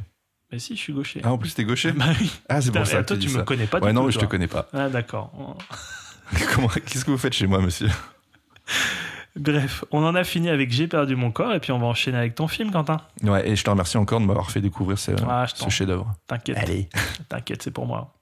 Mais 0.52 0.60
si, 0.60 0.76
je 0.76 0.82
suis 0.82 0.94
gaucher. 0.94 1.22
Ah, 1.24 1.32
en 1.32 1.38
plus, 1.38 1.54
t'es 1.56 1.64
gaucher 1.64 1.92
bah 1.94 2.06
oui. 2.20 2.32
Ah, 2.50 2.62
c'est 2.62 2.72
pour 2.72 2.86
ça 2.86 2.98
mais 2.98 3.02
que 3.04 3.08
toi, 3.08 3.18
tu 3.18 3.30
me 3.30 3.34
ça. 3.40 3.44
connais 3.44 3.68
pas 3.68 3.80
Ouais, 3.80 3.90
du 3.90 3.96
non, 3.96 4.04
tout. 4.06 4.12
je 4.12 4.16
te 4.16 4.20
toi. 4.22 4.30
connais 4.30 4.48
pas. 4.48 4.68
Ah 4.74 4.90
d'accord. 4.90 5.32
Comment- 6.56 6.68
Qu'est-ce 6.68 7.06
que 7.06 7.12
vous 7.12 7.18
faites 7.18 7.34
chez 7.34 7.48
moi, 7.48 7.60
monsieur? 7.62 7.90
Bref, 9.38 9.86
on 9.92 10.04
en 10.04 10.14
a 10.16 10.24
fini 10.26 10.50
avec 10.50 10.72
J'ai 10.72 10.88
perdu 10.88 11.16
mon 11.16 11.32
corps 11.32 11.54
et 11.54 11.60
puis 11.62 11.72
on 11.72 11.80
va 11.80 11.86
enchaîner 11.88 12.18
avec 12.18 12.36
ton 12.36 12.48
film, 12.50 12.70
Quentin. 12.72 12.98
Ouais, 13.24 13.48
et 13.50 13.56
je 13.56 13.64
te 13.64 13.70
remercie 13.70 13.98
encore 13.98 14.20
de 14.20 14.26
m'avoir 14.26 14.52
fait 14.52 14.60
découvrir 14.60 14.98
ce, 15.00 15.12
Ah, 15.28 15.46
ce 15.48 15.70
chef-d'œuvre. 15.70 16.14
T'inquiète, 16.28 16.58
Allez. 16.58 16.90
t'inquiète, 17.30 17.64
c'est 17.64 17.72
pour 17.72 17.86
moi. 17.86 18.14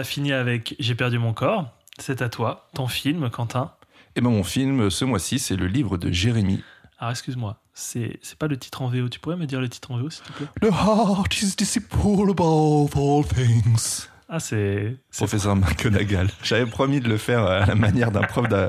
A 0.00 0.04
fini 0.04 0.32
avec 0.32 0.74
J'ai 0.78 0.94
perdu 0.94 1.18
mon 1.18 1.32
corps. 1.32 1.66
C'est 1.98 2.22
à 2.22 2.28
toi, 2.28 2.68
ton 2.74 2.88
film, 2.88 3.30
Quentin. 3.30 3.72
Et 4.16 4.20
ben 4.20 4.30
mon 4.30 4.42
film, 4.42 4.90
ce 4.90 5.04
mois-ci, 5.04 5.38
c'est 5.38 5.56
le 5.56 5.66
livre 5.66 5.96
de 5.98 6.10
Jérémy. 6.10 6.62
Alors, 6.98 7.12
excuse-moi, 7.12 7.60
c'est 7.74 8.18
c'est 8.22 8.38
pas 8.38 8.48
le 8.48 8.56
titre 8.56 8.82
en 8.82 8.88
VO. 8.88 9.08
Tu 9.08 9.20
pourrais 9.20 9.36
me 9.36 9.46
dire 9.46 9.60
le 9.60 9.68
titre 9.68 9.90
en 9.92 9.98
VO, 9.98 10.10
s'il 10.10 10.24
te 10.24 10.32
plaît? 10.32 10.46
The 10.60 10.72
heart 10.72 11.42
is 11.42 11.54
deceitful 11.56 12.30
above 12.30 12.96
all 12.96 13.24
things. 13.24 14.08
Ah, 14.32 14.38
c'est. 14.40 14.96
c'est- 15.10 15.18
Professeur 15.24 15.56
McGonagall. 15.56 16.28
J'avais 16.42 16.66
promis 16.66 17.00
de 17.00 17.08
le 17.08 17.16
faire 17.16 17.44
à 17.44 17.66
la 17.66 17.74
manière 17.74 18.10
d'un 18.10 18.22
prof 18.22 18.48
de, 18.48 18.68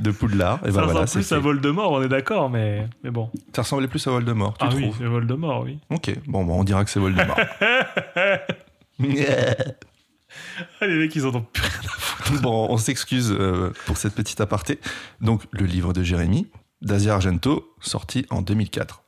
de 0.00 0.10
Poudlard. 0.10 0.58
Et 0.62 0.66
ben 0.66 0.72
Ça 0.72 0.82
voilà, 0.82 1.00
ressemble 1.02 1.08
c'est 1.08 1.18
plus 1.20 1.32
à. 1.32 1.38
Voldemort, 1.38 1.92
on 1.92 2.02
est 2.02 2.08
d'accord, 2.08 2.50
mais, 2.50 2.88
mais 3.02 3.10
bon. 3.10 3.30
Ça 3.54 3.62
ressemblait 3.62 3.88
plus 3.88 4.06
à 4.06 4.10
Voldemort, 4.10 4.58
tu 4.58 4.64
ah 4.66 4.70
oui, 4.74 4.82
trouves? 4.82 4.96
C'est 4.98 5.06
Voldemort, 5.06 5.62
oui. 5.64 5.78
Ok, 5.90 6.12
bon, 6.26 6.44
bah, 6.44 6.52
on 6.54 6.64
dira 6.64 6.84
que 6.84 6.90
c'est 6.90 7.00
Voldemort. 7.00 7.38
Ah, 10.80 10.86
les 10.86 10.96
mecs, 10.96 11.14
ils 11.14 11.26
en 11.26 11.34
ont 11.34 11.42
plus 11.42 11.62
rien 11.62 11.80
à 11.84 11.98
foutre. 11.98 12.42
bon, 12.42 12.66
on 12.68 12.76
s'excuse 12.76 13.32
euh, 13.32 13.72
pour 13.86 13.96
cette 13.96 14.14
petite 14.14 14.40
aparté. 14.40 14.78
Donc, 15.20 15.42
le 15.52 15.66
livre 15.66 15.92
de 15.92 16.02
Jérémy, 16.02 16.48
d'Asia 16.82 17.14
Argento, 17.14 17.74
sorti 17.80 18.26
en 18.30 18.42
2004. 18.42 19.01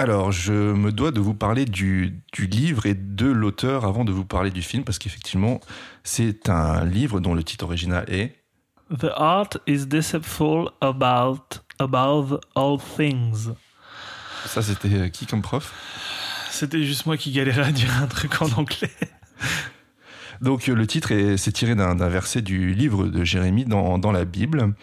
Alors, 0.00 0.30
je 0.30 0.52
me 0.52 0.92
dois 0.92 1.10
de 1.10 1.18
vous 1.18 1.34
parler 1.34 1.64
du, 1.64 2.20
du 2.32 2.46
livre 2.46 2.86
et 2.86 2.94
de 2.94 3.26
l'auteur 3.26 3.84
avant 3.84 4.04
de 4.04 4.12
vous 4.12 4.24
parler 4.24 4.50
du 4.52 4.62
film, 4.62 4.84
parce 4.84 4.98
qu'effectivement, 4.98 5.58
c'est 6.04 6.48
un 6.48 6.84
livre 6.84 7.18
dont 7.18 7.34
le 7.34 7.42
titre 7.42 7.64
original 7.64 8.04
est 8.08 8.36
The 8.96 9.08
art 9.16 9.50
is 9.66 9.86
deceitful 9.86 10.70
about 10.80 11.42
above 11.80 12.38
all 12.54 12.78
things. 12.96 13.48
Ça, 14.46 14.62
c'était 14.62 14.94
euh, 14.94 15.08
qui 15.08 15.26
comme 15.26 15.42
prof? 15.42 15.74
C'était 16.50 16.82
juste 16.84 17.04
moi 17.04 17.16
qui 17.16 17.32
galérais 17.32 17.64
à 17.66 17.72
dire 17.72 17.90
un 18.00 18.06
truc 18.06 18.40
en 18.40 18.46
anglais. 18.52 18.90
Donc, 20.40 20.68
le 20.68 20.86
titre 20.86 21.10
est- 21.10 21.36
c'est 21.36 21.52
tiré 21.52 21.74
d'un 21.74 21.96
d'un 21.96 22.08
verset 22.08 22.40
du 22.40 22.72
livre 22.72 23.08
de 23.08 23.24
Jérémie 23.24 23.64
dans, 23.64 23.98
dans 23.98 24.12
la 24.12 24.24
Bible. 24.24 24.74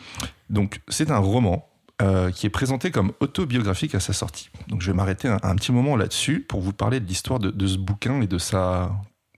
Donc, 0.50 0.82
c'est 0.90 1.10
un 1.10 1.18
roman 1.18 1.68
euh, 2.02 2.30
qui 2.30 2.46
est 2.46 2.50
présenté 2.50 2.92
comme 2.92 3.14
autobiographique 3.22 3.96
à 3.96 4.02
sa 4.02 4.12
sortie. 4.12 4.50
Donc, 4.68 4.82
je 4.82 4.88
vais 4.88 4.94
m'arrêter 4.94 5.30
un, 5.30 5.56
petit 5.56 5.72
moment 5.72 5.96
là-dessus 5.96 6.42
pour 6.42 6.60
vous 6.60 6.74
parler 6.74 7.00
de 7.00 7.06
l'histoire 7.06 7.40
de, 7.40 7.68
ce 7.68 7.78
bouquin 7.78 8.22
et 8.22 8.28
de 8.28 8.38
sa 8.38 8.92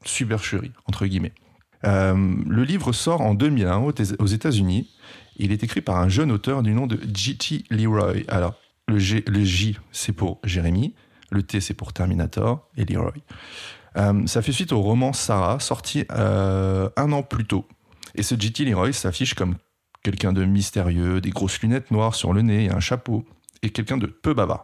supercherie, 0.05 0.71
entre 0.87 1.05
guillemets. 1.05 1.33
Euh, 1.85 2.15
le 2.47 2.63
livre 2.63 2.93
sort 2.93 3.21
en 3.21 3.35
2001 3.35 3.77
aux 4.17 4.25
États-Unis. 4.25 4.89
Il 5.35 5.51
est 5.51 5.63
écrit 5.63 5.81
par 5.81 5.97
un 5.97 6.09
jeune 6.09 6.31
auteur 6.31 6.63
du 6.63 6.73
nom 6.73 6.87
de 6.87 6.99
G.T. 7.13 7.65
Leroy. 7.69 8.23
Alors, 8.27 8.55
le, 8.87 8.97
J, 8.97 9.77
c'est 9.91 10.13
pour 10.13 10.39
Jérémie, 10.43 10.95
le 11.29 11.43
T, 11.43 11.61
c'est 11.61 11.75
pour 11.75 11.93
Terminator, 11.93 12.67
et 12.75 12.85
Leroy. 12.85 13.13
Euh, 13.97 14.25
ça 14.25 14.41
fait 14.41 14.51
suite 14.51 14.71
au 14.71 14.81
roman 14.81 15.13
Sarah, 15.13 15.59
sorti 15.59 16.05
un 16.09 17.11
an 17.11 17.21
plus 17.21 17.45
tôt. 17.45 17.67
Et 18.15 18.23
ce 18.23 18.33
G.T. 18.33 18.65
Leroy 18.65 18.93
s'affiche 18.93 19.35
comme 19.35 19.57
quelqu'un 20.07 20.31
de 20.31 20.45
mystérieux, 20.45 21.19
des 21.19 21.31
grosses 21.31 21.59
lunettes 21.59 21.91
noires 21.91 22.15
sur 22.15 22.31
le 22.31 22.41
nez 22.41 22.63
et 22.65 22.71
un 22.71 22.79
chapeau, 22.79 23.25
et 23.61 23.71
quelqu'un 23.71 23.97
de 23.97 24.05
peu 24.05 24.33
bavard. 24.33 24.63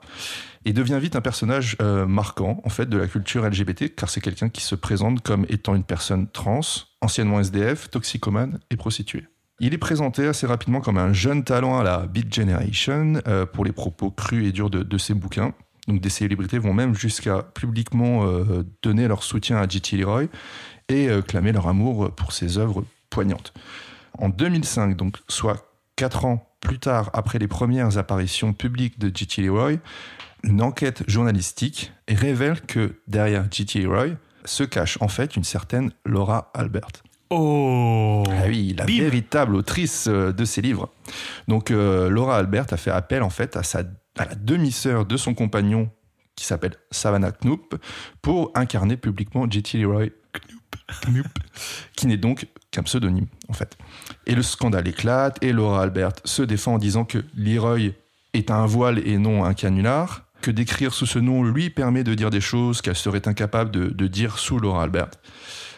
Et 0.64 0.72
devient 0.72 1.00
vite 1.02 1.18
un 1.18 1.22
personnage 1.22 1.76
euh, 1.82 2.06
marquant, 2.06 2.62
en 2.64 2.70
fait, 2.70 2.86
de 2.86 2.98
la 2.98 3.08
culture 3.08 3.46
LGBT, 3.46 3.94
car 3.94 4.10
c'est 4.10 4.22
quelqu'un 4.22 4.48
qui 4.48 4.62
se 4.62 4.74
présente 4.74 5.22
comme 5.22 5.46
étant 5.50 5.76
une 5.76 5.84
personne 5.84 6.30
trans, 6.30 6.62
anciennement 7.02 7.42
SDF, 7.42 7.90
toxicomane 7.90 8.60
et 8.70 8.78
prostituée. 8.78 9.26
Il 9.60 9.74
est 9.74 9.78
présenté 9.78 10.26
assez 10.28 10.48
rapidement 10.48 10.80
comme 10.80 10.98
un 10.98 11.12
jeune 11.12 11.44
talent 11.44 11.78
à 11.78 11.84
la 11.84 12.08
Beat 12.08 12.34
Generation 12.34 13.16
euh, 13.28 13.46
pour 13.46 13.66
les 13.66 13.74
propos 13.74 14.12
crus 14.12 14.48
et 14.48 14.54
durs 14.54 14.70
de, 14.70 14.98
ses 14.98 15.14
bouquins. 15.14 15.54
Donc 15.90 16.00
des 16.00 16.10
célébrités 16.10 16.58
vont 16.58 16.74
même 16.74 16.96
jusqu'à 16.96 17.42
publiquement 17.42 18.26
euh, 18.26 18.64
donner 18.82 19.10
leur 19.10 19.24
soutien 19.24 19.58
à 19.58 19.68
G.T. 19.68 19.98
Leroy 19.98 20.28
et 20.88 21.10
clamer 21.28 21.52
leur 21.52 21.68
amour 21.68 22.12
pour 22.16 22.32
ses 22.32 22.58
œuvres 22.58 22.86
poignantes. 23.10 23.54
En 24.18 24.30
2005, 24.30 24.96
donc 24.96 25.18
soit 25.28 25.68
quatre 25.96 26.26
ans 26.26 26.50
plus 26.60 26.80
tard 26.80 27.10
après 27.14 27.40
les 27.40 27.48
premières 27.48 27.98
apparitions 27.98 28.54
publiques 28.54 29.00
de 29.00 29.12
G.T. 29.16 29.42
Leroy, 29.42 29.78
une 30.44 30.62
enquête 30.62 31.04
journalistique 31.10 31.92
révèle 32.08 32.62
que 32.62 33.00
derrière 33.08 33.46
G.T. 33.52 33.80
Leroy 33.82 34.16
se 34.46 34.64
cache 34.64 34.98
en 35.02 35.08
fait 35.08 35.36
une 35.36 35.44
certaine 35.44 35.92
Laura 36.06 36.52
Albert. 36.54 36.88
Oh 37.30 38.24
Ah 38.30 38.44
oui, 38.48 38.76
la 38.78 38.86
Bim. 38.86 39.00
véritable 39.00 39.56
autrice 39.56 40.08
euh, 40.08 40.32
de 40.32 40.46
ces 40.46 40.62
livres. 40.62 40.90
Donc 41.48 41.72
euh, 41.72 42.10
Laura 42.10 42.38
Albert 42.38 42.68
a 42.72 42.78
fait 42.78 42.92
appel 42.92 43.24
en 43.24 43.30
fait 43.30 43.56
à, 43.58 43.64
sa, 43.64 43.80
à 44.18 44.26
la 44.26 44.36
demi-sœur 44.36 45.06
de 45.06 45.18
son 45.18 45.34
compagnon 45.34 45.90
qui 46.36 46.46
s'appelle 46.46 46.76
Savannah 46.92 47.32
Knoop 47.32 47.76
pour 48.22 48.52
incarner 48.56 48.98
publiquement 48.98 49.50
J.T. 49.50 49.80
Leroy 49.80 50.08
Knoop, 51.08 51.28
qui 51.96 52.08
n'est 52.08 52.18
donc 52.18 52.48
qu'un 52.74 52.84
pseudonyme 52.84 53.28
en 53.48 53.54
fait. 53.54 53.78
Et 54.28 54.36
le 54.36 54.42
scandale 54.44 54.88
éclate 54.88 55.38
et 55.42 55.54
Laura 55.54 55.82
Albert 55.84 56.12
se 56.26 56.42
défend 56.44 56.74
en 56.74 56.78
disant 56.80 57.06
que 57.06 57.20
Leroy 57.38 57.92
est 58.34 58.52
un 58.52 58.66
voile 58.66 59.00
et 59.08 59.18
non 59.18 59.46
un 59.46 59.54
canular, 59.54 60.24
que 60.42 60.52
d'écrire 60.52 60.94
sous 60.94 61.06
ce 61.06 61.20
nom 61.20 61.44
lui 61.44 61.70
permet 61.70 62.04
de 62.04 62.14
dire 62.16 62.30
des 62.30 62.42
choses 62.42 62.82
qu'elle 62.82 62.96
serait 62.98 63.28
incapable 63.28 63.72
de, 63.72 63.86
de 63.88 64.08
dire 64.08 64.38
sous 64.40 64.60
Laura 64.60 64.84
Albert. 64.84 65.08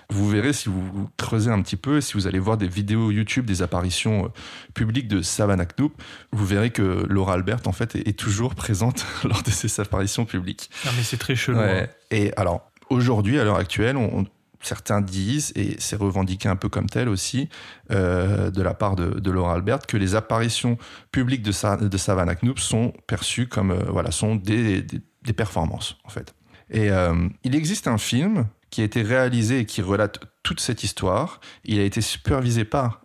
Vous 0.09 0.29
verrez 0.29 0.53
si 0.53 0.69
vous 0.69 1.09
creusez 1.17 1.49
un 1.51 1.61
petit 1.63 1.77
peu, 1.77 1.99
si 1.99 2.13
vous 2.13 2.27
allez 2.27 2.37
voir 2.39 2.57
des 2.57 2.67
vidéos 2.67 3.09
YouTube, 3.11 3.45
des 3.45 3.63
apparitions 3.63 4.25
euh, 4.25 4.27
publiques 4.75 5.07
de 5.07 5.23
Savannah 5.23 5.65
Knoop, 5.65 5.99
vous 6.31 6.45
verrez 6.45 6.69
que 6.69 7.05
Laura 7.09 7.33
Albert, 7.33 7.61
en 7.65 7.71
fait, 7.71 7.95
est, 7.95 8.07
est 8.07 8.13
toujours 8.17 8.53
présente 8.53 9.03
lors 9.23 9.41
de 9.41 9.49
ses 9.49 9.79
apparitions 9.81 10.25
publiques. 10.25 10.69
Non, 10.85 10.91
mais 10.95 11.01
c'est 11.03 11.17
très 11.17 11.35
chelou. 11.35 11.57
Ouais. 11.57 11.89
hein. 11.89 11.95
Et 12.11 12.31
alors, 12.37 12.69
aujourd'hui, 12.91 13.39
à 13.39 13.43
l'heure 13.43 13.57
actuelle, 13.57 13.97
on- 13.97 14.25
certains 14.65 15.01
disent, 15.01 15.51
et 15.55 15.75
c'est 15.79 15.95
revendiqué 15.95 16.47
un 16.49 16.55
peu 16.55 16.69
comme 16.69 16.87
tel 16.87 17.09
aussi, 17.09 17.49
euh, 17.91 18.49
de 18.51 18.61
la 18.61 18.73
part 18.73 18.95
de, 18.95 19.31
Laura 19.31 19.53
Albert, 19.53 19.79
que 19.87 19.97
les 19.97 20.15
apparitions 20.15 20.77
publiques 21.11 21.43
de, 21.43 21.51
Sa- 21.51 21.77
de 21.77 21.97
Savannah 21.97 22.35
Knoop 22.35 22.59
sont 22.59 22.93
perçues 23.07 23.47
comme, 23.47 23.71
euh, 23.71 23.83
voilà, 23.89 24.11
sont 24.11 24.35
des, 24.35 24.81
des- 24.81 25.33
performances, 25.33 25.97
en 26.03 26.09
fait. 26.09 26.33
Et 26.69 26.89
euh, 26.91 27.27
il 27.43 27.55
existe 27.55 27.87
un 27.87 27.97
film 27.97 28.45
qui 28.69 28.81
a 28.81 28.83
été 28.83 29.01
réalisé 29.01 29.59
et 29.59 29.65
qui 29.65 29.81
relate 29.81 30.19
toute 30.43 30.59
cette 30.59 30.83
histoire. 30.83 31.39
Il 31.63 31.79
a 31.79 31.83
été 31.83 32.01
supervisé 32.01 32.65
par 32.65 33.01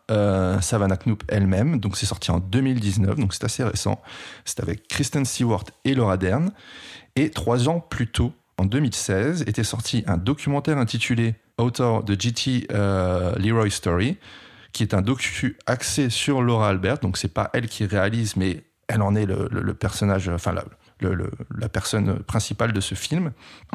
Savannah 0.60 0.96
Knoop 0.96 1.22
elle-même, 1.28 1.78
donc 1.78 1.96
c'est 1.96 2.06
sorti 2.06 2.30
en 2.30 2.40
2019, 2.40 3.16
donc 3.16 3.32
c'est 3.34 3.44
assez 3.44 3.62
récent. 3.62 4.00
C'est 4.44 4.60
avec 4.60 4.88
Kristen 4.88 5.24
Stewart 5.24 5.64
et 5.84 5.94
Laura 5.94 6.16
Dern. 6.16 6.50
Et 7.16 7.30
trois 7.30 7.68
ans 7.68 7.80
plus 7.80 8.08
tôt, 8.08 8.32
en 8.58 8.64
2016, 8.64 9.42
était 9.46 9.64
sorti 9.64 10.02
un 10.06 10.16
documentaire 10.16 10.76
intitulé 10.78 11.34
Author 11.62 12.04
de 12.04 12.14
GT 12.18 12.66
euh, 12.72 13.34
Leroy 13.36 13.70
Story, 13.70 14.18
qui 14.72 14.82
est 14.82 14.94
un 14.94 15.02
docu 15.02 15.56
axé 15.66 16.10
sur 16.10 16.42
Laura 16.42 16.68
Albert. 16.68 16.98
Donc 16.98 17.16
c'est 17.16 17.32
pas 17.32 17.50
elle 17.52 17.68
qui 17.68 17.84
réalise, 17.86 18.36
mais 18.36 18.64
elle 18.88 19.02
en 19.02 19.14
est 19.14 19.26
le, 19.26 19.74
personnage, 19.74 20.28
enfin 20.28 20.52
la, 20.52 20.64
la 21.56 21.68
personne 21.68 22.20
principale 22.20 22.72
de 22.72 22.80
ce 22.80 22.94
film. 22.94 23.32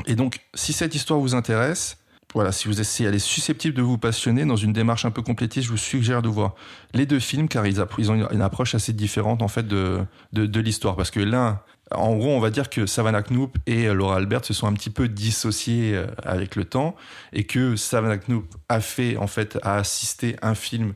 Et 0.07 0.15
donc, 0.15 0.41
si 0.53 0.73
cette 0.73 0.93
histoire 0.93 1.19
vous 1.19 1.36
intéresse, 1.36 1.97
voilà, 2.36 2.51
si 2.51 2.67
vous 2.67 2.83
si 2.83 3.05
elle 3.05 3.15
est 3.15 3.19
susceptible 3.19 3.75
de 3.75 3.81
vous 3.81 3.97
passionner 3.97 4.45
dans 4.45 4.57
une 4.57 4.73
démarche 4.73 5.05
un 5.05 5.11
peu 5.11 5.21
complétiste, 5.21 5.67
je 5.67 5.71
vous 5.71 5.77
suggère 5.77 6.21
de 6.21 6.27
voir 6.27 6.53
les 6.93 7.05
deux 7.05 7.19
films 7.19 7.47
car 7.47 7.65
ils, 7.65 7.81
ont 7.81 8.29
une, 8.29 8.41
approche 8.41 8.75
assez 8.75 8.91
différente 8.91 9.41
en 9.41 9.47
fait 9.47 9.65
de, 9.65 10.01
de, 10.33 10.45
de 10.45 10.59
l'histoire. 10.59 10.97
Parce 10.97 11.11
que 11.11 11.21
l'un, 11.21 11.61
en 11.91 12.15
gros, 12.17 12.31
on 12.31 12.41
va 12.41 12.49
dire 12.49 12.69
que 12.69 12.86
Savannah 12.86 13.23
Knoop 13.23 13.57
et 13.67 13.88
Laura 13.93 14.17
Albert 14.17 14.43
se 14.43 14.53
sont 14.53 14.67
un 14.67 14.73
petit 14.73 14.89
peu 14.89 15.07
dissociés 15.07 15.95
euh, 15.95 16.07
avec 16.23 16.57
le 16.57 16.65
temps 16.65 16.97
et 17.31 17.45
que 17.45 17.77
Savannah 17.77 18.17
Knoop 18.17 18.53
a 18.67 18.81
fait 18.81 19.15
en 19.15 19.27
fait 19.27 19.57
a 19.63 19.77
assisté 19.77 20.36
un 20.41 20.55
film, 20.55 20.93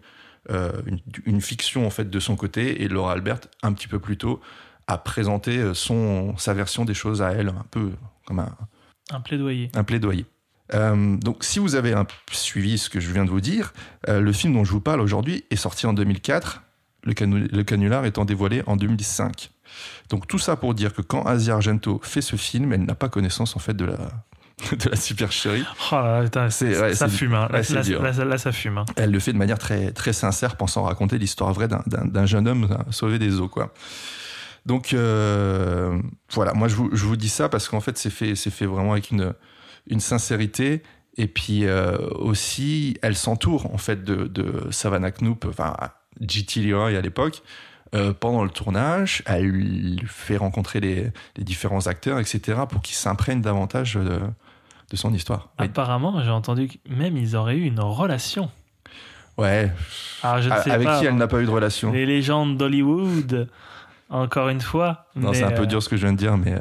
euh, 0.51 0.73
une, 0.85 0.99
une 1.25 1.41
fiction 1.41 1.87
en 1.87 1.89
fait 1.89 2.09
de 2.09 2.19
son 2.19 2.35
côté 2.35 2.83
et 2.83 2.89
Laura 2.89 3.13
Albert 3.13 3.39
un 3.63 3.71
petit 3.71 3.87
peu 3.87 3.99
plus 3.99 4.17
tôt 4.17 4.41
a 4.87 4.97
présenté 4.97 5.57
euh, 5.59 5.73
son 5.73 6.35
sa 6.37 6.53
version 6.53 6.83
des 6.83 6.95
choses 6.95 7.21
à 7.21 7.31
elle 7.31 7.47
un 7.47 7.65
peu 7.71 7.91
comme 8.25 8.39
un, 8.39 8.57
Un 9.11 9.21
plaidoyer. 9.21 9.71
un 9.75 9.85
plaidoyer. 9.85 10.25
Euh, 10.74 11.15
donc, 11.17 11.43
si 11.43 11.59
vous 11.59 11.76
avez 11.76 11.93
un, 11.93 12.05
suivi 12.32 12.78
ce 12.78 12.89
que 12.89 12.99
je 12.99 13.11
viens 13.11 13.26
de 13.26 13.30
vous 13.30 13.41
dire, 13.41 13.74
euh, 14.07 14.20
le 14.20 14.32
film 14.32 14.53
dont 14.53 14.63
je 14.63 14.72
vous 14.72 14.82
parle 14.82 15.01
aujourd'hui 15.01 15.43
est 15.49 15.55
sorti 15.55 15.88
en 15.88 15.93
2004, 15.93 16.61
le, 17.03 17.13
canu- 17.13 17.47
le 17.51 17.63
canular 17.63 18.05
étant 18.05 18.26
dévoilé 18.26 18.61
en 18.67 18.76
2005. 18.76 19.51
Donc, 20.09 20.28
tout 20.28 20.39
ça 20.39 20.55
pour 20.55 20.74
dire 20.74 20.93
que 20.93 21.01
quand 21.01 21.24
Asia 21.24 21.53
Argento 21.55 21.99
fait 22.03 22.22
ce 22.22 22.36
film, 22.36 22.74
elle 22.74 22.84
n'a 22.86 22.95
pas 22.95 23.09
connaissance 23.09 23.55
en 23.55 23.59
fait 23.59 23.74
de 23.76 23.86
la, 23.86 23.93
de 24.72 24.89
la. 24.89 24.95
Oh 25.91 26.24
putain, 26.24 26.49
C'est- 26.49 26.80
ouais, 26.80 26.93
ça 26.93 27.07
fume. 27.07 27.34
hein. 27.34 27.47
Là, 27.51 27.63
c'est 27.63 27.74
là, 27.76 27.82
dur. 27.82 28.01
là, 28.01 28.11
là, 28.11 28.38
ça 28.38 28.51
fume. 28.51 28.78
hein. 28.78 28.86
Elle 28.95 29.11
le 29.11 29.20
fait 29.20 29.34
de 29.34 29.38
manière 29.38 29.57
très, 29.59 29.91
très 29.91 30.13
sincère, 30.13 30.55
pensant 30.55 30.84
raconter 30.84 31.17
l'histoire 31.17 31.51
vraie 31.53 31.67
d'un- 31.67 32.26
jeune 32.26 32.47
homme 32.47 32.67
euh, 32.72 32.91
sauvé 32.91 33.17
des 33.20 33.39
eaux, 33.39 33.47
quoi. 33.49 33.74
Donc 34.65 34.93
euh, 34.93 35.97
voilà, 36.34 36.53
moi 36.53 36.67
je 36.67 36.76
vous, 36.76 36.89
je 36.93 37.05
vous 37.05 37.15
dis 37.15 37.30
ça 37.30 37.47
parce 37.47 37.70
qu'en 37.70 37.80
fait 37.80 37.97
c'est 37.97 38.09
fait, 38.09 38.36
c'est 38.36 38.49
fait 38.51 38.65
vraiment 38.65 38.91
avec 38.91 39.09
une, 39.09 39.34
une 39.89 39.99
sincérité 39.99 40.81
et 41.17 41.27
puis 41.27 41.65
euh, 41.65 41.97
aussi 42.15 42.97
elle 43.01 43.15
s'entoure 43.15 43.73
en 43.73 43.77
fait 43.77 44.03
de, 44.03 44.27
de 44.27 44.67
Savannah 44.71 45.11
Knoop, 45.11 45.45
enfin 45.49 45.75
G.T. 46.21 46.61
Leroy 46.61 46.95
à 46.97 47.01
l'époque. 47.01 47.41
euh, 47.95 48.13
pendant 48.13 48.43
le 48.43 48.51
tournage, 48.51 49.23
elle 49.25 49.45
lui 49.45 49.99
fait 50.05 50.37
rencontrer 50.37 50.79
les, 50.79 51.07
les 51.37 51.43
différents 51.43 51.87
acteurs, 51.87 52.19
etc., 52.19 52.59
pour 52.69 52.81
qu'ils 52.83 52.95
s'imprègnent 52.95 53.41
davantage 53.41 53.95
de, 53.95 54.19
de 54.91 54.95
son 54.95 55.11
histoire. 55.13 55.49
Apparemment, 55.57 56.21
j'ai 56.23 56.29
entendu 56.29 56.67
que 56.67 56.75
même 56.87 57.17
ils 57.17 57.35
auraient 57.35 57.55
eu 57.55 57.65
une 57.65 57.79
relation. 57.79 58.51
Ouais, 59.39 59.71
Alors, 60.21 60.41
je 60.41 60.49
ne 60.49 60.55
sais 60.59 60.69
avec 60.71 60.87
pas. 60.87 60.99
qui 60.99 61.05
elle 61.05 61.13
hein. 61.13 61.17
n'a 61.17 61.27
pas 61.27 61.41
eu 61.41 61.45
de 61.45 61.49
relation 61.49 61.91
Les 61.91 62.05
légendes 62.05 62.57
d'Hollywood, 62.57 63.47
encore 64.09 64.49
une 64.49 64.61
fois. 64.61 65.05
Non, 65.15 65.33
c'est 65.33 65.43
un 65.43 65.51
peu 65.51 65.63
euh, 65.63 65.65
dur 65.65 65.81
ce 65.81 65.89
que 65.89 65.95
je 65.97 66.03
viens 66.03 66.11
de 66.13 66.17
dire, 66.17 66.37
mais. 66.37 66.53
euh, 66.53 66.59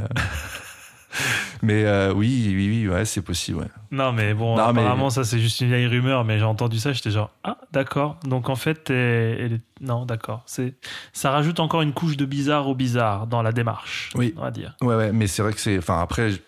mais 1.62 1.84
euh, 1.84 2.12
oui, 2.12 2.44
oui, 2.54 2.68
oui, 2.68 2.88
ouais, 2.88 3.04
c'est 3.04 3.22
possible, 3.22 3.58
ouais. 3.58 3.68
Non, 3.90 4.12
mais 4.12 4.34
bon, 4.34 4.56
Non, 4.56 4.72
mais- 4.72 4.80
apparemment, 4.82 5.10
ça 5.10 5.24
c'est 5.24 5.38
juste 5.38 5.60
une 5.60 5.68
vieille 5.68 5.86
rumeur, 5.86 6.24
mais 6.24 6.38
j'ai 6.38 6.44
entendu 6.44 6.78
ça, 6.78 6.92
j'étais 6.92 7.10
genre, 7.10 7.30
ah, 7.44 7.58
d'accord. 7.72 8.18
Donc 8.24 8.48
en 8.48 8.56
fait, 8.56 8.90
elle- 8.90 9.60
non, 9.80 10.04
d'accord. 10.06 10.42
C'est, 10.46 10.74
ça 11.12 11.30
rajoute 11.30 11.60
encore 11.60 11.82
une 11.82 11.92
couche 11.92 12.16
de 12.16 12.24
bizarre 12.24 12.68
au 12.68 12.74
bizarre 12.74 13.26
dans 13.26 13.42
la 13.42 13.52
démarche, 13.52 14.10
Oui. 14.14 14.34
on 14.36 14.42
va 14.42 14.50
dire. 14.50 14.76
Ouais, 14.82 14.94
ouais, 14.94 15.12
mais 15.12 15.26
c'est 15.26 15.42
vrai 15.42 15.52
que 15.52 15.60
c'est. 15.60 15.78
Enfin, 15.78 16.00
après, 16.00 16.30
je- 16.30 16.40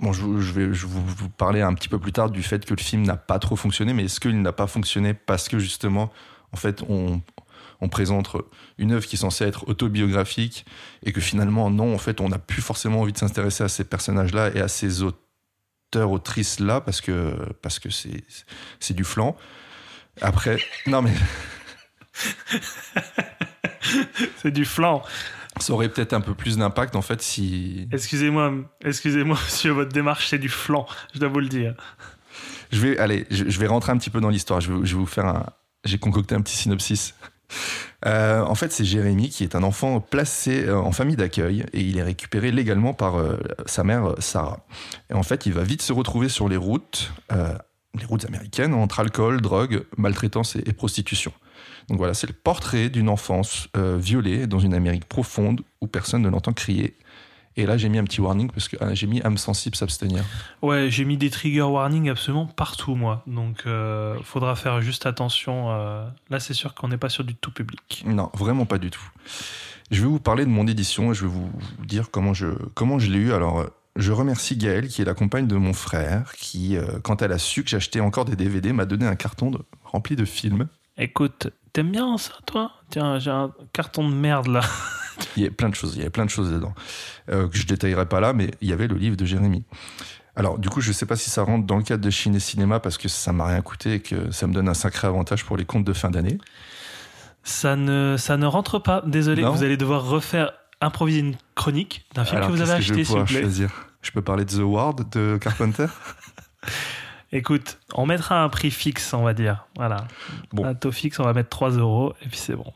bon, 0.00 0.12
je, 0.12 0.20
je 0.40 0.52
vais 0.52 0.72
je 0.74 0.86
vous, 0.86 1.04
vous 1.04 1.28
parler 1.28 1.60
un 1.62 1.74
petit 1.74 1.88
peu 1.88 1.98
plus 1.98 2.12
tard 2.12 2.30
du 2.30 2.42
fait 2.42 2.64
que 2.64 2.74
le 2.74 2.80
film 2.80 3.02
n'a 3.02 3.16
pas 3.16 3.38
trop 3.38 3.56
fonctionné, 3.56 3.92
mais 3.92 4.04
est-ce 4.04 4.20
qu'il 4.20 4.40
n'a 4.42 4.52
pas 4.52 4.66
fonctionné 4.66 5.14
parce 5.14 5.48
que 5.48 5.58
justement, 5.58 6.10
en 6.52 6.56
fait, 6.56 6.82
on, 6.88 7.20
on 7.80 7.88
présente 7.88 8.36
une 8.78 8.92
œuvre 8.92 9.06
qui 9.06 9.16
est 9.16 9.18
censée 9.18 9.44
être 9.44 9.68
autobiographique 9.68 10.66
et 11.02 11.12
que 11.12 11.20
finalement, 11.20 11.70
non, 11.70 11.94
en 11.94 11.98
fait, 11.98 12.20
on 12.20 12.28
n'a 12.28 12.38
plus 12.38 12.62
forcément 12.62 13.00
envie 13.00 13.12
de 13.12 13.18
s'intéresser 13.18 13.64
à 13.64 13.68
ces 13.68 13.84
personnages-là 13.84 14.50
et 14.54 14.60
à 14.60 14.68
ces 14.68 15.02
auteurs, 15.02 16.10
autrices-là 16.10 16.80
parce 16.80 17.00
que 17.00 17.34
parce 17.62 17.80
que 17.80 17.90
c'est 17.90 18.22
c'est 18.78 18.94
du 18.94 19.04
flanc. 19.04 19.36
Après, 20.20 20.58
non, 20.86 21.02
mais. 21.02 21.14
C'est 24.36 24.50
du 24.50 24.64
flanc. 24.64 25.02
Ça 25.58 25.72
aurait 25.72 25.88
peut-être 25.88 26.12
un 26.12 26.20
peu 26.20 26.34
plus 26.34 26.56
d'impact 26.56 26.94
en 26.96 27.02
fait 27.02 27.20
si. 27.20 27.88
Excusez-moi, 27.92 28.52
excusez-moi, 28.84 29.36
monsieur, 29.44 29.72
votre 29.72 29.92
démarche, 29.92 30.28
c'est 30.28 30.38
du 30.38 30.48
flanc, 30.48 30.86
je 31.12 31.18
dois 31.18 31.28
vous 31.28 31.40
le 31.40 31.48
dire. 31.48 31.74
Je 32.72 32.80
vais, 32.80 32.98
allez, 32.98 33.26
je, 33.30 33.48
je 33.48 33.58
vais 33.58 33.66
rentrer 33.66 33.90
un 33.92 33.98
petit 33.98 34.10
peu 34.10 34.20
dans 34.20 34.28
l'histoire. 34.28 34.60
Je 34.60 34.72
vais, 34.72 34.86
je 34.86 34.94
vais 34.94 35.00
vous 35.00 35.06
faire 35.06 35.26
un. 35.26 35.46
J'ai 35.84 35.98
concocté 35.98 36.34
un 36.34 36.40
petit 36.40 36.56
synopsis. 36.56 37.14
Euh, 38.06 38.40
en 38.42 38.54
fait, 38.54 38.72
c'est 38.72 38.84
Jérémy 38.84 39.28
qui 39.28 39.44
est 39.44 39.54
un 39.54 39.62
enfant 39.62 40.00
placé 40.00 40.64
euh, 40.64 40.78
en 40.78 40.92
famille 40.92 41.16
d'accueil 41.16 41.64
et 41.72 41.80
il 41.80 41.98
est 41.98 42.02
récupéré 42.02 42.50
légalement 42.50 42.94
par 42.94 43.18
euh, 43.18 43.38
sa 43.66 43.84
mère 43.84 44.14
Sarah. 44.18 44.64
Et 45.10 45.14
en 45.14 45.22
fait, 45.22 45.46
il 45.46 45.52
va 45.52 45.62
vite 45.62 45.82
se 45.82 45.92
retrouver 45.92 46.28
sur 46.28 46.48
les 46.48 46.56
routes, 46.56 47.12
les 47.98 48.04
routes 48.04 48.24
américaines, 48.24 48.74
entre 48.74 49.00
alcool, 49.00 49.40
drogue, 49.40 49.84
maltraitance 49.96 50.56
et, 50.56 50.62
et 50.66 50.72
prostitution. 50.72 51.32
Donc 51.88 51.98
voilà, 51.98 52.14
c'est 52.14 52.26
le 52.26 52.32
portrait 52.32 52.88
d'une 52.88 53.08
enfance 53.08 53.68
violée 53.74 54.46
dans 54.46 54.60
une 54.60 54.74
Amérique 54.74 55.06
profonde 55.06 55.62
où 55.80 55.86
personne 55.86 56.22
ne 56.22 56.28
l'entend 56.28 56.52
crier. 56.52 56.96
Et 57.60 57.66
là, 57.66 57.76
j'ai 57.76 57.88
mis 57.90 57.98
un 57.98 58.04
petit 58.04 58.20
warning 58.22 58.50
parce 58.50 58.68
que 58.68 58.82
euh, 58.82 58.94
j'ai 58.94 59.06
mis 59.06 59.20
âme 59.22 59.36
sensible 59.36 59.76
s'abstenir. 59.76 60.24
Ouais, 60.62 60.88
j'ai 60.90 61.04
mis 61.04 61.16
des 61.18 61.28
trigger 61.28 61.62
warnings 61.62 62.08
absolument 62.08 62.46
partout, 62.46 62.94
moi. 62.94 63.22
Donc, 63.26 63.64
euh, 63.66 64.16
faudra 64.24 64.56
faire 64.56 64.80
juste 64.80 65.04
attention. 65.04 65.70
euh, 65.70 66.08
Là, 66.30 66.40
c'est 66.40 66.54
sûr 66.54 66.74
qu'on 66.74 66.88
n'est 66.88 66.96
pas 66.96 67.10
sur 67.10 67.22
du 67.24 67.34
tout 67.34 67.50
public. 67.50 68.02
Non, 68.06 68.30
vraiment 68.34 68.64
pas 68.64 68.78
du 68.78 68.90
tout. 68.90 69.02
Je 69.90 70.00
vais 70.00 70.06
vous 70.08 70.20
parler 70.20 70.44
de 70.44 70.50
mon 70.50 70.66
édition 70.66 71.10
et 71.12 71.14
je 71.14 71.22
vais 71.22 71.30
vous 71.30 71.50
dire 71.84 72.10
comment 72.10 72.32
je, 72.32 72.46
comment 72.74 72.98
je 72.98 73.10
l'ai 73.10 73.18
eu. 73.18 73.32
Alors, 73.32 73.60
euh, 73.60 73.66
je 73.96 74.12
remercie 74.12 74.56
Gaëlle, 74.56 74.88
qui 74.88 75.02
est 75.02 75.04
la 75.04 75.14
compagne 75.14 75.46
de 75.46 75.56
mon 75.56 75.72
frère, 75.74 76.32
qui, 76.38 76.76
euh, 76.78 76.98
quand 77.02 77.20
elle 77.22 77.32
a 77.32 77.38
su 77.38 77.62
que 77.64 77.68
j'achetais 77.68 78.00
encore 78.00 78.24
des 78.24 78.36
DVD, 78.36 78.72
m'a 78.72 78.86
donné 78.86 79.04
un 79.06 79.16
carton 79.16 79.50
de- 79.50 79.58
rempli 79.84 80.16
de 80.16 80.24
films. 80.24 80.68
Écoute, 80.96 81.48
t'aimes 81.72 81.90
bien 81.90 82.16
ça, 82.16 82.32
toi? 82.46 82.72
Tiens, 82.90 83.18
j'ai 83.18 83.30
un 83.30 83.50
carton 83.72 84.08
de 84.08 84.14
merde 84.14 84.46
là. 84.46 84.60
Il 85.36 85.42
y 85.42 85.46
avait 85.46 85.54
plein 85.54 85.68
de 85.68 85.74
choses, 85.74 85.94
il 85.94 85.98
y 85.98 86.00
avait 86.02 86.10
plein 86.10 86.24
de 86.24 86.30
choses 86.30 86.50
dedans, 86.50 86.74
euh, 87.30 87.48
que 87.48 87.56
je 87.56 87.66
détaillerai 87.66 88.06
pas 88.06 88.20
là, 88.20 88.32
mais 88.32 88.50
il 88.60 88.68
y 88.68 88.72
avait 88.72 88.86
le 88.88 88.96
livre 88.96 89.16
de 89.16 89.24
Jérémy. 89.24 89.64
Alors, 90.36 90.58
du 90.58 90.68
coup, 90.70 90.80
je 90.80 90.92
sais 90.92 91.06
pas 91.06 91.16
si 91.16 91.28
ça 91.30 91.42
rentre 91.42 91.66
dans 91.66 91.76
le 91.76 91.82
cadre 91.82 92.02
de 92.04 92.10
Chine 92.10 92.34
et 92.34 92.40
Cinéma 92.40 92.80
parce 92.80 92.96
que 92.98 93.08
ça 93.08 93.32
m'a 93.32 93.46
rien 93.46 93.60
coûté 93.62 93.94
et 93.94 94.00
que 94.00 94.30
ça 94.30 94.46
me 94.46 94.54
donne 94.54 94.68
un 94.68 94.74
sacré 94.74 95.06
avantage 95.08 95.44
pour 95.44 95.56
les 95.56 95.64
comptes 95.64 95.84
de 95.84 95.92
fin 95.92 96.10
d'année. 96.10 96.38
Ça 97.42 97.76
ne, 97.76 98.16
ça 98.18 98.36
ne 98.36 98.46
rentre 98.46 98.78
pas. 98.78 99.02
Désolé, 99.06 99.42
Non 99.42 99.52
vous 99.52 99.62
allez 99.64 99.76
devoir 99.76 100.04
refaire, 100.04 100.52
improviser 100.80 101.20
une 101.20 101.36
chronique 101.54 102.06
d'un 102.14 102.24
film 102.24 102.38
Alors, 102.38 102.48
que 102.50 102.54
vous 102.54 102.62
avez 102.62 102.76
qu'est-ce 102.82 102.88
que 102.92 102.94
je 102.94 103.00
acheté, 103.02 103.14
vais 103.18 103.24
plaît. 103.24 103.40
choisir? 103.42 103.70
Je 104.02 104.10
peux 104.12 104.22
parler 104.22 104.44
de 104.44 104.50
The 104.50 104.62
Ward 104.62 105.10
de 105.10 105.38
Carpenter? 105.40 105.86
Écoute, 107.32 107.78
on 107.94 108.06
mettra 108.06 108.42
un 108.42 108.48
prix 108.48 108.70
fixe, 108.70 109.12
on 109.14 109.22
va 109.22 109.34
dire. 109.34 109.66
Voilà. 109.76 110.06
Bon. 110.52 110.64
Un 110.64 110.74
taux 110.74 110.90
fixe, 110.92 111.18
on 111.20 111.24
va 111.24 111.32
mettre 111.32 111.48
3 111.50 111.70
euros 111.72 112.14
et 112.22 112.28
puis 112.28 112.38
c'est 112.38 112.56
bon. 112.56 112.72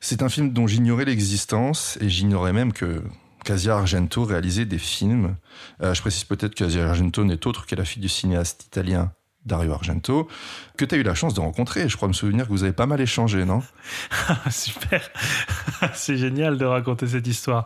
C'est 0.00 0.22
un 0.22 0.30
film 0.30 0.52
dont 0.52 0.66
j'ignorais 0.66 1.04
l'existence 1.04 1.98
et 2.00 2.08
j'ignorais 2.08 2.54
même 2.54 2.72
que 2.72 3.02
Casia 3.44 3.76
Argento 3.76 4.24
réalisait 4.24 4.64
des 4.64 4.78
films. 4.78 5.36
Euh, 5.82 5.92
je 5.92 6.00
précise 6.00 6.24
peut-être 6.24 6.54
que 6.54 6.64
Casia 6.64 6.88
Argento 6.88 7.22
n'est 7.24 7.46
autre 7.46 7.66
que 7.66 7.74
la 7.74 7.84
fille 7.84 8.02
du 8.02 8.08
cinéaste 8.08 8.64
italien 8.64 9.12
Dario 9.44 9.72
Argento, 9.72 10.28
que 10.76 10.84
tu 10.84 10.94
as 10.94 10.98
eu 10.98 11.02
la 11.02 11.14
chance 11.14 11.34
de 11.34 11.40
rencontrer. 11.40 11.88
Je 11.88 11.96
crois 11.96 12.08
me 12.08 12.12
souvenir 12.12 12.46
que 12.46 12.50
vous 12.50 12.64
avez 12.64 12.72
pas 12.72 12.86
mal 12.86 13.00
échangé, 13.00 13.44
non 13.44 13.62
Super. 14.50 15.08
c'est 15.94 16.16
génial 16.16 16.58
de 16.58 16.64
raconter 16.64 17.06
cette 17.06 17.26
histoire. 17.26 17.64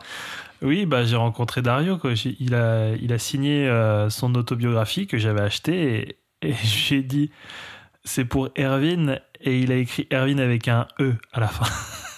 Oui, 0.61 0.85
bah, 0.85 1.05
j'ai 1.05 1.17
rencontré 1.17 1.61
Dario. 1.61 1.99
Il, 2.39 2.55
a, 2.55 2.95
il 2.95 3.11
a 3.11 3.19
signé 3.19 3.67
euh, 3.67 4.09
son 4.09 4.35
autobiographie 4.35 5.07
que 5.07 5.17
j'avais 5.17 5.41
achetée 5.41 6.17
et, 6.41 6.49
et 6.49 6.53
j'ai 6.63 7.01
dit 7.01 7.31
c'est 8.03 8.25
pour 8.25 8.49
Erwin 8.57 9.19
et 9.41 9.59
il 9.59 9.71
a 9.71 9.75
écrit 9.75 10.07
Erwin 10.11 10.39
avec 10.39 10.67
un 10.67 10.87
E 10.99 11.15
à 11.33 11.39
la 11.39 11.47
fin. 11.47 11.65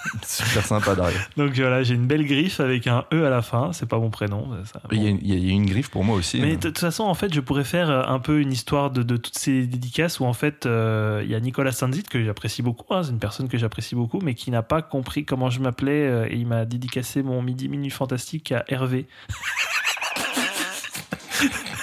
Super 0.25 0.65
sympa, 0.65 0.95
Dario. 0.95 1.17
Donc 1.37 1.53
voilà, 1.55 1.83
j'ai 1.83 1.95
une 1.95 2.07
belle 2.07 2.25
griffe 2.25 2.59
avec 2.59 2.87
un 2.87 3.05
E 3.13 3.25
à 3.25 3.29
la 3.29 3.41
fin. 3.41 3.71
C'est 3.73 3.87
pas 3.87 3.99
mon 3.99 4.09
prénom. 4.09 4.47
ça- 4.65 4.81
Il 4.91 4.97
y, 4.97 5.01
a 5.07 5.11
bon. 5.11 5.17
une, 5.17 5.19
il 5.23 5.47
y 5.47 5.49
a 5.49 5.53
une 5.53 5.65
griffe 5.65 5.89
pour 5.89 6.03
moi 6.03 6.15
aussi. 6.15 6.39
Mais 6.41 6.53
hein. 6.53 6.55
de 6.55 6.59
toute 6.69 6.79
façon, 6.79 7.03
en 7.03 7.13
fait, 7.13 7.33
je 7.33 7.39
pourrais 7.39 7.63
faire 7.63 7.89
euh, 7.89 8.03
un 8.07 8.19
peu 8.19 8.39
une 8.39 8.51
histoire 8.51 8.91
de, 8.91 9.03
de 9.03 9.17
toutes 9.17 9.37
ces 9.37 9.65
dédicaces 9.67 10.19
où 10.19 10.25
en 10.25 10.33
fait, 10.33 10.65
euh, 10.65 11.21
il 11.23 11.31
y 11.31 11.35
a 11.35 11.39
Nicolas 11.39 11.71
Sanzit 11.71 12.03
que 12.03 12.23
j'apprécie 12.23 12.61
beaucoup. 12.61 12.93
hein, 12.93 13.03
c'est 13.03 13.11
une 13.11 13.19
personne 13.19 13.47
que 13.47 13.57
j'apprécie 13.57 13.95
beaucoup, 13.95 14.19
mais 14.21 14.33
qui 14.35 14.51
n'a 14.51 14.63
pas 14.63 14.81
compris 14.81 15.25
comment 15.25 15.49
je 15.49 15.59
m'appelais 15.59 16.07
euh, 16.07 16.27
et 16.29 16.35
il 16.35 16.47
m'a 16.47 16.65
dédicacé 16.65 17.23
mon 17.23 17.41
midi 17.41 17.69
minute 17.69 17.93
fantastique 17.93 18.51
à 18.51 18.63
Hervé. 18.67 19.05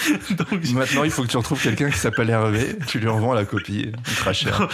donc, 0.30 0.70
Maintenant, 0.72 1.04
il 1.04 1.10
faut 1.10 1.22
que 1.22 1.28
tu 1.28 1.36
retrouves 1.36 1.62
quelqu'un 1.62 1.90
qui 1.90 1.98
s'appelle 1.98 2.30
Hervé, 2.30 2.78
tu 2.86 2.98
lui 3.00 3.08
revends 3.08 3.32
la 3.34 3.44
copie, 3.44 3.92
il 4.06 4.12
sera 4.14 4.32
cher. 4.32 4.68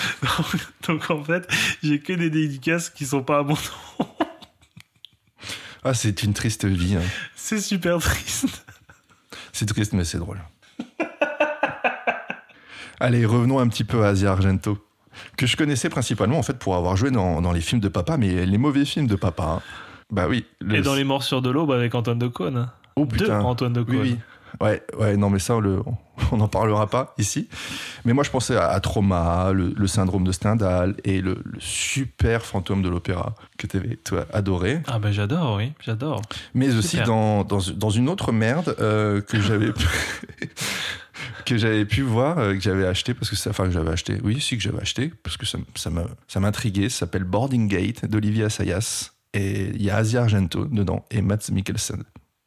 donc 0.87 1.11
en 1.11 1.23
fait, 1.25 1.49
j'ai 1.83 2.01
que 2.01 2.13
des 2.13 2.31
dédicaces 2.31 2.91
qui 2.91 3.07
sont 3.07 3.23
pas 3.23 3.39
à 3.39 3.43
mon 3.43 3.55
nom. 3.55 4.09
Ah, 5.85 5.95
c'est 5.95 6.23
une 6.23 6.33
triste 6.35 6.65
vie. 6.65 6.97
hein. 6.97 7.03
C'est 7.35 7.61
super 7.61 7.99
triste. 7.99 8.65
C'est 9.53 9.67
triste, 9.67 9.93
mais 9.93 10.05
c'est 10.05 10.19
drôle. 10.19 10.41
Allez, 12.99 13.27
revenons 13.27 13.59
un 13.59 13.69
petit 13.69 13.85
peu 13.85 14.05
à 14.05 14.09
Asia 14.09 14.33
Argento, 14.33 14.79
que 15.37 15.47
je 15.47 15.57
connaissais 15.57 15.89
principalement 15.91 16.39
en 16.39 16.43
fait 16.43 16.59
pour 16.59 16.77
avoir 16.77 16.97
joué 16.97 17.11
dans, 17.11 17.43
dans 17.43 17.53
les 17.53 17.61
films 17.61 17.81
de 17.81 17.89
papa, 17.89 18.17
mais 18.17 18.47
les 18.47 18.59
mauvais 18.59 18.85
films 18.85 19.07
de 19.07 19.17
papa. 19.17 19.45
hein. 19.45 19.63
Bah 20.11 20.27
oui. 20.29 20.47
le- 20.61 20.77
Et 20.77 20.81
dans 20.83 20.95
Les 20.95 21.05
Morsures 21.05 21.43
de 21.43 21.51
l'Aube 21.51 21.73
avec 21.73 21.95
Antoine 21.95 22.19
de 22.19 22.29
Caunes. 22.29 22.71
Oh 22.97 23.05
De 23.05 23.11
putain. 23.17 23.41
Antoine 23.41 23.73
de 23.75 23.81
Oui, 23.81 23.87
Caunes. 23.87 24.01
oui. 24.03 24.17
Ouais, 24.61 24.83
ouais, 24.99 25.17
non, 25.17 25.29
mais 25.31 25.39
ça, 25.39 25.57
on 25.57 25.61
le- 25.61 25.83
on 26.33 26.37
n'en 26.39 26.49
parlera 26.49 26.89
pas 26.89 27.15
ici. 27.19 27.49
Mais 28.05 28.13
moi, 28.13 28.25
je 28.25 28.31
pensais 28.31 28.57
à, 28.57 28.69
à 28.69 28.81
Trauma, 28.81 29.53
le, 29.53 29.75
le 29.77 29.87
syndrome 29.87 30.25
de 30.25 30.33
Stendhal 30.33 30.95
et 31.05 31.21
le, 31.21 31.39
le 31.45 31.61
super 31.61 32.45
fantôme 32.47 32.83
de 32.83 32.89
l'opéra 32.89 33.35
que 33.59 33.67
tu 33.67 33.77
avais 33.77 33.97
toi, 33.97 34.27
adoré. 34.33 34.81
Ah 34.87 34.99
ben 34.99 35.13
j'adore, 35.13 35.57
oui, 35.57 35.73
j'adore. 35.85 36.23
Mais 36.55 36.75
aussi 36.75 36.97
dans, 37.07 37.45
dans, 37.45 37.59
dans 37.75 37.91
une 37.91 38.09
autre 38.09 38.33
merde 38.33 38.75
euh, 38.81 39.21
que 39.21 39.41
j'avais 39.41 39.73
pu, 39.73 39.85
que 41.45 41.57
j'avais 41.57 41.85
pu 41.85 42.03
voir, 42.03 42.39
euh, 42.39 42.55
que 42.55 42.61
j'avais 42.61 42.87
acheté, 42.87 43.15
parce 43.15 43.31
que 43.31 43.37
ça, 43.37 43.51
enfin, 43.51 43.65
que 43.65 43.71
j'avais 43.73 43.91
acheté, 43.91 44.19
oui, 44.25 44.41
si 44.41 44.57
que 44.57 44.63
j'avais 44.63 44.81
acheté, 44.81 45.13
parce 45.23 45.37
que 45.37 45.45
ça 45.47 46.41
m'intriguait. 46.41 46.89
Ça 46.89 47.01
s'appelle 47.01 47.25
Boarding 47.25 47.69
Gate 47.69 48.07
d'Olivier 48.07 48.45
Assayas. 48.45 49.11
Et 49.35 49.69
il 49.75 49.83
y 49.83 49.91
a 49.91 49.97
Asia 49.97 50.23
Argento 50.23 50.65
dedans 50.65 51.05
et 51.11 51.21
Mats 51.21 51.51
Mikkelsen. 51.53 52.03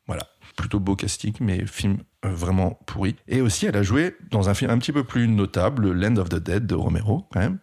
Voilà. 0.07 0.24
Plutôt 0.55 0.79
beau 0.79 0.95
casting, 0.95 1.33
mais 1.39 1.65
film 1.65 1.97
euh, 2.25 2.33
vraiment 2.33 2.79
pourri. 2.85 3.15
Et 3.27 3.41
aussi, 3.41 3.65
elle 3.65 3.77
a 3.77 3.83
joué 3.83 4.15
dans 4.31 4.49
un 4.49 4.53
film 4.53 4.71
un 4.71 4.77
petit 4.77 4.91
peu 4.91 5.03
plus 5.03 5.27
notable, 5.27 5.91
Land 5.91 6.17
of 6.17 6.29
the 6.29 6.35
Dead 6.35 6.65
de 6.65 6.75
Romero, 6.75 7.27
quand 7.31 7.39
même. 7.39 7.59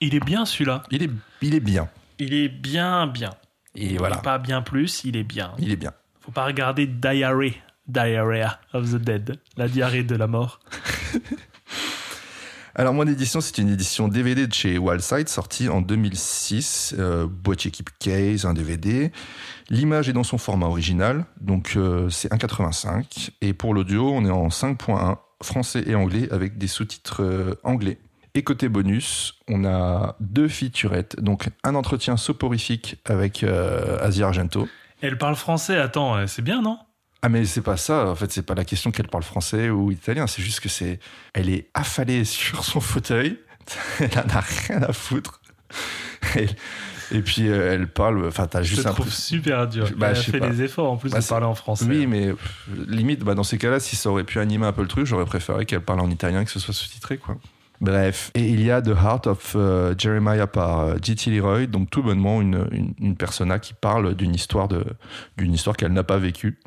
Il 0.00 0.14
est 0.14 0.24
bien 0.24 0.44
celui-là. 0.44 0.82
Il 0.90 1.02
est, 1.02 1.10
il 1.42 1.54
est 1.54 1.60
bien. 1.60 1.88
Il 2.18 2.34
est 2.34 2.48
bien, 2.48 3.06
bien. 3.06 3.30
Et 3.74 3.96
voilà. 3.96 4.16
Pas 4.16 4.38
bien 4.38 4.62
plus, 4.62 5.04
il 5.04 5.16
est 5.16 5.24
bien. 5.24 5.52
Il 5.58 5.70
est 5.70 5.76
bien. 5.76 5.92
Faut 6.20 6.32
pas 6.32 6.44
regarder 6.44 6.86
Diarrhea, 6.86 7.54
Diarrhea 7.86 8.60
of 8.72 8.90
the 8.90 8.96
Dead, 8.96 9.40
la 9.56 9.68
diarrhée 9.68 10.04
de 10.04 10.16
la 10.16 10.26
mort. 10.26 10.60
Alors, 12.74 12.94
mon 12.94 13.08
édition, 13.08 13.40
c'est 13.40 13.58
une 13.58 13.70
édition 13.70 14.06
DVD 14.06 14.46
de 14.46 14.54
chez 14.54 14.78
Wildside, 14.78 15.28
sortie 15.28 15.68
en 15.68 15.80
2006. 15.80 16.94
Euh, 16.96 17.26
boîtier 17.26 17.72
keep 17.72 17.90
case, 17.98 18.44
un 18.44 18.54
DVD. 18.54 19.10
L'image 19.70 20.08
est 20.08 20.12
dans 20.12 20.24
son 20.24 20.38
format 20.38 20.66
original, 20.66 21.24
donc 21.40 21.74
euh, 21.76 22.08
c'est 22.08 22.32
1,85. 22.32 23.30
Et 23.42 23.52
pour 23.52 23.74
l'audio, 23.74 24.10
on 24.10 24.24
est 24.24 24.30
en 24.30 24.48
5.1, 24.48 25.18
français 25.42 25.84
et 25.86 25.94
anglais, 25.94 26.28
avec 26.30 26.58
des 26.58 26.66
sous-titres 26.66 27.22
euh, 27.22 27.54
anglais. 27.62 27.98
Et 28.34 28.42
côté 28.42 28.68
bonus, 28.68 29.34
on 29.48 29.64
a 29.64 30.16
deux 30.20 30.48
featurettes, 30.48 31.20
donc 31.20 31.48
un 31.64 31.74
entretien 31.74 32.16
soporifique 32.16 32.96
avec 33.04 33.42
euh, 33.42 33.98
Asia 34.00 34.26
Argento. 34.26 34.68
Elle 35.00 35.18
parle 35.18 35.36
français, 35.36 35.78
attends, 35.78 36.16
euh, 36.16 36.26
c'est 36.26 36.42
bien, 36.42 36.62
non? 36.62 36.78
Ah 37.22 37.28
mais 37.28 37.44
c'est 37.44 37.62
pas 37.62 37.76
ça, 37.76 38.08
en 38.08 38.14
fait 38.14 38.30
c'est 38.30 38.42
pas 38.42 38.54
la 38.54 38.64
question 38.64 38.92
qu'elle 38.92 39.08
parle 39.08 39.24
français 39.24 39.70
ou 39.70 39.90
italien, 39.90 40.28
c'est 40.28 40.42
juste 40.42 40.60
que 40.60 40.68
c'est, 40.68 41.00
elle 41.34 41.48
est 41.48 41.68
affalée 41.74 42.24
sur 42.24 42.64
son 42.64 42.80
fauteuil, 42.80 43.38
elle 43.98 44.18
en 44.18 44.36
a 44.36 44.40
rien 44.40 44.82
à 44.82 44.92
foutre. 44.92 45.40
Et, 46.36 46.46
et 47.12 47.20
puis 47.22 47.48
euh, 47.48 47.72
elle 47.74 47.88
parle, 47.88 48.26
enfin 48.26 48.46
t'as 48.46 48.62
Je 48.62 48.68
juste 48.70 48.82
te 48.84 48.88
un 48.88 48.92
trouve 48.92 49.06
peu. 49.06 49.12
super 49.12 49.66
dur. 49.68 49.88
Bah, 49.96 50.08
Elle 50.10 50.16
je 50.16 50.20
a 50.20 50.24
fait 50.24 50.38
pas. 50.38 50.48
des 50.50 50.62
efforts 50.62 50.90
en 50.92 50.96
plus 50.96 51.10
Bah, 51.10 51.20
de 51.20 51.24
parler 51.26 51.46
en 51.46 51.54
français. 51.54 51.86
Oui 51.88 52.06
mais 52.06 52.28
pff, 52.32 52.68
limite, 52.88 53.20
bah, 53.24 53.34
dans 53.34 53.44
ces 53.44 53.58
cas-là, 53.58 53.80
si 53.80 53.96
ça 53.96 54.10
aurait 54.10 54.24
pu 54.24 54.38
animer 54.38 54.66
un 54.66 54.72
peu 54.72 54.82
le 54.82 54.88
truc, 54.88 55.06
j'aurais 55.06 55.24
préféré 55.24 55.66
qu'elle 55.66 55.80
parle 55.80 56.00
en 56.00 56.10
italien 56.10 56.44
que 56.44 56.50
ce 56.50 56.58
soit 56.60 56.74
sous-titré 56.74 57.18
quoi. 57.18 57.36
Bref, 57.80 58.32
et 58.34 58.44
il 58.48 58.60
y 58.60 58.72
a 58.72 58.82
The 58.82 58.88
Heart 58.88 59.28
of 59.28 59.52
euh, 59.54 59.94
Jeremiah 59.96 60.48
par 60.48 60.80
euh, 60.80 60.96
G.T. 61.00 61.30
Leroy, 61.30 61.66
donc 61.68 61.90
tout 61.90 62.02
bonnement 62.02 62.42
une, 62.42 62.66
une, 62.72 62.92
une 62.98 63.14
persona 63.16 63.60
qui 63.60 63.72
parle 63.72 64.16
d'une 64.16 64.34
histoire 64.34 64.66
de 64.66 64.84
d'une 65.36 65.54
histoire 65.54 65.76
qu'elle 65.76 65.92
n'a 65.92 66.02
pas 66.02 66.18
vécue. 66.18 66.58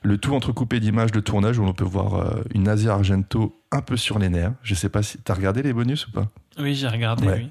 Le 0.00 0.16
tout 0.16 0.34
entrecoupé 0.34 0.80
d'images 0.80 1.12
de 1.12 1.20
tournage 1.20 1.58
où 1.58 1.64
l'on 1.66 1.74
peut 1.74 1.84
voir 1.84 2.14
euh, 2.14 2.42
une 2.54 2.66
Asia 2.66 2.94
Argento 2.94 3.60
un 3.72 3.82
peu 3.82 3.98
sur 3.98 4.18
les 4.18 4.30
nerfs. 4.30 4.52
Je 4.62 4.74
sais 4.74 4.88
pas 4.88 5.02
si 5.02 5.18
t'as 5.18 5.34
regardé 5.34 5.62
les 5.62 5.74
bonus 5.74 6.06
ou 6.06 6.12
pas? 6.12 6.28
Oui, 6.58 6.74
j'ai 6.74 6.88
regardé, 6.88 7.26
Ouais. 7.26 7.34
oui. 7.44 7.50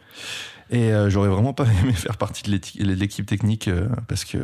Et 0.69 0.91
euh, 0.93 1.09
j'aurais 1.09 1.29
vraiment 1.29 1.53
pas 1.53 1.65
aimé 1.83 1.93
faire 1.93 2.17
partie 2.17 2.43
de 2.43 2.83
l'équipe 2.93 3.25
technique 3.25 3.67
euh, 3.67 3.87
parce 4.07 4.25
que 4.25 4.37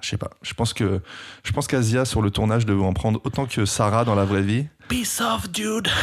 je 0.00 0.08
sais 0.08 0.16
pas. 0.16 0.30
Je 0.42 0.54
pense 0.54 0.72
que 0.74 1.00
je 1.44 1.52
pense 1.52 1.66
qu'Asia 1.66 2.04
sur 2.04 2.22
le 2.22 2.30
tournage 2.30 2.66
devait 2.66 2.84
en 2.84 2.92
prendre 2.92 3.20
autant 3.24 3.46
que 3.46 3.64
Sarah 3.64 4.04
dans 4.04 4.14
la 4.14 4.24
vraie 4.24 4.42
vie. 4.42 4.66
Peace 4.88 5.20
off, 5.20 5.50
dude 5.50 5.88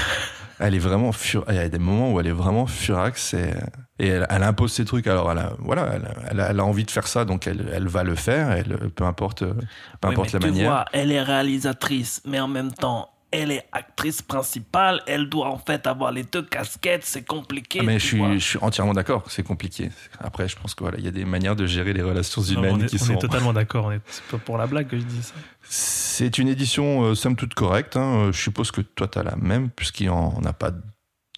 Elle 0.61 0.76
est 0.76 0.80
vraiment 0.80 1.13
fur... 1.13 1.45
Il 1.47 1.55
y 1.55 1.59
a 1.59 1.70
des 1.70 1.80
moments 1.80 2.11
où 2.11 2.20
elle 2.20 2.28
est 2.28 2.34
vraiment 2.34 2.65
furax 2.67 3.34
et, 3.34 3.53
et 3.97 4.07
elle, 4.09 4.28
elle 4.30 4.43
impose 4.43 4.74
ses 4.74 4.84
trucs. 4.84 5.07
Alors 5.07 5.32
elle 5.32 5.38
a, 5.38 5.53
voilà, 5.59 5.89
elle, 5.93 6.05
a- 6.05 6.13
elle 6.32 6.39
a, 6.41 6.49
elle 6.49 6.59
a 6.59 6.65
envie 6.65 6.84
de 6.84 6.91
faire 6.91 7.07
ça, 7.07 7.24
donc 7.24 7.47
elle, 7.47 7.70
elle 7.74 7.88
va 7.88 8.03
le 8.03 8.13
faire. 8.15 8.51
Elle, 8.51 8.78
peu 8.93 9.05
importe, 9.05 9.45
peu 9.45 10.07
importe 10.09 10.34
la 10.34 10.39
manière. 10.39 10.84
elle 10.91 11.13
est 11.13 11.22
réalisatrice, 11.24 12.22
mais 12.26 12.41
en 12.41 12.49
même 12.49 12.74
temps, 12.74 13.09
elle 13.32 13.51
est 13.51 13.65
actrice 13.71 14.21
principale. 14.21 15.01
Elle 15.07 15.30
doit 15.30 15.47
en 15.49 15.57
fait 15.57 15.86
avoir 15.88 16.11
les 16.11 16.23
deux 16.23 16.41
casquettes. 16.43 17.03
C'est 17.05 17.23
compliqué. 17.25 17.80
Ah, 17.82 17.86
mais 17.86 17.99
je 17.99 18.05
suis, 18.05 18.17
vois. 18.17 18.34
je 18.34 18.38
suis 18.39 18.59
entièrement 18.61 18.93
d'accord. 18.93 19.23
C'est 19.27 19.43
compliqué. 19.43 19.89
Après, 20.19 20.47
je 20.47 20.55
pense 20.55 20.73
que 20.75 20.84
voilà, 20.84 20.97
il 20.97 21.05
y 21.05 21.07
a 21.07 21.11
des 21.11 21.25
manières 21.25 21.55
de 21.55 21.65
gérer 21.65 21.93
les 21.93 22.01
relations 22.01 22.41
Non, 22.41 22.47
humaines 22.47 22.75
on 22.75 22.80
est, 22.82 22.86
qui 22.88 22.95
on 23.01 23.05
sont. 23.05 23.13
est 23.13 23.19
totalement 23.19 23.53
d'accord. 23.53 23.91
C'est 24.07 24.23
pas 24.25 24.38
pour 24.38 24.57
la 24.57 24.67
blague 24.67 24.88
que 24.88 24.97
je 24.97 25.03
dis 25.03 25.21
ça. 25.23 25.36
C'est 25.63 26.38
une 26.38 26.47
édition 26.47 27.03
euh, 27.03 27.15
somme 27.15 27.36
toute 27.36 27.53
correcte. 27.53 27.95
hein. 27.97 28.27
Euh, 28.27 28.32
Je 28.32 28.41
suppose 28.41 28.71
que 28.71 28.82
toi, 28.82 29.07
tu 29.07 29.19
as 29.19 29.23
la 29.23 29.36
même, 29.36 29.69
puisqu'il 29.69 30.03
n'y 30.03 30.09
en 30.09 30.41
a 30.45 30.53
pas 30.53 30.71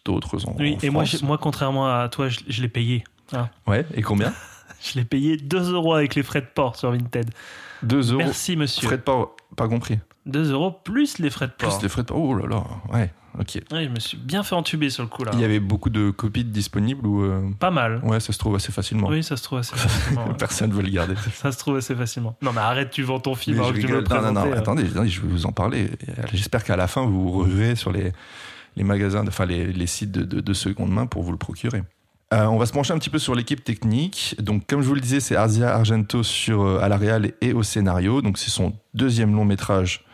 d'autres 0.06 0.48
en, 0.48 0.56
Oui, 0.58 0.76
en 0.76 0.80
et 0.86 0.90
moi, 0.90 1.06
France. 1.06 1.20
j'ai- 1.20 1.26
moi, 1.26 1.38
contrairement 1.38 1.88
à 1.94 2.08
toi, 2.10 2.30
je, 2.30 2.40
je 2.48 2.62
l'ai 2.62 2.70
payé. 2.70 3.04
Ouais, 3.68 3.86
et 3.94 4.02
combien 4.02 4.34
Je 4.84 4.98
l'ai 4.98 5.06
payé 5.06 5.38
2 5.38 5.74
euros 5.74 5.94
avec 5.94 6.16
les 6.16 6.24
frais 6.24 6.42
de 6.42 6.48
port 6.48 6.76
sur 6.76 6.92
Vinted. 6.92 7.30
2 7.84 8.12
euros. 8.14 8.18
Merci, 8.24 8.56
monsieur. 8.56 8.88
Frais 8.88 8.98
de 8.98 9.04
port, 9.04 9.36
pas 9.56 9.68
compris. 9.68 10.00
2 10.26 10.52
euros 10.52 10.72
plus 10.72 11.18
les 11.20 11.30
frais 11.30 11.48
de 11.48 11.52
Plus 11.54 11.68
port. 11.68 11.80
les 11.82 11.90
frais 11.90 12.02
de 12.04 12.08
port. 12.08 12.18
Oh 12.20 12.36
là 12.36 12.46
là, 12.48 12.64
ouais, 12.94 13.12
ok. 13.40 13.60
Oui, 13.72 13.86
je 13.86 13.90
me 13.90 14.00
suis 14.00 14.18
bien 14.18 14.44
fait 14.44 14.54
entuber 14.56 14.90
sur 14.90 15.02
le 15.04 15.10
coup 15.10 15.24
là. 15.24 15.32
Il 15.34 15.40
y 15.40 15.44
avait 15.44 15.60
beaucoup 15.60 15.90
de 15.90 16.12
copies 16.12 16.44
disponibles 16.44 17.06
ou. 17.08 17.24
euh, 17.24 17.50
Pas 17.60 17.72
mal. 17.72 18.02
Ouais, 18.04 18.20
ça 18.20 18.32
se 18.34 18.38
trouve 18.38 18.56
assez 18.56 18.72
facilement. 18.72 19.08
Oui, 19.08 19.24
ça 19.24 19.36
se 19.38 19.44
trouve 19.44 19.60
assez 19.60 19.76
facilement. 19.76 20.28
ouais. 20.28 20.34
Personne 20.38 20.70
ne 20.70 20.76
veut 20.76 20.84
le 20.84 20.90
garder. 20.92 21.16
Ça 21.34 21.52
se 21.52 21.58
trouve 21.58 21.78
assez 21.78 21.96
facilement. 21.96 22.36
Non, 22.42 22.52
mais 22.54 22.62
arrête, 22.62 22.92
tu 22.92 23.02
vends 23.04 23.20
ton 23.20 23.34
film 23.36 23.58
alors 23.58 23.70
je 23.70 23.74
que 23.74 23.80
tu 23.82 23.88
me 23.88 23.92
le 23.94 23.98
rigole. 24.00 24.18
non, 24.22 24.32
non, 24.34 24.46
non, 24.46 24.52
euh. 24.52 24.58
attendez, 24.58 24.86
je 24.86 25.22
vais 25.22 25.28
vous 25.28 25.46
en 25.46 25.52
parler. 25.52 25.90
J'espère 26.34 26.64
qu'à 26.64 26.76
la 26.76 26.88
fin, 26.88 27.04
vous 27.06 27.24
vous 27.24 27.32
reverrez 27.40 27.76
sur 27.76 27.92
les, 27.92 28.12
les 28.76 28.84
magasins, 28.84 29.26
enfin 29.28 29.46
les, 29.46 29.74
les 29.74 29.88
sites 29.88 30.12
de, 30.12 30.24
de, 30.24 30.40
de 30.42 30.54
seconde 30.54 30.92
main 30.92 31.06
pour 31.08 31.24
vous 31.24 31.32
le 31.32 31.38
procurer. 31.38 31.82
Euh, 32.34 32.46
on 32.46 32.58
va 32.58 32.66
se 32.66 32.72
pencher 32.72 32.94
un 32.94 32.98
petit 32.98 33.10
peu 33.10 33.20
sur 33.20 33.36
l'équipe 33.36 33.62
technique. 33.62 34.36
Donc, 34.40 34.66
comme 34.66 34.82
je 34.82 34.88
vous 34.88 34.96
le 34.96 35.02
disais, 35.02 35.20
c'est 35.20 35.36
Asia 35.36 35.76
Argento 35.76 36.24
sur, 36.24 36.62
euh, 36.62 36.80
à 36.82 36.88
la 36.88 36.96
réal 36.96 37.34
et 37.42 37.52
au 37.52 37.62
scénario. 37.64 38.22
Donc, 38.22 38.38
c'est 38.38 38.50
son 38.52 38.74
deuxième 38.94 39.36
long 39.36 39.44
métrage 39.44 40.06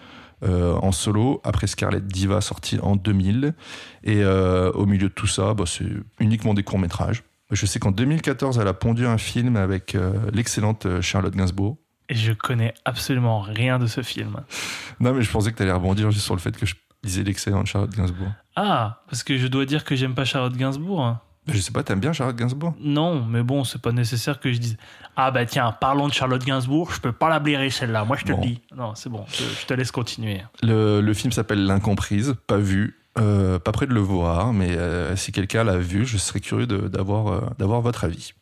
euh, 0.43 0.73
en 0.75 0.91
solo, 0.91 1.41
après 1.43 1.67
Scarlet 1.67 2.01
Diva 2.01 2.41
sorti 2.41 2.79
en 2.81 2.95
2000. 2.95 3.53
Et 4.03 4.23
euh, 4.23 4.71
au 4.73 4.85
milieu 4.85 5.09
de 5.09 5.13
tout 5.13 5.27
ça, 5.27 5.53
bah, 5.53 5.63
c'est 5.65 5.86
uniquement 6.20 6.53
des 6.53 6.63
courts 6.63 6.79
métrages. 6.79 7.24
Je 7.51 7.66
sais 7.66 7.79
qu'en 7.79 7.91
2014, 7.91 8.59
elle 8.59 8.67
a 8.67 8.74
pondu 8.74 9.05
un 9.05 9.17
film 9.17 9.55
avec 9.55 9.95
euh, 9.95 10.13
l'excellente 10.33 11.01
Charlotte 11.01 11.36
Gainsbourg. 11.36 11.78
Et 12.09 12.16
je 12.16 12.33
connais 12.33 12.74
absolument 12.86 13.39
rien 13.41 13.79
de 13.79 13.87
ce 13.87 14.01
film. 14.01 14.41
Non, 14.99 15.13
mais 15.13 15.21
je 15.21 15.32
pensais 15.32 15.51
que 15.51 15.57
tu 15.57 15.63
allais 15.63 15.71
rebondir 15.71 16.12
juste 16.12 16.25
sur 16.25 16.36
le 16.36 16.39
fait 16.41 16.55
que 16.55 16.66
je 16.66 16.75
disais 17.03 17.24
l'excellente 17.24 17.67
Charlotte 17.67 17.91
Gainsbourg. 17.95 18.32
Ah, 18.55 19.01
parce 19.09 19.24
que 19.24 19.37
je 19.37 19.47
dois 19.47 19.66
dire 19.66 19.83
que 19.83 19.95
j'aime 19.95 20.16
pas 20.16 20.25
Charlotte 20.25 20.55
Gainsbourg. 20.55 21.03
hein. 21.03 21.21
Je 21.47 21.59
sais 21.59 21.71
pas, 21.71 21.82
t'aimes 21.83 21.99
bien 21.99 22.11
Charlotte 22.13 22.36
Gainsbourg? 22.36 22.74
Non, 22.79 23.24
mais 23.25 23.41
bon, 23.43 23.63
c'est 23.63 23.82
pas 23.82 23.91
nécessaire 23.91 24.39
que 24.39 24.51
je 24.51 24.57
dise 24.59 24.78
Ah 25.15 25.32
bah 25.32 25.45
tiens, 25.45 25.71
parlons 25.79 26.07
de 26.07 26.13
Charlotte 26.13 26.43
Gainsbourg, 26.43 26.91
je 26.93 26.99
peux 26.99 27.11
pas 27.13 27.29
la 27.29 27.39
blairer 27.39 27.69
celle-là, 27.69 28.03
moi 28.05 28.17
je 28.17 28.25
te 28.25 28.32
Bon. 28.33 28.41
le 28.41 28.47
dis. 28.47 28.61
Non, 28.75 28.95
c'est 28.95 29.09
bon, 29.09 29.24
je, 29.29 29.43
je 29.61 29.65
te 29.65 29.74
laisse 29.74 29.91
continuer. 29.91 30.41
le, 30.61 30.99
le 31.01 31.13
film 31.13 31.32
s'appelle 31.32 31.65
L'Incomprise, 31.65 32.36
pas 32.47 32.57
vu, 32.57 32.99
euh, 33.17 33.59
pas 33.59 33.71
près 33.71 33.87
de 33.87 33.93
le 33.93 33.99
voir, 34.01 34.51
mais 34.53 34.71
euh, 34.78 35.15
si 35.15 35.32
quelqu'un 35.32 35.63
l'a 35.63 35.78
vu, 35.78 36.05
je 36.05 36.17
serais 36.17 36.39
curieux 36.39 36.67
d'avoir 36.67 37.28
euh, 37.28 37.41
d'avoir 37.57 37.82
votre 37.82 38.03
avis. 38.03 38.33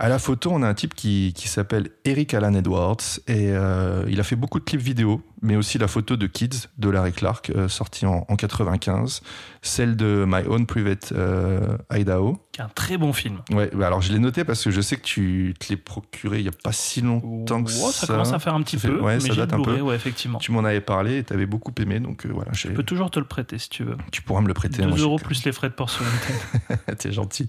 À 0.00 0.08
la 0.08 0.20
photo, 0.20 0.50
on 0.52 0.62
a 0.62 0.68
un 0.68 0.74
type 0.74 0.94
qui, 0.94 1.32
qui 1.34 1.48
s'appelle 1.48 1.90
Eric 2.04 2.32
Alan 2.32 2.54
Edwards 2.54 2.98
et 3.26 3.48
euh, 3.50 4.04
il 4.08 4.20
a 4.20 4.22
fait 4.22 4.36
beaucoup 4.36 4.60
de 4.60 4.64
clips 4.64 4.80
vidéo, 4.80 5.22
mais 5.42 5.56
aussi 5.56 5.76
la 5.76 5.88
photo 5.88 6.14
de 6.16 6.28
Kids 6.28 6.68
de 6.78 6.88
Larry 6.88 7.10
Clark, 7.12 7.50
euh, 7.50 7.66
sortie 7.68 8.06
en, 8.06 8.24
en 8.28 8.36
95, 8.36 9.22
celle 9.60 9.96
de 9.96 10.24
My 10.24 10.46
Own 10.46 10.66
Private 10.66 11.10
euh, 11.16 11.76
Idaho. 11.92 12.38
Qui 12.52 12.60
est 12.60 12.64
un 12.64 12.68
très 12.68 12.96
bon 12.96 13.12
film. 13.12 13.38
Ouais, 13.50 13.70
bah 13.74 13.88
alors 13.88 14.00
je 14.00 14.12
l'ai 14.12 14.20
noté 14.20 14.44
parce 14.44 14.62
que 14.62 14.70
je 14.70 14.80
sais 14.80 14.96
que 14.98 15.02
tu 15.02 15.52
te 15.58 15.66
l'ai 15.70 15.76
procuré 15.76 16.38
il 16.38 16.44
y 16.44 16.48
a 16.48 16.52
pas 16.62 16.70
si 16.70 17.00
longtemps 17.00 17.64
que 17.64 17.72
Oh, 17.82 17.90
ça, 17.90 18.06
commence 18.06 18.32
à 18.32 18.38
faire 18.38 18.54
un 18.54 18.62
petit 18.62 18.78
Ça 18.78 18.86
fait- 18.86 18.94
peu, 18.94 19.00
ouais, 19.00 19.14
mais 19.14 19.20
ça 19.20 19.34
date 19.34 19.52
un 19.52 19.60
peu. 19.62 19.80
ouais, 19.80 19.96
effectivement. 19.96 20.38
Tu 20.38 20.52
m'en 20.52 20.62
avais 20.62 20.80
parlé 20.80 21.18
et 21.18 21.24
t'avais 21.24 21.46
beaucoup 21.46 21.72
aimé, 21.80 21.98
donc 21.98 22.24
voilà, 22.26 22.52
Je 22.52 22.68
peux 22.68 22.84
toujours 22.84 23.10
te 23.10 23.18
le 23.18 23.26
prêter 23.26 23.58
si 23.58 23.68
tu 23.68 23.82
veux. 23.82 23.96
tu 24.12 24.22
pourras 24.22 24.42
me 24.42 24.46
le 24.48 24.54
prêter. 24.54 24.80
2 24.82 24.86
moi, 24.90 24.96
je- 24.96 25.02
euros 25.02 25.18
plus 25.18 25.44
les 25.44 25.50
frais 25.50 25.70
de 25.70 25.74
port 25.74 25.90
sur 25.90 26.04
Vinted. 26.04 26.98
T'es 26.98 27.10
gentil. 27.10 27.48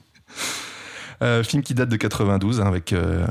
Euh, 1.21 1.43
film 1.43 1.63
qui 1.63 1.73
date 1.73 1.89
de 1.89 1.97
92 1.97 2.61
hein, 2.61 2.65
avec 2.65 2.93
euh, 2.93 3.25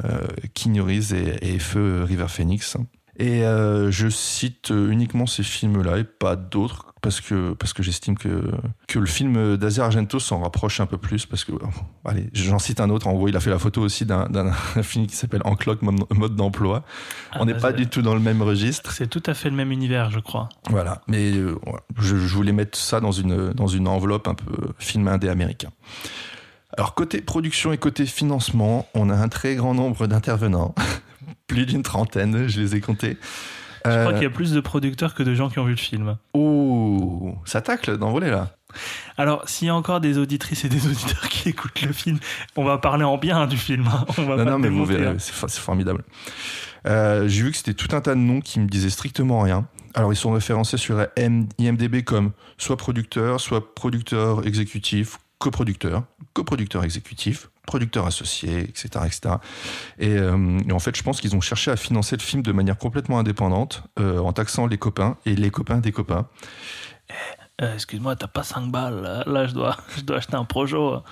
Keanu 0.54 0.82
Reeves 0.82 1.14
et, 1.14 1.54
et 1.54 1.58
Feu 1.58 2.04
River 2.06 2.26
Phoenix. 2.28 2.76
Et 3.20 3.44
euh, 3.44 3.90
je 3.90 4.08
cite 4.08 4.70
euh, 4.70 4.90
uniquement 4.90 5.26
ces 5.26 5.42
films-là 5.42 5.98
et 5.98 6.04
pas 6.04 6.36
d'autres 6.36 6.84
parce 7.00 7.20
que, 7.20 7.52
parce 7.54 7.72
que 7.72 7.82
j'estime 7.82 8.16
que, 8.18 8.44
que 8.88 8.98
le 8.98 9.06
film 9.06 9.56
d'Asia 9.56 9.84
Argento 9.84 10.18
s'en 10.20 10.40
rapproche 10.40 10.80
un 10.80 10.86
peu 10.86 10.98
plus 10.98 11.26
parce 11.26 11.44
que, 11.44 11.52
bon, 11.52 11.68
allez, 12.04 12.28
j'en 12.32 12.58
cite 12.58 12.80
un 12.80 12.90
autre. 12.90 13.06
En 13.08 13.14
gros, 13.14 13.26
il 13.28 13.36
a 13.36 13.40
fait 13.40 13.50
la 13.50 13.58
photo 13.58 13.80
aussi 13.82 14.04
d'un 14.04 14.28
d'un- 14.28 14.52
un 14.76 14.82
film 14.82 15.06
qui 15.06 15.16
s'appelle 15.16 15.42
En 15.44 15.54
cloque 15.56 15.80
mode 15.82 16.36
d'emploi. 16.36 16.84
Ah, 17.32 17.38
On 17.40 17.44
n'est 17.46 17.54
bah, 17.54 17.60
pas 17.60 17.72
du 17.72 17.86
tout 17.88 18.02
dans 18.02 18.14
le 18.14 18.20
même 18.20 18.42
registre. 18.42 18.92
C'est 18.92 19.08
tout 19.08 19.22
à 19.26 19.34
fait 19.34 19.48
le 19.50 19.56
même 19.56 19.72
univers, 19.72 20.10
je 20.10 20.18
crois. 20.20 20.48
Voilà, 20.70 21.00
mais 21.08 21.32
euh, 21.32 21.56
je, 21.98 22.16
je 22.16 22.34
voulais 22.34 22.52
mettre 22.52 22.76
ça 22.78 23.00
dans 23.00 23.12
une, 23.12 23.52
dans 23.52 23.68
une 23.68 23.88
enveloppe 23.88 24.28
un 24.28 24.34
peu 24.34 24.52
film 24.78 25.08
indé 25.08 25.28
américain. 25.28 25.70
Alors 26.76 26.94
côté 26.94 27.20
production 27.22 27.72
et 27.72 27.78
côté 27.78 28.04
financement, 28.06 28.86
on 28.94 29.08
a 29.10 29.14
un 29.14 29.28
très 29.28 29.54
grand 29.56 29.74
nombre 29.74 30.06
d'intervenants, 30.06 30.74
plus 31.46 31.66
d'une 31.66 31.82
trentaine, 31.82 32.46
je 32.48 32.60
les 32.60 32.76
ai 32.76 32.80
comptés. 32.80 33.16
Je 33.84 33.90
Euh, 33.90 34.00
crois 34.04 34.12
qu'il 34.12 34.24
y 34.24 34.26
a 34.26 34.30
plus 34.30 34.52
de 34.52 34.60
producteurs 34.60 35.14
que 35.14 35.22
de 35.22 35.34
gens 35.34 35.48
qui 35.48 35.58
ont 35.60 35.64
vu 35.64 35.70
le 35.70 35.76
film. 35.78 36.18
Oh, 36.34 37.36
ça 37.44 37.62
tacle 37.62 37.96
d'envoler 37.96 38.28
là. 38.28 38.50
Alors, 39.16 39.48
s'il 39.48 39.68
y 39.68 39.70
a 39.70 39.74
encore 39.74 40.00
des 40.00 40.18
auditrices 40.18 40.64
et 40.64 40.68
des 40.68 40.84
auditeurs 40.86 41.28
qui 41.30 41.48
écoutent 41.48 41.80
le 41.82 41.92
film, 41.92 42.18
on 42.56 42.64
va 42.64 42.76
parler 42.78 43.04
en 43.04 43.16
bien 43.16 43.46
du 43.46 43.56
film. 43.56 43.86
hein. 43.86 44.04
On 44.18 44.24
va 44.24 44.36
Non, 44.36 44.44
pas 44.44 44.50
non, 44.50 44.58
mais 44.58 44.68
vous 44.68 44.84
verrez, 44.84 45.06
hein. 45.06 45.16
c'est 45.18 45.32
formidable. 45.60 46.04
Euh, 46.86 47.28
J'ai 47.28 47.42
vu 47.44 47.50
que 47.52 47.56
c'était 47.56 47.72
tout 47.72 47.96
un 47.96 48.00
tas 48.02 48.14
de 48.14 48.20
noms 48.20 48.40
qui 48.40 48.60
me 48.60 48.66
disaient 48.66 48.90
strictement 48.90 49.40
rien. 49.40 49.66
Alors, 49.94 50.12
ils 50.12 50.16
sont 50.16 50.32
référencés 50.32 50.76
sur 50.76 51.06
IMDB 51.16 52.02
comme 52.04 52.32
soit 52.58 52.76
producteur, 52.76 53.40
soit 53.40 53.74
producteur 53.74 54.46
exécutif, 54.46 55.18
coproducteur, 55.38 56.04
coproducteur 56.32 56.82
exécutif, 56.84 57.50
producteur 57.66 58.06
associé, 58.06 58.60
etc. 58.60 58.88
etc. 59.06 59.34
Et, 59.98 60.08
euh, 60.16 60.58
et 60.68 60.72
en 60.72 60.78
fait, 60.78 60.96
je 60.96 61.02
pense 61.02 61.20
qu'ils 61.20 61.36
ont 61.36 61.40
cherché 61.40 61.70
à 61.70 61.76
financer 61.76 62.16
le 62.16 62.22
film 62.22 62.42
de 62.42 62.52
manière 62.52 62.76
complètement 62.78 63.18
indépendante, 63.18 63.84
euh, 64.00 64.18
en 64.18 64.32
taxant 64.32 64.66
les 64.66 64.78
copains 64.78 65.16
et 65.26 65.34
les 65.36 65.50
copains 65.50 65.78
des 65.78 65.92
copains. 65.92 66.26
Euh, 67.62 67.74
Excuse-moi, 67.74 68.16
t'as 68.16 68.26
pas 68.28 68.42
5 68.42 68.70
balles. 68.70 69.00
Là, 69.02 69.24
Là, 69.26 69.46
je 69.46 69.54
dois, 69.54 69.76
je 69.96 70.02
dois 70.02 70.18
acheter 70.18 70.34
un 70.36 70.44
projo. 70.44 71.02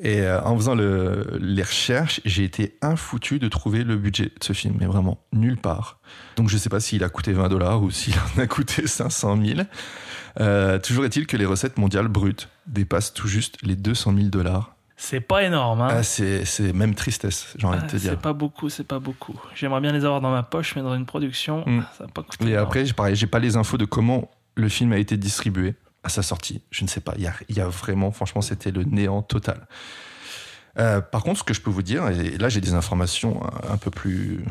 Et 0.00 0.22
euh, 0.22 0.42
en 0.42 0.56
faisant 0.56 0.74
le- 0.74 1.38
les 1.40 1.62
recherches, 1.62 2.20
j'ai 2.24 2.42
été 2.42 2.76
infoutu 2.82 3.38
de 3.38 3.46
trouver 3.46 3.84
le 3.84 3.96
budget 3.96 4.24
de 4.24 4.42
ce 4.42 4.52
film, 4.52 4.74
mais 4.80 4.86
vraiment 4.86 5.18
nulle 5.32 5.56
part. 5.56 6.00
Donc 6.34 6.48
je 6.48 6.56
sais 6.56 6.68
pas 6.68 6.80
s'il 6.80 7.04
a 7.04 7.08
coûté 7.08 7.32
20 7.32 7.48
dollars 7.48 7.80
ou 7.80 7.92
s'il 7.92 8.14
en 8.36 8.40
a 8.40 8.46
coûté 8.48 8.88
500 8.88 9.38
000. 9.40 9.60
Euh, 10.40 10.78
toujours 10.78 11.04
est-il 11.04 11.26
que 11.26 11.36
les 11.36 11.46
recettes 11.46 11.78
mondiales 11.78 12.08
brutes 12.08 12.48
dépassent 12.66 13.12
tout 13.14 13.28
juste 13.28 13.58
les 13.62 13.76
200 13.76 14.14
000 14.16 14.28
dollars. 14.28 14.74
C'est 14.96 15.20
pas 15.20 15.42
énorme. 15.42 15.80
Hein. 15.80 15.88
Ah, 15.90 16.02
c'est 16.02 16.44
même 16.72 16.94
tristesse, 16.94 17.54
j'ai 17.58 17.66
envie 17.66 17.78
de 17.78 17.82
Ah, 17.84 17.88
te 17.88 17.96
dire. 17.96 18.10
c'est 18.12 18.20
pas 18.20 18.32
beaucoup, 18.32 18.68
c'est 18.68 18.84
pas 18.86 19.00
beaucoup. 19.00 19.34
J'aimerais 19.54 19.80
bien 19.80 19.92
les 19.92 20.04
avoir 20.04 20.20
dans 20.20 20.30
ma 20.30 20.42
poche, 20.44 20.76
mais 20.76 20.82
dans 20.82 20.94
une 20.94 21.04
production, 21.06 21.64
Mm. 21.66 21.84
ça 21.98 22.04
va 22.04 22.10
pas 22.10 22.22
coûter. 22.22 22.44
Et 22.44 22.48
énorme. 22.50 22.64
après, 22.64 22.84
pareil, 22.92 23.16
j'ai 23.16 23.26
pas 23.26 23.40
les 23.40 23.56
infos 23.56 23.76
de 23.76 23.84
comment 23.84 24.30
le 24.54 24.68
film 24.68 24.92
a 24.92 24.98
été 24.98 25.16
distribué 25.16 25.74
à 26.04 26.08
sa 26.08 26.22
sortie. 26.22 26.62
Je 26.70 26.84
ne 26.84 26.88
sais 26.88 27.00
pas. 27.00 27.14
Il 27.16 27.22
y 27.22 27.26
a, 27.26 27.34
il 27.48 27.56
y 27.56 27.60
a 27.60 27.66
vraiment, 27.68 28.12
franchement, 28.12 28.40
c'était 28.40 28.70
le 28.70 28.84
néant 28.84 29.22
total. 29.22 29.66
Euh, 30.78 31.00
par 31.00 31.22
contre, 31.22 31.40
ce 31.40 31.44
que 31.44 31.54
je 31.54 31.60
peux 31.60 31.70
vous 31.70 31.82
dire, 31.82 32.08
et 32.08 32.36
là 32.38 32.48
j'ai 32.48 32.60
des 32.60 32.74
informations 32.74 33.42
un 33.68 33.76
peu 33.76 33.90
plus, 33.90 34.44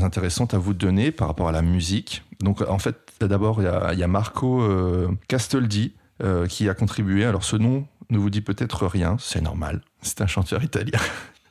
intéressantes 0.00 0.54
à 0.54 0.58
vous 0.58 0.74
donner 0.74 1.12
par 1.12 1.28
rapport 1.28 1.48
à 1.48 1.52
la 1.52 1.62
musique. 1.62 2.22
Donc 2.40 2.62
en 2.62 2.78
fait, 2.78 2.96
d'abord 3.20 3.60
il 3.60 3.64
y 3.64 3.68
a, 3.68 3.92
il 3.92 3.98
y 3.98 4.02
a 4.02 4.08
Marco 4.08 4.62
euh, 4.62 5.08
Castaldi 5.28 5.92
euh, 6.22 6.46
qui 6.46 6.68
a 6.68 6.74
contribué. 6.74 7.24
Alors 7.24 7.44
ce 7.44 7.56
nom 7.56 7.86
ne 8.10 8.18
vous 8.18 8.30
dit 8.30 8.40
peut-être 8.40 8.86
rien, 8.86 9.16
c'est 9.20 9.40
normal. 9.40 9.82
C'est 10.02 10.20
un 10.20 10.26
chanteur 10.26 10.62
italien. 10.62 10.98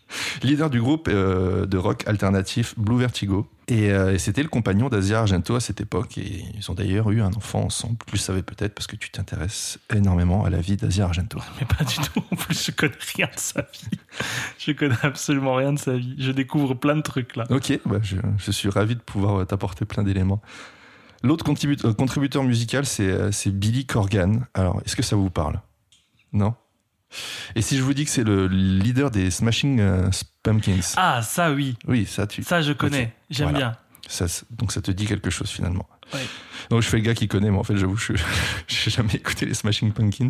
Leader 0.44 0.70
du 0.70 0.82
groupe 0.82 1.08
euh, 1.10 1.66
de 1.66 1.78
rock 1.78 2.04
alternatif 2.08 2.74
Blue 2.78 2.98
Vertigo. 3.00 3.48
Et, 3.70 3.92
euh, 3.92 4.14
et 4.14 4.18
c'était 4.18 4.44
le 4.44 4.48
compagnon 4.50 4.88
d'Asia 4.88 5.20
Argento 5.20 5.56
à 5.56 5.60
cette 5.60 5.82
époque. 5.82 6.18
Et 6.18 6.46
ils 6.56 6.72
ont 6.72 6.74
d'ailleurs 6.74 7.12
eu 7.12 7.22
un 7.22 7.34
enfant 7.34 7.64
ensemble. 7.64 7.98
Tu 8.06 8.14
le 8.14 8.20
savais 8.20 8.42
peut-être 8.42 8.74
parce 8.74 8.88
que 8.88 8.96
tu 8.96 9.10
t'intéresses 9.12 9.78
énormément 9.94 10.46
à 10.46 10.50
la 10.50 10.60
vie 10.62 10.78
d'Asia 10.78 11.04
Argento. 11.06 11.40
Mais 11.60 11.66
pas 11.68 11.84
du 11.84 11.96
tout. 11.96 12.24
En 12.32 12.36
plus, 12.38 12.66
je 12.66 12.72
connais 12.72 12.94
rien 13.16 13.28
de 13.28 13.40
sa 13.40 13.62
vie. 13.62 14.00
Je 14.58 14.72
connais 14.72 14.96
absolument 15.04 15.56
rien 15.56 15.74
de 15.74 15.80
sa 15.80 15.98
vie. 15.98 16.16
Je 16.18 16.32
découvre 16.32 16.76
plein 16.76 16.96
de 16.96 17.02
trucs 17.02 17.36
là. 17.36 17.46
Ok, 17.50 17.78
bah, 17.86 17.98
je, 18.02 18.16
je 18.38 18.52
suis 18.52 18.70
ravi 18.70 18.96
de 18.96 19.02
pouvoir 19.02 19.42
euh, 19.42 19.46
t'apporter 19.46 19.84
plein 19.86 20.04
d'éléments. 20.04 20.42
L'autre 21.24 21.44
contribu- 21.44 21.78
contributeur 21.96 22.44
musical, 22.44 22.86
c'est 22.86 23.50
Billy 23.52 23.86
Corgan. 23.86 24.46
Alors, 24.54 24.82
est-ce 24.86 24.96
que 24.96 25.02
ça 25.04 25.16
vous 25.16 25.32
parle? 25.32 25.60
Non? 26.32 26.54
Et 27.56 27.62
si 27.62 27.78
je 27.78 27.84
vous 27.84 27.94
dis 27.94 28.06
que 28.06 28.12
c'est 28.12 28.24
le 28.24 28.48
leader 28.48 29.12
des 29.12 29.32
Smashing 29.32 29.80
euh, 29.80 30.10
Pumpkins 30.44 30.80
Ah, 30.98 31.22
ça 31.22 31.52
oui. 31.52 31.76
Oui, 31.88 32.06
ça, 32.06 32.28
tu, 32.28 32.44
Ça, 32.44 32.62
je 32.62 32.74
connais. 32.74 33.14
J'aime 33.30 33.50
Voilà. 33.52 33.58
bien. 33.70 33.78
ça, 34.08 34.26
donc 34.52 34.72
ça 34.72 34.82
te 34.82 34.92
dit 34.92 35.06
quelque 35.06 35.30
chose 35.30 35.50
finalement. 35.50 35.88
Ouais. 36.14 36.26
Donc 36.70 36.82
je 36.82 36.88
fais 36.88 36.98
le 36.98 37.04
gars 37.04 37.14
qui 37.16 37.28
connaît, 37.28 37.50
mais 37.52 37.58
en 37.58 37.64
fait, 37.64 37.78
j'avoue, 37.78 37.98
je 37.98 38.14
j'ai 38.68 38.92
jamais 38.92 39.14
écouté 39.16 39.46
les 39.46 39.54
Smashing 39.54 39.92
Pumpkins, 39.94 40.30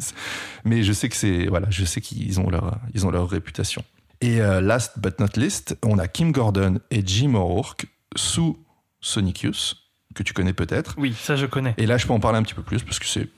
mais 0.66 0.84
je 0.84 0.94
sais 0.94 1.10
que 1.10 1.16
c'est 1.16 1.46
voilà, 1.48 1.68
je 1.70 1.84
sais 1.86 2.02
qu'ils 2.02 2.40
ont 2.40 2.50
leur 2.50 2.80
ils 2.94 3.06
ont 3.06 3.12
leur 3.12 3.30
réputation. 3.30 3.84
Et 4.22 4.42
euh, 4.42 4.62
last 4.62 4.98
but 5.00 5.20
not 5.20 5.28
least, 5.36 5.78
on 5.84 6.00
a 6.00 6.08
Kim 6.08 6.32
Gordon 6.32 6.80
et 6.90 7.04
Jim 7.06 7.36
O'Rourke 7.36 7.86
sous 8.16 8.58
Sonic 9.00 9.44
Youth 9.44 9.76
que 10.16 10.24
tu 10.24 10.34
connais 10.34 10.54
peut-être. 10.54 10.96
Oui, 10.98 11.14
ça, 11.16 11.36
je 11.36 11.46
connais. 11.46 11.76
Et 11.78 11.86
là, 11.86 11.98
je 12.00 12.08
peux 12.08 12.14
en 12.14 12.20
parler 12.20 12.40
un 12.40 12.44
petit 12.44 12.56
peu 12.56 12.64
plus 12.64 12.82
parce 12.82 12.98
que 12.98 13.06
c'est 13.06 13.30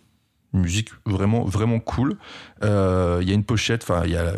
une 0.53 0.61
musique 0.61 0.89
vraiment, 1.05 1.43
vraiment 1.45 1.79
cool. 1.79 2.17
Euh, 2.63 3.19
Il 3.21 3.27
y 3.27 3.31
a 3.31 3.35
une 3.35 3.43
pochette, 3.43 3.83
enfin, 3.83 4.01
il 4.05 4.11
y 4.11 4.17
a 4.17 4.33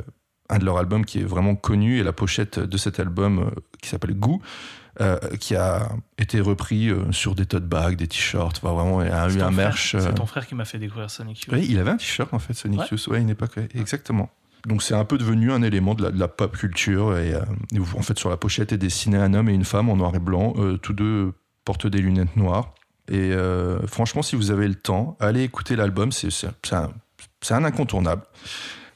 un 0.50 0.58
de 0.60 0.66
leurs 0.66 0.78
albums 0.78 1.06
qui 1.06 1.20
est 1.20 1.24
vraiment 1.24 1.56
connu 1.56 2.00
et 2.00 2.04
la 2.04 2.12
pochette 2.14 2.60
de 2.60 2.78
cet 2.78 3.00
album 3.00 3.40
euh, 3.40 3.52
qui 3.82 3.88
s'appelle 3.90 4.14
Goût, 4.16 4.42
euh, 5.00 5.18
qui 5.40 5.56
a 5.56 5.90
été 6.18 6.42
repris 6.42 6.90
euh, 6.90 7.10
sur 7.14 7.34
des 7.36 7.46
tote 7.46 7.66
bags, 7.66 7.96
des 7.96 8.08
t-shirts, 8.08 8.60
enfin, 8.62 8.74
vraiment, 8.74 9.02
il 9.02 9.08
a 9.08 9.12
eu 9.12 9.14
un 9.16 9.30
frère- 9.30 9.52
merch. 9.52 9.92
C'est 9.98 10.08
euh, 10.08 10.12
ton 10.12 10.26
frère 10.26 10.46
qui 10.46 10.56
m'a 10.56 10.66
fait 10.66 10.78
découvrir 10.80 11.10
Sonic 11.10 11.46
Youth. 11.46 11.56
oui, 11.56 11.66
il 11.70 11.80
avait 11.80 11.92
un 11.92 11.98
t-shirt 11.98 12.34
en 12.34 12.40
fait, 12.40 12.54
Sonic 12.54 12.82
Ouais. 12.82 12.86
Youth, 12.92 13.08
ouais, 13.08 13.22
une 13.22 13.30
époque, 13.30 13.52
ouais, 13.56 13.70
exactement. 13.76 14.30
Donc 14.68 14.84
c'est 14.84 14.94
un 14.94 15.06
peu 15.06 15.18
devenu 15.18 15.52
un 15.54 15.64
élément 15.64 15.96
de 15.96 16.04
la, 16.04 16.12
de 16.12 16.20
la 16.20 16.28
pop 16.28 16.56
culture. 16.56 17.18
Et, 17.18 17.34
euh, 17.34 17.42
en 17.98 18.02
fait, 18.04 18.20
sur 18.20 18.30
la 18.30 18.38
pochette 18.38 18.72
est 18.74 18.78
dessiné 18.78 19.18
un 19.18 19.34
homme 19.34 19.48
et 19.50 19.54
une 19.54 19.64
femme 19.66 19.90
en 19.90 19.96
noir 19.96 20.14
et 20.14 20.20
blanc. 20.20 20.54
euh, 20.58 20.78
tous 20.78 20.94
deux 20.94 21.34
portent 21.66 21.88
des 21.88 21.98
lunettes 22.00 22.36
noires. 22.36 22.76
Et 23.08 23.32
euh, 23.34 23.86
franchement, 23.88 24.22
si 24.22 24.36
vous 24.36 24.52
avez 24.52 24.68
le 24.68 24.76
temps, 24.76 25.18
allez 25.20 25.44
écouter 25.44 25.76
l'album. 25.76 26.12
C'est 26.12 26.32
un, 26.74 27.64
incontournable. 27.64 28.24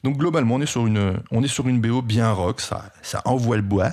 Donc 0.04 0.18
globalement, 0.18 0.56
on 0.56 0.62
est 0.62 0.66
sur 0.68 0.86
une, 0.88 1.18
on 1.32 1.44
est 1.44 1.48
sur 1.48 1.68
une 1.68 1.82
BO 1.82 2.02
bien 2.02 2.32
rock. 2.32 2.62
Ça, 2.62 2.92
ça 3.02 3.22
envoie 3.26 3.56
le 3.58 3.62
bois. 3.64 3.92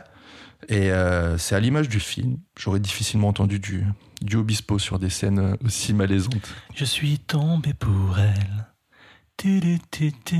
Et 0.68 0.92
euh, 0.92 1.38
c'est 1.38 1.54
à 1.56 1.60
l'image 1.60 1.88
du 1.88 1.98
film. 1.98 2.36
J'aurais 2.58 2.78
difficilement 2.80 3.28
entendu 3.28 3.58
du, 3.58 3.84
du 4.20 4.36
Obispo 4.36 4.78
sur 4.78 4.98
des 4.98 5.10
scènes 5.10 5.56
aussi 5.64 5.92
malaisantes. 5.92 6.54
Je 6.74 6.84
suis 6.84 7.18
tombé 7.18 7.74
pour 7.74 8.18
elle. 8.18 8.66
Tu, 9.38 9.60
tu, 9.60 9.78
tu, 9.90 10.12
tu. 10.24 10.36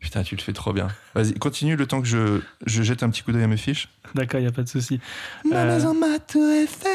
Putain, 0.00 0.22
tu 0.22 0.36
le 0.36 0.42
fais 0.42 0.52
trop 0.52 0.72
bien. 0.72 0.88
Vas-y, 1.14 1.32
continue 1.34 1.74
le 1.76 1.86
temps 1.86 2.00
que 2.02 2.06
je, 2.06 2.40
je 2.66 2.82
jette 2.82 3.02
un 3.02 3.10
petit 3.10 3.22
coup 3.22 3.32
d'œil 3.32 3.42
à 3.44 3.46
mes 3.48 3.56
fiches. 3.56 3.88
D'accord, 4.14 4.38
il 4.38 4.44
n'y 4.44 4.48
a 4.48 4.52
pas 4.52 4.62
de 4.62 4.68
souci. 4.68 5.00
Ma 5.50 5.62
Euh, 5.62 5.74
maison, 5.74 5.94
ma 5.94 6.18
tour 6.18 6.48
Eiffel. 6.50 6.90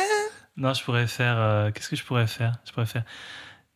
Non, 0.57 0.73
je 0.73 0.83
pourrais 0.83 1.07
faire. 1.07 1.35
euh, 1.37 1.71
Qu'est-ce 1.71 1.89
que 1.89 1.95
je 1.95 2.03
pourrais 2.03 2.27
faire? 2.27 2.57
Je 2.65 2.71
pourrais 2.71 2.85
faire. 2.85 3.03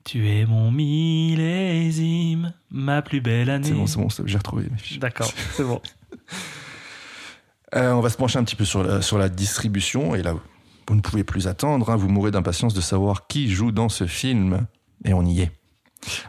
Tu 0.03 0.29
es 0.29 0.45
mon 0.45 0.71
millésime, 0.71 2.53
ma 2.71 3.01
plus 3.01 3.19
belle 3.19 3.49
année. 3.49 3.67
C'est 3.67 3.73
bon, 3.73 3.87
c'est 3.87 3.99
bon, 3.99 4.27
j'ai 4.27 4.37
retrouvé 4.37 4.67
mes 4.71 4.77
fiches. 4.77 4.99
D'accord, 4.99 5.31
c'est 5.53 5.63
bon. 5.63 5.81
Euh, 7.75 7.91
on 7.91 7.99
va 7.99 8.09
se 8.09 8.15
pencher 8.15 8.39
un 8.39 8.45
petit 8.45 8.55
peu 8.55 8.63
sur 8.63 8.81
la, 8.81 9.01
sur 9.01 9.17
la 9.17 9.27
distribution. 9.27 10.15
Et 10.15 10.23
là, 10.23 10.33
vous 10.87 10.95
ne 10.95 11.01
pouvez 11.01 11.25
plus 11.25 11.47
attendre. 11.49 11.89
hein, 11.89 11.97
vous 11.97 12.07
mourrez 12.07 12.31
d'impatience 12.31 12.73
de 12.73 12.79
savoir 12.79 13.27
qui 13.27 13.49
joue 13.51 13.73
dans 13.73 13.89
ce 13.89 14.07
film. 14.07 14.67
Et 15.03 15.13
on 15.13 15.21
y 15.23 15.41
est. 15.41 15.51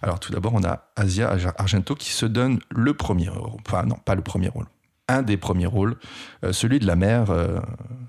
Alors, 0.03 0.19
tout 0.19 0.33
d'abord, 0.33 0.55
on 0.55 0.65
a 0.65 0.91
Asia 0.97 1.31
Argento 1.57 1.95
qui 1.95 2.11
se 2.11 2.27
donne 2.27 2.59
le 2.70 2.93
premier 2.93 3.29
rôle. 3.29 3.61
Enfin, 3.65 3.85
non, 3.85 3.95
pas 4.05 4.16
le 4.16 4.23
premier 4.23 4.49
rôle. 4.49 4.66
Un 5.07 5.23
des 5.23 5.37
premiers 5.37 5.66
rôles, 5.66 5.97
euh, 6.45 6.53
celui 6.53 6.81
de 6.81 6.87
la 6.89 6.97
mère 6.97 7.27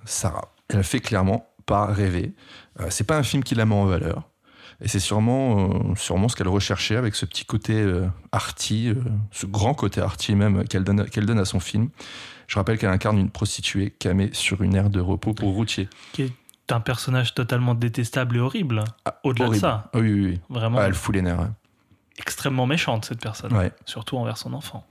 Sarah. 0.05 0.51
Elle 0.67 0.83
fait 0.83 0.99
clairement 0.99 1.47
pas 1.69 1.85
rêver. 1.85 2.33
Euh, 2.79 2.87
c'est 2.89 3.03
pas 3.05 3.17
un 3.17 3.23
film 3.23 3.43
qui 3.43 3.53
la 3.55 3.65
met 3.65 3.75
en 3.75 3.85
valeur. 3.85 4.23
Et 4.81 4.87
c'est 4.87 4.99
sûrement, 4.99 5.69
euh, 5.69 5.95
sûrement 5.95 6.27
ce 6.29 6.35
qu'elle 6.35 6.47
recherchait 6.47 6.95
avec 6.95 7.13
ce 7.13 7.25
petit 7.25 7.45
côté 7.45 7.73
euh, 7.73 8.07
arty, 8.31 8.89
euh, 8.89 8.95
ce 9.31 9.45
grand 9.45 9.73
côté 9.73 10.01
arty 10.01 10.35
même 10.35 10.63
qu'elle 10.67 10.83
donne, 10.83 11.05
qu'elle 11.09 11.25
donne 11.25 11.39
à 11.39 11.45
son 11.45 11.59
film. 11.59 11.89
Je 12.47 12.55
rappelle 12.57 12.77
qu'elle 12.79 12.89
incarne 12.89 13.17
une 13.19 13.29
prostituée 13.29 13.91
camée 13.91 14.29
sur 14.33 14.61
une 14.63 14.75
aire 14.75 14.89
de 14.89 14.99
repos 15.01 15.33
pour 15.33 15.53
routier. 15.53 15.87
Qui 16.13 16.23
est 16.23 16.71
un 16.71 16.79
personnage 16.79 17.35
totalement 17.35 17.75
détestable 17.75 18.37
et 18.37 18.39
horrible. 18.39 18.83
Au-delà 19.23 19.49
de 19.49 19.53
ça, 19.55 19.89
Ah 19.93 19.99
oui, 19.99 20.13
oui, 20.13 20.25
oui. 20.25 20.39
vraiment 20.49 20.77
Ah, 20.79 20.85
elle 20.87 20.93
fout 20.93 21.13
les 21.13 21.21
nerfs. 21.21 21.39
hein. 21.41 21.53
Extrêmement 22.19 22.67
méchante 22.67 23.05
cette 23.05 23.19
personne. 23.21 23.53
Ouais. 23.53 23.71
Surtout 23.85 24.17
envers 24.17 24.37
son 24.37 24.53
enfant. 24.53 24.85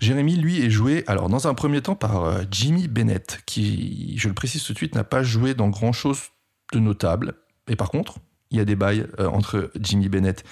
Jérémy, 0.00 0.36
lui, 0.36 0.64
est 0.64 0.70
joué, 0.70 1.04
alors 1.06 1.28
dans 1.28 1.46
un 1.46 1.54
premier 1.54 1.80
temps, 1.82 1.94
par 1.94 2.24
euh, 2.24 2.42
Jimmy 2.50 2.88
Bennett, 2.88 3.40
qui, 3.46 4.14
je 4.18 4.28
le 4.28 4.34
précise 4.34 4.62
tout 4.64 4.72
de 4.72 4.78
suite, 4.78 4.94
n'a 4.94 5.04
pas 5.04 5.22
joué 5.22 5.54
dans 5.54 5.68
grand-chose 5.68 6.20
de 6.72 6.78
notable. 6.80 7.34
Et 7.68 7.76
par 7.76 7.90
contre, 7.90 8.14
il 8.50 8.58
y 8.58 8.60
a 8.60 8.64
des 8.64 8.76
bails 8.76 9.06
euh, 9.20 9.28
entre 9.28 9.70
Jimmy 9.80 10.08
Bennett 10.08 10.44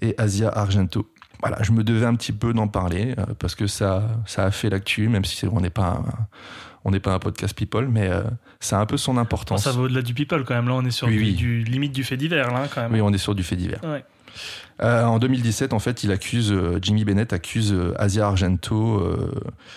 et 0.00 0.14
Asia 0.18 0.48
Argento. 0.48 1.10
voilà, 1.40 1.62
je 1.62 1.72
me 1.72 1.82
devais 1.84 2.06
un 2.06 2.14
petit 2.14 2.32
peu 2.32 2.52
d'en 2.52 2.68
parler 2.68 3.14
euh, 3.18 3.26
parce 3.38 3.54
que 3.54 3.66
ça, 3.66 4.08
ça 4.26 4.44
a 4.44 4.50
fait 4.50 4.70
l'actu, 4.70 5.08
même 5.08 5.24
si 5.24 5.46
on 5.46 5.60
n'est 5.60 5.70
pas, 5.70 5.88
un, 5.88 6.04
on 6.84 6.90
n'est 6.90 7.00
pas 7.00 7.14
un 7.14 7.18
podcast 7.18 7.54
people, 7.56 7.88
mais 7.88 8.08
euh, 8.08 8.22
ça 8.60 8.78
a 8.78 8.80
un 8.80 8.86
peu 8.86 8.96
son 8.96 9.14
Bon, 9.14 9.20
importance. 9.20 9.64
ça 9.64 9.72
va 9.72 9.82
au-delà 9.82 10.02
du 10.02 10.14
people 10.14 10.44
quand 10.44 10.54
même. 10.54 10.68
Là, 10.68 10.74
on 10.74 10.84
est 10.84 10.90
sur 10.90 11.06
Oui, 11.08 11.16
du, 11.16 11.22
oui. 11.24 11.32
du- 11.34 11.64
limite 11.64 11.92
du 11.92 12.04
fait 12.04 12.16
divers, 12.16 12.50
là, 12.52 12.68
quand 12.72 12.82
même. 12.82 12.92
Oui, 12.92 13.00
on 13.00 13.12
est 13.12 13.18
sur 13.18 13.34
du 13.34 13.42
fait 13.42 13.56
divers. 13.56 13.80
Ouais. 13.84 14.04
Euh, 14.82 15.04
en 15.04 15.18
2017, 15.18 15.72
en 15.72 15.78
fait, 15.78 16.04
il 16.04 16.12
accuse 16.12 16.52
euh, 16.52 16.78
Jimmy 16.80 17.04
Bennett 17.04 17.32
accuse 17.32 17.72
euh, 17.72 17.94
Asia 17.98 18.26
Argento 18.26 19.02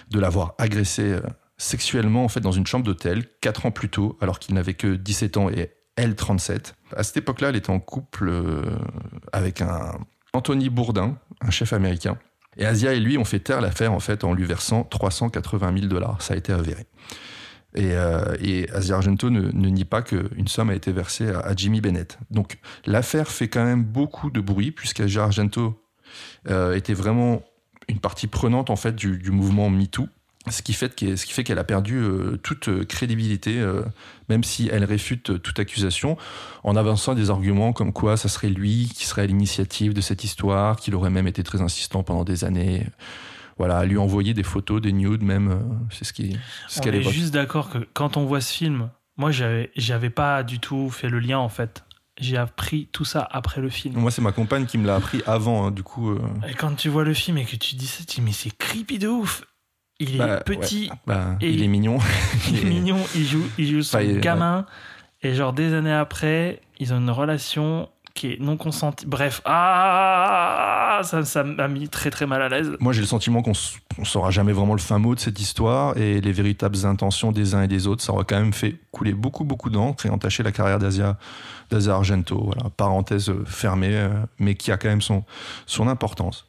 de 0.09 0.19
l'avoir 0.19 0.55
agressé 0.57 1.17
sexuellement 1.57 2.23
en 2.23 2.27
fait 2.27 2.39
dans 2.39 2.51
une 2.51 2.67
chambre 2.67 2.85
d'hôtel 2.85 3.25
quatre 3.41 3.65
ans 3.65 3.71
plus 3.71 3.89
tôt, 3.89 4.17
alors 4.21 4.39
qu'il 4.39 4.55
n'avait 4.55 4.73
que 4.73 4.95
17 4.95 5.37
ans 5.37 5.49
et 5.49 5.71
elle 5.95 6.15
37. 6.15 6.75
À 6.95 7.03
cette 7.03 7.17
époque-là, 7.17 7.49
elle 7.49 7.55
était 7.55 7.71
en 7.71 7.79
couple 7.79 8.31
avec 9.31 9.61
un 9.61 9.97
Anthony 10.33 10.69
Bourdin, 10.69 11.17
un 11.41 11.49
chef 11.49 11.73
américain. 11.73 12.17
Et 12.57 12.65
Asia 12.65 12.93
et 12.93 12.99
lui 12.99 13.17
ont 13.17 13.25
fait 13.25 13.39
taire 13.39 13.61
l'affaire 13.61 13.93
en 13.93 13.99
fait 13.99 14.23
en 14.23 14.33
lui 14.33 14.45
versant 14.45 14.83
380 14.83 15.73
000 15.73 15.87
dollars. 15.87 16.21
Ça 16.21 16.33
a 16.33 16.37
été 16.37 16.53
avéré. 16.53 16.85
Et, 17.77 17.91
euh, 17.91 18.35
et 18.41 18.67
Asia 18.71 18.95
Argento 18.95 19.29
ne, 19.29 19.51
nie 19.51 19.85
pas 19.85 20.01
qu'une 20.01 20.47
somme 20.47 20.71
a 20.71 20.75
été 20.75 20.91
versée 20.91 21.29
à, 21.29 21.55
Jimmy 21.55 21.79
Bennett. 21.79 22.17
Donc 22.31 22.57
l'affaire 22.87 23.27
fait 23.27 23.49
quand 23.49 23.63
même 23.63 23.83
beaucoup 23.83 24.31
de 24.31 24.41
bruit 24.41 24.71
puisqu'Asia 24.71 25.23
Argento 25.23 25.79
euh, 26.49 26.73
était 26.73 26.95
vraiment 26.95 27.43
une 27.87 27.99
partie 27.99 28.25
prenante 28.25 28.71
en 28.71 28.75
fait 28.75 28.95
du, 28.95 29.29
mouvement 29.29 29.69
MeToo. 29.69 30.07
Ce 30.49 30.61
qui 30.61 30.73
fait 30.73 31.43
qu'elle 31.43 31.59
a 31.59 31.63
perdu 31.63 31.97
euh, 31.97 32.37
toute 32.41 32.69
euh, 32.69 32.85
crédibilité, 32.85 33.59
euh, 33.59 33.83
même 34.29 34.45
si 34.45 34.69
elle 34.71 34.85
réfute 34.85 35.41
toute 35.41 35.59
accusation, 35.59 36.17
en 36.63 36.77
avançant 36.77 37.15
des 37.15 37.29
arguments 37.29 37.73
comme 37.73 37.91
quoi 37.91 38.15
ça 38.15 38.29
serait 38.29 38.49
lui 38.49 38.89
qui 38.95 39.05
serait 39.05 39.23
à 39.23 39.25
l'initiative 39.25 39.93
de 39.93 39.99
cette 39.99 40.23
histoire, 40.23 40.77
qu'il 40.77 40.95
aurait 40.95 41.09
même 41.09 41.27
été 41.27 41.43
très 41.43 41.61
insistant 41.61 42.01
pendant 42.01 42.23
des 42.23 42.43
années. 42.45 42.87
Voilà, 43.57 43.83
lui 43.85 43.97
envoyer 43.97 44.33
des 44.33 44.43
photos, 44.43 44.81
des 44.81 44.91
nudes 44.93 45.23
même, 45.23 45.51
euh, 45.51 45.57
c'est 45.89 46.05
ce 46.05 46.13
qui, 46.13 46.37
ce 46.67 46.79
On 46.79 46.83
qu'elle 46.83 46.95
est 46.95 47.01
juste 47.09 47.33
d'accord 47.33 47.69
que 47.69 47.79
quand 47.93 48.15
on 48.17 48.25
voit 48.25 48.41
ce 48.41 48.53
film, 48.53 48.89
moi, 49.17 49.31
j'avais, 49.31 49.71
j'avais 49.75 50.11
pas 50.11 50.43
du 50.43 50.59
tout 50.59 50.89
fait 50.91 51.09
le 51.09 51.19
lien, 51.19 51.39
en 51.39 51.49
fait. 51.49 51.83
J'ai 52.19 52.37
appris 52.37 52.87
tout 52.91 53.05
ça 53.05 53.27
après 53.31 53.61
le 53.61 53.69
film. 53.69 53.95
Moi, 53.99 54.09
c'est 54.11 54.21
ma 54.21 54.31
compagne 54.31 54.65
qui 54.65 54.77
me 54.77 54.85
l'a 54.87 54.95
appris 54.95 55.21
avant, 55.27 55.65
hein, 55.67 55.71
du 55.71 55.83
coup. 55.83 56.11
euh, 56.11 56.19
Et 56.47 56.53
quand 56.53 56.73
tu 56.75 56.89
vois 56.89 57.03
le 57.03 57.13
film 57.13 57.37
et 57.37 57.45
que 57.45 57.55
tu 57.55 57.75
dis 57.75 57.87
ça, 57.87 58.03
tu 58.03 58.15
dis, 58.15 58.21
mais 58.21 58.31
c'est 58.31 58.55
creepy 58.55 58.97
de 58.99 59.07
ouf. 59.07 59.43
Il 59.99 60.15
est 60.15 60.17
bah, 60.19 60.37
petit, 60.41 60.89
ouais, 60.91 60.95
bah, 61.07 61.37
et 61.41 61.49
il 61.51 61.63
est 61.63 61.67
mignon. 61.67 61.97
il 62.49 62.59
est 62.59 62.63
mignon, 62.69 62.97
il 63.15 63.25
joue, 63.25 63.43
il 63.57 63.67
joue 63.71 63.81
son 63.81 63.99
il- 63.99 64.19
gamin. 64.19 64.67
Et 65.23 65.33
genre, 65.33 65.53
des 65.53 65.73
années 65.73 65.91
après, 65.93 66.61
ils 66.79 66.93
ont 66.93 66.97
une 66.99 67.09
relation 67.09 67.89
qui 68.17 68.33
est 68.33 68.39
non 68.39 68.57
consentie. 68.57 69.05
Bref, 69.05 69.41
ah, 69.45 71.01
ça, 71.03 71.23
ça 71.23 71.43
m'a 71.43 71.67
mis 71.67 71.87
très 71.87 72.09
très 72.09 72.25
mal 72.25 72.41
à 72.41 72.49
l'aise. 72.49 72.71
Moi, 72.79 72.91
j'ai 72.91 73.01
le 73.01 73.07
sentiment 73.07 73.41
qu'on 73.41 73.53
on 73.99 74.05
saura 74.05 74.31
jamais 74.31 74.53
vraiment 74.53 74.73
le 74.73 74.79
fin 74.79 74.97
mot 74.97 75.15
de 75.15 75.19
cette 75.19 75.39
histoire 75.39 75.95
et 75.97 76.19
les 76.19 76.31
véritables 76.31 76.85
intentions 76.85 77.31
des 77.31 77.53
uns 77.53 77.61
et 77.61 77.67
des 77.67 77.87
autres. 77.87 78.03
Ça 78.03 78.13
aura 78.13 78.23
quand 78.23 78.39
même 78.39 78.53
fait 78.53 78.75
couler 78.91 79.13
beaucoup, 79.13 79.43
beaucoup 79.43 79.69
d'encre 79.69 80.05
et 80.07 80.09
entacher 80.09 80.43
la 80.43 80.51
carrière 80.51 80.79
d'Asia, 80.79 81.17
Argento. 81.89 82.51
Parenthèse 82.75 83.31
fermée, 83.45 83.95
euh, 83.95 84.09
mais 84.39 84.55
qui 84.55 84.71
a 84.71 84.77
quand 84.77 84.89
même 84.89 85.01
son, 85.01 85.23
son 85.67 85.87
importance. 85.87 86.47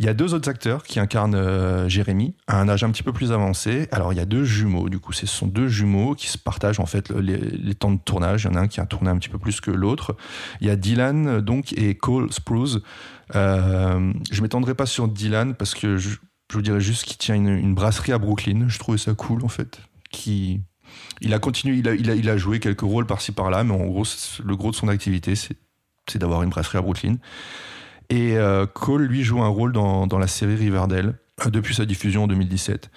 Il 0.00 0.06
y 0.06 0.08
a 0.08 0.14
deux 0.14 0.32
autres 0.32 0.48
acteurs 0.48 0.82
qui 0.82 0.98
incarnent 0.98 1.34
euh, 1.34 1.86
Jérémy 1.86 2.34
à 2.46 2.58
un 2.58 2.70
âge 2.70 2.82
un 2.84 2.90
petit 2.90 3.02
peu 3.02 3.12
plus 3.12 3.32
avancé. 3.32 3.86
Alors, 3.92 4.14
il 4.14 4.16
y 4.16 4.20
a 4.20 4.24
deux 4.24 4.44
jumeaux, 4.44 4.88
du 4.88 4.98
coup, 4.98 5.12
ce 5.12 5.26
sont 5.26 5.46
deux 5.46 5.68
jumeaux 5.68 6.14
qui 6.14 6.28
se 6.28 6.38
partagent 6.38 6.80
en 6.80 6.86
fait 6.86 7.10
les, 7.10 7.36
les 7.36 7.74
temps 7.74 7.90
de 7.90 7.98
tournage. 7.98 8.44
Il 8.44 8.46
y 8.46 8.50
en 8.50 8.54
a 8.54 8.60
un 8.60 8.66
qui 8.66 8.80
a 8.80 8.86
tourné 8.86 9.10
un 9.10 9.18
petit 9.18 9.28
peu 9.28 9.36
plus 9.36 9.60
que 9.60 9.70
l'autre. 9.70 10.16
Il 10.62 10.68
y 10.68 10.70
a 10.70 10.76
Dylan 10.76 11.26
euh, 11.26 11.40
donc 11.42 11.74
et 11.74 11.98
Cole 11.98 12.32
Sprouse. 12.32 12.82
Euh, 13.34 14.10
je 14.32 14.40
m'étendrai 14.40 14.74
pas 14.74 14.86
sur 14.86 15.06
Dylan 15.06 15.54
parce 15.54 15.74
que 15.74 15.98
je, 15.98 16.08
je 16.08 16.54
vous 16.54 16.62
dirais 16.62 16.80
juste 16.80 17.04
qu'il 17.04 17.18
tient 17.18 17.34
une, 17.34 17.50
une 17.50 17.74
brasserie 17.74 18.12
à 18.12 18.18
Brooklyn. 18.18 18.68
Je 18.68 18.78
trouvais 18.78 18.96
ça 18.96 19.12
cool 19.12 19.44
en 19.44 19.48
fait. 19.48 19.82
Qui, 20.10 20.62
il 21.20 21.34
a 21.34 21.38
continué, 21.38 21.76
il 21.76 21.86
a, 21.86 21.94
il 21.94 22.08
a, 22.10 22.14
il 22.14 22.30
a 22.30 22.38
joué 22.38 22.58
quelques 22.58 22.80
rôles 22.80 23.04
par-ci 23.06 23.32
par-là, 23.32 23.64
mais 23.64 23.74
en 23.74 23.84
gros, 23.84 24.04
le 24.42 24.56
gros 24.56 24.70
de 24.70 24.76
son 24.76 24.88
activité, 24.88 25.34
c'est 25.34 25.56
d'avoir 26.18 26.42
une 26.42 26.48
brasserie 26.48 26.78
à 26.78 26.80
Brooklyn. 26.80 27.16
Et 28.10 28.36
euh, 28.36 28.66
Cole, 28.66 29.04
lui, 29.04 29.22
joue 29.22 29.40
un 29.40 29.48
rôle 29.48 29.72
dans, 29.72 30.18
la 30.18 30.26
série 30.26 30.56
Riverdale 30.56 31.14
euh, 31.46 31.50
depuis 31.50 31.74
sa 31.74 31.86
diffusion 31.86 32.24
en 32.24 32.26
2017. 32.26 32.90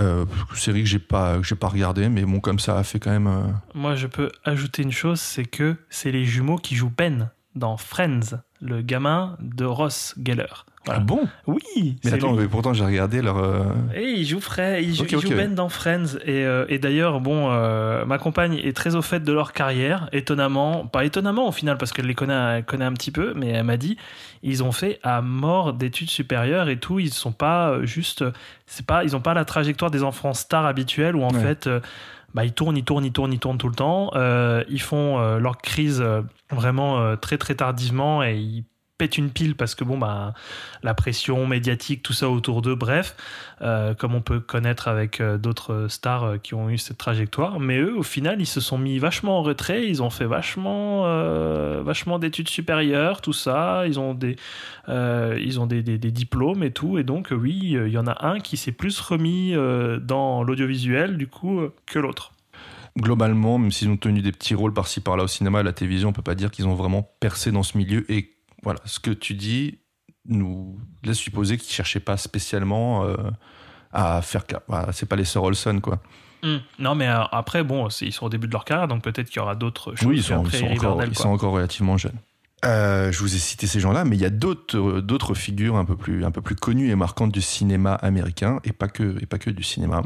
Euh, 0.00 0.26
série 0.54 0.82
que 0.82 0.88
j'ai 0.88 0.98
pas, 0.98 1.38
pas 1.58 1.68
regardée, 1.68 2.08
mais 2.08 2.24
bon, 2.24 2.40
comme 2.40 2.58
ça 2.58 2.76
a 2.76 2.82
fait 2.82 2.98
quand 2.98 3.10
même. 3.10 3.58
Moi, 3.74 3.94
je 3.94 4.08
peux 4.08 4.30
ajouter 4.44 4.82
une 4.82 4.92
chose, 4.92 5.20
c'est 5.20 5.44
que 5.44 5.76
c'est 5.88 6.10
les 6.10 6.24
jumeaux 6.24 6.58
qui 6.58 6.74
jouent 6.74 6.92
Ben 6.94 7.30
dans 7.54 7.76
Friends, 7.76 8.40
le 8.60 8.82
gamin 8.82 9.36
de 9.40 9.64
Ross 9.64 10.14
Geller. 10.22 10.64
Voilà. 10.86 11.00
Ah 11.00 11.04
bon? 11.04 11.20
Oui, 11.46 11.96
Mais 12.04 12.12
attends, 12.14 12.32
lui. 12.32 12.42
mais 12.42 12.48
pourtant 12.48 12.72
j'ai 12.72 12.84
regardé 12.84 13.20
leur. 13.20 13.36
euh, 13.38 13.64
Et 13.94 14.04
il 14.12 14.24
joue 14.26 14.40
Fred, 14.40 14.82
il 14.82 14.94
joue, 14.94 15.02
Ok, 15.04 15.12
il 15.12 15.18
joue 15.20 15.28
ok. 15.28 15.36
Ben 15.36 15.54
dans 15.54 15.68
Friends. 15.68 16.16
Et, 16.24 16.44
euh, 16.46 16.64
et 16.68 16.78
d'ailleurs, 16.78 17.20
bon, 17.20 17.50
euh, 17.50 18.04
ma 18.06 18.16
compagne 18.18 18.54
est 18.54 18.74
très 18.74 18.94
au 18.94 19.02
fait 19.02 19.20
de 19.20 19.32
leur 19.32 19.52
carrière, 19.52 20.08
étonnamment, 20.12 20.86
pas 20.86 21.04
étonnamment 21.04 21.48
au 21.48 21.52
final, 21.52 21.76
parce 21.78 21.92
qu'elle 21.92 22.06
les 22.06 22.14
connaît, 22.14 22.62
connaît 22.66 22.84
un 22.86 22.92
petit 22.94 23.10
peu, 23.10 23.34
mais 23.36 23.48
elle 23.48 23.64
m'a 23.64 23.76
dit, 23.76 23.98
ils 24.42 24.62
ont 24.64 24.72
fait 24.72 24.98
à 25.02 25.20
mort 25.20 25.72
d'études 25.74 26.10
supérieures 26.10 26.68
et 26.68 26.78
tout, 26.78 27.00
ils 27.00 27.12
sont 27.12 27.32
pas 27.32 27.70
euh, 27.70 27.84
juste, 27.84 28.24
c'est 28.66 28.86
pas, 28.86 29.04
ils 29.04 29.14
ont 29.16 29.20
pas 29.20 29.34
la 29.34 29.44
trajectoire 29.44 29.90
des 29.90 30.02
enfants 30.04 30.32
stars 30.32 30.64
habituels 30.64 31.16
où 31.16 31.22
en 31.22 31.28
Ouais. 31.34 31.40
fait, 31.42 31.68
bah, 32.34 32.44
ils 32.44 32.52
tournent, 32.52 32.76
ils 32.76 32.84
tournent, 32.84 33.04
ils 33.04 33.12
tournent, 33.12 33.32
ils 33.32 33.38
tournent 33.38 33.58
tout 33.58 33.68
le 33.68 33.74
temps. 33.74 34.10
Ils 34.68 34.80
font 34.80 35.18
leur 35.38 35.58
crise 35.58 36.02
vraiment 36.50 37.16
très 37.16 37.36
très 37.38 37.54
tardivement 37.54 38.22
et 38.22 38.36
ils 38.36 38.64
pètent 38.98 39.16
une 39.16 39.30
pile 39.30 39.54
parce 39.54 39.74
que 39.74 39.84
bon 39.84 39.96
bah 39.96 40.34
la 40.82 40.92
pression 40.92 41.46
médiatique 41.46 42.02
tout 42.02 42.12
ça 42.12 42.28
autour 42.28 42.62
d'eux 42.62 42.74
bref 42.74 43.16
euh, 43.62 43.94
comme 43.94 44.14
on 44.14 44.20
peut 44.20 44.40
connaître 44.40 44.88
avec 44.88 45.20
euh, 45.20 45.38
d'autres 45.38 45.86
stars 45.88 46.24
euh, 46.24 46.38
qui 46.38 46.54
ont 46.54 46.68
eu 46.68 46.78
cette 46.78 46.98
trajectoire 46.98 47.60
mais 47.60 47.78
eux 47.78 47.96
au 47.96 48.02
final 48.02 48.40
ils 48.40 48.46
se 48.46 48.60
sont 48.60 48.76
mis 48.76 48.98
vachement 48.98 49.38
en 49.38 49.42
retrait 49.42 49.86
ils 49.88 50.02
ont 50.02 50.10
fait 50.10 50.26
vachement 50.26 51.04
vachement 51.82 52.18
d'études 52.18 52.48
supérieures 52.48 53.20
tout 53.20 53.32
ça 53.32 53.84
ils 53.86 54.00
ont 54.00 54.14
des 54.14 54.36
ils 54.88 55.60
ont 55.60 55.66
des, 55.66 55.82
des- 55.82 55.98
diplômes 56.10 56.62
et 56.64 56.72
tout 56.72 56.98
et 56.98 57.04
donc 57.04 57.28
oui 57.30 57.76
il 57.86 57.88
y 57.88 57.98
en 57.98 58.06
a 58.06 58.26
un 58.26 58.40
qui 58.40 58.56
s'est 58.56 58.72
plus 58.72 58.98
remis 59.00 59.54
dans 60.02 60.42
l'audiovisuel 60.42 61.16
du 61.16 61.28
coup 61.28 61.60
que 61.86 61.98
l'autre 61.98 62.32
globalement, 62.96 63.58
même 63.58 63.70
s'ils 63.70 63.88
ont 63.88 63.96
tenu 63.96 64.22
des 64.22 64.32
petits 64.32 64.56
rôles 64.56 64.74
par-ci 64.74 65.00
par-là 65.00 65.22
au 65.24 65.28
cinéma, 65.28 65.60
à 65.60 65.62
la 65.62 65.72
télévision, 65.72 66.08
on 66.08 66.12
peut 66.12 66.22
pas 66.22 66.34
dire 66.34 66.50
qu'ils 66.50 66.66
ont 66.66 66.74
vraiment 66.74 67.08
percé 67.20 67.52
dans 67.52 67.62
ce 67.62 67.78
milieu. 67.78 68.10
Et 68.10 68.37
voilà, 68.62 68.80
ce 68.84 68.98
que 69.00 69.10
tu 69.10 69.34
dis 69.34 69.78
nous 70.26 70.78
laisse 71.04 71.16
supposer 71.18 71.56
qu'ils 71.56 71.72
cherchaient 71.72 72.00
pas 72.00 72.16
spécialement 72.16 73.04
euh, 73.04 73.16
à 73.92 74.20
faire. 74.22 74.44
Voilà, 74.68 74.92
c'est 74.92 75.06
pas 75.06 75.16
les 75.16 75.24
sœurs 75.24 75.44
Olson, 75.44 75.80
quoi. 75.80 76.00
non 76.78 76.94
mais 76.94 77.08
euh, 77.08 77.22
après 77.32 77.64
bon 77.64 77.88
c'est- 77.90 78.06
ils 78.06 78.12
sont 78.12 78.26
au 78.26 78.28
début 78.28 78.46
de 78.46 78.52
leur 78.52 78.64
carrière 78.64 78.86
donc 78.86 79.02
peut-être 79.02 79.26
qu'il 79.28 79.38
y 79.38 79.40
aura 79.40 79.56
d'autres 79.56 79.96
choses 79.96 80.06
Oui, 80.08 80.18
ils 80.18 80.22
sont, 80.22 80.44
ils 80.44 80.46
après 80.46 80.58
sont 80.58 80.66
encore, 80.66 81.04
ils 81.04 81.14
sont 81.18 81.28
encore 81.30 81.52
relativement 81.52 81.96
jeunes. 81.96 82.18
Euh, 82.64 83.10
je 83.12 83.18
vous 83.20 83.34
ai 83.34 83.38
cité 83.38 83.66
ces 83.68 83.78
gens-là, 83.80 84.04
mais 84.04 84.16
il 84.16 84.20
y 84.22 84.24
a 84.24 84.30
d'autres 84.30 85.00
d'autres 85.00 85.34
figures 85.34 85.76
un 85.76 85.84
peu 85.84 85.96
plus 85.96 86.24
un 86.24 86.30
peu 86.32 86.42
plus 86.42 86.56
connues 86.56 86.90
et 86.90 86.94
marquantes 86.96 87.30
du 87.32 87.40
cinéma 87.40 87.94
américain 87.94 88.58
et 88.64 88.72
pas 88.72 88.88
que 88.88 89.16
et 89.22 89.26
pas 89.26 89.38
que 89.38 89.50
du 89.50 89.62
cinéma. 89.62 90.02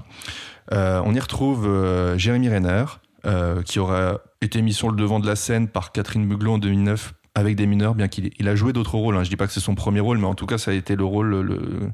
Euh, 0.72 1.00
on 1.04 1.14
y 1.14 1.20
retrouve 1.20 1.66
euh, 1.66 2.16
Jérémy 2.18 2.48
Renner, 2.50 2.84
euh, 3.26 3.62
qui 3.62 3.78
aurait 3.78 4.18
été 4.42 4.60
mis 4.62 4.74
sur 4.74 4.90
le 4.90 4.96
devant 4.96 5.18
de 5.18 5.26
la 5.26 5.34
scène 5.36 5.66
par 5.68 5.92
Catherine 5.92 6.28
Buglon 6.28 6.54
en 6.54 6.58
2009 6.58 7.14
avec 7.34 7.56
des 7.56 7.66
mineurs, 7.66 7.94
bien 7.94 8.08
qu'il 8.08 8.30
il 8.38 8.48
a 8.48 8.54
joué 8.54 8.72
d'autres 8.72 8.96
rôles. 8.96 9.16
Hein. 9.16 9.24
Je 9.24 9.30
dis 9.30 9.36
pas 9.36 9.46
que 9.46 9.52
c'est 9.52 9.60
son 9.60 9.74
premier 9.74 10.00
rôle, 10.00 10.18
mais 10.18 10.26
en 10.26 10.34
tout 10.34 10.46
cas, 10.46 10.58
ça 10.58 10.70
a 10.70 10.74
été 10.74 10.96
le 10.96 11.04
rôle 11.04 11.40
le, 11.40 11.90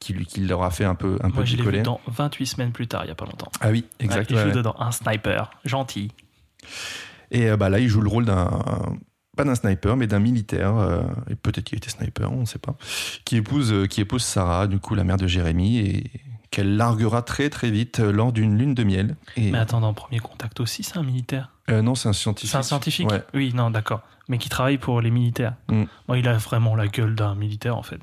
qui, 0.00 0.12
lui- 0.12 0.26
qui 0.26 0.40
leur 0.40 0.62
a 0.64 0.70
fait 0.70 0.84
un 0.84 0.94
peu 0.96 1.16
un 1.22 1.30
peu 1.30 1.36
moi 1.36 1.44
je 1.44 1.52
l'ai 1.52 1.58
picoler. 1.58 1.78
vu 1.78 1.84
dans 1.84 2.00
28 2.08 2.46
semaines 2.46 2.72
plus 2.72 2.88
tard 2.88 3.04
il 3.04 3.08
y 3.08 3.10
a 3.12 3.14
pas 3.14 3.24
longtemps 3.26 3.50
Ah 3.60 3.70
oui, 3.70 3.84
Ouais, 4.00 4.04
exact. 4.06 4.30
il 4.30 4.36
ouais, 4.36 4.42
joue 4.42 4.48
ouais. 4.48 4.54
dedans 4.54 4.74
un 4.78 4.90
sniper 4.90 5.50
gentil 5.64 6.10
Et 7.30 7.48
euh, 7.50 7.56
bah, 7.56 7.68
là, 7.68 7.78
il 7.78 7.88
joue 7.88 8.00
le 8.00 8.08
rôle 8.08 8.24
d'un. 8.24 8.50
Pas 9.36 9.44
d'un 9.44 9.54
sniper, 9.54 9.96
mais 9.96 10.08
d'un 10.08 10.18
militaire, 10.18 10.76
euh, 10.76 11.02
et 11.30 11.36
peut-être 11.36 11.64
qu'il 11.64 11.78
était 11.78 11.88
sniper, 11.88 12.32
on 12.32 12.40
ne 12.40 12.44
sait 12.44 12.58
pas, 12.58 12.74
qui 13.24 13.36
épouse, 13.36 13.72
euh, 13.72 13.86
qui 13.86 14.00
épouse 14.00 14.22
Sarah, 14.24 14.66
du 14.66 14.80
coup, 14.80 14.96
la 14.96 15.04
mère 15.04 15.16
de 15.18 15.28
Jérémy, 15.28 15.78
et 15.78 16.10
qu'elle 16.50 16.76
larguera 16.76 17.22
très 17.22 17.48
très 17.48 17.70
vite 17.70 18.00
lors 18.00 18.32
d'une 18.32 18.58
lune 18.58 18.74
de 18.74 18.82
miel. 18.82 19.16
Et, 19.36 19.52
mais 19.52 19.58
attends 19.58 19.80
dans 19.80 19.94
Premier 19.94 20.18
Contact 20.18 20.58
aussi 20.58 20.82
c'est 20.82 20.98
un 20.98 21.04
militaire? 21.04 21.52
Euh, 21.70 21.82
non, 21.82 21.94
c'est 21.94 22.08
un 22.08 22.12
scientifique. 22.12 22.50
C'est 22.50 22.56
un 22.58 22.62
scientifique 22.62 23.10
Ouais. 23.10 23.22
Oui, 23.34 23.52
non, 23.54 23.70
d'accord. 23.70 24.00
Mais 24.28 24.38
qui 24.38 24.48
travaille 24.48 24.78
pour 24.78 25.00
les 25.00 25.10
militaires. 25.10 25.54
Mm. 25.68 25.84
Il 26.14 26.28
a 26.28 26.34
vraiment 26.34 26.76
la 26.76 26.86
gueule 26.86 27.14
d'un 27.16 27.34
militaire, 27.34 27.76
en 27.76 27.82
fait. 27.82 28.00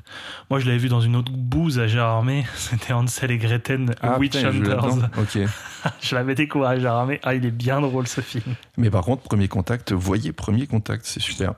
Moi, 0.50 0.60
je 0.60 0.66
l'avais 0.66 0.78
vu 0.78 0.90
dans 0.90 1.00
une 1.00 1.16
autre 1.16 1.32
bouse 1.32 1.80
à 1.80 1.88
Gérardmer. 1.88 2.46
C'était 2.56 2.92
Hansel 2.94 3.32
et 3.32 3.38
Gretel, 3.38 3.86
Ah, 4.02 4.20
Witch 4.20 4.34
putain, 4.34 4.50
Hunters. 4.50 4.86
là-dedans. 4.88 5.08
Ok. 5.18 5.40
je 6.02 6.16
l'avais 6.16 6.36
découvert 6.36 6.70
à 6.70 6.80
Gérardmer. 6.80 7.20
Ah, 7.24 7.34
il 7.36 7.46
est 7.46 7.52
bien 7.52 7.80
drôle, 7.80 8.08
ce 8.08 8.20
film. 8.22 8.56
Mais 8.78 8.90
par 8.90 9.04
contre, 9.06 9.24
premier 9.24 9.48
contact, 9.48 9.94
voyez 9.94 10.34
premier 10.34 10.68
contact, 10.68 11.06
c'est 11.06 11.22
super. 11.22 11.54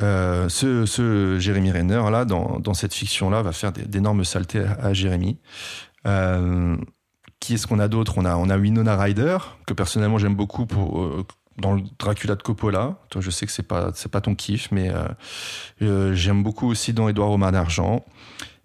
Euh, 0.00 0.48
ce, 0.48 0.86
ce 0.86 1.38
Jérémy 1.38 1.70
Renner, 1.70 2.02
là, 2.10 2.24
dans, 2.24 2.58
dans 2.58 2.74
cette 2.74 2.94
fiction-là, 2.94 3.42
va 3.42 3.52
faire 3.52 3.72
d'énormes 3.72 4.24
saletés 4.24 4.60
à, 4.64 4.86
à 4.86 4.92
Jérémy. 4.92 5.38
Euh, 6.06 6.76
qui 7.42 7.54
est-ce 7.54 7.66
qu'on 7.66 7.78
a 7.80 7.88
d'autre? 7.88 8.14
On 8.16 8.24
a, 8.24 8.36
on 8.36 8.48
a 8.48 8.56
Winona 8.56 8.96
Ryder, 8.96 9.38
que 9.66 9.74
personnellement 9.74 10.16
j'aime 10.18 10.36
beaucoup 10.36 10.64
pour, 10.66 11.02
euh, 11.02 11.26
dans 11.58 11.74
le 11.74 11.82
Dracula 11.98 12.34
de 12.36 12.42
Coppola. 12.42 12.96
Toi, 13.10 13.20
je 13.20 13.30
sais 13.30 13.44
que 13.46 13.52
c'est 13.52 13.62
pas 13.66 13.90
c'est 13.94 14.10
pas 14.10 14.20
ton 14.20 14.34
kiff, 14.34 14.68
mais 14.70 14.90
euh, 14.90 15.04
euh, 15.82 16.14
j'aime 16.14 16.42
beaucoup 16.42 16.68
aussi 16.68 16.92
dans 16.92 17.08
Édouard 17.08 17.28
Romain 17.28 17.52
d'Argent. 17.52 18.04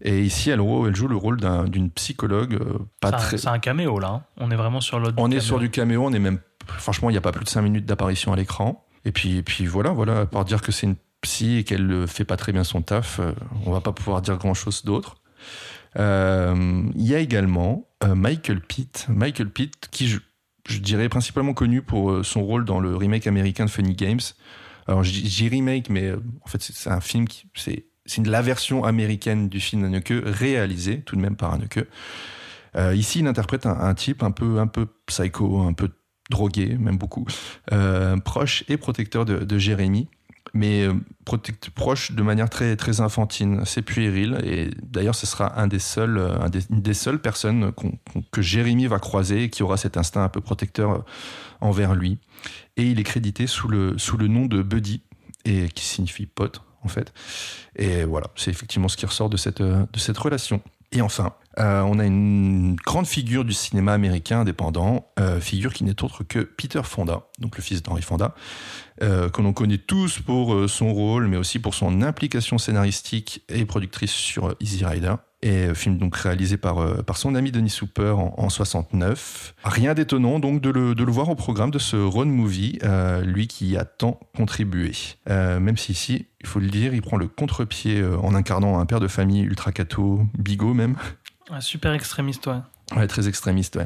Et 0.02 0.22
ici, 0.22 0.52
elle, 0.52 0.62
elle 0.62 0.95
joue 0.95 1.08
le 1.08 1.16
rôle 1.16 1.38
d'un- 1.40 1.64
d'une 1.66 1.90
psychologue 1.90 2.60
pas 3.02 3.10
C'est 3.10 3.16
un- 3.16 3.18
très. 3.18 3.38
C'est 3.40 3.48
un 3.48 3.60
caméo 3.60 3.99
là. 3.99 4.10
hein. 4.10 4.22
On 4.38 4.52
est 4.52 4.56
vraiment 4.56 4.80
sur 4.80 4.99
l'autre. 4.99 5.16
On 5.18 5.32
est 5.32 5.40
sur 5.40 5.58
du 5.60 5.70
caméo, 5.72 6.06
on 6.06 6.14
est 6.14 6.20
même. 6.20 6.40
Franchement, 6.68 7.10
il 7.10 7.14
n'y 7.14 7.18
a 7.18 7.22
pas 7.22 7.32
plus 7.32 7.45
de 7.45 7.49
5 7.49 7.62
minutes 7.64 7.86
d'apparition 7.86 8.32
à 8.32 8.36
l'écran. 8.36 8.86
Et 9.06 9.12
puis, 9.12 9.38
et 9.38 9.44
puis 9.44 9.66
voilà, 9.66 9.90
voilà, 9.91 10.20
à 10.22 10.26
part 10.28 10.45
dire 10.45 10.62
que 10.62 10.72
c'est 10.72 10.86
une 10.86 10.98
psy 11.22 11.58
et 11.58 11.64
qu'elle 11.64 11.88
ne 11.88 12.06
fait 12.06 12.26
pas 12.26 12.38
très 12.38 12.52
bien 12.52 12.64
son 12.64 12.82
taf, 12.84 13.20
on 13.66 13.72
va 13.72 13.82
pas 13.82 13.91
pouvoir 13.91 14.22
dire 14.22 14.38
grand 14.38 14.54
chose 14.54 14.84
d'autre. 14.86 15.16
Euh, 15.98 16.84
Il 16.95 17.06
y 17.06 17.15
a 17.15 17.19
également 17.19 17.88
euh, 18.03 18.15
Michael 18.15 18.61
Pitt. 18.61 19.07
Michael 19.10 19.49
Pitt, 19.49 19.88
qui 19.91 20.07
je, 20.07 20.19
dirais 20.80 21.10
principalement 21.10 21.53
connu 21.53 21.82
pour 21.82 22.11
euh, 22.11 22.24
son 22.24 22.44
rôle 22.44 22.65
dans 22.65 22.80
le 22.80 22.95
remake 22.95 23.28
américain 23.28 23.65
de 23.65 23.69
Funny 23.69 23.95
Games. 23.95 24.19
Alors, 24.88 25.02
dis 25.02 25.49
remake, 25.49 25.90
mais 25.90 26.11
en 26.14 26.48
fait, 26.48 26.61
c'est 26.61 26.90
un 26.90 27.02
film 27.02 27.28
qui. 27.28 27.48
C'est 27.56 28.26
la 28.26 28.41
version 28.41 28.86
américaine 28.86 29.49
du 29.49 29.60
film 29.60 29.84
Haneke, 29.84 30.14
réalisé 30.24 31.02
tout 31.02 31.18
de 31.18 31.22
même 31.22 31.36
par 31.36 31.53
Haneke. 31.53 31.86
Euh, 32.78 32.95
ici, 32.95 33.19
il 33.19 33.28
interprète 33.28 33.65
un, 33.65 33.94
type 33.95 34.24
un 34.24 34.32
peu, 34.32 34.60
un 34.60 34.68
peu 34.68 34.88
psycho, 35.07 35.61
un 35.61 35.74
peu 35.74 35.90
drogué, 36.30 36.78
même 36.78 36.98
beaucoup, 36.98 37.26
proche 38.24 38.64
et 38.69 38.78
protecteur 38.78 39.26
de, 39.26 39.40
de 39.40 39.57
Jérémy, 39.57 40.07
mais 40.53 40.84
euh, 40.84 40.94
proche 41.76 42.11
de 42.11 42.24
manière 42.24 42.49
très, 42.49 42.76
très 42.76 43.02
infantine, 43.02 43.60
assez 43.60 43.82
puérile. 43.82 44.40
Et 44.44 44.69
d'ailleurs, 44.84 45.15
ce 45.15 45.26
sera 45.26 45.60
un 45.60 45.68
des 45.68 45.80
seuls, 45.80 46.18
euh, 46.18 46.40
un 46.40 46.49
des, 46.49 46.61
une 46.69 46.82
des 46.82 46.94
seules 46.94 47.19
personnes 47.19 47.72
que 48.32 48.41
Jérémy 48.41 48.88
va 48.88 48.99
croiser 48.99 49.44
et 49.44 49.49
qui 49.49 49.64
aura 49.64 49.78
cet 49.78 49.98
instinct 49.98 50.24
un 50.24 50.30
peu 50.30 50.41
protecteur 50.41 50.91
euh, 50.91 50.99
envers 51.61 51.95
lui. 51.95 52.19
Et 52.78 52.84
il 52.84 52.99
est 52.99 53.03
crédité 53.03 53.48
sous 53.48 53.68
le, 53.68 53.98
sous 53.98 54.18
le 54.18 54.28
nom 54.28 54.45
de 54.45 54.61
Buddy, 54.61 55.02
et 55.45 55.69
qui 55.69 55.86
signifie 55.86 56.26
pote, 56.26 56.61
en 56.84 56.88
fait. 56.88 57.14
Et 57.76 58.03
voilà, 58.03 58.28
c'est 58.36 58.52
effectivement 58.52 58.88
ce 58.88 58.98
qui 58.98 59.06
ressort 59.06 59.30
de 59.30 59.38
cette, 59.38 59.61
de 59.61 59.99
cette 59.99 60.18
relation. 60.18 60.61
Et 60.91 61.02
enfin, 61.02 61.34
on 61.57 61.99
a 61.99 62.06
une 62.06 62.76
grande 62.76 63.07
figure 63.07 63.44
du 63.44 63.53
cinéma 63.53 63.94
américain 63.94 64.41
indépendant, 64.41 65.10
figure 65.41 65.74
qui 65.74 65.84
n'est 65.84 66.03
autre 66.03 66.24
que 66.24 66.40
Peter 66.40 66.82
Fonda, 66.84 67.24
donc 67.40 67.57
le 67.57 67.64
fils 67.64 67.84
d'Henry 67.84 68.02
Fonda, 68.02 68.36
euh, 69.02 69.30
que 69.30 69.41
l'on 69.41 69.53
connaît 69.53 69.78
tous 69.78 70.19
pour 70.19 70.53
euh, 70.53 70.68
son 70.68 70.94
rôle, 70.94 71.28
mais 71.28 71.38
aussi 71.38 71.60
pour 71.60 71.74
son 71.74 72.02
implication 72.02 72.57
scénaristique 72.57 73.44
et 73.49 73.65
productrice 73.65 74.11
sur 74.11 74.48
euh, 74.49 74.57
Easy 74.60 74.86
Rider. 74.86 75.15
Et 75.44 75.68
euh, 75.68 75.74
film 75.76 75.98
donc 75.98 76.15
réalisé 76.15 76.57
par, 76.57 77.03
par 77.03 77.18
son 77.18 77.36
ami 77.36 77.52
Denis 77.52 77.78
Hooper 77.82 78.15
en, 78.18 78.34
en 78.38 78.49
69. 78.49 79.53
Rien 79.64 79.94
d'étonnant 79.94 80.40
donc 80.40 80.61
de 80.61 80.69
le, 80.69 80.95
de 80.95 81.03
le 81.03 81.11
voir 81.11 81.30
au 81.30 81.36
programme 81.36 81.69
de 81.72 81.80
ce 81.80 81.95
road 81.95 82.28
movie, 82.28 82.80
lui 83.24 83.48
qui 83.48 83.78
a 83.78 83.86
tant 83.86 84.19
contribué. 84.36 84.91
Même 85.28 85.78
si 85.78 85.91
ici, 85.91 86.28
il 86.41 86.48
faut 86.48 86.60
le 86.60 86.69
dire, 86.69 86.94
il 86.95 87.02
prend 87.02 87.18
le 87.18 87.28
contre-pied 87.28 88.03
en 88.03 88.34
incarnant 88.34 88.80
un 88.80 88.86
père 88.88 88.99
de 88.99 89.07
famille 89.07 89.41
ultra 89.41 89.72
cato, 89.72 90.22
bigot 90.38 90.74
même, 90.74 90.95
Un 91.52 91.61
super 91.61 91.94
extrémiste, 91.94 92.48
ouais. 92.48 92.61
Très 93.09 93.27
extrémiste. 93.27 93.77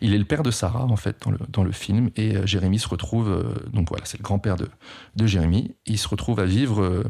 Il 0.00 0.14
est 0.14 0.18
le 0.18 0.24
père 0.24 0.42
de 0.42 0.50
Sarah, 0.50 0.84
en 0.84 0.96
fait, 0.96 1.16
dans 1.22 1.30
le, 1.30 1.38
dans 1.50 1.62
le 1.62 1.72
film. 1.72 2.10
Et 2.16 2.36
euh, 2.36 2.46
Jérémy 2.46 2.78
se 2.78 2.88
retrouve. 2.88 3.28
euh, 3.28 3.54
donc 3.72 3.88
voilà, 3.90 4.06
c'est 4.06 4.18
le 4.18 4.22
grand-père 4.22 4.56
de, 4.56 4.68
de 5.14 5.26
Jérémy. 5.26 5.74
Il 5.84 5.98
se 5.98 6.08
retrouve 6.08 6.40
à 6.40 6.46
vivre, 6.46 6.82
euh, 6.82 7.04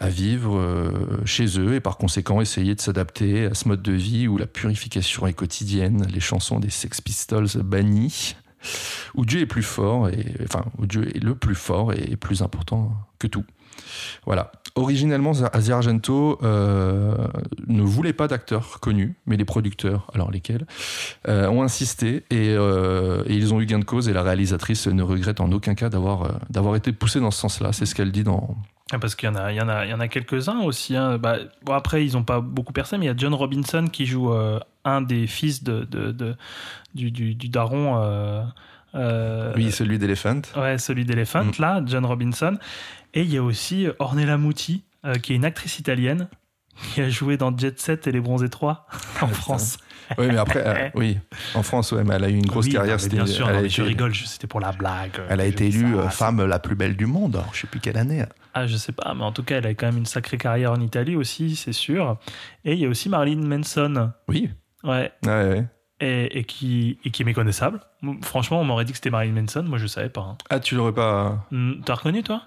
à 0.00 0.08
vivre 0.08 0.56
euh, 0.56 1.20
chez 1.26 1.60
eux 1.60 1.74
et 1.74 1.80
par 1.80 1.98
conséquent 1.98 2.40
essayer 2.40 2.74
de 2.74 2.80
s'adapter 2.80 3.44
à 3.44 3.54
ce 3.54 3.68
mode 3.68 3.82
de 3.82 3.92
vie 3.92 4.26
où 4.26 4.38
la 4.38 4.46
purification 4.46 5.26
est 5.26 5.34
quotidienne, 5.34 6.06
les 6.10 6.20
chansons 6.20 6.60
des 6.60 6.70
Sex 6.70 7.02
Pistols 7.02 7.62
bannies, 7.62 8.34
où 9.14 9.26
Dieu 9.26 9.40
est 9.40 9.46
plus 9.46 9.62
fort, 9.62 10.08
et, 10.08 10.34
enfin, 10.44 10.64
où 10.78 10.86
Dieu 10.86 11.14
est 11.14 11.22
le 11.22 11.34
plus 11.34 11.54
fort 11.54 11.92
et 11.92 12.16
plus 12.16 12.40
important 12.40 12.90
que 13.18 13.26
tout. 13.26 13.44
Voilà. 14.26 14.52
Originellement, 14.76 15.32
Asia 15.52 15.76
Argento 15.76 16.36
euh, 16.42 17.14
ne 17.68 17.82
voulait 17.82 18.12
pas 18.12 18.26
d'acteurs 18.26 18.80
connus, 18.80 19.14
mais 19.24 19.36
les 19.36 19.44
producteurs, 19.44 20.08
alors 20.14 20.32
lesquels, 20.32 20.66
euh, 21.28 21.46
ont 21.48 21.62
insisté 21.62 22.24
et, 22.30 22.54
euh, 22.58 23.22
et 23.26 23.34
ils 23.34 23.54
ont 23.54 23.60
eu 23.60 23.66
gain 23.66 23.78
de 23.78 23.84
cause. 23.84 24.08
Et 24.08 24.12
la 24.12 24.24
réalisatrice 24.24 24.88
ne 24.88 25.02
regrette 25.04 25.40
en 25.40 25.52
aucun 25.52 25.76
cas 25.76 25.90
d'avoir 25.90 26.40
d'avoir 26.50 26.74
été 26.74 26.90
poussée 26.92 27.20
dans 27.20 27.30
ce 27.30 27.38
sens-là. 27.40 27.72
C'est 27.72 27.86
ce 27.86 27.94
qu'elle 27.94 28.10
dit 28.10 28.24
dans. 28.24 28.56
Ah, 28.90 28.98
Parce 28.98 29.14
qu'il 29.14 29.28
y 29.28 29.32
en 29.32 29.36
a, 29.36 29.52
il 29.52 29.56
y 29.56 29.60
en 29.60 29.68
a, 29.68 29.84
il 29.86 29.90
y 29.90 29.94
en 29.94 30.00
a 30.00 30.08
quelques-uns 30.08 30.60
aussi. 30.62 30.96
hein. 30.96 31.18
Bah, 31.18 31.36
bon, 31.62 31.72
après, 31.72 32.04
ils 32.04 32.14
n'ont 32.14 32.24
pas 32.24 32.40
beaucoup 32.40 32.72
percé, 32.72 32.98
mais 32.98 33.04
il 33.04 33.08
y 33.08 33.12
a 33.12 33.16
John 33.16 33.32
Robinson 33.34 33.86
qui 33.90 34.06
joue 34.06 34.32
un 34.84 35.00
des 35.02 35.28
fils 35.28 35.62
de, 35.62 35.84
de, 35.84 36.10
de- 36.10 36.34
du, 36.96 37.10
du, 37.12 37.34
du 37.36 37.48
daron. 37.48 37.96
euh, 38.94 39.52
Oui, 39.56 39.70
celui 39.72 39.98
d'Elephant. 39.98 40.42
Ouais, 40.56 40.78
celui 40.78 41.04
d'Elephant, 41.04 41.44
Mm. 41.44 41.50
là, 41.60 41.82
John 41.86 42.04
Robinson. 42.04 42.56
Et 43.14 43.22
il 43.22 43.32
y 43.32 43.36
a 43.38 43.42
aussi 43.42 43.86
Ornella 43.98 44.36
Muti, 44.38 44.84
euh, 45.04 45.14
qui 45.14 45.32
est 45.32 45.36
une 45.36 45.44
actrice 45.44 45.78
italienne, 45.78 46.28
qui 46.92 47.00
a 47.00 47.08
joué 47.08 47.36
dans 47.36 47.56
Jet 47.56 47.78
Set 47.80 48.06
et 48.08 48.12
Les 48.12 48.20
Bronzés 48.20 48.48
3 48.48 48.86
en 49.22 49.28
France. 49.28 49.78
Oui, 50.18 50.26
mais 50.28 50.36
après, 50.38 50.62
euh, 50.66 50.88
oui, 50.94 51.18
en 51.54 51.62
France, 51.62 51.92
ouais, 51.92 52.02
mais 52.04 52.14
elle 52.16 52.24
a 52.24 52.28
eu 52.28 52.34
une 52.36 52.46
grosse 52.46 52.66
Oui, 52.66 52.72
carrière. 52.72 52.98
non, 53.00 53.06
bien 53.08 53.26
sûr, 53.26 53.48
elle 53.48 53.62
non, 53.62 53.68
je 53.68 53.82
rigole, 53.82 54.14
c'était 54.14 54.46
pour 54.48 54.60
la 54.60 54.72
blague. 54.72 55.12
Elle 55.30 55.40
a 55.40 55.46
été 55.46 55.66
élue 55.68 55.94
ça, 55.94 56.00
euh, 56.00 56.08
femme 56.10 56.44
la 56.44 56.58
plus 56.58 56.74
belle 56.74 56.96
du 56.96 57.06
monde. 57.06 57.36
Alors, 57.36 57.54
je 57.54 57.60
sais 57.60 57.66
plus 57.68 57.80
quelle 57.80 57.96
année. 57.96 58.24
Ah, 58.52 58.66
je 58.66 58.76
sais 58.76 58.92
pas, 58.92 59.14
mais 59.14 59.22
en 59.24 59.32
tout 59.32 59.42
cas, 59.44 59.58
elle 59.58 59.66
a 59.66 59.74
quand 59.74 59.86
même 59.86 59.96
une 59.98 60.06
sacrée 60.06 60.36
carrière 60.36 60.72
en 60.72 60.80
Italie 60.80 61.16
aussi, 61.16 61.56
c'est 61.56 61.72
sûr. 61.72 62.18
Et 62.64 62.72
il 62.74 62.78
y 62.80 62.84
a 62.84 62.88
aussi 62.88 63.08
Marilyn 63.08 63.46
Manson, 63.46 64.10
Oui. 64.28 64.50
ouais, 64.82 65.12
Ouais, 65.24 65.30
ouais. 65.48 65.64
et, 66.00 66.38
et 66.40 66.44
qui, 66.44 66.98
et 67.04 67.10
qui 67.10 67.22
est 67.22 67.24
méconnaissable. 67.24 67.80
Franchement, 68.22 68.60
on 68.60 68.64
m'aurait 68.64 68.84
dit 68.84 68.92
que 68.92 68.98
c'était 68.98 69.10
Marilyn 69.10 69.40
Manson, 69.40 69.62
moi 69.62 69.78
je 69.78 69.86
savais 69.86 70.08
pas. 70.10 70.20
hein. 70.22 70.36
Ah, 70.50 70.58
tu 70.60 70.74
l'aurais 70.74 70.92
pas. 70.92 71.46
Hmm, 71.50 71.74
T'as 71.84 71.94
reconnu, 71.94 72.22
toi? 72.22 72.42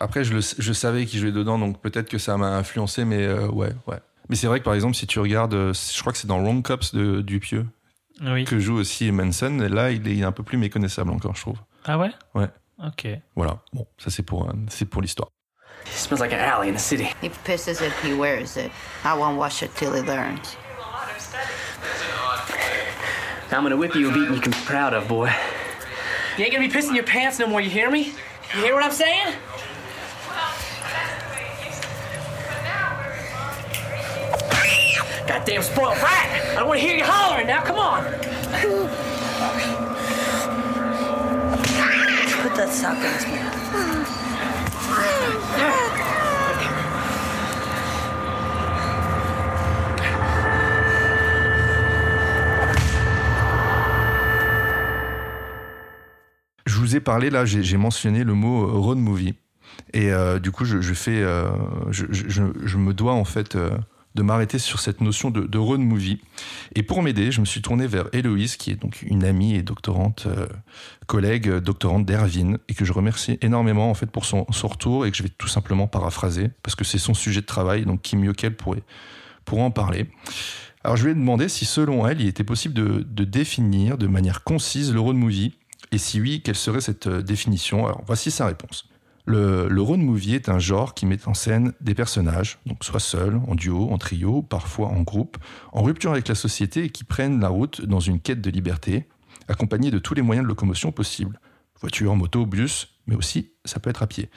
Après, 0.00 0.24
je, 0.24 0.32
le, 0.34 0.40
je 0.40 0.72
savais 0.72 1.04
qu'il 1.06 1.20
jouait 1.20 1.30
dedans, 1.32 1.58
donc 1.58 1.80
peut-être 1.80 2.08
que 2.08 2.16
ça 2.18 2.36
m'a 2.38 2.56
influencé, 2.56 3.04
mais 3.04 3.22
euh, 3.26 3.46
ouais, 3.48 3.72
ouais. 3.86 3.98
Mais 4.30 4.36
c'est 4.36 4.46
vrai 4.46 4.60
que 4.60 4.64
par 4.64 4.74
exemple, 4.74 4.94
si 4.94 5.06
tu 5.06 5.18
regardes, 5.20 5.54
euh, 5.54 5.72
je 5.74 6.00
crois 6.00 6.12
que 6.12 6.18
c'est 6.18 6.26
dans 6.26 6.40
Wrong 6.40 6.62
Cops 6.62 6.94
de 6.94 7.20
Dupieux 7.20 7.66
Oui. 8.22 8.44
que 8.44 8.58
joue 8.58 8.76
aussi 8.76 9.12
Manson, 9.12 9.60
et 9.60 9.68
là, 9.68 9.90
il 9.90 10.06
est, 10.08 10.12
il 10.12 10.20
est 10.20 10.24
un 10.24 10.32
peu 10.32 10.42
plus 10.42 10.56
méconnaissable 10.56 11.10
encore, 11.10 11.34
je 11.36 11.42
trouve. 11.42 11.58
Ah 11.84 11.98
ouais? 11.98 12.10
Ouais. 12.34 12.48
Ok. 12.84 13.06
Voilà. 13.36 13.58
Bon, 13.74 13.86
ça 13.98 14.08
c'est 14.10 14.22
pour, 14.22 14.50
c'est 14.68 14.86
pour 14.86 15.02
l'histoire. 15.02 15.28
It 15.86 15.92
smells 15.92 16.20
like 16.20 16.32
an 16.32 16.38
alley 16.38 16.68
in 16.70 16.74
the 16.74 16.78
city. 16.78 17.06
He 17.22 17.28
pisses 17.44 17.80
it, 17.82 17.92
he 18.04 18.12
wears 18.14 18.56
it. 18.56 18.70
I 19.04 19.14
won't 19.18 19.36
wash 19.38 19.62
it 19.62 19.74
till 19.74 19.92
he 19.94 20.00
learns. 20.02 20.56
I'm 23.52 23.62
gonna 23.64 23.76
whip 23.76 23.94
you 23.96 24.08
a 24.08 24.12
beating 24.12 24.34
you 24.34 24.40
can 24.40 24.52
be 24.52 24.58
proud 24.64 24.94
of, 24.94 25.08
boy. 25.08 25.30
You 26.38 26.44
ain't 26.44 26.52
gonna 26.54 26.66
be 26.66 26.72
pissing 26.72 26.94
your 26.94 27.04
pants 27.04 27.38
no 27.38 27.46
more, 27.48 27.60
you 27.60 27.68
hear 27.70 27.90
me? 27.90 28.12
You 28.54 28.62
hear 28.62 28.74
what 28.74 28.84
I'm 28.84 28.92
saying? 28.92 29.34
Goddamn 35.30 35.62
spoiled 35.62 35.96
brat! 36.00 36.28
I 36.50 36.54
don't 36.56 36.66
wanna 36.66 36.80
hear 36.80 36.96
you 36.96 37.04
hollering 37.04 37.46
now, 37.46 37.62
come 37.62 37.76
on! 37.78 38.02
Put 42.42 42.54
that 42.56 42.70
sock 42.72 42.96
in 42.96 43.12
his 43.14 43.26
mouth. 43.26 44.70
Je 56.66 56.76
vous 56.78 56.94
ai 56.96 57.00
parlé 57.00 57.30
là, 57.30 57.44
j'ai 57.44 57.76
mentionné 57.76 58.22
le 58.24 58.34
mot 58.34 58.62
euh, 58.64 58.72
road 58.78 58.98
movie, 58.98 59.34
et 59.92 60.12
euh, 60.12 60.38
du 60.38 60.50
coup, 60.52 60.64
je, 60.64 60.80
je 60.80 60.94
fais, 60.94 61.20
euh, 61.22 61.48
je, 61.90 62.06
je- 62.10 62.28
je- 62.28 62.42
je 62.66 62.76
me 62.76 62.92
dois 62.94 63.14
en 63.14 63.24
fait 63.24 63.56
euh, 63.56 63.70
de 64.14 64.22
m'arrêter 64.22 64.58
sur 64.58 64.80
cette 64.80 65.00
notion 65.00 65.30
de, 65.30 65.42
de 65.42 65.58
road 65.58 65.80
movie. 65.80 66.20
Et 66.74 66.82
pour 66.82 67.02
m'aider, 67.02 67.30
je 67.30 67.40
me 67.40 67.46
suis 67.46 67.62
tourné 67.62 67.86
vers 67.86 68.06
Héloïse, 68.12 68.56
qui 68.56 68.70
est 68.70 68.76
donc 68.76 69.02
une 69.02 69.24
amie 69.24 69.54
et 69.54 69.62
doctorante, 69.62 70.24
euh, 70.26 70.46
collègue 71.06 71.48
euh, 71.48 71.60
doctorante 71.60 72.04
d'Ervin, 72.04 72.56
et 72.68 72.74
que 72.74 72.84
je 72.84 72.92
remercie 72.92 73.38
énormément 73.40 73.90
en 73.90 73.94
fait 73.94 74.10
pour 74.10 74.24
son, 74.24 74.44
retour 74.44 75.06
et 75.06 75.10
que 75.10 75.16
je 75.16 75.22
vais 75.22 75.28
tout 75.28 75.48
simplement 75.48 75.86
paraphraser 75.86 76.50
parce 76.62 76.74
que 76.74 76.84
c'est 76.84 76.98
son 76.98 77.14
sujet 77.14 77.40
de 77.40 77.46
travail, 77.46 77.84
donc 77.84 78.02
qui 78.02 78.16
mieux 78.16 78.32
qu'elle 78.32 78.56
pourrait, 78.56 78.82
pourrait 79.44 79.62
en 79.62 79.70
parler. 79.70 80.06
Alors 80.82 80.96
je 80.96 81.04
lui 81.04 81.12
ai 81.12 81.14
demandé 81.14 81.48
si 81.48 81.64
selon 81.64 82.06
elle, 82.06 82.20
il 82.20 82.26
était 82.26 82.44
possible 82.44 82.74
de, 82.74 83.06
de 83.06 83.24
définir 83.24 83.98
de 83.98 84.06
manière 84.06 84.42
concise 84.44 84.92
le 84.92 85.00
road 85.00 85.16
movie, 85.16 85.54
et 85.92 85.98
si 85.98 86.20
oui, 86.20 86.40
quelle 86.42 86.56
serait 86.56 86.80
cette 86.80 87.06
euh, 87.06 87.22
définition? 87.22 87.86
Alors 87.86 88.02
voici 88.06 88.30
sa 88.30 88.46
réponse. 88.46 88.89
Le, 89.26 89.80
road 89.80 90.00
movie 90.00 90.34
est 90.34 90.48
un 90.48 90.58
genre 90.58 90.94
qui 90.94 91.06
met 91.06 91.28
en 91.28 91.34
scène 91.34 91.72
des 91.80 91.94
personnages, 91.94 92.58
soit 92.80 93.00
seuls, 93.00 93.40
en 93.46 93.54
duo, 93.54 93.90
en 93.90 93.98
trio, 93.98 94.42
parfois 94.42 94.88
en 94.88 95.02
groupe, 95.02 95.36
en 95.72 95.82
rupture 95.82 96.12
avec 96.12 96.26
la 96.28 96.34
société 96.34 96.84
et 96.84 96.90
qui 96.90 97.04
prennent 97.04 97.40
la 97.40 97.48
route 97.48 97.82
dans 97.82 98.00
une 98.00 98.20
quête 98.20 98.40
de 98.40 98.50
liberté, 98.50 99.08
accompagnés 99.48 99.90
de 99.90 99.98
tous 99.98 100.14
les 100.14 100.22
moyens 100.22 100.44
de 100.44 100.48
locomotion 100.48 100.92
possibles. 100.92 101.38
Voiture, 101.80 102.14
moto, 102.16 102.46
bus, 102.46 102.88
mais 103.06 103.14
aussi 103.14 103.52
ça 103.64 103.80
peut 103.80 103.90
être 103.90 104.02
à 104.02 104.06
pied. 104.06 104.30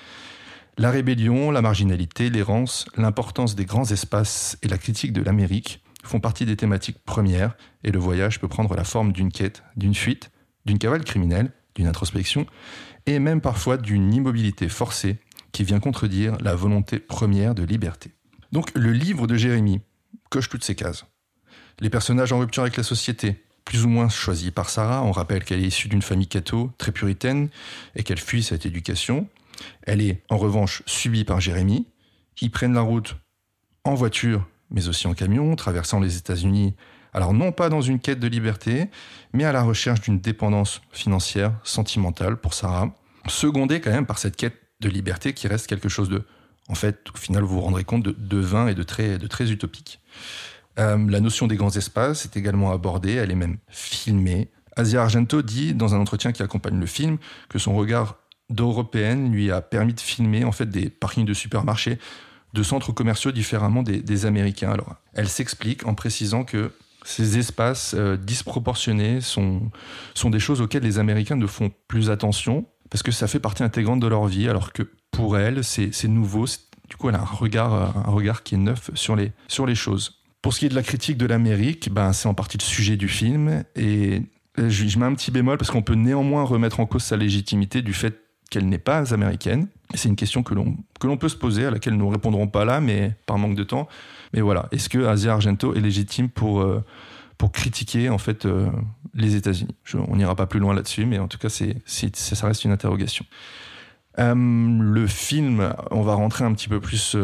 La 0.77 0.89
rébellion, 0.89 1.51
la 1.51 1.61
marginalité, 1.61 2.30
l'errance, 2.30 2.88
l'importance 2.97 3.55
des 3.55 3.65
grands 3.65 3.89
espaces 3.91 4.57
et 4.64 4.68
la 4.68 4.77
critique 4.77 5.14
de 5.14 5.22
l'Amérique 5.22 5.84
font 6.03 6.19
partie 6.19 6.45
des 6.45 6.57
thématiques 6.57 6.97
premières 7.05 7.55
et 7.84 7.91
le 7.91 7.99
voyage 7.99 8.39
peut 8.39 8.47
prendre 8.47 8.76
la 8.76 8.84
forme 8.84 9.14
d'une 9.14 9.31
quête, 9.31 9.64
d'une 9.76 9.93
fuite, 9.93 10.31
d'une 10.65 10.80
cavale 10.80 11.03
criminelle, 11.03 11.51
d'une 11.76 11.88
introspection, 11.88 12.45
et 13.06 13.20
même 13.20 13.42
parfois 13.42 13.78
d'une 13.78 14.14
immobilité 14.14 14.70
forcée 14.70 15.18
qui 15.52 15.64
vient 15.64 15.80
contredire 15.80 16.38
la 16.42 16.56
volonté 16.56 17.00
première 17.00 17.56
de 17.56 17.64
liberté. 17.64 18.12
Donc 18.52 18.72
le 18.76 18.92
livre 18.92 19.28
de 19.28 19.36
Jérémie 19.36 19.82
coche 20.30 20.50
toutes 20.50 20.64
ces 20.64 20.76
cases. 20.76 21.06
Les 21.80 21.90
personnages 21.90 22.32
en 22.32 22.40
rupture 22.40 22.64
avec 22.64 22.78
la 22.78 22.84
société, 22.84 23.44
plus 23.66 23.86
ou 23.86 23.90
moins 23.90 24.10
choisis 24.10 24.52
par 24.52 24.70
Sarah, 24.70 25.04
on 25.04 25.12
rappelle 25.12 25.44
qu'elle 25.44 25.64
est 25.64 25.68
issue 25.68 25.88
d'une 25.88 26.02
famille 26.02 26.28
catho 26.28 26.72
très 26.78 26.92
puritaine 26.92 27.50
et 27.96 28.04
qu'elle 28.04 28.20
fuit 28.20 28.44
cette 28.44 28.66
éducation. 28.66 29.28
Elle 29.84 30.02
est 30.02 30.22
en 30.30 30.38
revanche 30.38 30.84
subie 30.86 31.24
par 31.24 31.40
Jérémie. 31.40 31.88
Ils 32.42 32.52
prennent 32.52 32.74
la 32.74 32.82
route 32.82 33.16
en 33.84 33.96
voiture, 33.96 34.48
mais 34.70 34.88
aussi 34.88 35.08
en 35.08 35.14
camion, 35.14 35.56
traversant 35.56 36.00
les 36.00 36.18
États-Unis. 36.18 36.76
Alors 37.14 37.34
non 37.34 37.52
pas 37.52 37.69
dans 37.69 37.81
une 37.81 37.99
quête 37.99 38.19
de 38.19 38.27
liberté, 38.27 38.90
mais 39.34 39.44
à 39.44 39.52
la 39.52 39.61
recherche 39.61 40.02
d'une 40.02 40.19
dépendance 40.19 40.81
financière, 40.91 41.53
sentimentale 41.64 42.38
pour 42.38 42.53
Sarah, 42.53 42.94
secondée 43.27 43.81
quand 43.81 43.91
même 43.91 44.06
par 44.06 44.18
cette 44.18 44.35
quête 44.35 44.60
de 44.80 44.90
liberté 44.90 45.34
qui 45.34 45.48
reste 45.48 45.68
quelque 45.68 45.90
chose 45.90 46.10
de, 46.10 46.23
en 46.69 46.76
fait, 46.76 47.10
au 47.14 47.18
final, 47.18 47.44
vous 47.44 47.56
vous 47.56 47.61
rendrez 47.61 47.84
compte 47.84 48.03
de, 48.03 48.11
de 48.11 48.38
vain 48.38 48.68
et 48.68 48.76
de 48.76 48.84
très, 48.84 49.18
de 49.18 49.27
très 49.27 49.52
utopique. 49.52 50.02
Euh, 50.80 50.98
la 51.10 51.19
notion 51.19 51.48
des 51.48 51.56
grands 51.56 51.76
espaces 51.76 52.26
est 52.26 52.35
également 52.35 52.72
abordée, 52.72 53.14
elle 53.14 53.31
est 53.31 53.35
même 53.35 53.57
filmée. 53.69 54.49
Asia 54.76 55.03
Argento 55.03 55.44
dit 55.44 55.73
dans 55.73 55.94
un 55.94 55.99
entretien 55.99 56.31
qui 56.31 56.41
accompagne 56.41 56.80
le 56.80 56.88
film 56.88 57.18
que 57.48 57.60
son 57.60 57.76
regard 57.76 58.18
d'européenne 58.49 59.31
lui 59.31 59.52
a 59.52 59.61
permis 59.61 59.94
de 59.94 59.99
filmer 59.99 60.44
en 60.44 60.52
fait 60.52 60.65
des 60.65 60.90
parkings 60.90 61.26
de 61.26 61.34
supermarchés, 61.34 61.99
de 62.53 62.64
centres 62.64 62.91
commerciaux 62.91 63.31
différemment 63.31 63.84
des, 63.84 64.02
des 64.02 64.26
Américains. 64.26 64.72
Alors, 64.72 64.95
elle 65.14 65.30
s'explique 65.30 65.85
en 65.85 65.94
précisant 65.94 66.44
que 66.44 66.72
ces 67.04 67.38
espaces 67.38 67.96
euh, 67.98 68.18
disproportionnés 68.18 69.22
sont, 69.22 69.72
sont 70.14 70.30
des 70.30 70.40
choses 70.40 70.62
auxquelles 70.62 70.84
les 70.84 71.00
Américains 71.00 71.36
ne 71.36 71.48
font 71.48 71.72
plus 71.88 72.10
attention 72.10 72.66
parce 72.90 73.02
que 73.02 73.12
ça 73.12 73.28
fait 73.28 73.40
partie 73.40 73.64
intégrante 73.64 74.00
de 74.00 74.08
leur 74.08 74.28
vie, 74.28 74.48
alors 74.48 74.72
que 74.72 74.84
pour 75.10 75.38
elle, 75.38 75.64
c'est 75.64 76.08
nouveau. 76.08 76.46
Du 76.88 76.96
coup, 76.96 77.10
elle 77.10 77.16
a 77.16 77.22
un 77.22 77.26
regard, 77.26 77.74
euh, 77.74 77.88
un 78.06 78.12
regard 78.12 78.44
qui 78.44 78.54
est 78.54 78.60
neuf 78.60 78.92
sur 78.94 79.16
les, 79.16 79.32
sur 79.48 79.66
les 79.66 79.74
choses. 79.74 80.22
Pour 80.44 80.54
ce 80.54 80.60
qui 80.60 80.68
est 80.68 80.70
de 80.70 80.76
la 80.76 80.84
critique 80.84 81.18
de 81.18 81.26
l'Amérique, 81.26 81.92
ben, 81.92 82.14
c'est 82.14 82.28
en 82.28 82.36
partie 82.36 82.58
le 82.58 82.64
sujet 82.64 82.96
du 82.96 83.08
film. 83.08 83.64
Et 83.76 84.22
euh, 84.60 84.70
je 84.70 85.00
mets 85.00 85.06
un 85.06 85.16
petit 85.16 85.32
bémol 85.32 85.58
parce 85.58 85.72
qu'on 85.72 85.82
peut 85.82 85.96
néanmoins 85.96 86.44
remettre 86.44 86.80
en 86.80 86.86
cause 86.86 87.04
sa 87.04 87.18
légitimité 87.18 87.82
du 87.82 87.94
fait 87.94 88.23
qu'elle 88.54 88.70
n'est 88.70 88.78
pas 88.78 89.14
américaine. 89.14 89.68
C'est 89.96 90.10
une 90.10 90.16
question 90.16 90.44
que 90.44 90.54
l'on 90.54 90.78
que 91.00 91.08
l'on 91.08 91.18
peut 91.18 91.28
se 91.28 91.36
poser, 91.36 91.66
à 91.66 91.72
laquelle 91.72 91.96
nous 91.96 92.08
répondrons 92.08 92.48
pas 92.48 92.66
là, 92.66 92.80
mais 92.80 93.16
par 93.26 93.40
manque 93.40 93.56
de 93.56 93.64
temps. 93.64 93.88
Mais 94.34 94.42
voilà, 94.42 94.68
est-ce 94.72 94.90
que 94.90 95.06
Asia 95.06 95.34
Argento 95.34 95.74
est 95.74 95.80
légitime 95.80 96.30
pour, 96.30 96.62
euh, 96.62 96.84
pour 97.40 97.52
critiquer 97.52 98.10
en 98.10 98.20
fait 98.20 98.46
euh, 98.46 98.70
les 99.16 99.36
États-Unis? 99.36 99.76
On 100.08 100.16
n'ira 100.16 100.36
pas 100.36 100.46
plus 100.46 100.60
loin 100.60 100.76
là-dessus, 100.76 101.06
mais 101.06 101.18
en 101.18 101.28
tout 101.28 101.40
cas, 101.40 101.50
c'est, 101.50 101.82
ça 101.86 102.48
reste 102.48 102.64
une 102.64 102.72
interrogation. 102.72 103.26
Euh, 104.20 104.36
le 104.36 105.08
film, 105.08 105.74
on 105.90 106.04
va 106.04 106.14
rentrer 106.14 106.46
un 106.46 106.54
petit 106.54 106.70
peu 106.70 106.80
plus 106.80 107.18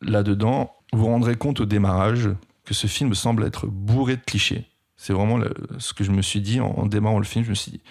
là-dedans. 0.00 0.72
Vous 0.92 1.00
vous 1.00 1.06
rendrez 1.06 1.36
compte 1.36 1.60
au 1.60 1.66
démarrage 1.66 2.30
que 2.64 2.72
ce 2.72 2.86
film 2.86 3.12
semble 3.14 3.44
être 3.44 3.66
bourré 3.66 4.16
de 4.16 4.22
clichés. 4.22 4.66
C'est 4.96 5.12
vraiment 5.12 5.38
ce 5.78 5.92
que 5.92 6.04
je 6.04 6.10
me 6.10 6.22
suis 6.22 6.40
dit 6.40 6.60
en, 6.60 6.70
en 6.70 6.86
démarrant 6.86 7.18
le 7.18 7.26
film. 7.26 7.44
Je 7.44 7.50
me 7.50 7.54
suis 7.54 7.72
dit, 7.72 7.82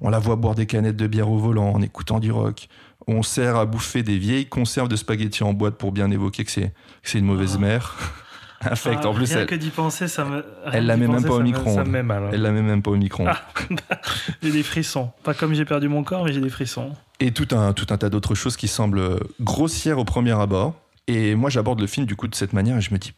on 0.00 0.10
la 0.10 0.18
voit 0.18 0.36
boire 0.36 0.54
des 0.54 0.66
canettes 0.66 0.96
de 0.96 1.06
bière 1.06 1.30
au 1.30 1.38
volant 1.38 1.70
en 1.72 1.82
écoutant 1.82 2.20
du 2.20 2.30
rock. 2.32 2.68
On 3.06 3.22
sert 3.22 3.56
à 3.56 3.66
bouffer 3.66 4.02
des 4.02 4.16
vieilles 4.18 4.46
conserves 4.46 4.88
de 4.88 4.96
spaghettis 4.96 5.42
en 5.44 5.52
boîte 5.52 5.76
pour 5.76 5.92
bien 5.92 6.10
évoquer 6.10 6.44
que 6.44 6.50
c'est, 6.50 6.68
que 7.02 7.10
c'est 7.10 7.18
une 7.18 7.26
mauvaise 7.26 7.54
Ah. 7.56 7.60
mère. 7.60 7.96
Infect. 8.62 9.00
Ah, 9.02 9.08
en 9.08 9.14
plus, 9.14 9.30
rien 9.30 9.40
elle, 9.42 9.46
que 9.46 9.54
d'y 9.56 9.68
penser, 9.68 10.08
ça 10.08 10.24
me. 10.24 10.36
rien 10.64 10.72
elle 10.72 10.86
la 10.86 10.96
met 10.96 11.06
même 11.06 11.22
pas 11.22 11.28
au 11.34 11.36
ça 11.36 11.38
me- 11.40 11.44
micro-ondes. 11.44 11.74
Ça 11.74 11.84
me 11.84 11.90
met 11.90 12.02
mal. 12.02 12.24
hein. 12.24 12.30
elle 12.32 12.40
la 12.40 12.50
met 12.50 12.62
même 12.62 12.80
pas 12.80 12.92
au 12.92 12.96
micro. 12.96 13.24
Ah. 13.28 13.42
J'ai 14.42 14.52
des 14.52 14.62
frissons. 14.62 15.10
Pas 15.22 15.34
comme 15.34 15.52
j'ai 15.52 15.66
perdu 15.66 15.88
mon 15.88 16.02
corps, 16.02 16.24
mais 16.24 16.32
j'ai 16.32 16.40
des 16.40 16.48
frissons. 16.48 16.92
et 17.20 17.30
tout 17.32 17.48
un, 17.54 17.74
tout 17.74 17.86
un 17.90 17.98
tas 17.98 18.08
d'autres 18.08 18.34
choses 18.34 18.56
qui 18.56 18.68
semblent 18.68 19.18
grossières 19.40 19.98
au 19.98 20.04
premier 20.06 20.32
abord. 20.32 20.74
Et 21.08 21.34
moi, 21.34 21.50
j'aborde 21.50 21.80
le 21.80 21.86
film 21.86 22.06
du 22.06 22.16
coup 22.16 22.26
de 22.26 22.34
cette 22.34 22.54
manière 22.54 22.78
et 22.78 22.80
je 22.80 22.90
me 22.94 22.96
dis, 22.98 23.12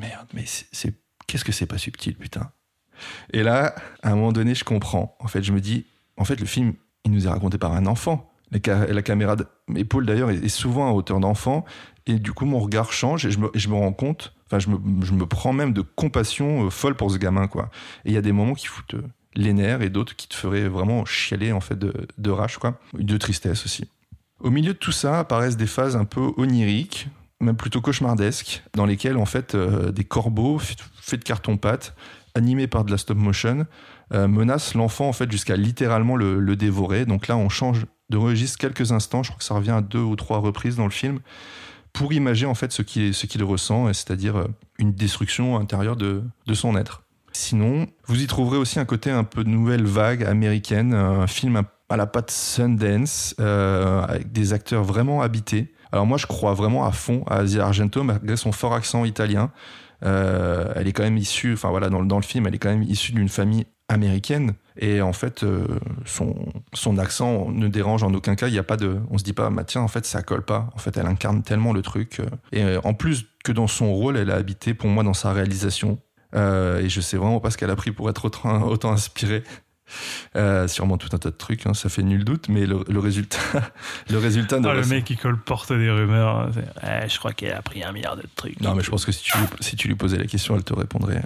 merde, 0.00 0.26
mais 0.32 0.44
c'est, 0.46 0.66
c'est- 0.72 0.94
qu'est-ce 1.26 1.44
que 1.44 1.52
c'est 1.52 1.66
pas 1.66 1.76
subtil, 1.76 2.14
putain. 2.16 2.50
Et 3.34 3.42
là, 3.42 3.74
à 4.02 4.12
un 4.12 4.14
moment 4.14 4.32
donné, 4.32 4.54
je 4.54 4.64
comprends. 4.64 5.16
En 5.20 5.28
fait, 5.28 5.42
je 5.42 5.52
me 5.52 5.60
dis, 5.60 5.84
en 6.18 6.24
fait, 6.24 6.40
le 6.40 6.46
film, 6.46 6.74
il 7.04 7.12
nous 7.12 7.26
est 7.26 7.30
raconté 7.30 7.58
par 7.58 7.72
un 7.72 7.86
enfant. 7.86 8.30
La, 8.50 8.86
la 8.86 9.02
caméra 9.02 9.36
d'épaule, 9.68 10.06
d'ailleurs, 10.06 10.30
est, 10.30 10.48
souvent 10.48 10.88
à 10.88 10.92
hauteur 10.92 11.20
d'enfant. 11.20 11.64
Et 12.06 12.18
du 12.18 12.32
coup, 12.32 12.46
mon 12.46 12.58
regard 12.58 12.92
change 12.92 13.26
et 13.26 13.30
je 13.30 13.38
me, 13.38 13.74
rends 13.74 13.92
compte, 13.92 14.34
enfin, 14.46 14.58
je 14.58 14.70
me, 15.12 15.26
prends 15.26 15.52
même 15.52 15.72
de 15.72 15.82
compassion 15.82 16.66
euh, 16.66 16.70
folle 16.70 16.94
pour 16.94 17.10
ce 17.10 17.18
gamin, 17.18 17.46
quoi. 17.46 17.70
Et 18.04 18.10
il 18.10 18.14
y 18.14 18.16
a 18.16 18.22
des 18.22 18.32
moments 18.32 18.54
qui 18.54 18.66
foutent 18.66 18.94
euh, 18.94 19.02
les 19.34 19.52
nerfs 19.52 19.82
et 19.82 19.90
d'autres 19.90 20.16
qui 20.16 20.26
te 20.26 20.34
feraient 20.34 20.68
vraiment 20.68 21.04
chialer, 21.04 21.52
en 21.52 21.60
fait, 21.60 21.78
de, 21.78 22.30
rage, 22.30 22.58
quoi. 22.58 22.80
De 22.94 23.16
tristesse 23.18 23.64
aussi. 23.66 23.84
Au 24.40 24.50
milieu 24.50 24.72
de 24.72 24.78
tout 24.78 24.92
ça 24.92 25.18
apparaissent 25.18 25.56
des 25.56 25.66
phases 25.66 25.96
un 25.96 26.06
peu 26.06 26.32
oniriques, 26.38 27.08
même 27.40 27.56
plutôt 27.56 27.80
cauchemardesques, 27.80 28.62
dans 28.74 28.86
lesquelles 28.86 29.16
en 29.16 29.26
fait 29.26 29.54
euh, 29.54 29.92
des 29.92 30.04
corbeaux 30.04 30.58
faits 30.58 31.20
de 31.20 31.24
carton-pâte, 31.24 31.94
animés 32.34 32.68
par 32.68 32.84
de 32.84 32.90
la 32.90 32.98
stop 32.98 33.18
motion, 33.18 33.66
euh, 34.12 34.28
menacent 34.28 34.74
l'enfant 34.74 35.08
en 35.08 35.12
fait 35.12 35.30
jusqu'à 35.30 35.56
littéralement 35.56 36.16
le, 36.16 36.56
dévorer. 36.56 37.06
Donc 37.06 37.28
là, 37.28 37.36
on 37.36 37.48
change 37.48 37.86
de 38.10 38.16
registre 38.16 38.58
quelques 38.58 38.92
instants. 38.92 39.22
Je 39.22 39.30
crois 39.30 39.38
que 39.38 39.44
ça 39.44 39.54
revient 39.54 39.72
à 39.72 39.80
deux 39.80 40.00
ou 40.00 40.16
trois 40.16 40.38
reprises 40.38 40.76
dans 40.76 40.84
le 40.84 40.90
film 40.90 41.20
pour 41.92 42.12
imager 42.12 42.46
en 42.46 42.54
fait 42.54 42.72
ce 42.72 42.82
qu'il 42.82 43.14
ce 43.14 43.26
qu'il 43.26 43.42
ressent, 43.44 43.92
c'est-à-dire 43.92 44.36
euh, 44.36 44.48
une 44.78 44.92
destruction 44.92 45.58
intérieure 45.58 45.96
de, 45.96 46.22
de 46.46 46.54
son 46.54 46.76
être. 46.76 47.02
Sinon, 47.32 47.86
vous 48.06 48.22
y 48.22 48.26
trouverez 48.26 48.56
aussi 48.56 48.80
un 48.80 48.84
côté 48.84 49.10
un 49.10 49.24
peu 49.24 49.44
de 49.44 49.48
nouvelle 49.48 49.84
vague 49.84 50.24
américaine, 50.24 50.94
un 50.94 51.26
film 51.26 51.62
à 51.88 51.96
la 51.96 52.06
patte 52.06 52.30
Sundance, 52.30 53.34
euh, 53.40 54.02
avec 54.02 54.32
des 54.32 54.52
acteurs 54.52 54.84
vraiment 54.84 55.22
habités. 55.22 55.72
Alors 55.92 56.06
moi, 56.06 56.18
je 56.18 56.26
crois 56.26 56.54
vraiment 56.54 56.84
à 56.84 56.92
fond 56.92 57.24
à 57.26 57.36
Asia 57.36 57.64
Argento, 57.64 58.02
malgré 58.02 58.36
son 58.36 58.52
fort 58.52 58.74
accent 58.74 59.04
italien. 59.04 59.50
Euh, 60.04 60.72
elle 60.76 60.86
est 60.86 60.92
quand 60.92 61.02
même 61.02 61.16
issue, 61.16 61.54
enfin 61.54 61.70
voilà, 61.70 61.88
dans, 61.90 62.04
dans 62.04 62.18
le 62.18 62.22
film, 62.22 62.46
elle 62.46 62.54
est 62.54 62.58
quand 62.58 62.68
même 62.68 62.82
issue 62.82 63.12
d'une 63.12 63.28
famille 63.28 63.66
américaine. 63.88 64.54
Et 64.80 65.00
en 65.02 65.12
fait, 65.12 65.42
euh, 65.42 65.66
son, 66.04 66.34
son 66.72 66.98
accent 66.98 67.48
ne 67.50 67.68
dérange 67.68 68.02
en 68.02 68.12
aucun 68.14 68.34
cas. 68.36 68.48
Il 68.48 68.54
y 68.54 68.58
a 68.58 68.62
pas 68.62 68.76
de, 68.76 68.98
on 69.10 69.18
se 69.18 69.24
dit 69.24 69.32
pas, 69.32 69.50
bah 69.50 69.64
tiens, 69.64 69.80
en 69.80 69.88
fait, 69.88 70.06
ça 70.06 70.22
colle 70.22 70.44
pas. 70.44 70.70
En 70.74 70.78
fait, 70.78 70.96
elle 70.96 71.06
incarne 71.06 71.42
tellement 71.42 71.72
le 71.72 71.82
truc. 71.82 72.20
euh, 72.20 72.26
Et 72.52 72.62
euh, 72.62 72.80
en 72.84 72.94
plus 72.94 73.26
que 73.44 73.52
dans 73.52 73.66
son 73.66 73.92
rôle, 73.92 74.16
elle 74.16 74.30
a 74.30 74.36
habité 74.36 74.74
pour 74.74 74.88
moi 74.90 75.02
dans 75.02 75.14
sa 75.14 75.32
réalisation. 75.32 75.98
Euh, 76.36 76.80
et 76.80 76.88
je 76.88 77.00
sais 77.00 77.16
vraiment 77.16 77.40
pas 77.40 77.50
ce 77.50 77.56
qu'elle 77.56 77.70
a 77.70 77.76
pris 77.76 77.90
pour 77.90 78.08
être 78.10 78.26
autant, 78.26 78.62
autant 78.68 78.92
inspirée. 78.92 79.42
Sûrement 80.66 80.98
tout 80.98 81.08
un 81.12 81.18
tas 81.18 81.30
de 81.30 81.34
trucs, 81.36 81.66
hein, 81.66 81.72
ça 81.72 81.88
fait 81.88 82.02
nul 82.02 82.22
doute, 82.24 82.48
mais 82.50 82.66
le, 82.66 82.84
le 82.88 82.98
résultat, 82.98 83.38
le 84.10 84.18
résultat 84.18 84.56
Ah, 84.58 84.60
le 84.60 84.68
reste- 84.80 84.90
mec 84.90 85.04
qui 85.04 85.16
colporte 85.16 85.72
des 85.72 85.90
rumeurs. 85.90 86.36
hein, 86.36 86.50
Eh, 87.04 87.08
je 87.08 87.18
crois 87.18 87.32
qu'elle 87.32 87.54
a 87.54 87.62
pris 87.62 87.82
un 87.82 87.92
milliard 87.92 88.14
de 88.16 88.24
trucs. 88.36 88.60
Non, 88.60 88.74
mais 88.74 88.82
je 88.82 88.90
pense 88.90 89.06
que 89.06 89.12
si 89.12 89.22
tu, 89.24 89.36
lui- 89.38 89.46
si 89.60 89.76
tu 89.76 89.88
lui 89.88 89.94
posais 89.94 90.18
la 90.18 90.26
question, 90.26 90.54
elle 90.56 90.62
te 90.64 90.74
répondrait, 90.74 91.22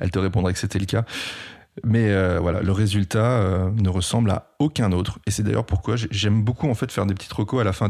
elle 0.00 0.10
te 0.10 0.18
répondrait 0.18 0.52
que 0.52 0.58
c'était 0.58 0.78
le 0.78 0.84
cas. 0.86 1.04
Mais 1.84 2.10
euh, 2.10 2.38
voilà, 2.40 2.60
le 2.60 2.72
résultat 2.72 3.40
euh, 3.40 3.70
ne 3.70 3.88
ressemble 3.88 4.30
à 4.30 4.54
aucun 4.58 4.92
autre. 4.92 5.18
Et 5.26 5.30
c'est 5.30 5.42
d'ailleurs 5.42 5.66
pourquoi 5.66 5.96
j'ai- 5.96 6.08
j'aime 6.10 6.42
beaucoup 6.42 6.68
en 6.68 6.74
fait 6.74 6.90
faire 6.92 7.06
des 7.06 7.14
petites 7.14 7.32
recos 7.32 7.60
à 7.60 7.64
la 7.64 7.72
fin, 7.72 7.88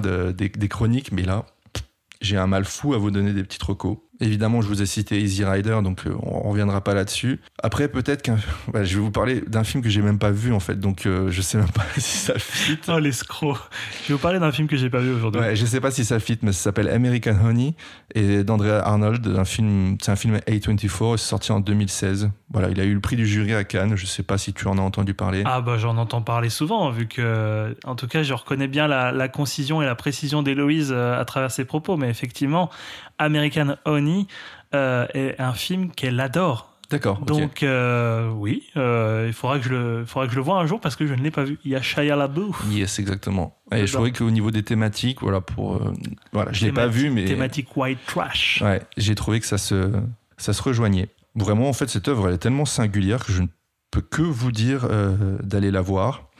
des, 0.00 0.68
chroniques. 0.68 1.12
Mais 1.12 1.22
là, 1.22 1.44
j'ai 2.20 2.36
un 2.36 2.46
mal 2.46 2.64
fou 2.64 2.94
à 2.94 2.98
vous 2.98 3.10
donner 3.10 3.32
des 3.32 3.42
petites 3.44 3.62
recos. 3.62 3.98
Évidemment, 4.20 4.60
je 4.62 4.68
vous 4.68 4.82
ai 4.82 4.86
cité 4.86 5.20
Easy 5.20 5.44
Rider, 5.44 5.78
donc 5.82 6.06
euh, 6.06 6.14
on 6.22 6.50
reviendra 6.50 6.82
pas 6.82 6.94
là-dessus. 6.94 7.40
Après, 7.62 7.88
peut-être 7.88 8.22
qu'un, 8.22 8.38
ouais, 8.74 8.84
je 8.84 8.96
vais 8.96 9.00
vous 9.00 9.12
parler 9.12 9.42
d'un 9.46 9.64
film 9.64 9.82
que 9.82 9.88
j'ai 9.88 10.02
même 10.02 10.18
pas 10.18 10.30
vu 10.30 10.52
en 10.52 10.60
fait, 10.60 10.80
donc 10.80 11.06
euh, 11.06 11.30
je 11.30 11.40
sais 11.40 11.58
même 11.58 11.70
pas 11.70 11.84
si 11.98 12.18
ça 12.18 12.34
fit. 12.38 12.78
Oh, 12.88 12.98
l'escroc. 12.98 13.56
Je 14.02 14.08
vais 14.08 14.14
vous 14.14 14.20
parler 14.20 14.40
d'un 14.40 14.50
film 14.50 14.66
que 14.66 14.76
j'ai 14.76 14.90
pas 14.90 14.98
vu 14.98 15.12
aujourd'hui. 15.12 15.40
Ouais, 15.40 15.54
je 15.54 15.64
sais 15.64 15.80
pas 15.80 15.90
si 15.90 16.04
ça 16.04 16.18
fit, 16.18 16.38
mais 16.42 16.52
ça 16.52 16.64
s'appelle 16.64 16.88
American 16.88 17.36
Honey 17.44 17.74
et 18.14 18.42
d'Andrea 18.42 18.80
Arnold. 18.84 19.26
Un 19.26 19.44
film, 19.44 19.96
c'est 20.02 20.10
un 20.10 20.16
film 20.16 20.36
A24, 20.48 21.16
c'est 21.16 21.26
sorti 21.26 21.52
en 21.52 21.60
2016. 21.60 22.30
Voilà, 22.50 22.70
il 22.70 22.80
a 22.80 22.84
eu 22.84 22.94
le 22.94 23.00
prix 23.00 23.16
du 23.16 23.26
jury 23.26 23.54
à 23.54 23.62
Cannes. 23.62 23.94
Je 23.94 24.06
sais 24.06 24.22
pas 24.22 24.38
si 24.38 24.52
tu 24.52 24.66
en 24.68 24.78
as 24.78 24.80
entendu 24.80 25.12
parler. 25.14 25.42
Ah 25.44 25.60
bah 25.60 25.76
j'en 25.76 25.96
entends 25.98 26.22
parler 26.22 26.48
souvent, 26.48 26.90
vu 26.90 27.06
que, 27.06 27.76
en 27.84 27.94
tout 27.94 28.08
cas, 28.08 28.22
je 28.22 28.32
reconnais 28.32 28.68
bien 28.68 28.88
la, 28.88 29.12
la 29.12 29.28
concision 29.28 29.82
et 29.82 29.86
la 29.86 29.94
précision 29.94 30.42
d'Héloïse 30.42 30.90
euh, 30.90 31.20
à 31.20 31.24
travers 31.24 31.50
ses 31.50 31.64
propos, 31.64 31.96
mais 31.96 32.08
effectivement, 32.08 32.70
American 33.18 33.76
Honey 33.84 34.26
euh, 34.74 35.06
est 35.14 35.40
un 35.40 35.54
film 35.54 35.90
qu'elle 35.92 36.20
adore. 36.20 36.78
D'accord. 36.90 37.18
Donc 37.18 37.62
euh, 37.62 38.30
oui, 38.30 38.62
euh, 38.76 39.26
il 39.26 39.34
faudra 39.34 39.58
que 39.58 39.64
je 39.64 39.70
le, 39.70 40.04
faudra 40.06 40.26
que 40.26 40.32
je 40.32 40.38
le 40.38 40.42
voie 40.42 40.58
un 40.58 40.66
jour 40.66 40.80
parce 40.80 40.96
que 40.96 41.06
je 41.06 41.12
ne 41.12 41.22
l'ai 41.22 41.30
pas 41.30 41.44
vu. 41.44 41.58
Il 41.64 41.70
y 41.70 41.76
a 41.76 41.82
Shia 41.82 42.16
LaBeouf. 42.16 42.64
Yes, 42.70 42.98
exactement. 42.98 43.58
Et 43.72 43.86
je 43.86 43.92
trouvais 43.92 44.12
qu'au 44.12 44.30
niveau 44.30 44.50
des 44.50 44.62
thématiques, 44.62 45.20
voilà, 45.20 45.42
pour, 45.42 45.76
euh, 45.76 45.92
voilà, 46.32 46.50
je 46.52 46.64
l'ai 46.64 46.72
pas 46.72 46.86
vu, 46.86 47.10
mais 47.10 47.26
Thématique 47.26 47.76
white 47.76 47.98
trash. 48.06 48.62
ouais, 48.62 48.80
j'ai 48.96 49.14
trouvé 49.14 49.38
que 49.40 49.46
ça 49.46 49.58
se, 49.58 49.92
ça 50.38 50.54
se 50.54 50.62
rejoignait. 50.62 51.08
Vraiment, 51.34 51.68
en 51.68 51.74
fait, 51.74 51.90
cette 51.90 52.08
œuvre, 52.08 52.28
elle 52.28 52.34
est 52.34 52.38
tellement 52.38 52.64
singulière 52.64 53.24
que 53.24 53.32
je 53.32 53.42
ne 53.42 53.48
peux 53.90 54.00
que 54.00 54.22
vous 54.22 54.50
dire 54.50 54.88
d'aller 55.42 55.70
la 55.70 55.82
voir. 55.82 56.30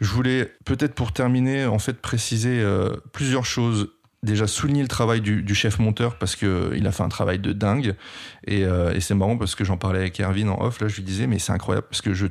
Je 0.00 0.10
voulais 0.10 0.52
peut-être 0.64 0.94
pour 0.94 1.12
terminer, 1.12 1.66
en 1.66 1.80
fait, 1.80 2.00
préciser 2.00 2.64
plusieurs 3.12 3.44
choses 3.44 3.88
déjà 4.22 4.46
souligner 4.46 4.82
le 4.82 4.88
travail 4.88 5.20
du, 5.20 5.54
chef 5.54 5.78
monteur 5.78 6.18
parce 6.18 6.36
que 6.36 6.72
il 6.76 6.86
a 6.86 6.92
fait 6.92 7.02
un 7.02 7.08
travail 7.08 7.38
de 7.38 7.52
dingue. 7.52 7.94
Et, 8.46 8.64
euh, 8.64 8.92
et 8.94 9.00
c'est 9.00 9.14
marrant 9.14 9.36
parce 9.36 9.54
que 9.54 9.64
j'en 9.64 9.76
parlais 9.76 10.00
avec 10.00 10.20
Erwin 10.20 10.48
en 10.48 10.60
off 10.60 10.80
là 10.80 10.88
je 10.88 10.96
lui 10.96 11.02
disais 11.02 11.26
mais 11.26 11.38
c'est 11.38 11.52
incroyable 11.52 11.86
parce 11.88 12.02
que 12.02 12.14
je 12.14 12.26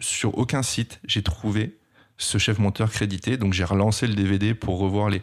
sur 0.00 0.36
aucun 0.38 0.62
site 0.62 1.00
j'ai 1.06 1.22
trouvé 1.22 1.78
ce 2.18 2.38
chef 2.38 2.58
monteur 2.58 2.90
crédité. 2.90 3.36
Donc 3.36 3.52
j'ai 3.52 3.64
relancé 3.64 4.06
le 4.06 4.14
DVD 4.14 4.54
pour 4.54 4.78
revoir 4.78 5.10
les, 5.10 5.22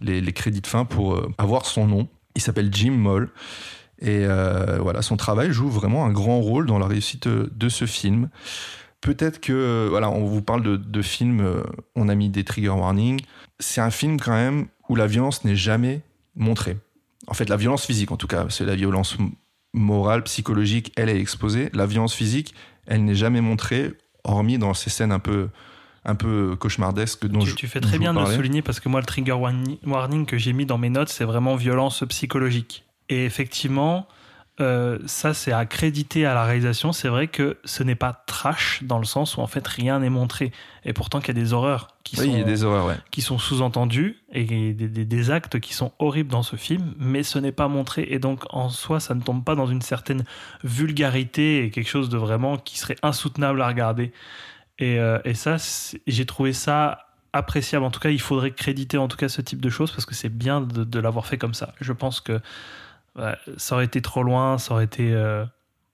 les, 0.00 0.32
crédits 0.32 0.60
de 0.60 0.66
fin 0.66 0.84
pour 0.84 1.14
euh, 1.14 1.28
avoir 1.38 1.66
son 1.66 1.86
nom. 1.86 2.08
Il 2.34 2.42
s'appelle 2.42 2.70
Jim 2.72 2.92
Moll. 2.92 3.30
Et 3.98 4.26
euh, 4.26 4.78
voilà 4.80 5.00
son 5.00 5.16
travail 5.16 5.52
joue 5.52 5.70
vraiment 5.70 6.04
un 6.04 6.12
grand 6.12 6.40
rôle 6.40 6.66
dans 6.66 6.78
la 6.78 6.86
réussite 6.86 7.28
de 7.28 7.68
ce 7.68 7.86
film. 7.86 8.28
Peut-être 9.00 9.40
que 9.40 9.86
voilà 9.88 10.10
on 10.10 10.24
vous 10.24 10.42
parle 10.42 10.62
de, 10.62 10.76
de 10.76 11.02
films 11.02 11.40
euh, 11.40 11.62
on 11.94 12.08
a 12.08 12.14
mis 12.14 12.28
des 12.28 12.44
trigger 12.44 12.70
warnings. 12.70 13.20
C'est 13.58 13.80
un 13.80 13.90
film 13.90 14.20
quand 14.20 14.32
même 14.32 14.66
où 14.88 14.96
la 14.96 15.06
violence 15.06 15.44
n'est 15.44 15.56
jamais 15.56 16.02
montrée. 16.34 16.76
En 17.26 17.34
fait, 17.34 17.48
la 17.48 17.56
violence 17.56 17.84
physique, 17.86 18.12
en 18.12 18.16
tout 18.16 18.26
cas, 18.26 18.46
c'est 18.50 18.64
la 18.64 18.76
violence 18.76 19.16
morale, 19.72 20.22
psychologique, 20.24 20.92
elle 20.96 21.08
est 21.08 21.18
exposée. 21.20 21.70
La 21.72 21.86
violence 21.86 22.14
physique, 22.14 22.54
elle 22.86 23.04
n'est 23.04 23.14
jamais 23.14 23.40
montrée, 23.40 23.92
hormis 24.24 24.58
dans 24.58 24.74
ces 24.74 24.90
scènes 24.90 25.12
un 25.12 25.18
peu, 25.18 25.48
un 26.04 26.14
peu 26.14 26.56
cauchemardesques 26.58 27.26
dont 27.26 27.40
tu, 27.40 27.50
je, 27.50 27.54
tu 27.56 27.66
fais 27.68 27.80
très 27.80 27.98
bien 27.98 28.14
de 28.14 28.20
le 28.20 28.26
souligner 28.36 28.62
parce 28.62 28.80
que 28.80 28.88
moi, 28.88 29.00
le 29.00 29.06
trigger 29.06 29.32
warni- 29.32 29.78
warning 29.84 30.24
que 30.24 30.38
j'ai 30.38 30.52
mis 30.52 30.66
dans 30.66 30.78
mes 30.78 30.90
notes, 30.90 31.08
c'est 31.08 31.24
vraiment 31.24 31.56
violence 31.56 32.04
psychologique. 32.08 32.84
Et 33.08 33.24
effectivement, 33.24 34.06
euh, 34.58 34.98
ça, 35.06 35.34
c'est 35.34 35.52
à 35.52 35.66
créditer 35.66 36.24
à 36.24 36.32
la 36.34 36.44
réalisation. 36.44 36.92
C'est 36.92 37.08
vrai 37.08 37.28
que 37.28 37.58
ce 37.64 37.82
n'est 37.82 37.94
pas 37.94 38.22
trash 38.26 38.82
dans 38.82 38.98
le 38.98 39.04
sens 39.04 39.36
où 39.36 39.40
en 39.40 39.46
fait 39.46 39.66
rien 39.68 39.98
n'est 40.00 40.08
montré. 40.10 40.50
Et 40.84 40.92
pourtant, 40.94 41.20
qu'il 41.20 41.36
y 41.36 41.38
a 41.38 41.42
des 41.42 41.52
horreurs 41.52 41.88
qui 42.04 42.18
Oui, 42.20 42.26
il 42.28 42.32
y 42.32 42.36
a 42.36 42.40
sont, 42.40 42.46
des 42.46 42.64
horreurs, 42.64 42.86
ouais. 42.86 42.96
qui 43.10 43.20
sont 43.20 43.38
sous-entendues 43.38 44.16
et 44.32 44.44
des, 44.44 44.72
des- 44.88 45.04
des 45.04 45.30
actes 45.30 45.60
qui 45.60 45.74
sont 45.74 45.92
horribles 45.98 46.30
dans 46.30 46.42
ce 46.42 46.56
film, 46.56 46.94
mais 46.98 47.22
ce 47.22 47.38
n'est 47.38 47.52
pas 47.52 47.68
montré. 47.68 48.06
Et 48.08 48.18
donc, 48.18 48.44
en 48.50 48.68
soi, 48.70 48.98
ça 49.00 49.14
ne 49.14 49.20
tombe 49.20 49.44
pas 49.44 49.56
dans 49.56 49.66
une 49.66 49.82
certaine 49.82 50.24
vulgarité 50.64 51.64
et 51.64 51.70
quelque 51.70 51.88
chose 51.88 52.08
de 52.08 52.16
vraiment 52.18 52.56
qui 52.56 52.78
serait 52.78 52.96
insoutenable 53.02 53.60
à 53.62 53.66
regarder. 53.68 54.12
Et, 54.78 54.98
euh, 54.98 55.18
et 55.24 55.34
ça, 55.34 55.56
j'ai 56.06 56.26
trouvé 56.26 56.52
ça 56.52 57.06
appréciable. 57.32 57.84
En 57.84 57.90
tout 57.90 58.00
cas, 58.00 58.10
il 58.10 58.20
faudrait 58.20 58.50
créditer 58.52 58.98
en 58.98 59.08
tout 59.08 59.16
cas 59.16 59.28
ce 59.28 59.40
type 59.42 59.60
de 59.60 59.70
choses 59.70 59.90
parce 59.90 60.06
que 60.06 60.14
c'est 60.14 60.28
bien 60.28 60.60
de, 60.60 60.84
de 60.84 60.98
l'avoir 61.00 61.26
fait 61.26 61.38
comme 61.38 61.54
ça. 61.54 61.74
Je 61.80 61.92
pense 61.92 62.20
que 62.20 62.40
ouais, 63.18 63.36
ça 63.56 63.74
aurait 63.74 63.84
été 63.84 64.00
trop 64.02 64.22
loin, 64.22 64.58
ça 64.58 64.74
aurait 64.74 64.84
été. 64.84 65.12
euh, 65.12 65.44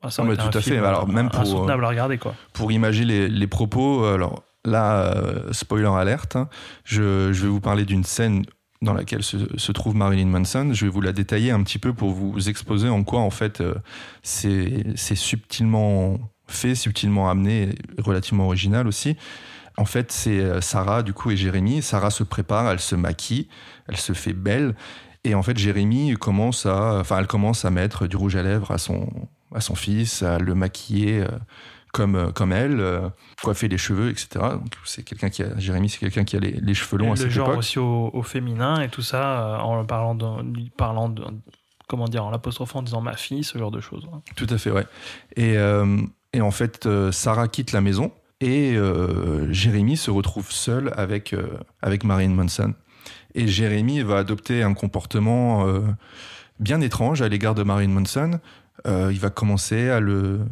ça 0.08 0.22
aurait 0.22 0.30
Non, 0.30 0.36
mais 0.36 0.42
été 0.42 0.50
tout 0.50 0.58
à 0.58 0.60
fait. 0.60 0.78
Alors, 0.78 1.08
même 1.08 1.26
euh, 1.26 1.30
pour, 1.30 1.40
insoutenable 1.40 1.84
à 1.84 1.88
regarder 1.88 2.18
quoi. 2.18 2.34
pour 2.52 2.72
imaginer 2.72 3.06
les, 3.06 3.28
les 3.28 3.46
propos, 3.46 4.04
alors 4.04 4.42
là, 4.64 5.14
euh, 5.14 5.52
spoiler 5.52 5.86
alerte, 5.86 6.36
hein, 6.36 6.48
je, 6.84 7.32
je 7.32 7.42
vais 7.42 7.48
vous 7.48 7.60
parler 7.60 7.84
d'une 7.84 8.04
scène 8.04 8.44
dans 8.80 8.94
laquelle 8.94 9.22
se, 9.22 9.36
se 9.56 9.70
trouve 9.72 9.94
Marilyn 9.94 10.26
Manson. 10.26 10.70
Je 10.72 10.84
vais 10.86 10.90
vous 10.90 11.00
la 11.00 11.12
détailler 11.12 11.52
un 11.52 11.62
petit 11.62 11.78
peu 11.78 11.92
pour 11.92 12.10
vous 12.10 12.48
exposer 12.48 12.88
en 12.88 13.04
quoi, 13.04 13.20
en 13.20 13.30
fait, 13.30 13.60
euh, 13.60 13.74
c'est 14.22 15.14
subtilement 15.14 16.18
fait, 16.48 16.74
subtilement 16.74 17.30
amené, 17.30 17.70
relativement 17.98 18.44
original 18.46 18.86
aussi. 18.86 19.16
En 19.78 19.84
fait, 19.84 20.12
c'est 20.12 20.40
euh, 20.40 20.60
Sarah, 20.60 21.02
du 21.02 21.12
coup, 21.14 21.30
et 21.30 21.36
Jérémy. 21.36 21.80
Sarah 21.80 22.10
se 22.10 22.24
prépare, 22.24 22.70
elle 22.70 22.80
se 22.80 22.94
maquille, 22.94 23.48
elle 23.88 23.96
se 23.96 24.12
fait 24.12 24.34
belle. 24.34 24.74
Et 25.24 25.34
en 25.34 25.42
fait, 25.42 25.56
Jérémy 25.56 26.14
commence 26.14 26.66
à, 26.66 26.98
enfin, 27.00 27.18
elle 27.18 27.26
commence 27.26 27.64
à 27.64 27.70
mettre 27.70 28.06
du 28.06 28.16
rouge 28.16 28.36
à 28.36 28.42
lèvres 28.42 28.70
à 28.72 28.78
son, 28.78 29.08
à 29.54 29.60
son 29.60 29.74
fils, 29.74 30.22
à 30.22 30.38
le 30.38 30.54
maquiller 30.54 31.20
euh, 31.20 31.28
comme, 31.92 32.16
euh, 32.16 32.30
comme 32.32 32.52
elle, 32.52 32.80
euh, 32.80 33.08
coiffer 33.42 33.68
les 33.68 33.78
cheveux, 33.78 34.10
etc. 34.10 34.28
Donc, 34.40 34.74
c'est 34.84 35.04
quelqu'un 35.04 35.28
qui 35.28 35.42
a, 35.42 35.56
Jérémy, 35.58 35.88
c'est 35.90 35.98
quelqu'un 35.98 36.24
qui 36.24 36.36
a 36.36 36.40
les, 36.40 36.52
les 36.52 36.74
cheveux 36.74 36.98
longs 36.98 37.14
Et 37.14 37.20
à 37.20 37.24
le 37.24 37.30
genre 37.30 37.56
aussi 37.56 37.78
au, 37.78 38.10
au 38.12 38.22
féminin 38.22 38.80
et 38.80 38.88
tout 38.88 39.02
ça, 39.02 39.40
euh, 39.40 39.58
en 39.58 39.84
parlant 39.84 40.14
de, 40.14 40.26
parlant 40.76 41.08
de, 41.08 41.22
comment 41.86 42.06
dire, 42.08 42.24
en 42.24 42.30
l'apostrophe 42.30 42.74
en 42.74 42.82
disant 42.82 43.00
ma 43.00 43.16
fille, 43.16 43.44
ce 43.44 43.58
genre 43.58 43.70
de 43.70 43.80
choses. 43.80 44.08
hein. 44.12 44.22
Tout 44.34 44.46
à 44.50 44.58
fait, 44.58 44.70
ouais. 44.70 44.86
Et, 45.36 45.56
euh, 45.56 45.98
et 46.32 46.40
en 46.40 46.50
fait, 46.50 46.88
Sarah 47.12 47.46
quitte 47.46 47.72
la 47.72 47.80
maison 47.82 48.10
et 48.40 48.74
Jérémy 49.50 49.96
se 49.96 50.10
retrouve 50.10 50.50
seul 50.50 50.92
avec, 50.96 51.32
avec 51.82 52.02
Marilyn 52.04 52.34
Manson. 52.34 52.74
Et 53.34 53.46
Jérémy 53.46 54.00
va 54.02 54.18
adopter 54.18 54.62
un 54.62 54.74
comportement 54.74 55.66
euh, 55.66 55.80
bien 56.60 56.80
étrange 56.80 57.22
à 57.22 57.28
l'égard 57.28 57.54
de 57.54 57.62
Marilyn 57.62 57.92
Manson. 57.92 58.40
Euh, 58.86 59.10
il 59.12 59.20
va 59.20 59.30
commencer 59.30 59.90
à 59.90 60.00
le, 60.00 60.46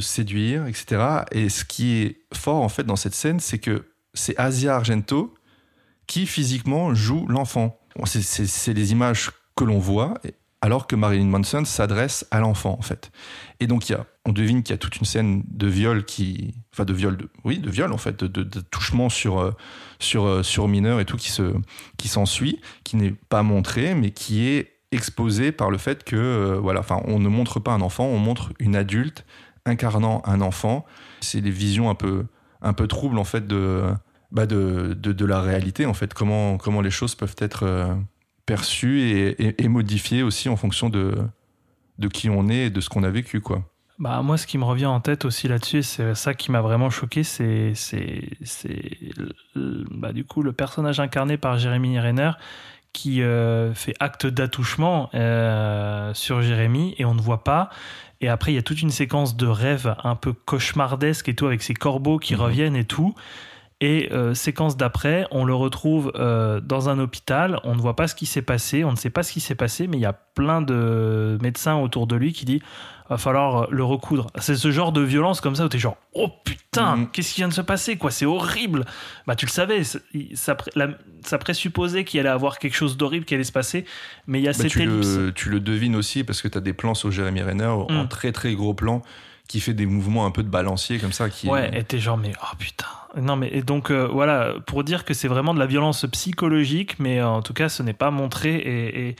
séduire, 0.00 0.66
etc. 0.66 1.24
Et 1.32 1.48
ce 1.48 1.64
qui 1.64 1.96
est 1.96 2.20
fort, 2.32 2.62
en 2.62 2.68
fait, 2.68 2.84
dans 2.84 2.96
cette 2.96 3.14
scène, 3.14 3.40
c'est 3.40 3.58
que 3.58 3.84
c'est 4.14 4.36
Asia 4.38 4.76
Argento 4.76 5.34
qui, 6.06 6.26
physiquement, 6.26 6.94
joue 6.94 7.26
l'enfant. 7.26 7.78
C'est- 8.04 8.72
des 8.74 8.92
images 8.92 9.30
que 9.56 9.64
l'on 9.64 9.78
voit, 9.78 10.14
alors 10.64 10.86
que 10.86 10.96
Marilyn 10.96 11.26
Manson 11.26 11.66
s'adresse 11.66 12.26
à 12.30 12.40
l'enfant, 12.40 12.74
en 12.78 12.80
fait. 12.80 13.12
Et 13.60 13.66
donc, 13.66 13.90
il 13.90 13.92
y 13.92 13.94
a, 13.94 14.06
on 14.24 14.32
devine 14.32 14.62
qu'il 14.62 14.72
y 14.72 14.74
a 14.74 14.78
toute 14.78 14.96
une 14.96 15.04
scène 15.04 15.42
de 15.46 15.66
viol 15.66 16.06
qui. 16.06 16.54
Enfin, 16.72 16.86
de 16.86 16.94
viol, 16.94 17.18
de, 17.18 17.28
oui, 17.44 17.58
de 17.58 17.68
viol, 17.68 17.92
en 17.92 17.98
fait, 17.98 18.24
de, 18.24 18.60
touchement 18.70 19.10
sur, 19.10 19.40
euh, 19.40 19.52
sur, 19.98 20.24
euh, 20.24 20.42
sur 20.42 20.66
mineur 20.66 21.00
et 21.00 21.04
tout 21.04 21.18
qui 21.18 21.30
se 21.30 21.52
qui 21.98 22.08
s'ensuit, 22.08 22.62
qui 22.82 22.96
n'est 22.96 23.10
pas 23.10 23.42
montré, 23.42 23.94
mais 23.94 24.10
qui 24.10 24.46
est 24.46 24.78
exposé 24.90 25.52
par 25.52 25.68
le 25.68 25.76
fait 25.76 26.02
que, 26.02 26.16
euh, 26.16 26.58
voilà, 26.58 26.80
enfin, 26.80 27.02
on 27.04 27.18
ne 27.18 27.28
montre 27.28 27.60
pas 27.60 27.72
un 27.72 27.82
enfant, 27.82 28.06
on 28.06 28.18
montre 28.18 28.54
une 28.58 28.74
adulte 28.74 29.26
incarnant 29.66 30.22
un 30.24 30.40
enfant. 30.40 30.86
C'est 31.20 31.42
des 31.42 31.50
visions 31.50 31.90
un 31.90 31.94
peu, 31.94 32.24
un 32.62 32.72
peu 32.72 32.86
troubles, 32.86 33.18
en 33.18 33.24
fait, 33.24 33.46
de, 33.46 33.82
bah, 34.32 34.46
de, 34.46 34.96
de, 34.98 35.12
de 35.12 35.24
la 35.26 35.42
réalité, 35.42 35.84
en 35.84 35.92
fait, 35.92 36.14
comment, 36.14 36.56
comment 36.56 36.80
les 36.80 36.90
choses 36.90 37.14
peuvent 37.14 37.36
être 37.36 37.98
perçues 38.46 39.00
et, 39.02 39.28
et, 39.48 39.64
et 39.64 39.68
modifiées 39.68 40.22
aussi 40.22 40.48
en 40.48 40.56
fonction 40.56 40.88
de, 40.90 41.14
de 41.98 42.08
qui 42.08 42.28
on 42.30 42.48
est 42.48 42.66
et 42.66 42.70
de 42.70 42.80
ce 42.80 42.88
qu'on 42.88 43.02
a 43.04 43.10
vécu, 43.10 43.40
quoi. 43.40 43.62
Bah, 43.98 44.22
moi, 44.22 44.36
ce 44.36 44.46
qui 44.46 44.58
me 44.58 44.64
revient 44.64 44.86
en 44.86 45.00
tête 45.00 45.24
aussi 45.24 45.46
là-dessus, 45.46 45.84
c'est 45.84 46.14
ça 46.16 46.34
qui 46.34 46.50
m'a 46.50 46.60
vraiment 46.60 46.90
choqué, 46.90 47.22
c'est, 47.22 47.72
c'est, 47.74 48.22
bah, 49.90 50.12
du 50.12 50.24
coup 50.24 50.42
le 50.42 50.52
personnage 50.52 51.00
incarné 51.00 51.36
par 51.36 51.58
Jérémy 51.58 51.98
Renner 52.00 52.32
qui 52.92 53.22
euh, 53.22 53.74
fait 53.74 53.94
acte 54.00 54.26
d'attouchement 54.26 55.10
euh, 55.14 56.12
sur 56.14 56.42
Jérémy 56.42 56.94
et 56.98 57.04
on 57.04 57.14
ne 57.14 57.20
voit 57.20 57.42
pas. 57.44 57.70
Et 58.20 58.28
après, 58.28 58.52
il 58.52 58.54
y 58.54 58.58
a 58.58 58.62
toute 58.62 58.82
une 58.82 58.90
séquence 58.90 59.36
de 59.36 59.46
rêves 59.46 59.94
un 60.04 60.14
peu 60.14 60.32
cauchemardesque 60.32 61.28
et 61.28 61.34
tout, 61.34 61.46
avec 61.46 61.62
ces 61.62 61.74
corbeaux 61.74 62.18
qui 62.18 62.34
Mhm. 62.34 62.40
reviennent 62.40 62.76
et 62.76 62.84
tout. 62.84 63.14
Et 63.80 64.08
euh, 64.12 64.34
séquence 64.34 64.76
d'après, 64.76 65.26
on 65.30 65.44
le 65.44 65.54
retrouve 65.54 66.12
euh, 66.14 66.60
dans 66.60 66.88
un 66.88 66.98
hôpital. 66.98 67.60
On 67.64 67.74
ne 67.74 67.80
voit 67.80 67.96
pas 67.96 68.06
ce 68.08 68.14
qui 68.14 68.24
s'est 68.24 68.40
passé, 68.42 68.84
on 68.84 68.92
ne 68.92 68.96
sait 68.96 69.10
pas 69.10 69.22
ce 69.22 69.32
qui 69.32 69.40
s'est 69.40 69.56
passé, 69.56 69.88
mais 69.88 69.96
il 69.98 70.00
y 70.00 70.06
a 70.06 70.12
plein 70.12 70.62
de 70.62 71.36
médecins 71.42 71.76
autour 71.76 72.06
de 72.06 72.16
lui 72.16 72.32
qui 72.32 72.44
disent 72.44 72.60
va 73.10 73.18
falloir 73.18 73.70
le 73.70 73.84
recoudre. 73.84 74.28
C'est 74.38 74.54
ce 74.56 74.70
genre 74.70 74.90
de 74.90 75.02
violence 75.02 75.42
comme 75.42 75.54
ça 75.54 75.66
où 75.66 75.68
t'es 75.68 75.78
genre 75.78 75.98
oh 76.14 76.30
putain, 76.44 76.96
Mhm. 76.96 77.10
qu'est-ce 77.10 77.34
qui 77.34 77.40
vient 77.42 77.48
de 77.48 77.52
se 77.52 77.60
passer 77.60 77.98
quoi? 77.98 78.10
C'est 78.10 78.24
horrible. 78.24 78.86
Bah 79.26 79.36
tu 79.36 79.44
le 79.44 79.50
savais, 79.50 79.82
ça, 80.34 80.54
pré- 80.54 80.70
la- 80.74 80.88
ça 81.22 81.36
présupposait 81.36 82.04
qu'il 82.04 82.18
allait 82.20 82.30
avoir 82.30 82.58
quelque 82.58 82.76
chose 82.76 82.96
d'horrible 82.96 83.26
qui 83.26 83.34
allait 83.34 83.44
se 83.44 83.52
passer, 83.52 83.84
mais 84.26 84.40
il 84.40 84.44
y 84.44 84.48
a 84.48 84.52
Bah, 84.52 84.58
cette 84.58 84.68
tu, 84.70 84.82
ellipse. 84.82 85.16
le, 85.18 85.32
tu 85.34 85.50
le 85.50 85.60
devines 85.60 85.96
aussi 85.96 86.24
parce 86.24 86.40
que 86.40 86.48
tu 86.48 86.56
as 86.56 86.62
des 86.62 86.72
plans 86.72 86.94
sur 86.94 87.10
Jérémy 87.10 87.42
Renner 87.42 87.66
en 87.66 88.04
Mm. 88.04 88.08
très 88.08 88.32
très 88.32 88.54
gros 88.54 88.72
plans 88.72 89.02
qui 89.46 89.60
fait 89.60 89.74
des 89.74 89.84
mouvements 89.84 90.24
un 90.24 90.30
peu 90.30 90.42
de 90.42 90.48
balancier 90.48 90.98
comme 90.98 91.12
ça. 91.12 91.28
Qui 91.28 91.48
Ouais, 91.48 91.70
et 91.78 91.84
t'es 91.84 91.98
genre, 91.98 92.16
mais 92.16 92.32
oh 92.42 92.56
putain. 92.58 92.86
Non, 93.20 93.36
mais 93.36 93.48
et 93.52 93.62
donc, 93.62 93.90
euh, 93.90 94.06
voilà, 94.06 94.54
pour 94.66 94.84
dire 94.84 95.04
que 95.04 95.14
c'est 95.14 95.28
vraiment 95.28 95.54
de 95.54 95.58
la 95.58 95.66
violence 95.66 96.04
psychologique, 96.12 96.98
mais 96.98 97.20
euh, 97.20 97.28
en 97.28 97.42
tout 97.42 97.52
cas, 97.54 97.68
ce 97.68 97.82
n'est 97.82 97.92
pas 97.92 98.10
montré 98.10 98.54
et, 98.56 99.08
et, 99.08 99.16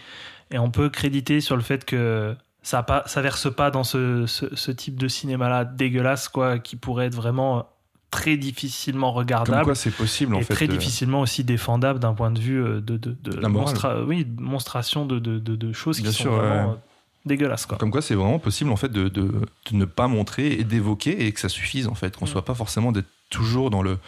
et 0.50 0.58
on 0.58 0.70
peut 0.70 0.88
créditer 0.90 1.40
sur 1.40 1.56
le 1.56 1.62
fait 1.62 1.84
que 1.84 2.34
ça, 2.62 2.82
pas, 2.82 3.02
ça 3.06 3.20
verse 3.22 3.52
pas 3.54 3.70
dans 3.70 3.84
ce, 3.84 4.26
ce, 4.26 4.46
ce 4.54 4.70
type 4.72 4.98
de 4.98 5.06
cinéma-là 5.08 5.64
dégueulasse, 5.64 6.28
quoi, 6.28 6.58
qui 6.58 6.76
pourrait 6.76 7.06
être 7.06 7.14
vraiment 7.14 7.68
très 8.10 8.36
difficilement 8.36 9.08
Comme 9.08 9.18
regardable 9.18 9.64
quoi 9.64 9.74
c'est 9.74 9.90
possible 9.90 10.36
en 10.36 10.38
et 10.38 10.44
fait. 10.44 10.54
très 10.54 10.64
euh, 10.66 10.68
difficilement 10.68 11.20
aussi 11.20 11.42
défendable 11.42 11.98
d'un 11.98 12.14
point 12.14 12.30
de 12.30 12.38
vue 12.38 12.62
euh, 12.62 12.80
de, 12.80 12.96
de, 12.96 13.16
de 13.20 13.40
La 13.40 13.48
morale. 13.48 14.04
oui, 14.06 14.24
de 14.24 14.40
monstration 14.40 15.04
de, 15.04 15.18
de, 15.18 15.40
de, 15.40 15.56
de 15.56 15.72
choses 15.72 16.00
Bien 16.00 16.10
qui 16.10 16.16
sûr, 16.16 16.30
sont 16.30 16.36
vraiment 16.36 16.76
ouais. 17.24 17.28
dégueulasses, 17.28 17.66
quoi. 17.66 17.78
Comme 17.78 17.90
quoi 17.90 18.02
c'est 18.02 18.14
vraiment 18.14 18.38
possible 18.38 18.70
en 18.70 18.76
fait 18.76 18.90
de, 18.90 19.08
de, 19.08 19.22
de 19.22 19.76
ne 19.76 19.84
pas 19.84 20.08
montrer 20.08 20.52
et 20.52 20.64
d'évoquer 20.64 21.26
et 21.26 21.32
que 21.32 21.40
ça 21.40 21.48
suffise 21.48 21.86
en 21.88 21.94
fait, 21.94 22.16
qu'on 22.16 22.24
Mm. 22.24 22.28
soit 22.28 22.44
pas 22.44 22.54
forcément 22.54 22.92
d'être 22.92 23.08
toujours 23.30 23.70
dans 23.70 23.82
le 23.82 23.98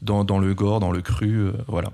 dans, 0.00 0.22
dans 0.24 0.38
le 0.38 0.54
gore, 0.54 0.78
dans 0.78 0.92
le 0.92 1.02
cru, 1.02 1.38
euh, 1.38 1.52
voilà. 1.66 1.90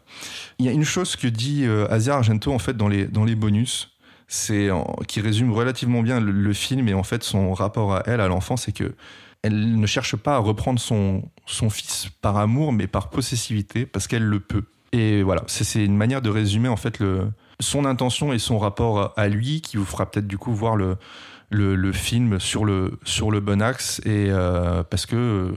Il 0.59 0.67
y 0.67 0.69
a 0.69 0.73
une 0.73 0.85
chose 0.85 1.17
que 1.17 1.27
dit 1.27 1.65
euh, 1.65 1.87
Asia 1.91 2.15
Argento 2.15 2.53
en 2.53 2.59
fait 2.59 2.77
dans 2.77 2.89
les 2.89 3.07
dans 3.07 3.25
les 3.25 3.35
bonus, 3.35 3.91
c'est 4.29 4.69
qui 5.09 5.21
résume 5.21 5.53
relativement 5.53 6.03
bien 6.03 6.21
le, 6.21 6.31
le 6.33 6.53
film 6.53 6.89
et 6.89 6.95
en 6.95 7.03
fait 7.03 7.23
son 7.25 7.55
rapport 7.55 7.95
à 7.95 8.03
elle, 8.07 8.21
à 8.21 8.29
l'enfant, 8.29 8.57
c'est 8.57 8.73
que 8.73 8.95
elle 9.43 9.79
ne 9.79 9.87
cherche 9.87 10.17
pas 10.17 10.37
à 10.37 10.39
reprendre 10.39 10.79
son 10.81 11.23
son 11.47 11.69
fils 11.71 12.09
par 12.23 12.37
amour, 12.39 12.73
mais 12.73 12.87
par 12.87 13.11
possessivité 13.11 13.87
parce 13.87 14.07
qu'elle 14.07 14.25
le 14.25 14.41
peut. 14.41 14.65
Et 14.93 15.23
voilà, 15.23 15.43
c'est 15.47 15.65
c'est 15.65 15.85
une 15.85 15.97
manière 15.97 16.23
de 16.23 16.31
résumer 16.31 16.69
en 16.69 16.77
fait 16.77 16.99
le 16.99 17.29
son 17.61 17.85
intention 17.85 18.33
et 18.33 18.39
son 18.39 18.59
rapport 18.59 19.13
à 19.17 19.29
lui 19.29 19.61
qui 19.61 19.77
vous 19.77 19.85
fera 19.85 20.11
peut-être 20.11 20.27
du 20.27 20.39
coup 20.39 20.53
voir 20.53 20.77
le 20.77 20.97
le, 21.51 21.93
film 21.93 22.41
sur 22.41 22.65
le 22.65 22.99
sur 23.05 23.31
le 23.31 23.39
bon 23.39 23.63
axe 23.63 24.01
et 24.05 24.27
euh, 24.31 24.83
parce 24.83 25.07
que 25.07 25.55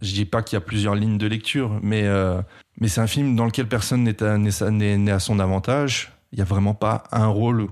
je 0.00 0.14
dis 0.14 0.24
pas 0.24 0.42
qu'il 0.42 0.56
y 0.56 0.58
a 0.58 0.62
plusieurs 0.62 0.94
lignes 0.94 1.18
de 1.18 1.26
lecture 1.26 1.78
mais 1.82 2.04
euh, 2.04 2.40
mais 2.80 2.88
c'est 2.88 3.02
un 3.02 3.06
film 3.06 3.36
dans 3.36 3.44
lequel 3.44 3.68
personne 3.68 4.02
n'est 4.04 4.22
à, 4.22 4.38
n'est 4.38 5.10
à- 5.10 5.18
son 5.18 5.38
avantage 5.38 6.12
il 6.32 6.38
y 6.38 6.42
a 6.42 6.46
vraiment 6.46 6.74
pas 6.74 7.04
un 7.12 7.26
rôle 7.26 7.68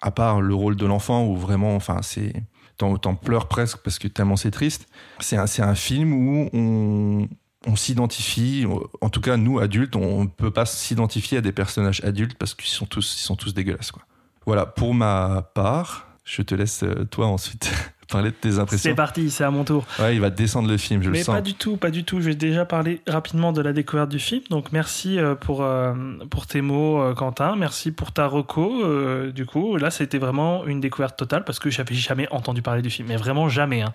à 0.00 0.10
part 0.10 0.40
le 0.40 0.54
rôle 0.54 0.76
de 0.76 0.86
l'enfant 0.86 1.26
où 1.26 1.36
vraiment, 1.36 1.74
enfin, 1.74 2.00
c'est 2.02 2.32
t'en 2.76 2.96
pleures 3.16 3.48
presque 3.48 3.78
parce 3.78 3.98
que 3.98 4.06
tellement 4.06 4.36
c'est 4.36 4.52
triste. 4.52 4.88
C'est 5.18 5.36
un, 5.36 5.46
c'est 5.48 5.62
un 5.62 5.74
film 5.74 6.12
où 6.12 6.48
on, 6.52 7.28
on 7.66 7.74
s'identifie, 7.76 8.66
en 9.00 9.10
tout 9.10 9.20
cas 9.20 9.36
nous 9.36 9.58
adultes, 9.58 9.96
on 9.96 10.22
ne 10.24 10.28
peut 10.28 10.50
pas 10.50 10.64
s'identifier 10.66 11.38
à 11.38 11.40
des 11.40 11.52
personnages 11.52 12.02
adultes 12.04 12.36
parce 12.38 12.54
qu'ils 12.54 12.68
sont 12.70 12.86
tous, 12.86 13.16
ils 13.18 13.22
sont 13.24 13.36
tous 13.36 13.52
dégueulasses 13.54 13.90
quoi. 13.90 14.02
Voilà, 14.46 14.64
pour 14.64 14.94
ma 14.94 15.42
part, 15.54 16.06
je 16.24 16.40
te 16.42 16.54
laisse 16.54 16.82
euh, 16.82 17.04
toi 17.10 17.26
ensuite 17.26 17.70
parler 18.08 18.30
de 18.30 18.34
tes 18.36 18.58
impressions. 18.58 18.90
C'est 18.90 18.94
parti, 18.94 19.30
c'est 19.30 19.44
à 19.44 19.50
mon 19.50 19.64
tour. 19.64 19.84
Ouais, 19.98 20.14
il 20.14 20.20
va 20.22 20.30
descendre 20.30 20.68
le 20.70 20.78
film, 20.78 21.02
je 21.02 21.10
Mais 21.10 21.18
le 21.18 21.24
sens. 21.24 21.34
pas 21.34 21.42
du 21.42 21.52
tout, 21.54 21.76
pas 21.76 21.90
du 21.90 22.04
tout. 22.04 22.20
Je 22.22 22.26
vais 22.30 22.34
déjà 22.34 22.64
parler 22.64 23.02
rapidement 23.06 23.52
de 23.52 23.60
la 23.60 23.74
découverte 23.74 24.08
du 24.08 24.18
film. 24.18 24.42
Donc 24.48 24.72
merci 24.72 25.18
euh, 25.18 25.34
pour, 25.34 25.62
euh, 25.62 25.92
pour 26.30 26.46
tes 26.46 26.62
mots, 26.62 27.02
euh, 27.02 27.12
Quentin. 27.14 27.56
Merci 27.56 27.90
pour 27.92 28.12
ta 28.12 28.26
reco. 28.26 28.82
euh, 28.84 29.30
du 29.32 29.44
coup, 29.44 29.76
là, 29.76 29.90
c'était 29.90 30.16
vraiment 30.18 30.64
une 30.64 30.80
découverte 30.80 31.18
totale 31.18 31.44
parce 31.44 31.58
que 31.58 31.68
j'avais 31.68 31.94
jamais 31.94 32.28
entendu 32.30 32.62
parler 32.62 32.80
du 32.80 32.88
film. 32.88 33.08
Mais 33.08 33.16
vraiment 33.16 33.50
jamais. 33.50 33.82
hein. 33.82 33.92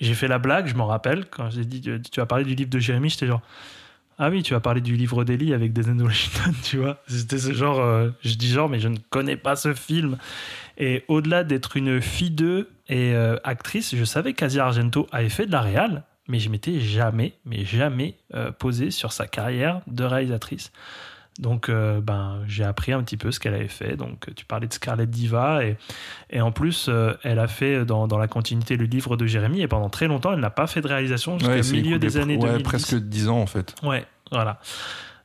J'ai 0.00 0.14
fait 0.14 0.28
la 0.28 0.38
blague, 0.38 0.66
je 0.66 0.74
m'en 0.74 0.86
rappelle, 0.86 1.24
quand 1.26 1.50
j'ai 1.50 1.64
dit 1.64 1.80
tu 1.80 2.20
vas 2.20 2.26
parler 2.26 2.44
du 2.44 2.54
livre 2.54 2.70
de 2.70 2.78
Jérémy, 2.78 3.10
j'étais 3.10 3.26
genre. 3.26 3.42
Ah 4.16 4.30
oui, 4.30 4.44
tu 4.44 4.54
vas 4.54 4.60
parler 4.60 4.80
du 4.80 4.94
livre 4.94 5.24
d'Eli 5.24 5.52
avec 5.54 5.72
Denzel 5.72 6.00
Washington, 6.00 6.54
tu 6.62 6.78
vois. 6.78 7.02
C'était 7.08 7.38
ce 7.38 7.52
genre, 7.52 7.80
euh, 7.80 8.10
je 8.22 8.34
dis 8.34 8.48
genre, 8.48 8.68
mais 8.68 8.78
je 8.78 8.88
ne 8.88 8.98
connais 9.10 9.36
pas 9.36 9.56
ce 9.56 9.74
film. 9.74 10.18
Et 10.78 11.04
au-delà 11.08 11.42
d'être 11.42 11.76
une 11.76 12.00
fille 12.00 12.30
d'eux 12.30 12.70
et 12.88 13.12
euh, 13.14 13.36
actrice, 13.42 13.94
je 13.96 14.04
savais 14.04 14.32
qu'Asia 14.32 14.64
Argento 14.64 15.08
avait 15.10 15.28
fait 15.28 15.46
de 15.46 15.52
la 15.52 15.62
réal, 15.62 16.04
mais 16.28 16.38
je 16.38 16.48
m'étais 16.48 16.80
jamais, 16.80 17.34
mais 17.44 17.64
jamais 17.64 18.16
euh, 18.34 18.52
posé 18.52 18.90
sur 18.90 19.12
sa 19.12 19.26
carrière 19.26 19.80
de 19.88 20.04
réalisatrice. 20.04 20.70
Donc, 21.40 21.68
euh, 21.68 22.00
ben, 22.00 22.38
j'ai 22.46 22.62
appris 22.62 22.92
un 22.92 23.02
petit 23.02 23.16
peu 23.16 23.32
ce 23.32 23.40
qu'elle 23.40 23.54
avait 23.54 23.66
fait. 23.68 23.96
Donc, 23.96 24.32
tu 24.36 24.44
parlais 24.44 24.68
de 24.68 24.72
Scarlett 24.72 25.10
Diva 25.10 25.64
et, 25.64 25.76
et 26.30 26.40
en 26.40 26.52
plus, 26.52 26.86
euh, 26.88 27.12
elle 27.24 27.40
a 27.40 27.48
fait 27.48 27.84
dans, 27.84 28.06
dans 28.06 28.18
la 28.18 28.28
continuité 28.28 28.76
le 28.76 28.84
livre 28.84 29.16
de 29.16 29.26
Jérémy 29.26 29.60
et 29.62 29.66
pendant 29.68 29.90
très 29.90 30.06
longtemps, 30.06 30.32
elle 30.32 30.40
n'a 30.40 30.50
pas 30.50 30.68
fait 30.68 30.80
de 30.80 30.86
réalisation 30.86 31.38
jusqu'au 31.38 31.52
Ouais, 31.54 31.62
milieu 31.72 31.98
des 31.98 32.18
années 32.18 32.36
ouais, 32.36 32.42
2010. 32.58 32.62
presque 32.62 32.94
10 32.94 33.28
ans 33.28 33.40
en 33.40 33.46
fait. 33.46 33.74
Ouais, 33.82 34.04
voilà. 34.30 34.60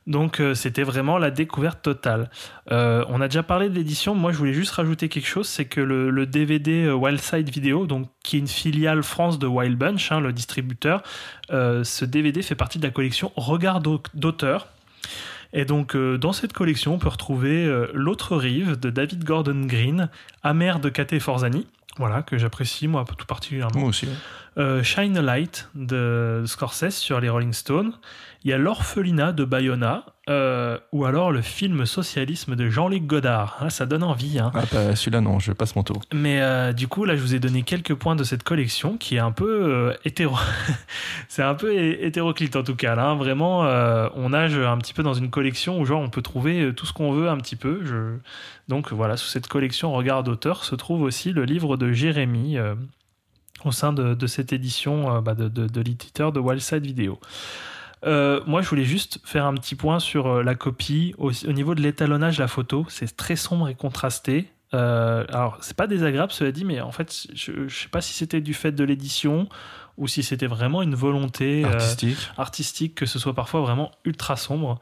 Donc 0.08 0.40
euh, 0.40 0.54
c'était 0.54 0.82
vraiment 0.82 1.18
la 1.18 1.30
découverte 1.30 1.82
totale. 1.82 2.30
Euh, 2.72 3.04
on 3.08 3.20
a 3.20 3.28
déjà 3.28 3.44
parlé 3.44 3.68
de 3.68 3.74
l'édition. 3.76 4.14
Moi, 4.16 4.32
je 4.32 4.38
voulais 4.38 4.54
juste 4.54 4.72
rajouter 4.72 5.08
quelque 5.08 5.28
chose, 5.28 5.46
c'est 5.46 5.66
que 5.66 5.80
le, 5.80 6.10
le 6.10 6.26
DVD 6.26 6.86
euh, 6.86 6.94
Wildside 6.94 7.48
Video, 7.50 7.86
donc 7.86 8.08
qui 8.24 8.36
est 8.36 8.38
une 8.40 8.48
filiale 8.48 9.04
France 9.04 9.38
de 9.38 9.46
Wild 9.46 9.78
Bunch, 9.78 10.10
hein, 10.10 10.18
le 10.18 10.32
distributeur, 10.32 11.02
euh, 11.52 11.84
ce 11.84 12.04
DVD 12.04 12.42
fait 12.42 12.56
partie 12.56 12.78
de 12.80 12.84
la 12.84 12.90
collection 12.90 13.30
Regard 13.36 13.80
d'au- 13.80 14.02
d'auteur. 14.14 14.66
Et 15.52 15.64
donc 15.64 15.96
euh, 15.96 16.16
dans 16.18 16.32
cette 16.32 16.52
collection, 16.52 16.94
on 16.94 16.98
peut 16.98 17.08
retrouver 17.08 17.64
euh, 17.64 17.88
L'autre 17.92 18.36
rive 18.36 18.78
de 18.78 18.90
David 18.90 19.24
Gordon 19.24 19.66
Green, 19.66 20.08
Amer 20.42 20.80
de 20.80 20.88
Kate 20.88 21.18
Forzani. 21.18 21.66
Voilà, 21.96 22.22
que 22.22 22.38
j'apprécie 22.38 22.86
moi 22.88 23.04
tout 23.18 23.26
particulièrement. 23.26 23.80
Moi 23.80 23.88
aussi. 23.88 24.08
Euh, 24.58 24.82
Shine 24.82 25.16
a 25.18 25.22
Light 25.22 25.68
de 25.74 26.44
Scorsese 26.46 26.94
sur 26.94 27.20
les 27.20 27.28
Rolling 27.28 27.52
Stones. 27.52 27.92
Il 28.42 28.50
y 28.50 28.54
a 28.54 28.58
L'orphelinat 28.58 29.32
de 29.32 29.44
Bayona, 29.44 30.06
euh, 30.30 30.78
ou 30.92 31.04
alors 31.04 31.30
le 31.30 31.42
film 31.42 31.84
Socialisme 31.84 32.56
de 32.56 32.70
Jean-Luc 32.70 33.06
Godard. 33.06 33.58
Ah, 33.60 33.68
ça 33.68 33.84
donne 33.84 34.02
envie. 34.02 34.38
Hein. 34.38 34.50
Ah, 34.54 34.62
bah, 34.72 34.96
celui-là, 34.96 35.20
non, 35.20 35.38
je 35.38 35.52
passe 35.52 35.76
mon 35.76 35.82
tour. 35.82 36.00
Mais 36.14 36.40
euh, 36.40 36.72
du 36.72 36.88
coup, 36.88 37.04
là, 37.04 37.16
je 37.16 37.20
vous 37.20 37.34
ai 37.34 37.38
donné 37.38 37.62
quelques 37.64 37.94
points 37.94 38.16
de 38.16 38.24
cette 38.24 38.42
collection 38.42 38.96
qui 38.96 39.16
est 39.16 39.18
un 39.18 39.30
peu 39.32 39.44
euh, 39.70 39.92
hétéro. 40.06 40.36
C'est 41.28 41.42
un 41.42 41.54
peu 41.54 41.74
hé- 41.74 42.06
hétéroclite 42.06 42.56
en 42.56 42.62
tout 42.62 42.76
cas. 42.76 42.94
Là, 42.94 43.08
hein. 43.10 43.14
Vraiment, 43.16 43.60
on 44.14 44.30
nage 44.30 44.56
un 44.56 44.78
petit 44.78 44.94
peu 44.94 45.02
dans 45.02 45.12
une 45.14 45.28
collection 45.28 45.78
où 45.78 45.84
genre 45.84 46.00
on 46.00 46.08
peut 46.08 46.22
trouver 46.22 46.72
tout 46.74 46.86
ce 46.86 46.94
qu'on 46.94 47.12
veut 47.12 47.28
un 47.28 47.36
petit 47.36 47.56
peu. 47.56 47.80
Je... 47.84 48.16
Donc 48.68 48.90
voilà, 48.92 49.18
sous 49.18 49.28
cette 49.28 49.48
collection 49.48 49.92
Regard 49.92 50.22
d'auteur 50.22 50.64
se 50.64 50.74
trouve 50.76 51.02
aussi 51.02 51.32
le 51.32 51.44
livre 51.44 51.76
de 51.76 51.92
Jérémy. 51.92 52.56
au 53.66 53.72
sein 53.72 53.92
de, 53.92 54.14
de 54.14 54.26
cette 54.26 54.54
édition 54.54 55.20
bah, 55.20 55.34
de, 55.34 55.48
de, 55.48 55.66
de 55.66 55.80
l'éditeur 55.82 56.32
de 56.32 56.40
Wildside 56.40 56.86
Video. 56.86 57.20
Euh, 58.06 58.40
moi, 58.46 58.62
je 58.62 58.68
voulais 58.68 58.84
juste 58.84 59.20
faire 59.24 59.44
un 59.46 59.54
petit 59.54 59.74
point 59.74 59.98
sur 60.00 60.26
euh, 60.26 60.42
la 60.42 60.54
copie. 60.54 61.14
Au, 61.18 61.30
au 61.32 61.52
niveau 61.52 61.74
de 61.74 61.82
l'étalonnage, 61.82 62.38
la 62.38 62.48
photo, 62.48 62.86
c'est 62.88 63.14
très 63.16 63.36
sombre 63.36 63.68
et 63.68 63.74
contrasté. 63.74 64.50
Euh, 64.72 65.24
alors, 65.30 65.58
c'est 65.60 65.76
pas 65.76 65.86
désagréable, 65.86 66.32
cela 66.32 66.52
dit, 66.52 66.64
mais 66.64 66.80
en 66.80 66.92
fait, 66.92 67.26
je, 67.34 67.68
je 67.68 67.74
sais 67.82 67.88
pas 67.88 68.00
si 68.00 68.12
c'était 68.14 68.40
du 68.40 68.54
fait 68.54 68.72
de 68.72 68.84
l'édition 68.84 69.48
ou 69.98 70.06
si 70.08 70.22
c'était 70.22 70.46
vraiment 70.46 70.80
une 70.82 70.94
volonté 70.94 71.64
euh, 71.66 71.78
Artistique. 72.38 72.94
que 72.94 73.04
ce 73.04 73.18
soit 73.18 73.34
parfois 73.34 73.60
vraiment 73.60 73.90
ultra 74.04 74.36
sombre. 74.36 74.78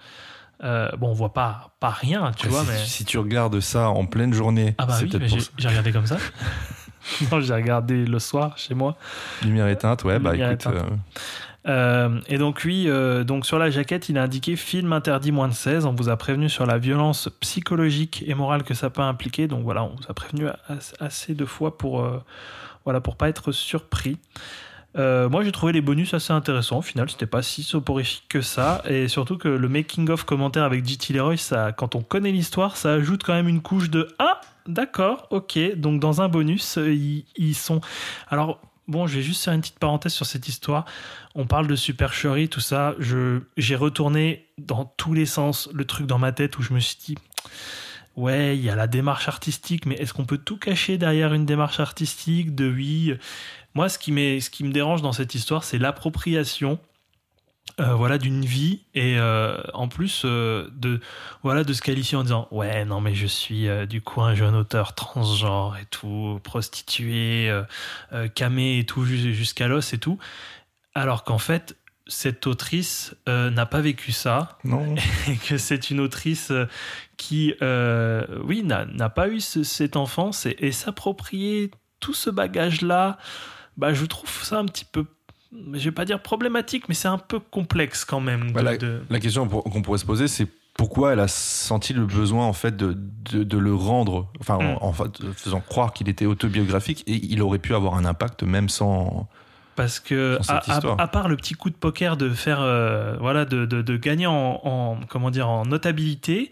Euh, 0.62 0.89
bon, 0.97 1.09
on 1.09 1.12
voit 1.12 1.32
pas, 1.32 1.70
pas 1.81 1.90
rien, 1.90 2.31
tu 2.36 2.47
Après, 2.47 2.49
vois, 2.49 2.62
si, 2.65 2.69
mais. 2.70 2.78
si 2.78 3.05
tu 3.05 3.19
regardes 3.19 3.59
ça 3.61 3.89
en 3.90 4.05
pleine 4.07 4.35
journée, 4.35 4.74
Ah 4.78 4.86
bah 4.86 4.99
oui, 5.03 5.11
j'ai 5.57 5.69
regardé 5.69 5.93
comme 5.93 6.07
ça. 6.07 6.19
non, 7.32 7.40
j'ai 7.40 7.55
regardé 7.55 8.05
le 8.05 8.19
soir 8.19 8.59
chez 8.59 8.74
moi. 8.74 8.97
Lumière 9.43 9.69
éteinte, 9.69 10.05
ouais, 10.05 10.19
bah 10.19 10.36
écoute. 10.36 10.66
Euh, 11.67 12.21
et 12.29 12.39
donc 12.39 12.63
oui, 12.65 12.85
euh, 12.87 13.25
donc 13.25 13.45
sur 13.45 13.59
la 13.59 13.71
jaquette, 13.71 14.09
il 14.09 14.17
a 14.17 14.23
indiqué 14.23 14.57
film 14.57 14.93
interdit 14.93 15.33
moins 15.33 15.49
de 15.49 15.55
16. 15.55 15.87
On 15.87 15.95
vous 15.95 16.09
a 16.09 16.17
prévenu 16.17 16.49
sur 16.49 16.67
la 16.67 16.79
violence 16.79 17.29
psychologique 17.41 18.25
et 18.27 18.35
morale 18.35 18.63
que 18.63 18.75
ça 18.75 18.91
peut 18.91 19.03
impliquer. 19.03 19.49
Donc 19.49 19.65
voilà, 19.65 19.83
on 19.85 19.89
vous 19.97 20.05
a 20.09 20.15
prévenu 20.15 20.47
as- 20.69 20.95
assez 21.01 21.35
de 21.35 21.45
fois 21.45 21.77
pour 21.77 22.01
euh, 22.01 22.23
voilà 22.85 23.01
pas 23.01 23.29
être 23.29 23.53
surpris. 23.53 24.19
Euh, 24.97 25.29
moi 25.29 25.45
j'ai 25.45 25.53
trouvé 25.53 25.73
les 25.73 25.83
bonus 25.83 26.15
assez 26.15 26.33
intéressants. 26.33 26.79
Au 26.79 26.83
final, 26.83 27.11
c'était 27.11 27.27
pas 27.27 27.43
si 27.43 27.63
soporifique 27.63 28.25
que 28.29 28.41
ça. 28.41 28.83
Et 28.89 29.09
surtout 29.09 29.37
que 29.37 29.49
le 29.49 29.69
making 29.69 30.09
of 30.11 30.25
commentaire 30.25 30.65
avec 30.65 30.87
J.T. 30.87 31.13
Leroy, 31.13 31.37
ça, 31.37 31.73
quand 31.73 31.95
on 31.95 32.01
connaît 32.03 32.33
l'histoire, 32.33 32.77
ça 32.77 32.93
ajoute 32.93 33.23
quand 33.25 33.35
même 33.35 33.49
une 33.49 33.61
couche 33.61 33.91
de 33.91 34.09
ah 34.19 34.41
d'accord, 34.67 35.27
ok. 35.31 35.59
Donc 35.77 36.01
dans 36.01 36.23
un 36.23 36.29
bonus, 36.29 36.79
ils 36.79 37.55
sont 37.55 37.81
alors 38.31 38.61
bon, 38.89 39.06
je 39.06 39.16
vais 39.16 39.23
juste 39.23 39.44
faire 39.44 39.55
une 39.55 39.60
petite 39.60 39.78
parenthèse 39.78 40.12
sur 40.12 40.27
cette 40.27 40.48
histoire. 40.48 40.85
On 41.35 41.47
parle 41.47 41.69
de 41.69 41.77
supercherie, 41.77 42.48
tout 42.48 42.60
ça. 42.60 42.94
J'ai 43.56 43.77
retourné 43.77 44.48
dans 44.59 44.86
tous 44.97 45.15
les 45.15 45.27
sens 45.27 45.69
le 45.73 45.85
truc 45.85 46.06
dans 46.06 46.19
ma 46.19 46.32
tête 46.32 46.59
où 46.59 46.62
je 46.62 46.73
me 46.73 46.81
suis 46.81 46.97
dit, 47.05 47.15
ouais, 48.16 48.56
il 48.56 48.65
y 48.65 48.70
a 48.70 48.74
la 48.74 48.86
démarche 48.89 49.28
artistique, 49.28 49.86
mais 49.86 49.94
est-ce 49.97 50.12
qu'on 50.12 50.24
peut 50.24 50.39
tout 50.39 50.56
cacher 50.56 50.98
derrière 50.98 51.35
une 51.35 51.47
démarche 51.47 51.78
artistique? 51.78 52.55
De 52.55 52.69
oui. 52.69 53.15
Moi, 53.74 53.89
ce 53.89 53.98
qui 53.98 54.10
me 54.10 54.73
dérange 54.73 55.02
dans 55.02 55.12
cette 55.12 55.35
histoire, 55.35 55.62
c'est 55.62 55.78
l'appropriation. 55.78 56.81
Euh, 57.81 57.95
voilà 57.95 58.19
d'une 58.19 58.45
vie 58.45 58.81
et 58.95 59.19
euh, 59.19 59.61
en 59.73 59.87
plus 59.89 60.23
euh, 60.25 60.69
de 60.75 61.01
voilà 61.43 61.63
de 61.65 61.73
se 61.73 61.81
qualifier 61.81 62.17
en 62.19 62.23
disant 62.25 62.49
ouais 62.51 62.85
non 62.85 63.01
mais 63.01 63.15
je 63.15 63.27
suis 63.27 63.67
du 63.89 64.01
coup 64.03 64.21
un 64.23 64.35
jeune 64.35 64.55
auteur 64.57 64.95
transgenre 64.95 65.77
et 65.81 65.85
tout 65.87 66.41
prostitué 66.43 67.51
camé 68.35 68.79
et 68.79 68.85
tout 68.87 69.05
jus- 69.05 69.35
jusqu'à 69.35 69.69
l'os 69.69 69.93
et 69.93 69.99
tout 69.99 70.19
alors 70.95 71.25
qu'en 71.25 71.39
fait 71.39 71.77
cette 72.11 72.47
autrice 72.47 73.15
n'a 73.27 73.67
pas 73.67 73.81
vécu 73.83 74.13
ça 74.13 74.59
Non. 74.65 74.95
et 75.29 75.37
que 75.37 75.59
c'est 75.59 75.91
une 75.91 76.01
autrice 76.01 76.53
qui, 77.19 77.53
oui, 78.45 78.63
n'a 78.65 79.09
pas 79.11 79.29
eu 79.29 79.41
ce- 79.41 79.63
cette 79.63 79.97
enfance 79.97 80.47
et, 80.47 80.57
et 80.61 80.73
s'approprier 80.73 81.71
tout 82.01 82.15
ce 82.15 82.31
bagage-là, 82.31 83.19
bah, 83.77 83.93
je 83.93 84.07
trouve 84.07 84.31
ça 84.43 84.59
un 84.59 84.65
petit 84.65 84.87
peu, 84.87 85.05
je 85.73 85.85
vais 85.85 85.93
pas 85.93 86.05
dire 86.05 86.20
problématique, 86.20 86.89
mais 86.89 86.95
c'est 86.95 87.09
un 87.09 87.19
peu 87.19 87.39
complexe 87.41 88.05
quand 88.05 88.20
même. 88.20 88.49
de- 88.49 88.53
Voilà. 88.53 88.77
de- 88.77 89.03
La 89.11 89.20
question 89.20 89.47
qu'on 89.49 89.83
pourrait 89.83 89.99
se 89.99 90.05
poser, 90.07 90.29
c'est 90.29 90.47
pourquoi 90.75 91.12
elle 91.12 91.20
a 91.20 91.29
senti 91.29 91.93
le 91.93 92.07
besoin 92.07 92.45
en 92.47 92.53
fait 92.53 92.77
de, 92.77 92.97
de, 93.33 93.43
de 93.43 93.59
le 93.59 93.75
rendre, 93.75 94.29
enfin 94.41 94.59
Mm. 94.59 94.77
en, 94.81 94.85
en 94.85 94.93
fait, 94.93 95.33
faisant 95.35 95.61
croire 95.61 95.93
qu'il 95.93 96.09
était 96.09 96.27
autobiographique 96.27 97.03
et 97.07 97.15
il 97.27 97.43
aurait 97.43 97.59
pu 97.59 97.75
avoir 97.75 97.95
un 97.95 98.05
impact 98.05 98.43
même 98.45 98.69
sans. 98.69 99.29
Parce 99.75 100.01
que 100.01 100.39
cette 100.43 100.51
à, 100.51 100.57
à- 100.59 100.75
histoire. 100.75 101.01
à 101.01 101.07
part 101.09 101.29
le 101.29 101.37
petit 101.37 101.55
coup 101.55 101.70
de 101.70 101.77
poker 101.77 102.16
de 102.16 102.31
faire, 102.31 102.61
euh, 102.61 103.16
voilà, 103.20 103.45
de, 103.45 103.65
gagner 103.97 104.27
en, 104.27 104.61
en- 104.65 104.99
comment 105.09 105.31
dire, 105.31 105.49
en 105.49 105.65
notabilité, 105.65 106.51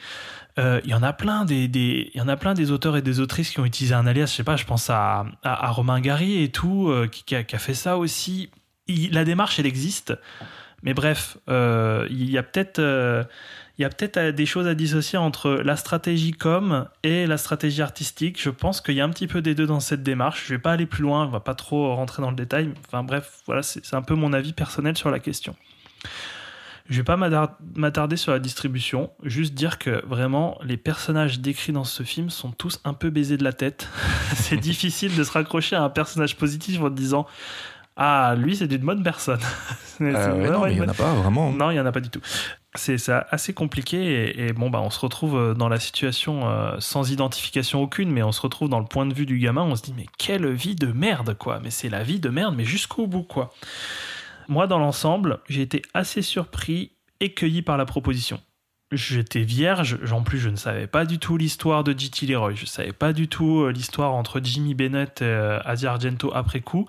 euh, 0.58 0.80
il 0.84 0.90
y 0.90 0.94
en 0.94 1.02
a 1.02 1.12
plein 1.12 1.44
des, 1.44 1.66
des, 1.68 2.10
y 2.14 2.20
en 2.20 2.28
a 2.28 2.36
plein 2.36 2.54
des 2.54 2.70
auteurs 2.70 2.96
et 2.96 3.02
des 3.02 3.18
autrices 3.20 3.50
qui 3.50 3.60
ont 3.60 3.64
utilisé 3.64 3.94
un 3.94 4.06
alias. 4.06 4.26
Je 4.26 4.32
sais 4.32 4.44
pas, 4.44 4.56
je 4.56 4.64
pense 4.64 4.88
à, 4.90 5.26
à, 5.42 5.66
à 5.66 5.70
Romain 5.70 6.00
Gary 6.00 6.42
et 6.42 6.50
tout, 6.50 6.88
euh, 6.88 7.08
qui, 7.08 7.24
qui 7.24 7.34
a, 7.34 7.42
qui 7.44 7.54
a 7.56 7.58
fait 7.58 7.74
ça 7.74 7.96
aussi. 7.98 8.48
La 8.88 9.24
démarche, 9.24 9.58
elle 9.58 9.66
existe. 9.66 10.14
Mais 10.82 10.94
bref, 10.94 11.38
euh, 11.48 12.06
il 12.10 12.30
y 12.30 12.38
a 12.38 12.42
peut-être, 12.42 12.78
euh, 12.78 13.24
peut-être 13.78 14.18
euh, 14.18 14.32
des 14.32 14.46
choses 14.46 14.66
à 14.66 14.74
dissocier 14.74 15.18
entre 15.18 15.50
la 15.50 15.74
stratégie 15.76 16.32
com 16.32 16.86
et 17.02 17.26
la 17.26 17.38
stratégie 17.38 17.82
artistique. 17.82 18.40
Je 18.40 18.50
pense 18.50 18.80
qu'il 18.80 18.94
y 18.94 19.00
a 19.00 19.04
un 19.04 19.10
petit 19.10 19.26
peu 19.26 19.42
des 19.42 19.54
deux 19.54 19.66
dans 19.66 19.80
cette 19.80 20.02
démarche. 20.02 20.44
Je 20.46 20.54
vais 20.54 20.60
pas 20.60 20.72
aller 20.72 20.86
plus 20.86 21.02
loin, 21.02 21.26
on 21.26 21.30
va 21.30 21.40
pas 21.40 21.54
trop 21.54 21.94
rentrer 21.94 22.22
dans 22.22 22.30
le 22.30 22.36
détail. 22.36 22.70
Enfin 22.86 23.02
bref, 23.02 23.40
voilà, 23.46 23.62
c'est 23.62 23.94
un 23.94 24.02
peu 24.02 24.14
mon 24.14 24.32
avis 24.32 24.52
personnel 24.52 24.96
sur 24.96 25.10
la 25.10 25.18
question. 25.18 25.56
Je 26.88 26.98
vais 26.98 27.04
pas 27.04 27.16
m'attard- 27.16 27.56
m'attarder 27.74 28.16
sur 28.16 28.30
la 28.30 28.38
distribution, 28.38 29.10
juste 29.24 29.54
dire 29.54 29.78
que 29.78 30.06
vraiment 30.06 30.56
les 30.62 30.76
personnages 30.76 31.40
décrits 31.40 31.72
dans 31.72 31.82
ce 31.82 32.04
film 32.04 32.30
sont 32.30 32.52
tous 32.52 32.80
un 32.84 32.94
peu 32.94 33.10
baisés 33.10 33.36
de 33.36 33.42
la 33.42 33.52
tête. 33.52 33.88
c'est 34.36 34.56
difficile 34.56 35.16
de 35.16 35.24
se 35.24 35.32
raccrocher 35.32 35.74
à 35.74 35.82
un 35.82 35.90
personnage 35.90 36.36
positif 36.36 36.80
en 36.80 36.90
te 36.90 36.94
disant 36.94 37.26
ah 37.96 38.34
lui 38.36 38.56
c'est 38.56 38.70
une 38.70 38.78
bonne 38.78 39.02
personne. 39.02 39.40
Euh, 39.98 40.34
ouais, 40.34 40.50
non, 40.50 40.62
mais 40.62 40.72
il 40.72 40.78
n'y 40.78 40.84
en 40.84 40.88
a 40.90 40.92
pas 40.92 41.14
vraiment. 41.14 41.50
non, 41.52 41.70
il 41.70 41.72
n'y 41.72 41.80
en 41.80 41.86
a 41.86 41.90
pas 41.90 42.02
du 42.02 42.10
tout. 42.10 42.20
c'est 42.74 42.98
assez 43.08 43.54
compliqué 43.54 43.96
et, 43.96 44.48
et 44.48 44.52
bon 44.52 44.68
bah 44.68 44.82
on 44.82 44.90
se 44.90 45.00
retrouve 45.00 45.38
euh, 45.38 45.54
dans 45.54 45.70
la 45.70 45.80
situation 45.80 46.50
euh, 46.50 46.76
sans 46.80 47.10
identification 47.10 47.80
aucune 47.80 48.10
mais 48.10 48.22
on 48.22 48.30
se 48.30 48.42
retrouve 48.42 48.68
dans 48.68 48.78
le 48.78 48.84
point 48.84 49.06
de 49.06 49.14
vue 49.14 49.24
du 49.24 49.38
gamin 49.38 49.62
on 49.62 49.74
se 49.74 49.82
dit 49.82 49.94
mais 49.96 50.04
quelle 50.18 50.52
vie 50.52 50.74
de 50.74 50.88
merde 50.88 51.34
quoi 51.38 51.60
mais 51.62 51.70
c'est 51.70 51.88
la 51.88 52.02
vie 52.02 52.20
de 52.20 52.28
merde 52.28 52.54
mais 52.54 52.66
jusqu'au 52.66 53.06
bout 53.06 53.22
quoi 53.22 53.54
moi 54.48 54.66
dans 54.66 54.78
l'ensemble 54.78 55.38
j'ai 55.48 55.62
été 55.62 55.80
assez 55.94 56.20
surpris 56.20 56.92
et 57.20 57.32
cueilli 57.32 57.62
par 57.62 57.78
la 57.78 57.86
proposition 57.86 58.38
j'étais 58.92 59.44
vierge 59.44 59.98
en 60.12 60.22
plus 60.22 60.38
je 60.38 60.50
ne 60.50 60.56
savais 60.56 60.88
pas 60.88 61.06
du 61.06 61.18
tout 61.18 61.38
l'histoire 61.38 61.84
de 61.84 61.98
G.T. 61.98 62.26
Leroy 62.26 62.52
je 62.54 62.66
savais 62.66 62.92
pas 62.92 63.14
du 63.14 63.28
tout 63.28 63.66
l'histoire 63.68 64.12
entre 64.12 64.42
Jimmy 64.44 64.74
Bennett 64.74 65.22
et 65.22 65.58
Asia 65.64 65.90
Argento 65.92 66.30
après 66.34 66.60
coup 66.60 66.86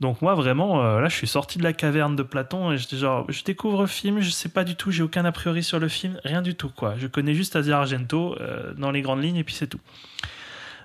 donc 0.00 0.22
moi 0.22 0.34
vraiment, 0.34 0.82
euh, 0.82 1.00
là 1.00 1.08
je 1.08 1.16
suis 1.16 1.26
sorti 1.26 1.58
de 1.58 1.62
la 1.62 1.72
caverne 1.72 2.16
de 2.16 2.22
Platon 2.22 2.72
et 2.72 2.78
j'étais 2.78 2.96
genre, 2.96 3.26
je 3.28 3.44
découvre 3.44 3.82
le 3.82 3.86
film, 3.86 4.20
je 4.20 4.30
sais 4.30 4.48
pas 4.48 4.64
du 4.64 4.74
tout, 4.74 4.90
j'ai 4.90 5.02
aucun 5.02 5.24
a 5.24 5.32
priori 5.32 5.62
sur 5.62 5.78
le 5.78 5.88
film, 5.88 6.18
rien 6.24 6.42
du 6.42 6.54
tout 6.54 6.70
quoi. 6.70 6.94
Je 6.98 7.06
connais 7.06 7.34
juste 7.34 7.54
Asia 7.56 7.78
Argento 7.78 8.36
euh, 8.40 8.72
dans 8.74 8.90
les 8.90 9.02
grandes 9.02 9.22
lignes 9.22 9.36
et 9.36 9.44
puis 9.44 9.54
c'est 9.54 9.66
tout. 9.66 9.80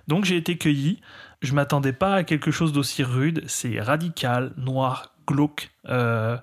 Donc 0.08 0.26
j'ai 0.26 0.38
été 0.38 0.58
cueilli. 0.58 1.00
Je 1.42 1.54
m'attendais 1.54 1.94
pas 1.94 2.16
à 2.16 2.24
quelque 2.24 2.52
chose 2.52 2.74
d'aussi 2.74 3.04
rude. 3.04 3.44
C'est 3.48 3.80
radical, 3.80 4.52
noir, 4.58 5.14
glauque. 5.28 5.70
Euh, 5.90 6.38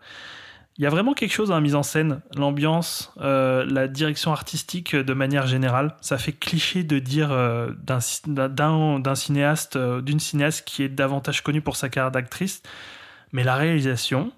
il 0.78 0.84
y 0.84 0.86
a 0.86 0.90
vraiment 0.90 1.12
quelque 1.12 1.32
chose 1.32 1.48
dans 1.50 1.54
la 1.54 1.60
mise 1.60 1.74
en 1.74 1.82
scène, 1.82 2.20
l'ambiance, 2.34 3.12
euh, 3.20 3.64
la 3.68 3.88
direction 3.88 4.32
artistique 4.32 4.94
euh, 4.94 5.04
de 5.04 5.12
manière 5.12 5.46
générale. 5.46 5.94
Ça 6.00 6.16
fait 6.16 6.32
cliché 6.32 6.82
de 6.82 6.98
dire 6.98 7.30
euh, 7.30 7.70
d'un 7.84 9.14
cinéaste, 9.14 9.76
euh, 9.76 10.00
d'une 10.00 10.18
cinéaste 10.18 10.64
qui 10.66 10.82
est 10.82 10.88
davantage 10.88 11.42
connue 11.42 11.60
pour 11.60 11.76
sa 11.76 11.90
carrière 11.90 12.10
d'actrice, 12.10 12.62
mais 13.32 13.44
la 13.44 13.54
réalisation, 13.56 14.32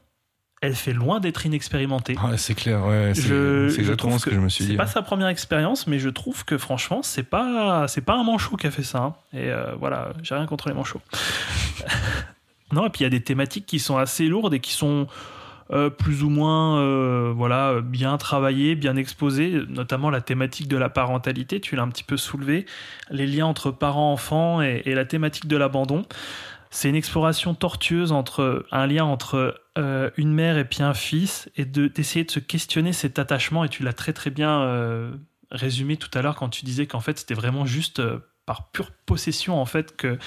elle 0.61 0.75
fait 0.75 0.93
loin 0.93 1.21
d'être 1.21 1.47
inexpérimentée. 1.47 2.17
C'est 2.37 2.55
clair, 2.57 2.85
ouais, 2.85 3.13
c'est 3.15 3.71
c'est 3.71 3.79
exactement 3.81 4.19
ce 4.19 4.25
que, 4.25 4.35
je 4.35 4.41
me 4.41 4.49
suis 4.49 4.65
C'est 4.65 4.71
dit. 4.71 4.77
pas 4.77 4.87
sa 4.87 5.03
première 5.03 5.29
expérience, 5.29 5.87
mais 5.87 5.99
je 6.01 6.09
trouve 6.09 6.45
que 6.45 6.59
franchement, 6.59 7.03
c'est 7.03 7.23
pas 7.23 7.87
c'est 7.87 8.01
pas 8.01 8.15
un 8.15 8.25
manchot 8.25 8.57
qui 8.57 8.67
a 8.67 8.71
fait 8.73 8.83
ça. 8.83 8.99
hein. 8.99 9.15
Et 9.35 9.51
voilà, 9.79 10.13
j'ai 10.23 10.35
rien 10.35 10.47
contre 10.47 10.69
les 10.69 10.75
manchots. 10.75 11.03
non, 12.73 12.87
et 12.87 12.91
puis 12.91 13.01
il 13.01 13.05
y 13.05 13.07
a 13.07 13.11
des 13.11 13.23
thématiques 13.23 13.67
qui 13.67 13.79
sont 13.79 13.99
assez 13.99 14.27
lourdes 14.27 14.55
et 14.55 14.61
qui 14.61 14.73
sont 14.73 15.07
euh, 15.71 15.89
plus 15.89 16.23
ou 16.23 16.29
moins 16.29 16.79
euh, 16.79 17.33
voilà 17.35 17.81
bien 17.81 18.19
travaillées, 18.19 18.75
bien 18.75 18.97
exposées, 18.97 19.63
notamment 19.69 20.11
la 20.11 20.21
thématique 20.21 20.69
de 20.69 20.77
la 20.77 20.91
parentalité. 20.91 21.61
Tu 21.61 21.77
l'as 21.77 21.83
un 21.83 21.89
petit 21.89 22.05
peu 22.05 22.17
soulevé, 22.17 22.67
les 23.11 23.27
liens 23.27 23.47
entre 23.47 23.71
parents-enfants 23.71 24.61
et, 24.61 24.83
la 24.95 25.05
thématique 25.05 25.47
de 25.47 25.57
l'abandon. 25.57 26.05
C'est 26.71 26.89
une 26.89 26.97
exploration 26.97 27.55
tortueuse 27.55 28.13
entre 28.13 28.67
un 28.73 28.87
lien 28.87 29.05
entre 29.05 29.61
euh, 29.79 30.11
une 30.17 30.35
mère 30.35 30.59
et 30.59 30.65
puis 30.65 30.83
un 30.83 30.95
fils 30.95 31.49
et 31.57 31.65
de 31.65 31.87
d'essayer 31.89 32.25
de 32.25 32.31
se 32.31 32.41
questionner 32.41 32.93
cet 32.93 33.19
attachement 33.19 33.65
et 33.65 33.69
tu 33.69 33.85
l'as 33.85 33.93
très 33.93 34.13
très 34.13 34.31
bien 34.31 35.13
résumé 35.51 35.97
tout 35.97 36.11
à 36.15 36.21
l'heure 36.21 36.35
quand 36.35 36.49
tu 36.49 36.65
disais 36.65 36.87
qu'en 36.87 37.01
fait 37.01 37.19
c'était 37.19 37.35
vraiment 37.35 37.65
juste 37.65 38.03
par 38.47 38.69
pure 38.69 38.91
possession 39.07 39.61
en 39.61 39.65
fait 39.65 39.97
que 39.97 40.19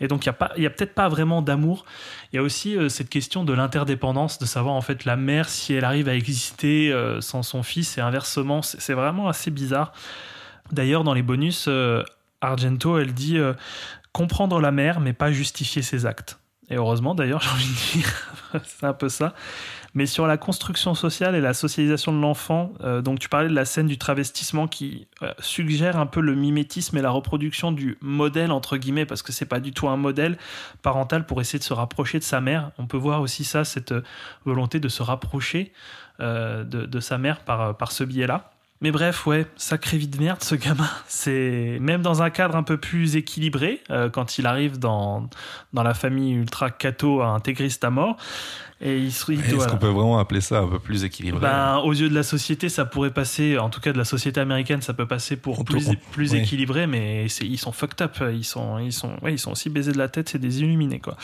et 0.00 0.08
donc 0.08 0.24
il 0.24 0.26
y 0.26 0.30
a 0.30 0.34
pas 0.34 0.52
il 0.56 0.62
y 0.62 0.66
a 0.66 0.70
peut-être 0.70 0.94
pas 0.94 1.08
vraiment 1.08 1.42
d'amour. 1.42 1.84
Il 2.32 2.36
y 2.36 2.38
a 2.38 2.42
aussi 2.42 2.76
euh, 2.76 2.88
cette 2.88 3.10
question 3.10 3.44
de 3.44 3.52
l'interdépendance 3.52 4.38
de 4.38 4.46
savoir 4.46 4.74
en 4.74 4.80
fait 4.80 5.04
la 5.04 5.16
mère 5.16 5.48
si 5.48 5.74
elle 5.74 5.84
arrive 5.84 6.08
à 6.08 6.14
exister 6.14 6.92
euh, 6.92 7.20
sans 7.20 7.42
son 7.42 7.62
fils 7.62 7.98
et 7.98 8.00
inversement 8.00 8.62
c'est 8.62 8.94
vraiment 8.94 9.28
assez 9.28 9.50
bizarre. 9.50 9.92
D'ailleurs 10.72 11.04
dans 11.04 11.14
les 11.14 11.22
bonus 11.22 11.66
euh, 11.68 12.02
Argento 12.40 12.98
elle 12.98 13.12
dit 13.12 13.38
comprendre 14.12 14.60
la 14.60 14.70
mère 14.70 15.00
mais 15.00 15.12
pas 15.12 15.30
justifier 15.30 15.82
ses 15.82 16.06
actes. 16.06 16.38
Et 16.70 16.76
heureusement 16.76 17.14
d'ailleurs 17.14 17.40
j'ai 17.42 17.50
envie 17.50 17.68
de 17.68 18.00
dire 18.00 18.62
c'est 18.64 18.86
un 18.86 18.94
peu 18.94 19.08
ça 19.08 19.34
mais 19.96 20.04
sur 20.04 20.26
la 20.26 20.36
construction 20.36 20.94
sociale 20.94 21.34
et 21.34 21.40
la 21.40 21.54
socialisation 21.54 22.12
de 22.12 22.20
l'enfant, 22.20 22.74
euh, 22.84 23.00
donc 23.00 23.18
tu 23.18 23.30
parlais 23.30 23.48
de 23.48 23.54
la 23.54 23.64
scène 23.64 23.86
du 23.86 23.96
travestissement 23.96 24.68
qui 24.68 25.08
euh, 25.22 25.32
suggère 25.38 25.96
un 25.96 26.04
peu 26.04 26.20
le 26.20 26.34
mimétisme 26.34 26.98
et 26.98 27.00
la 27.00 27.08
reproduction 27.08 27.72
du 27.72 27.96
modèle 28.02 28.52
entre 28.52 28.76
guillemets 28.76 29.06
parce 29.06 29.22
que 29.22 29.32
c'est 29.32 29.46
pas 29.46 29.58
du 29.58 29.72
tout 29.72 29.88
un 29.88 29.96
modèle 29.96 30.36
parental 30.82 31.24
pour 31.24 31.40
essayer 31.40 31.58
de 31.58 31.64
se 31.64 31.72
rapprocher 31.72 32.18
de 32.18 32.24
sa 32.24 32.42
mère. 32.42 32.72
On 32.76 32.86
peut 32.86 32.98
voir 32.98 33.22
aussi 33.22 33.42
ça, 33.42 33.64
cette 33.64 33.92
euh, 33.92 34.02
volonté 34.44 34.80
de 34.80 34.88
se 34.88 35.02
rapprocher 35.02 35.72
de, 36.18 37.00
sa 37.00 37.18
mère 37.18 37.40
par, 37.40 37.76
par 37.76 37.92
ce 37.92 38.02
biais-là. 38.02 38.50
Mais 38.80 38.90
bref, 38.90 39.26
ouais, 39.26 39.46
sacré 39.56 39.98
vie 39.98 40.08
de 40.08 40.18
merde 40.18 40.42
ce 40.42 40.54
gamin. 40.54 40.88
C'est 41.08 41.78
même 41.80 42.00
dans 42.00 42.22
un 42.22 42.30
cadre 42.30 42.56
un 42.56 42.62
peu 42.62 42.78
plus 42.78 43.16
équilibré, 43.16 43.82
quand 44.12 44.38
il 44.38 44.46
arrive 44.46 44.78
dans, 44.78 45.28
dans 45.74 45.82
la 45.82 45.92
famille 45.92 46.32
ultra 46.32 46.70
catho 46.70 47.22
intégriste 47.22 47.84
à 47.84 47.90
mort, 47.90 48.16
et 48.80 48.98
il 48.98 49.12
se 49.12 49.32
il 49.32 49.40
Est-ce 49.40 49.68
qu'on 49.68 49.78
peut 49.78 49.86
vraiment 49.88 50.18
appeler 50.18 50.40
ça 50.42 50.60
un 50.60 50.68
peu 50.68 50.78
plus 50.78 51.04
équilibré 51.04 51.40
ben, 51.40 51.78
aux 51.78 51.92
yeux 51.92 52.08
de 52.10 52.14
la 52.14 52.22
société, 52.22 52.68
ça 52.68 52.84
pourrait 52.84 53.10
passer, 53.12 53.58
en 53.58 53.70
tout 53.70 53.80
cas 53.80 53.92
de 53.92 53.98
la 53.98 54.04
société 54.04 54.40
américaine, 54.40 54.82
ça 54.82 54.92
peut 54.94 55.06
passer 55.06 55.36
pour 55.36 55.60
On 55.60 55.64
plus, 55.64 55.88
on- 55.88 55.94
plus 56.12 56.32
oui. 56.32 56.38
équilibré, 56.38 56.86
mais 56.86 57.26
ils 57.40 57.58
sont 57.58 57.72
fucked 57.72 58.02
up, 58.02 58.16
ils 58.32 58.44
sont, 58.44 58.78
ils 58.78 58.92
sont, 58.92 59.16
ouais, 59.22 59.32
ils 59.32 59.38
sont 59.38 59.52
aussi 59.52 59.70
baisés 59.70 59.92
de 59.92 59.98
la 59.98 60.08
tête, 60.08 60.28
c'est 60.28 60.38
des 60.38 60.60
illuminés, 60.60 61.00
quoi. 61.00 61.16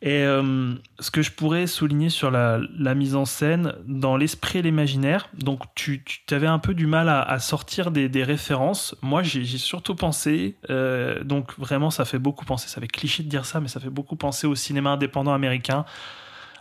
Et 0.00 0.22
euh, 0.22 0.74
ce 1.00 1.10
que 1.10 1.22
je 1.22 1.32
pourrais 1.32 1.66
souligner 1.66 2.08
sur 2.08 2.30
la, 2.30 2.60
la 2.78 2.94
mise 2.94 3.16
en 3.16 3.24
scène, 3.24 3.74
dans 3.84 4.16
l'esprit 4.16 4.60
et 4.60 4.62
l'imaginaire, 4.62 5.28
donc 5.36 5.62
tu, 5.74 6.04
tu 6.04 6.34
avais 6.34 6.46
un 6.46 6.60
peu 6.60 6.72
du 6.74 6.86
mal 6.86 7.08
à, 7.08 7.20
à 7.20 7.40
sortir 7.40 7.90
des, 7.90 8.08
des 8.08 8.22
références. 8.22 8.94
Moi, 9.02 9.24
j'ai 9.24 9.44
j'ai 9.44 9.58
surtout 9.58 9.96
pensé, 9.96 10.54
euh, 10.70 11.24
donc 11.24 11.58
vraiment, 11.58 11.90
ça 11.90 12.04
fait 12.04 12.20
beaucoup 12.20 12.44
penser, 12.44 12.68
ça 12.68 12.80
fait 12.80 12.86
cliché 12.86 13.24
de 13.24 13.28
dire 13.28 13.44
ça, 13.44 13.58
mais 13.58 13.66
ça 13.66 13.80
fait 13.80 13.90
beaucoup 13.90 14.14
penser 14.14 14.46
au 14.46 14.54
cinéma 14.54 14.90
indépendant 14.90 15.34
américain. 15.34 15.84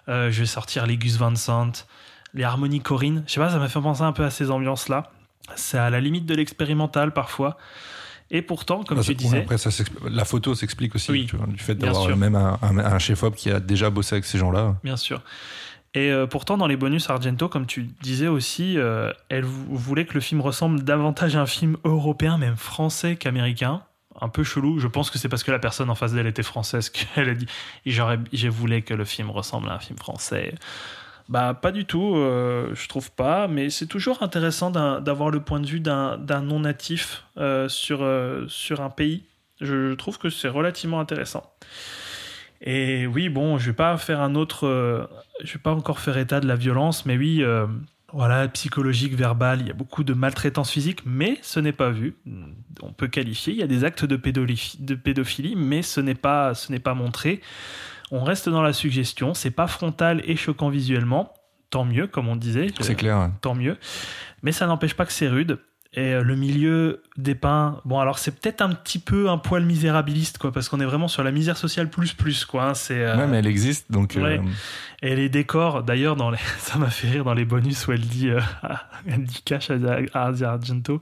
Euh, 0.09 0.31
je 0.31 0.39
vais 0.41 0.45
sortir 0.45 0.85
les 0.85 0.97
Gus 0.97 1.17
Van 1.17 1.35
Sant, 1.35 1.71
les 2.34 2.43
harmonies 2.43 2.81
Corinne. 2.81 3.23
Je 3.27 3.34
sais 3.34 3.39
pas, 3.39 3.49
ça 3.49 3.57
m'a 3.59 3.67
fait 3.67 3.81
penser 3.81 4.03
un 4.03 4.13
peu 4.13 4.23
à 4.23 4.29
ces 4.29 4.49
ambiances-là. 4.51 5.11
C'est 5.55 5.77
à 5.77 5.89
la 5.89 5.99
limite 5.99 6.25
de 6.25 6.35
l'expérimental 6.35 7.13
parfois. 7.13 7.57
Et 8.29 8.41
pourtant, 8.41 8.84
comme 8.84 8.99
Ah, 8.99 9.03
tu 9.03 9.15
disais, 9.15 9.39
après, 9.39 9.57
ça 9.57 9.69
la 10.09 10.25
photo 10.25 10.53
s'explique 10.53 10.95
aussi, 10.95 11.11
Oui, 11.11 11.25
tu 11.29 11.38
vois, 11.38 11.47
du 11.47 11.57
fait 11.59 11.75
d'avoir 11.75 12.15
même 12.17 12.35
un, 12.35 12.59
un- 12.61 12.77
un 12.77 12.99
chef-op 12.99 13.34
qui 13.35 13.49
a 13.49 13.61
déjà 13.61 13.89
bossé 13.89 14.15
avec 14.15 14.25
ces 14.25 14.38
gens-là. 14.38 14.75
bien 14.84 14.97
sûr. 14.97 15.21
Et 15.93 16.11
euh, 16.11 16.27
pourtant, 16.27 16.57
dans 16.57 16.67
les 16.67 16.75
bonus 16.75 17.09
Argento, 17.09 17.47
comme 17.47 17.65
tu 17.65 17.89
disais 18.01 18.27
aussi, 18.27 18.77
euh, 18.77 19.13
elle 19.29 19.45
vou- 19.45 19.75
voulait 19.77 20.05
que 20.05 20.13
le 20.13 20.19
film 20.19 20.41
ressemble 20.41 20.84
davantage 20.84 21.38
à 21.38 21.41
un 21.41 21.45
film 21.45 21.77
européen, 21.85 22.38
même 22.38 22.57
français 22.57 23.15
qu'américain. 23.15 23.81
Un 24.19 24.30
peu 24.30 24.44
chelou. 24.44 24.80
Je 24.80 24.88
pense 24.88 25.10
que 25.10 25.18
c'est 25.18 25.30
parce 25.30 25.44
que 25.44 25.52
la 25.52 25.60
personne 25.60 25.89
en 25.89 25.95
face 25.95 26.14
d'elle 26.14 26.27
était 26.27 26.44
française 26.44 26.89
qu'elle 27.15 27.30
a 27.30 27.34
dit 27.34 27.48
j'aurais, 27.85 28.19
j'ai 28.34 28.49
voulu 28.49 28.81
que 28.81 28.94
le 28.94 29.06
film 29.06 29.30
ressemble 29.30 29.69
à 29.69 29.76
un 29.76 29.80
film 29.80 29.98
français. 29.98 30.56
Bah, 31.30 31.53
pas 31.53 31.73
du 31.73 31.85
tout, 31.85 32.15
euh, 32.15 32.73
je 32.73 32.88
trouve 32.88 33.11
pas, 33.11 33.49
mais 33.49 33.69
c'est 33.69 33.85
toujours 33.85 34.23
intéressant 34.23 34.72
d'avoir 34.72 35.30
le 35.30 35.41
point 35.41 35.60
de 35.60 35.68
vue 35.68 35.81
d'un 35.81 36.41
non-natif 36.41 37.26
euh, 37.38 37.68
sur, 37.68 38.02
euh, 38.02 38.45
sur 38.48 38.80
un 38.80 38.89
pays. 38.89 39.23
Je 39.60 39.94
trouve 39.95 40.19
que 40.19 40.30
c'est 40.30 40.48
relativement 40.48 41.02
intéressant. 41.02 41.52
Et 42.61 43.07
oui, 43.07 43.27
bon, 43.27 43.57
je 43.57 43.68
vais 43.68 43.76
pas 43.76 43.98
faire 43.98 44.22
un 44.22 44.35
autre. 44.35 45.10
je 45.44 45.53
vais 45.53 45.60
pas 45.60 45.73
encore 45.73 45.99
faire 45.99 46.18
état 46.18 46.39
de 46.39 46.48
la 46.48 46.56
violence, 46.56 47.06
mais 47.06 47.18
oui, 47.18 47.44
voilà, 48.13 48.47
psychologique, 48.47 49.15
verbal, 49.15 49.61
il 49.61 49.67
y 49.67 49.71
a 49.71 49.73
beaucoup 49.73 50.03
de 50.05 50.13
maltraitance 50.13 50.71
physique, 50.71 51.01
mais 51.05 51.38
ce 51.41 51.59
n'est 51.59 51.73
pas 51.73 51.89
vu. 51.89 52.15
On 52.81 52.93
peut 52.93 53.07
qualifier. 53.07 53.53
Il 53.53 53.59
y 53.59 53.63
a 53.63 53.67
des 53.67 53.84
actes 53.84 54.05
de 54.05 54.15
pédophilie, 54.15 54.77
de 54.79 54.95
pédophilie 54.95 55.55
mais 55.57 55.81
ce 55.81 55.99
n'est 55.99 56.15
pas, 56.15 56.53
ce 56.53 56.71
n'est 56.71 56.79
pas 56.79 56.93
montré. 56.93 57.41
On 58.11 58.23
reste 58.23 58.47
dans 58.47 58.61
la 58.61 58.71
suggestion. 58.71 59.34
C'est 59.34 59.51
pas 59.51 59.67
frontal 59.67 60.21
et 60.25 60.38
choquant 60.38 60.69
visuellement. 60.69 61.34
Tant 61.69 61.84
mieux, 61.84 62.07
comme 62.07 62.29
on 62.29 62.38
disait. 62.38 62.67
C'est 62.79 62.95
clair. 62.95 63.29
tant 63.41 63.55
mieux. 63.55 63.77
Mais 64.41 64.53
ça 64.53 64.67
n'empêche 64.67 64.93
pas 64.93 65.05
que 65.05 65.11
c'est 65.11 65.27
rude. 65.27 65.59
Et 65.97 66.13
euh, 66.13 66.21
le 66.21 66.35
milieu 66.35 67.01
dépeint, 67.17 67.81
bon 67.83 67.97
alors 67.99 68.19
c'est 68.19 68.29
peut-être 68.29 68.61
un 68.61 68.69
petit 68.69 68.99
peu 68.99 69.31
un 69.31 69.39
poil 69.39 69.65
misérabiliste 69.65 70.37
quoi, 70.37 70.51
parce 70.51 70.69
qu'on 70.69 70.79
est 70.79 70.85
vraiment 70.85 71.07
sur 71.07 71.23
la 71.23 71.31
misère 71.31 71.57
sociale 71.57 71.89
plus 71.89 72.13
plus 72.13 72.45
quoi. 72.45 72.65
hein, 72.65 72.73
c'est 72.75 73.03
euh, 73.03 73.17
Ouais, 73.17 73.25
mais 73.25 73.37
elle 73.37 73.47
existe, 73.47 73.91
donc. 73.91 74.15
euh, 74.15 74.21
ouais. 74.21 74.41
et 75.01 75.15
les 75.15 75.27
décors, 75.27 75.81
d'ailleurs 75.81 76.15
dans 76.15 76.29
les, 76.29 76.37
ça 76.59 76.77
m'a 76.77 76.91
fait 76.91 77.09
rire 77.09 77.23
dans 77.23 77.33
les 77.33 77.45
bonus 77.45 77.87
où 77.87 77.93
elle 77.93 78.01
dit, 78.01 78.29
euh, 78.29 78.39
elle 79.07 79.23
dit 79.23 79.41
cash 79.43 79.71
à, 79.71 80.31
Argento, 80.51 81.01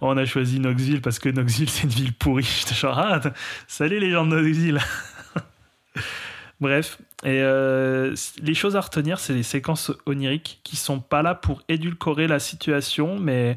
on 0.00 0.16
a 0.16 0.24
choisi 0.24 0.58
Knoxville 0.58 1.02
parce 1.02 1.20
que 1.20 1.28
Knoxville 1.28 1.70
c'est 1.70 1.84
une 1.84 1.90
ville 1.90 2.12
pourrie. 2.12 2.42
J'étais 2.42 2.74
genre 2.74 2.98
ah, 2.98 3.20
salut 3.68 4.00
les 4.00 4.10
gens 4.10 4.26
de 4.26 4.34
Knoxville. 4.34 4.80
Bref, 6.60 6.98
et 7.24 7.40
euh, 7.42 8.14
les 8.42 8.54
choses 8.54 8.74
à 8.74 8.80
retenir, 8.80 9.20
c'est 9.20 9.34
les 9.34 9.44
séquences 9.44 9.92
oniriques 10.06 10.58
qui 10.64 10.74
sont 10.74 10.98
pas 10.98 11.22
là 11.22 11.36
pour 11.36 11.62
édulcorer 11.68 12.26
la 12.26 12.40
situation, 12.40 13.18
mais 13.20 13.56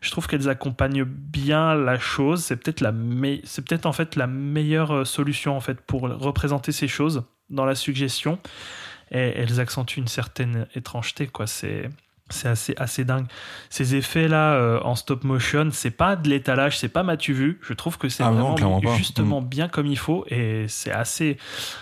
je 0.00 0.10
trouve 0.10 0.26
qu'elles 0.26 0.48
accompagnent 0.48 1.04
bien 1.04 1.74
la 1.74 1.98
chose. 1.98 2.44
C'est 2.44 2.56
peut-être 2.56 2.80
la 2.80 2.92
en 3.84 3.92
fait 3.92 4.16
la 4.16 4.26
meilleure 4.26 4.92
euh, 4.92 5.04
solution 5.04 5.56
en 5.56 5.60
fait 5.60 5.80
pour 5.80 6.02
représenter 6.02 6.72
ces 6.72 6.88
choses 6.88 7.24
dans 7.50 7.64
la 7.64 7.74
suggestion. 7.74 8.38
Elles 9.10 9.58
accentuent 9.58 10.00
une 10.00 10.06
certaine 10.06 10.66
étrangeté, 10.74 11.28
quoi. 11.28 11.46
C'est 11.46 11.88
C'est 12.30 12.48
assez, 12.48 12.74
assez 12.76 13.04
dingue. 13.04 13.26
Ces 13.70 13.94
effets-là 13.94 14.54
euh, 14.54 14.80
en 14.82 14.94
stop 14.94 15.24
motion, 15.24 15.70
c'est 15.72 15.90
pas 15.90 16.14
de 16.14 16.28
l'étalage, 16.28 16.78
c'est 16.78 16.88
pas 16.88 17.02
m'as-tu 17.02 17.32
vu? 17.32 17.58
Je 17.62 17.72
trouve 17.72 17.96
que 17.96 18.08
c'est 18.08 18.22
Ah 18.22 18.30
vraiment 18.30 18.80
justement 18.96 19.40
bien 19.40 19.68
comme 19.68 19.86
il 19.86 19.98
faut. 19.98 20.24
Et 20.28 20.66
c'est 20.68 20.90
assez. 20.92 21.38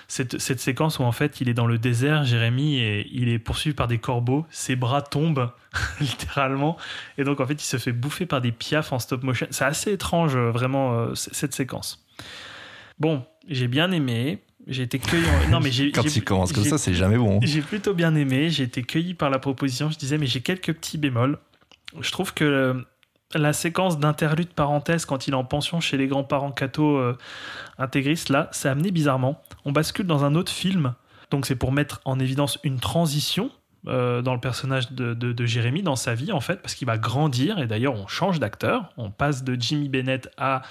Cette, 0.09 0.39
cette 0.39 0.61
séquence 0.61 0.99
où 0.99 1.03
en 1.03 1.13
fait 1.13 1.41
il 1.41 1.49
est 1.49 1.55
dans 1.55 1.67
le 1.67 1.79
désert, 1.79 2.25
Jérémy, 2.25 2.79
et 2.79 3.09
il 3.13 3.29
est 3.29 3.39
poursuivi 3.39 3.75
par 3.75 3.89
des 3.89 3.99
corbeaux. 3.99 4.47
Ses 4.51 4.77
bras 4.77 5.03
tombent, 5.03 5.51
littéralement. 6.01 6.77
Et 7.19 7.25
donc 7.25 7.41
en 7.41 7.47
fait 7.47 7.55
il 7.55 7.67
se 7.67 7.79
fait 7.79 7.93
bouffer 7.93 8.27
par 8.27 8.41
des 8.41 8.53
piafs 8.53 8.93
en 8.93 8.99
stop 8.99 9.23
motion. 9.23 9.47
C'est 9.51 9.65
assez 9.65 9.93
étrange, 9.93 10.37
euh, 10.37 10.51
vraiment, 10.51 10.95
euh, 10.95 11.15
cette 11.15 11.55
séquence. 11.55 12.05
Bon, 12.99 13.25
j'ai 13.49 13.69
bien 13.69 13.91
aimé. 13.91 14.43
J'ai 14.67 14.83
été 14.83 14.99
cueilli. 14.99 15.25
en- 15.47 15.51
Non, 15.51 15.61
mais 15.61 15.71
j'ai. 15.71 15.93
Quand 15.93 16.03
j'ai- 16.03 16.19
il 16.19 16.25
commence 16.25 16.53
comme 16.53 16.65
ça, 16.65 16.79
c'est 16.79 16.95
jamais 16.95 17.17
bon. 17.19 17.39
j'ai 17.43 17.63
plutôt 17.63 17.95
bien 17.95 18.15
aimé, 18.15 18.51
j'ai 18.51 18.65
été 18.65 18.83
cueilli 18.83 19.15
par 19.15 19.31
la 19.31 19.39
proposition, 19.39 19.91
je 19.91 19.97
disais 19.99 20.19
mais 20.19 20.27
j'ai 20.27 20.41
quelques 20.41 20.73
petits 20.75 20.99
bémols. 20.99 21.39
Je 22.01 22.11
trouve 22.11 22.35
que 22.35 22.45
euh, 22.45 22.75
la 23.35 23.53
séquence 23.53 23.99
d'interlude 23.99 24.49
parenthèse 24.49 25.05
quand 25.05 25.27
il 25.29 25.33
est 25.35 25.37
en 25.37 25.45
pension 25.45 25.81
chez 25.81 25.97
les 25.97 26.07
grands-parents 26.09 26.51
cathos 26.53 26.97
euh, 26.99 27.17
intégristes, 27.79 28.29
là, 28.29 28.49
c'est 28.53 28.69
amené 28.69 28.91
bizarrement. 28.91 29.41
On 29.65 29.73
bascule 29.73 30.07
dans 30.07 30.25
un 30.25 30.35
autre 30.35 30.53
film, 30.53 30.95
donc 31.31 31.47
c'est 31.47 31.57
pour 31.57 31.73
mettre 31.73 32.01
en 32.05 32.19
évidence 32.19 32.59
une 32.65 32.79
transition 32.81 33.51
euh, 33.89 34.23
dans 34.23 34.35
le 34.35 34.41
personnage 34.41 34.93
de, 34.93 35.47
Jérémy, 35.47 35.83
dans 35.83 35.97
sa 35.97 36.15
vie 36.15 36.33
en 36.33 36.41
fait, 36.41 36.61
parce 36.61 36.75
qu'il 36.75 36.87
va 36.87 36.99
grandir, 36.99 37.59
et 37.59 37.67
d'ailleurs 37.67 37.95
on 37.95 38.07
change 38.07 38.41
d'acteur, 38.41 38.91
on 38.97 39.11
passe 39.11 39.45
de 39.45 39.57
Jimmy 39.59 39.89
Bennett 39.89 40.31
à 40.37 40.63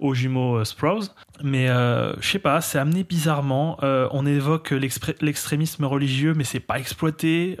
aux 0.00 0.14
jumeaux 0.14 0.56
euh, 0.56 0.64
Sprouse. 0.64 1.14
Mais 1.42 1.68
euh, 1.68 2.14
je 2.20 2.28
sais 2.28 2.38
pas, 2.38 2.60
c'est 2.60 2.78
amené 2.78 3.04
bizarrement. 3.04 3.78
On 3.82 4.26
évoque 4.26 4.70
l'extrémisme 4.70 5.84
religieux, 5.84 6.34
mais 6.34 6.44
c'est 6.44 6.60
pas 6.60 6.78
exploité. 6.78 7.56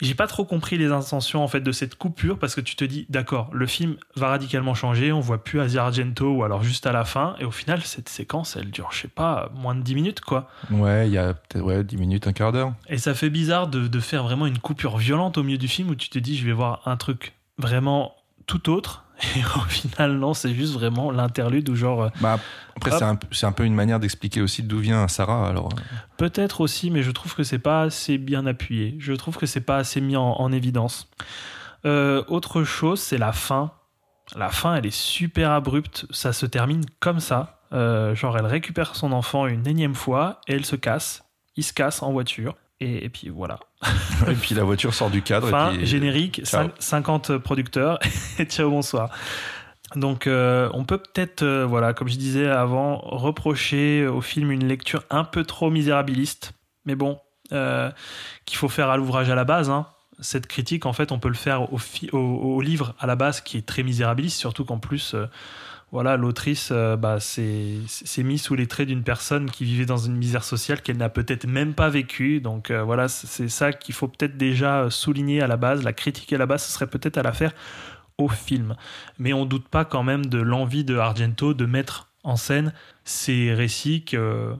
J'ai 0.00 0.14
pas 0.14 0.26
trop 0.26 0.44
compris 0.44 0.78
les 0.78 0.90
intentions 0.92 1.42
en 1.44 1.48
fait 1.48 1.60
de 1.60 1.72
cette 1.72 1.94
coupure 1.96 2.38
parce 2.38 2.54
que 2.54 2.60
tu 2.60 2.74
te 2.76 2.84
dis 2.84 3.06
d'accord 3.08 3.50
le 3.52 3.66
film 3.66 3.96
va 4.16 4.28
radicalement 4.28 4.74
changer 4.74 5.12
on 5.12 5.20
voit 5.20 5.42
plus 5.44 5.60
Asia 5.60 5.84
Argento 5.84 6.30
ou 6.32 6.42
alors 6.44 6.62
juste 6.62 6.86
à 6.86 6.92
la 6.92 7.04
fin 7.04 7.34
et 7.38 7.44
au 7.44 7.50
final 7.50 7.82
cette 7.82 8.08
séquence 8.08 8.56
elle 8.56 8.70
dure 8.70 8.88
je 8.92 9.00
sais 9.02 9.08
pas 9.08 9.50
moins 9.54 9.74
de 9.74 9.82
10 9.82 9.94
minutes 9.94 10.20
quoi 10.20 10.48
Ouais, 10.70 11.06
il 11.08 11.12
y 11.12 11.18
a 11.18 11.34
peut-être 11.34 11.64
ouais, 11.64 11.84
10 11.84 11.96
minutes, 11.96 12.26
un 12.26 12.32
quart 12.32 12.52
d'heure. 12.52 12.72
et 12.88 12.98
ça 12.98 13.14
fait 13.14 13.30
bizarre 13.30 13.66
de, 13.68 13.88
de 13.88 14.00
faire 14.00 14.22
vraiment 14.24 14.46
une 14.46 14.58
coupure 14.58 14.96
violente 14.96 15.36
au 15.38 15.42
milieu 15.42 15.58
du 15.58 15.68
film 15.68 15.90
où 15.90 15.94
tu 15.94 16.08
te 16.08 16.18
dis 16.18 16.36
je 16.36 16.46
vais 16.46 16.52
voir 16.52 16.80
un 16.86 16.96
truc 16.96 17.34
vraiment 17.58 18.14
tout 18.46 18.70
autre 18.70 19.04
et 19.36 19.44
au 19.56 19.64
final 19.68 20.12
non 20.12 20.34
c'est 20.34 20.54
juste 20.54 20.72
vraiment 20.72 21.10
l'interlude 21.10 21.68
où 21.68 21.74
genre 21.74 22.04
euh, 22.04 22.08
Bah, 22.20 22.38
après, 22.76 22.92
c'est 23.32 23.46
un, 23.46 23.52
peu 23.52 23.64
une 23.64 23.74
manière 23.74 24.00
d'expliquer 24.00 24.40
aussi 24.40 24.62
d'où 24.62 24.78
vient 24.78 25.06
Sarah. 25.08 25.46
Alors, 25.46 25.68
euh, 25.72 25.96
Peut-être 26.16 26.62
aussi, 26.62 26.90
mais 26.90 27.02
je 27.02 27.10
trouve 27.10 27.34
que 27.34 27.42
c'est 27.42 27.58
pas 27.58 27.82
assez 27.82 28.16
bien 28.16 28.46
appuyé. 28.46 28.96
Je 28.98 29.12
trouve 29.12 29.36
que 29.36 29.44
c'est 29.44 29.60
pas 29.60 29.76
assez 29.76 30.00
mis 30.00 30.16
en, 30.16 30.32
en 30.32 30.50
évidence. 30.50 31.10
Euh, 31.84 32.24
autre 32.28 32.64
chose, 32.64 33.00
c'est 33.00 33.18
la 33.18 33.32
fin. 33.32 33.72
La 34.36 34.48
fin, 34.48 34.76
elle 34.76 34.86
est 34.86 34.94
super 34.94 35.50
abrupte. 35.50 36.06
Ça 36.10 36.32
se 36.32 36.46
termine 36.46 36.84
comme 37.00 37.20
ça. 37.20 37.60
Euh, 37.72 38.14
genre, 38.14 38.38
elle 38.38 38.46
récupère 38.46 38.96
son 38.96 39.12
enfant 39.12 39.46
une 39.46 39.66
énième 39.66 39.94
fois 39.94 40.40
et 40.48 40.54
elle 40.54 40.64
se 40.64 40.76
casse. 40.76 41.24
Il 41.56 41.64
se 41.64 41.72
casse 41.72 42.02
en 42.02 42.12
voiture. 42.12 42.54
Et, 42.80 43.04
et 43.04 43.08
puis 43.10 43.28
voilà. 43.28 43.58
et 44.28 44.34
puis 44.34 44.54
la 44.54 44.64
voiture 44.64 44.94
sort 44.94 45.10
du 45.10 45.22
cadre. 45.22 45.48
Fin, 45.50 45.72
et 45.72 45.78
puis, 45.78 45.86
générique, 45.86 46.42
ciao. 46.44 46.68
cin- 46.68 46.72
50 46.78 47.38
producteurs 47.38 47.98
et 48.38 48.44
ciao, 48.44 48.70
bonsoir. 48.70 49.10
Donc, 49.96 50.26
euh, 50.26 50.70
on 50.72 50.84
peut 50.84 50.98
peut-être, 50.98 51.42
euh, 51.42 51.66
voilà, 51.66 51.92
comme 51.94 52.08
je 52.08 52.16
disais 52.16 52.48
avant, 52.48 52.98
reprocher 52.98 54.06
au 54.06 54.20
film 54.20 54.50
une 54.52 54.66
lecture 54.68 55.02
un 55.10 55.24
peu 55.24 55.42
trop 55.44 55.68
misérabiliste. 55.70 56.52
Mais 56.86 56.94
bon, 56.94 57.18
euh, 57.52 57.90
qu'il 58.46 58.56
faut 58.56 58.68
faire 58.68 58.88
à 58.88 58.96
l'ouvrage 58.96 59.28
à 59.30 59.34
la 59.34 59.44
base. 59.44 59.68
hein. 59.68 59.86
Cette 60.20 60.46
critique, 60.46 60.86
en 60.86 60.92
fait, 60.92 61.12
on 61.12 61.18
peut 61.18 61.28
le 61.28 61.34
faire 61.34 61.72
au, 61.72 61.78
au, 62.12 62.18
au 62.18 62.60
livre 62.60 62.94
à 63.00 63.06
la 63.06 63.16
base 63.16 63.40
qui 63.40 63.56
est 63.56 63.66
très 63.66 63.82
misérabiliste, 63.82 64.38
surtout 64.38 64.64
qu'en 64.64 64.78
plus, 64.78 65.14
euh, 65.14 65.26
voilà, 65.92 66.16
l'autrice 66.16 66.70
euh, 66.72 66.96
bah, 66.96 67.18
s'est 67.18 67.82
mise 68.18 68.42
sous 68.42 68.54
les 68.54 68.68
traits 68.68 68.88
d'une 68.88 69.02
personne 69.02 69.50
qui 69.50 69.64
vivait 69.64 69.86
dans 69.86 69.96
une 69.96 70.16
misère 70.16 70.44
sociale 70.44 70.82
qu'elle 70.82 70.98
n'a 70.98 71.08
peut-être 71.08 71.46
même 71.46 71.74
pas 71.74 71.88
vécue. 71.88 72.40
Donc 72.40 72.70
euh, 72.70 72.82
voilà, 72.82 73.08
c'est 73.08 73.48
ça 73.48 73.72
qu'il 73.72 73.94
faut 73.94 74.06
peut-être 74.06 74.36
déjà 74.36 74.82
euh, 74.82 74.90
souligner 74.90 75.42
à 75.42 75.48
la 75.48 75.56
base. 75.56 75.82
La 75.82 75.92
critique 75.92 76.32
à 76.32 76.38
la 76.38 76.46
base, 76.46 76.64
ce 76.64 76.72
serait 76.72 76.86
peut-être 76.86 77.18
à 77.18 77.22
la 77.22 77.32
faire 77.32 77.52
au 78.18 78.28
film. 78.28 78.76
Mais 79.18 79.32
on 79.32 79.46
doute 79.46 79.68
pas 79.68 79.84
quand 79.84 80.04
même 80.04 80.26
de 80.26 80.38
l'envie 80.38 80.84
de 80.84 80.96
Argento 80.96 81.54
de 81.54 81.66
mettre 81.66 82.08
en 82.22 82.36
scène 82.36 82.72
ces 83.04 83.52
récits 83.52 84.04
que 84.04 84.54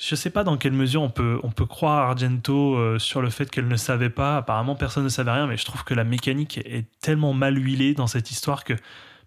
je 0.00 0.14
sais 0.14 0.30
pas 0.30 0.44
dans 0.44 0.56
quelle 0.56 0.72
mesure 0.72 1.02
on 1.02 1.10
peut, 1.10 1.38
on 1.42 1.50
peut 1.50 1.66
croire 1.66 2.08
Argento 2.08 2.74
euh, 2.74 2.98
sur 2.98 3.22
le 3.22 3.30
fait 3.30 3.50
qu'elle 3.50 3.68
ne 3.68 3.76
savait 3.76 4.10
pas. 4.10 4.38
Apparemment, 4.38 4.74
personne 4.74 5.04
ne 5.04 5.08
savait 5.08 5.30
rien, 5.30 5.46
mais 5.46 5.56
je 5.56 5.64
trouve 5.64 5.84
que 5.84 5.94
la 5.94 6.04
mécanique 6.04 6.58
est 6.58 6.86
tellement 7.00 7.32
mal 7.32 7.56
huilée 7.56 7.94
dans 7.94 8.06
cette 8.06 8.30
histoire 8.30 8.64
que 8.64 8.74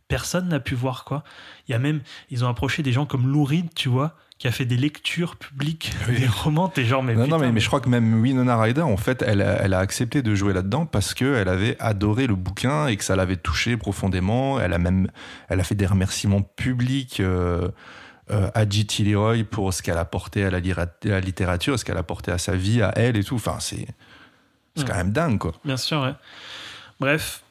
personne 0.07 0.47
n'a 0.49 0.59
pu 0.59 0.75
voir 0.75 1.03
quoi. 1.03 1.23
Il 1.67 1.71
y 1.71 1.75
a 1.75 1.79
même, 1.79 2.01
ils 2.29 2.45
ont 2.45 2.47
approché 2.49 2.83
des 2.83 2.91
gens 2.93 3.05
comme 3.05 3.27
Lou 3.31 3.43
Reed, 3.43 3.73
tu 3.75 3.89
vois, 3.89 4.15
qui 4.37 4.47
a 4.47 4.51
fait 4.51 4.65
des 4.65 4.77
lectures 4.77 5.35
publiques 5.35 5.91
Oui. 6.07 6.19
des 6.19 6.27
romans. 6.27 6.67
T'es 6.69 6.85
genre, 6.85 7.01
mais 7.03 7.15
non, 7.15 7.23
putain, 7.25 7.37
non, 7.37 7.43
mais, 7.43 7.51
mais 7.51 7.59
je 7.59 7.67
crois 7.67 7.81
que 7.81 7.89
même 7.89 8.21
Winona 8.21 8.55
Ryder, 8.61 8.81
en 8.83 8.97
fait, 8.97 9.21
elle 9.25 9.41
a, 9.41 9.61
elle 9.63 9.73
a 9.73 9.79
accepté 9.79 10.21
de 10.21 10.35
jouer 10.35 10.53
là-dedans 10.53 10.85
parce 10.85 11.13
qu'elle 11.13 11.47
avait 11.49 11.75
adoré 11.79 12.27
le 12.27 12.35
bouquin 12.35 12.87
et 12.87 12.95
que 12.97 13.03
ça 13.03 13.15
l'avait 13.15 13.35
touché 13.37 13.77
profondément. 13.77 14.59
Elle 14.59 14.73
a 14.73 14.77
même 14.77 15.09
elle 15.49 15.59
a 15.59 15.63
fait 15.63 15.75
des 15.75 15.87
remerciements 15.87 16.41
publics 16.43 17.19
euh, 17.19 17.67
euh, 18.29 18.49
à 18.53 18.69
J.T. 18.69 19.03
Leroy 19.05 19.43
pour 19.43 19.73
ce 19.73 19.81
qu'elle 19.81 19.97
a 19.97 20.01
apporté 20.01 20.43
à 20.45 20.51
la, 20.51 20.59
littérature, 21.19 21.79
ce 21.79 21.83
qu'elle 21.85 21.97
a 21.97 22.01
apporté 22.01 22.31
à 22.31 22.37
sa 22.37 22.55
vie, 22.55 22.81
à 22.81 22.91
elle 22.95 23.17
et 23.17 23.23
tout. 23.23 23.35
Enfin, 23.35 23.57
c'est 23.59 23.87
c'est 24.75 24.83
Mm. 24.83 24.87
quand 24.87 24.95
même 24.95 25.11
dingue, 25.11 25.39
quoi. 25.39 25.53
Bien 25.65 25.77
sûr, 25.77 25.99
ouais. 26.01 26.13
Bref. 26.99 27.41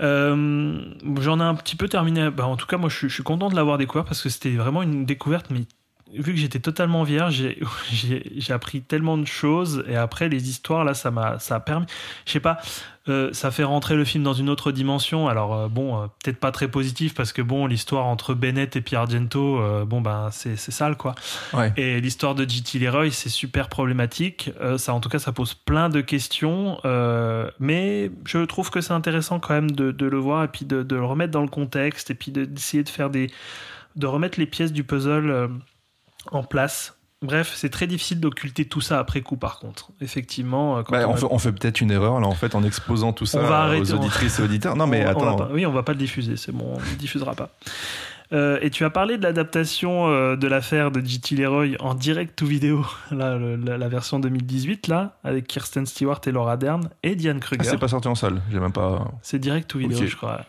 Euh, 0.00 0.80
J'en 1.20 1.40
ai 1.40 1.44
un 1.44 1.54
petit 1.54 1.76
peu 1.76 1.88
terminé. 1.88 2.30
Bah, 2.30 2.46
en 2.46 2.56
tout 2.56 2.66
cas, 2.66 2.76
moi, 2.76 2.88
je 2.88 3.08
suis, 3.08 3.22
content 3.22 3.48
de 3.48 3.56
l'avoir 3.56 3.78
découvert 3.78 4.04
parce 4.04 4.22
que 4.22 4.28
c'était 4.28 4.50
vraiment 4.52 4.82
une 4.82 5.04
découverte. 5.04 5.50
Mais 5.50 5.62
vu 6.12 6.32
que 6.32 6.38
j'étais 6.38 6.60
totalement 6.60 7.02
vierge, 7.02 7.44
j'ai- 7.90 8.32
appris 8.52 8.82
tellement 8.82 9.18
de 9.18 9.26
choses. 9.26 9.84
Et 9.88 9.96
après, 9.96 10.28
les 10.28 10.48
histoires, 10.48 10.84
là, 10.84 10.94
ça 10.94 11.10
m'a 11.10 11.38
permis. 11.64 11.86
Je 12.26 12.32
sais 12.32 12.40
pas, 12.40 12.58
euh, 13.08 13.32
ça 13.32 13.50
fait 13.50 13.64
rentrer 13.64 13.96
le 13.96 14.04
film 14.04 14.22
dans 14.22 14.32
une 14.32 14.48
autre 14.48 14.70
dimension. 14.72 15.28
Alors, 15.28 15.54
euh, 15.54 15.68
bon, 15.68 15.96
euh, 16.00 16.06
peut-être 16.22 16.38
pas 16.38 16.52
très 16.52 16.68
positif 16.68 17.14
parce 17.14 17.32
que, 17.32 17.42
bon, 17.42 17.66
l'histoire 17.66 18.06
entre 18.06 18.34
Bennett 18.34 18.76
et 18.76 18.80
Pierre 18.80 19.00
Argento, 19.00 19.60
bon, 19.86 20.00
ben, 20.00 20.28
c'est 20.30 20.56
sale, 20.56 20.96
quoi. 20.96 21.14
Ouais. 21.52 21.72
Et 21.76 22.00
l'histoire 22.00 22.34
de 22.34 22.48
J.T. 22.48 22.78
Leroy, 22.78 23.10
c'est 23.10 23.28
super 23.28 23.68
problématique. 23.68 24.50
Ça, 24.76 24.94
en 24.94 25.00
tout 25.00 25.08
cas, 25.08 25.18
ça 25.18 25.32
pose 25.32 25.54
plein 25.54 25.88
de 25.88 26.00
questions. 26.00 26.78
mais 27.58 28.10
je 28.26 28.44
trouve 28.44 28.70
que 28.70 28.80
c'est 28.80 28.92
intéressant 28.92 29.40
quand 29.40 29.54
même 29.54 29.70
de, 29.72 29.90
de 29.90 30.06
le 30.06 30.18
voir 30.18 30.44
et 30.44 30.48
puis 30.48 30.64
de, 30.64 30.82
de 30.82 30.96
le 30.96 31.04
remettre 31.04 31.32
dans 31.32 31.42
le 31.42 31.48
contexte 31.48 32.10
et 32.10 32.14
puis 32.14 32.30
de- 32.32 32.44
d'essayer 32.44 32.82
de 32.84 32.88
faire 32.88 33.10
des. 33.10 33.30
de 33.96 34.06
remettre 34.06 34.38
les 34.38 34.46
pièces 34.46 34.72
du 34.72 34.84
puzzle 34.84 35.50
en 36.30 36.42
place. 36.44 36.96
Bref, 37.22 37.52
c'est 37.54 37.68
très 37.70 37.86
difficile 37.86 38.18
d'occulter 38.20 38.64
tout 38.64 38.80
ça 38.80 38.98
après 38.98 39.20
coup, 39.20 39.36
par 39.36 39.58
contre. 39.60 39.90
Effectivement. 40.00 40.78
euh, 40.78 40.82
quand 40.82 40.92
Bah, 40.92 41.06
on 41.30 41.38
fait, 41.38 41.52
peut-être 41.52 41.80
une 41.80 41.90
erreur 41.92 42.18
là 42.20 42.26
en 42.26 42.34
fait 42.34 42.54
en 42.54 42.64
exposant 42.64 43.12
tout 43.12 43.26
ça 43.26 43.38
On 43.40 43.46
va 43.46 43.78
aux 43.78 43.92
auditrices 43.92 44.38
et 44.38 44.42
auditeurs. 44.42 44.76
Non 44.76 44.86
mais 44.86 45.04
on- 45.06 45.08
attends, 45.08 45.36
pas- 45.36 45.48
oui, 45.52 45.64
on 45.66 45.72
va 45.72 45.82
pas 45.82 45.92
le 45.92 45.98
diffuser, 45.98 46.36
c'est 46.36 46.52
bon, 46.52 46.74
on 46.74 46.80
ne 46.80 46.84
le 46.84 46.96
diffusera 46.96 47.34
pas. 47.34 47.50
Euh, 48.32 48.58
et 48.62 48.70
tu 48.70 48.84
as 48.86 48.90
parlé 48.90 49.18
de 49.18 49.22
l'adaptation 49.24 50.08
euh, 50.08 50.36
de 50.36 50.46
l'affaire 50.46 50.90
de 50.90 51.00
J.T. 51.04 51.36
Leroy 51.36 51.76
en 51.80 51.94
direct 51.94 52.34
to 52.38 52.46
vidéo, 52.46 52.84
là, 53.10 53.36
le- 53.36 53.56
la, 53.56 53.76
la 53.76 53.88
version 53.88 54.18
2018, 54.20 54.86
là, 54.88 55.18
avec 55.22 55.46
Kirsten 55.46 55.84
Stewart 55.84 56.20
et 56.26 56.30
Laura 56.32 56.56
Dern 56.56 56.88
et 57.02 57.14
Diane 57.14 57.36
Ah, 57.42 57.44
Kruger. 57.44 57.64
c'est 57.64 57.76
pas 57.78 57.88
sorti 57.88 58.08
en 58.08 58.14
salle. 58.14 58.40
J'ai 58.50 58.58
même 58.58 58.72
pas. 58.72 59.10
c'est 59.20 59.38
direct 59.38 59.68
to 59.68 59.78
vidéo, 59.80 60.06
je 60.06 60.16
crois. 60.16 60.46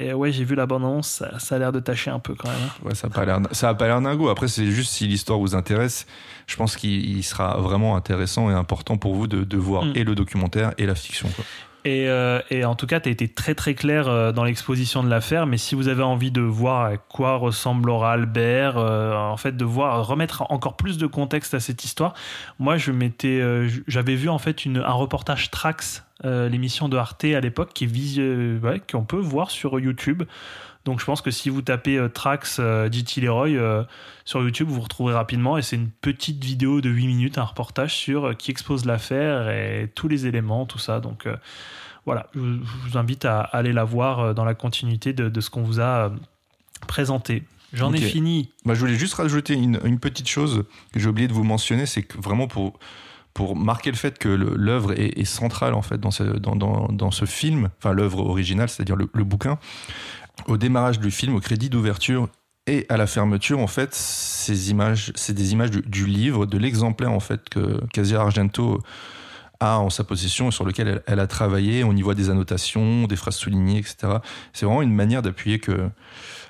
Et 0.00 0.12
ouais, 0.12 0.30
j'ai 0.30 0.44
vu 0.44 0.54
l'abondance, 0.54 1.08
ça, 1.08 1.38
ça 1.40 1.56
a 1.56 1.58
l'air 1.58 1.72
de 1.72 1.80
tâcher 1.80 2.10
un 2.10 2.20
peu 2.20 2.34
quand 2.34 2.48
même. 2.48 2.56
hein. 2.64 2.86
Ouais, 2.86 2.94
ça 2.94 3.08
a 3.08 3.10
pas 3.10 3.24
l'air. 3.24 3.40
Ça 3.52 3.68
a 3.70 3.74
pas 3.74 3.86
l'air. 3.88 4.00
Après, 4.30 4.46
c'est 4.48 4.66
juste 4.66 4.92
si 4.92 5.06
l'histoire 5.08 5.38
vous 5.40 5.54
intéresse. 5.56 6.06
Je 6.46 6.56
pense 6.56 6.76
qu'il 6.76 7.04
il 7.18 7.22
sera 7.24 7.56
vraiment 7.58 7.96
intéressant 7.96 8.48
et 8.50 8.54
important 8.54 8.96
pour 8.96 9.14
vous 9.14 9.26
de, 9.26 9.42
de 9.44 9.56
voir 9.56 9.84
Mm. 9.86 9.92
et 9.96 10.04
le 10.04 10.14
documentaire 10.14 10.72
et 10.78 10.86
la 10.86 10.94
fiction. 10.94 11.28
Quoi. 11.34 11.44
Et, 11.84 12.08
euh, 12.08 12.40
et 12.50 12.64
en 12.64 12.74
tout 12.74 12.86
cas, 12.86 13.00
tu 13.00 13.08
as 13.08 13.12
été 13.12 13.28
très 13.28 13.54
très 13.54 13.74
clair 13.74 14.08
euh, 14.08 14.30
dans 14.32 14.44
l'exposition 14.44 15.02
de 15.02 15.08
l'affaire, 15.08 15.46
mais 15.46 15.56
si 15.58 15.74
vous 15.74 15.88
avez 15.88 16.02
envie 16.02 16.30
de 16.30 16.40
voir 16.42 16.84
à 16.84 16.96
quoi 16.96 17.36
ressemble 17.36 17.86
Laura 17.86 18.12
Albert, 18.12 18.76
euh, 18.76 19.14
en 19.16 19.36
fait, 19.36 19.56
de 19.56 19.64
voir, 19.64 20.06
remettre 20.06 20.42
encore 20.50 20.76
plus 20.76 20.98
de 20.98 21.06
contexte 21.06 21.54
à 21.54 21.60
cette 21.60 21.84
histoire, 21.84 22.14
moi 22.58 22.76
je 22.76 22.92
m'étais, 22.92 23.40
euh, 23.40 23.68
j'avais 23.86 24.16
vu 24.16 24.28
en 24.28 24.38
fait 24.38 24.64
une, 24.64 24.78
un 24.78 24.92
reportage 24.92 25.50
Trax, 25.50 26.04
euh, 26.24 26.48
l'émission 26.48 26.88
de 26.88 26.96
Arte 26.96 27.24
à 27.24 27.40
l'époque, 27.40 27.70
qui 27.74 27.84
est 27.84 28.18
euh, 28.18 28.58
ouais, 28.60 28.80
qu'on 28.90 29.04
peut 29.04 29.18
voir 29.18 29.50
sur 29.50 29.78
YouTube. 29.78 30.22
Donc 30.84 31.00
je 31.00 31.04
pense 31.04 31.20
que 31.20 31.30
si 31.30 31.50
vous 31.50 31.60
tapez 31.62 31.96
euh, 31.98 32.08
Trax 32.08 32.58
euh, 32.60 32.88
J.T. 32.90 33.20
Leroy 33.20 33.86
sur 34.24 34.42
YouTube, 34.42 34.68
vous 34.68 34.80
retrouverez 34.80 35.14
rapidement. 35.14 35.58
Et 35.58 35.62
c'est 35.62 35.76
une 35.76 35.90
petite 35.90 36.42
vidéo 36.42 36.80
de 36.80 36.88
8 36.88 37.06
minutes, 37.06 37.38
un 37.38 37.44
reportage 37.44 37.94
sur 37.94 38.36
qui 38.36 38.50
expose 38.50 38.84
l'affaire 38.84 39.50
et 39.50 39.90
tous 39.94 40.08
les 40.08 40.26
éléments, 40.26 40.66
tout 40.66 40.78
ça. 40.78 41.00
Donc 41.00 41.26
voilà, 42.06 42.26
je, 42.34 42.40
vous- 42.40 42.64
je 42.64 42.90
vous 42.90 42.96
invite 42.98 43.24
à 43.24 43.40
aller 43.40 43.72
la 43.72 43.84
voir 43.84 44.34
dans 44.34 44.44
la 44.44 44.54
continuité 44.54 45.12
de, 45.12 45.28
de 45.28 45.40
ce 45.40 45.50
qu'on 45.50 45.62
vous 45.62 45.80
a 45.80 46.10
présenté. 46.86 47.42
J'en 47.74 47.92
ai 47.92 47.98
fini. 48.08 48.50
Bah, 48.64 48.72
je 48.74 48.80
voulais 48.80 48.94
juste 48.94 49.14
rajouter 49.14 49.52
une, 49.54 49.78
une 49.84 49.98
petite 50.00 50.28
chose 50.28 50.64
que 50.92 51.00
j'ai 51.00 51.08
oublié 51.08 51.28
de 51.28 51.34
vous 51.34 51.44
mentionner, 51.44 51.84
c'est 51.84 52.02
que 52.02 52.18
vraiment 52.18 52.48
pour 52.48 52.78
pour 53.38 53.54
marquer 53.54 53.92
le 53.92 53.96
fait 53.96 54.18
que 54.18 54.28
l'œuvre 54.28 54.94
est, 54.98 55.24
centrale 55.24 55.74
en 55.74 55.80
fait 55.80 56.00
dans 56.00 56.10
ce, 56.10 57.24
film, 57.24 57.68
enfin 57.78 57.92
l'œuvre 57.92 58.18
originale, 58.18 58.68
c'est-à-dire 58.68 58.96
le, 58.96 59.22
bouquin. 59.22 59.60
Au 60.48 60.56
démarrage 60.56 60.98
du 60.98 61.12
film, 61.12 61.36
au 61.36 61.40
crédit 61.40 61.70
d'ouverture 61.70 62.28
et 62.66 62.84
à 62.88 62.96
la 62.96 63.06
fermeture, 63.06 63.60
en 63.60 63.68
fait, 63.68 63.94
ces 63.94 64.72
images, 64.72 65.12
c'est 65.14 65.34
des 65.34 65.52
images 65.52 65.70
du, 65.70 66.06
livre, 66.06 66.46
de 66.46 66.58
l'exemplaire 66.58 67.12
en 67.12 67.20
fait 67.20 67.48
que 67.48 67.80
Casia 67.92 68.20
Argento 68.20 68.82
a 69.60 69.78
en 69.78 69.88
sa 69.88 70.02
possession 70.02 70.48
et 70.48 70.50
sur 70.50 70.64
lequel 70.64 71.00
elle 71.06 71.20
a 71.20 71.28
travaillé. 71.28 71.84
On 71.84 71.92
y 71.92 72.02
voit 72.02 72.16
des 72.16 72.30
annotations, 72.30 73.06
des 73.06 73.14
phrases 73.14 73.36
soulignées, 73.36 73.78
etc. 73.78 74.14
C'est 74.52 74.66
vraiment 74.66 74.82
une 74.82 74.94
manière 74.94 75.22
d'appuyer 75.22 75.60
que 75.60 75.90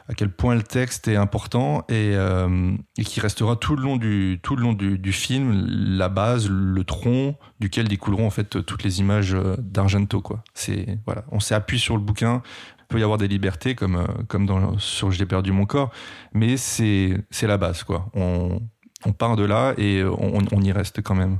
à 0.09 0.15
quel 0.15 0.31
point 0.31 0.55
le 0.55 0.63
texte 0.63 1.07
est 1.07 1.17
important 1.17 1.85
et, 1.89 2.15
euh, 2.15 2.73
et 2.97 3.05
qui 3.05 3.21
restera 3.21 3.57
tout 3.57 3.77
le 3.77 3.83
long 3.83 3.97
du 3.97 4.41
tout 4.43 4.57
le 4.57 4.63
long 4.63 4.73
du, 4.73 5.13
film 5.13 5.67
la 5.69 6.09
base, 6.09 6.49
le 6.49 6.83
tronc 6.83 7.37
duquel 7.61 7.89
découleront 7.89 8.27
en 8.27 8.31
fait 8.31 8.65
toutes 8.65 8.83
les 8.83 9.01
images 9.01 9.35
euh, 9.35 9.57
d'Argento 9.59 10.23
quoi. 10.23 10.43
C'est 10.55 10.99
voilà, 11.05 11.25
on 11.31 11.41
s'appuie 11.41 11.79
sur 11.79 11.97
le 11.97 12.03
bouquin. 12.03 12.43
Il 12.79 12.85
peut 12.89 13.01
y 13.01 13.03
avoir 13.03 13.19
des 13.19 13.29
libertés 13.29 13.75
comme 13.75 13.97
euh, 13.97 14.07
comme 14.29 14.47
dans 14.47 14.79
sur 14.79 15.11
J'ai 15.11 15.27
perdu 15.27 15.53
mon 15.53 15.67
corps, 15.67 15.91
mais 16.33 16.57
c'est 16.57 17.19
c'est 17.31 17.47
la 17.47 17.59
base 17.59 17.83
quoi. 17.83 18.09
On 18.15 18.61
on 19.05 19.13
part 19.13 19.37
de 19.37 19.45
là 19.45 19.75
et 19.77 20.03
on, 20.03 20.43
on 20.51 20.61
y 20.63 20.73
reste 20.73 21.03
quand 21.03 21.15
même. 21.15 21.39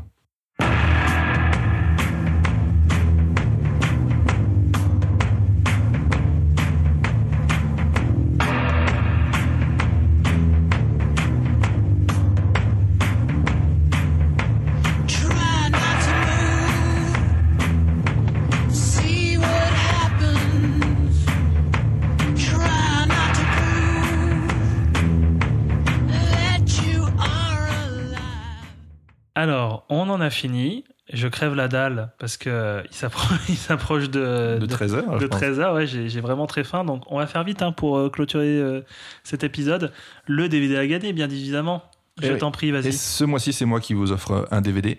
Alors, 30.29 30.45
on 30.45 30.49
en 30.49 30.53
a 30.53 30.61
fini. 30.71 30.85
Je 31.11 31.27
crève 31.27 31.55
la 31.55 31.69
dalle 31.69 32.11
parce 32.19 32.37
que 32.37 32.83
il 32.91 32.95
s'appro- 32.95 33.35
il 33.49 33.57
s'approche 33.57 34.11
de, 34.11 34.59
De 34.61 34.67
13 34.67 34.95
heures, 34.95 35.15
De 35.17 35.21
je 35.21 35.27
pense. 35.27 35.39
13 35.41 35.61
heures, 35.61 35.75
ouais, 35.75 35.87
j'ai 35.87 36.21
vraiment 36.21 36.47
très 36.47 36.65
faim. 36.65 36.85
Donc, 36.85 37.03
on 37.07 37.19
va 37.19 37.27
faire 37.27 37.45
vite 37.45 37.63
hein, 37.63 37.73
pour 37.73 37.97
euh, 37.97 38.11
clôturer 38.11 38.47
euh, 38.61 38.83
cet 39.25 39.43
épisode. 39.43 39.93
Le 40.27 40.49
DVD 40.51 40.77
à 40.77 40.87
gagner, 40.87 41.13
bien 41.15 41.31
évidemment. 41.31 41.83
Je 42.21 42.27
Eh 42.27 42.33
oui. 42.33 42.39
t'en 42.39 42.51
prie, 42.51 42.69
Et 42.69 42.73
vas-y. 42.73 42.93
ce 42.93 43.25
mois-ci, 43.25 43.53
c'est 43.55 43.65
moi 43.65 43.81
qui 43.81 43.95
vous 43.95 44.13
offre 44.13 44.47
un 44.51 44.61
DVD. 44.61 44.99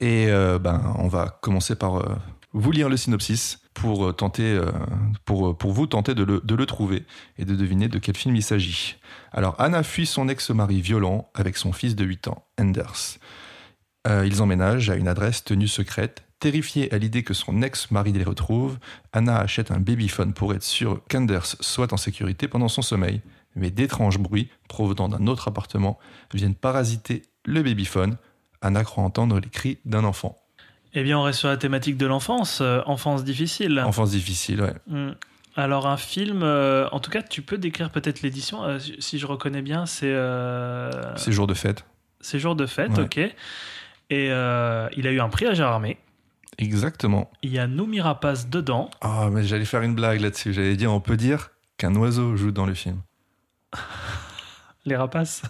Et 0.00 0.26
euh, 0.28 0.58
ben, 0.58 0.82
on 0.98 1.06
va 1.08 1.38
commencer 1.42 1.76
par 1.76 1.96
euh, 2.00 2.16
vous 2.52 2.72
lire 2.72 2.88
le 2.88 2.96
synopsis 2.96 3.60
pour 3.72 4.08
euh, 4.08 4.12
tenter, 4.12 4.42
euh, 4.52 4.64
pour, 5.26 5.48
euh, 5.50 5.54
pour 5.54 5.70
vous 5.72 5.86
tenter 5.86 6.14
de 6.16 6.24
le, 6.24 6.40
de 6.42 6.54
le 6.56 6.66
trouver 6.66 7.04
et 7.38 7.44
de 7.44 7.54
deviner 7.54 7.86
de 7.88 7.98
quel 7.98 8.16
film 8.16 8.34
il 8.34 8.42
s'agit. 8.42 8.96
Alors, 9.32 9.54
Anna 9.60 9.82
fuit 9.84 10.06
son 10.06 10.28
ex-mari 10.28 10.80
violent 10.80 11.28
avec 11.34 11.56
son 11.56 11.72
fils 11.72 11.94
de 11.94 12.04
8 12.04 12.28
ans, 12.28 12.44
Anders. 12.58 13.18
Euh, 14.06 14.24
ils 14.26 14.42
emménagent 14.42 14.90
à 14.90 14.96
une 14.96 15.08
adresse 15.08 15.42
tenue 15.44 15.68
secrète. 15.68 16.22
Terrifiée 16.38 16.92
à 16.94 16.98
l'idée 16.98 17.22
que 17.22 17.32
son 17.34 17.62
ex-mari 17.62 18.12
les 18.12 18.22
retrouve, 18.22 18.78
Anna 19.12 19.38
achète 19.38 19.70
un 19.70 19.80
babyphone 19.80 20.32
pour 20.34 20.52
être 20.54 20.62
sûre 20.62 21.00
qu'Anders 21.08 21.46
soit 21.60 21.92
en 21.92 21.96
sécurité 21.96 22.46
pendant 22.46 22.68
son 22.68 22.82
sommeil. 22.82 23.22
Mais 23.54 23.70
d'étranges 23.70 24.18
bruits, 24.18 24.50
provenant 24.68 25.08
d'un 25.08 25.26
autre 25.28 25.48
appartement, 25.48 25.98
viennent 26.34 26.54
parasiter 26.54 27.22
le 27.46 27.62
babyphone. 27.62 28.16
Anna 28.60 28.84
croit 28.84 29.02
entendre 29.02 29.40
les 29.40 29.48
cris 29.48 29.78
d'un 29.86 30.04
enfant. 30.04 30.36
Eh 30.92 31.02
bien, 31.02 31.18
on 31.18 31.22
reste 31.22 31.38
sur 31.40 31.48
la 31.48 31.56
thématique 31.56 31.96
de 31.96 32.06
l'enfance. 32.06 32.60
euh, 32.60 32.82
enfance 32.86 33.24
difficile. 33.24 33.82
Enfance 33.84 34.10
difficile, 34.10 34.60
ouais. 34.60 34.74
Hmm. 34.88 35.12
Alors, 35.56 35.86
un 35.86 35.96
film, 35.96 36.42
euh, 36.42 36.86
en 36.92 37.00
tout 37.00 37.10
cas, 37.10 37.22
tu 37.22 37.40
peux 37.40 37.56
décrire 37.56 37.90
peut-être 37.90 38.20
l'édition. 38.20 38.62
euh, 38.62 38.78
si 38.98 39.18
je 39.18 39.26
reconnais 39.26 39.62
bien, 39.62 39.86
c'est. 39.86 40.12
euh, 40.12 40.90
C'est 41.16 41.32
jour 41.32 41.46
de 41.46 41.54
fête. 41.54 41.84
C'est 42.20 42.38
jour 42.38 42.56
de 42.56 42.66
fête, 42.66 42.96
Ouais. 42.98 43.04
ok. 43.04 43.34
Et 44.10 44.28
euh, 44.30 44.88
il 44.96 45.06
a 45.06 45.10
eu 45.12 45.20
un 45.20 45.28
prix 45.28 45.46
à 45.46 45.54
Gérardmer. 45.54 45.98
Exactement. 46.58 47.30
Il 47.42 47.52
y 47.52 47.58
a 47.58 47.66
Noumi 47.66 48.00
Rapace 48.00 48.48
dedans. 48.48 48.90
Ah, 49.00 49.28
mais 49.30 49.44
j'allais 49.44 49.64
faire 49.64 49.82
une 49.82 49.94
blague 49.94 50.20
là-dessus. 50.20 50.52
J'allais 50.54 50.76
dire, 50.76 50.92
on 50.92 51.00
peut 51.00 51.16
dire 51.16 51.50
qu'un 51.76 51.94
oiseau 51.96 52.36
joue 52.36 52.50
dans 52.52 52.66
le 52.66 52.74
film. 52.74 53.00
Les 54.86 54.96
rapaces. 54.96 55.42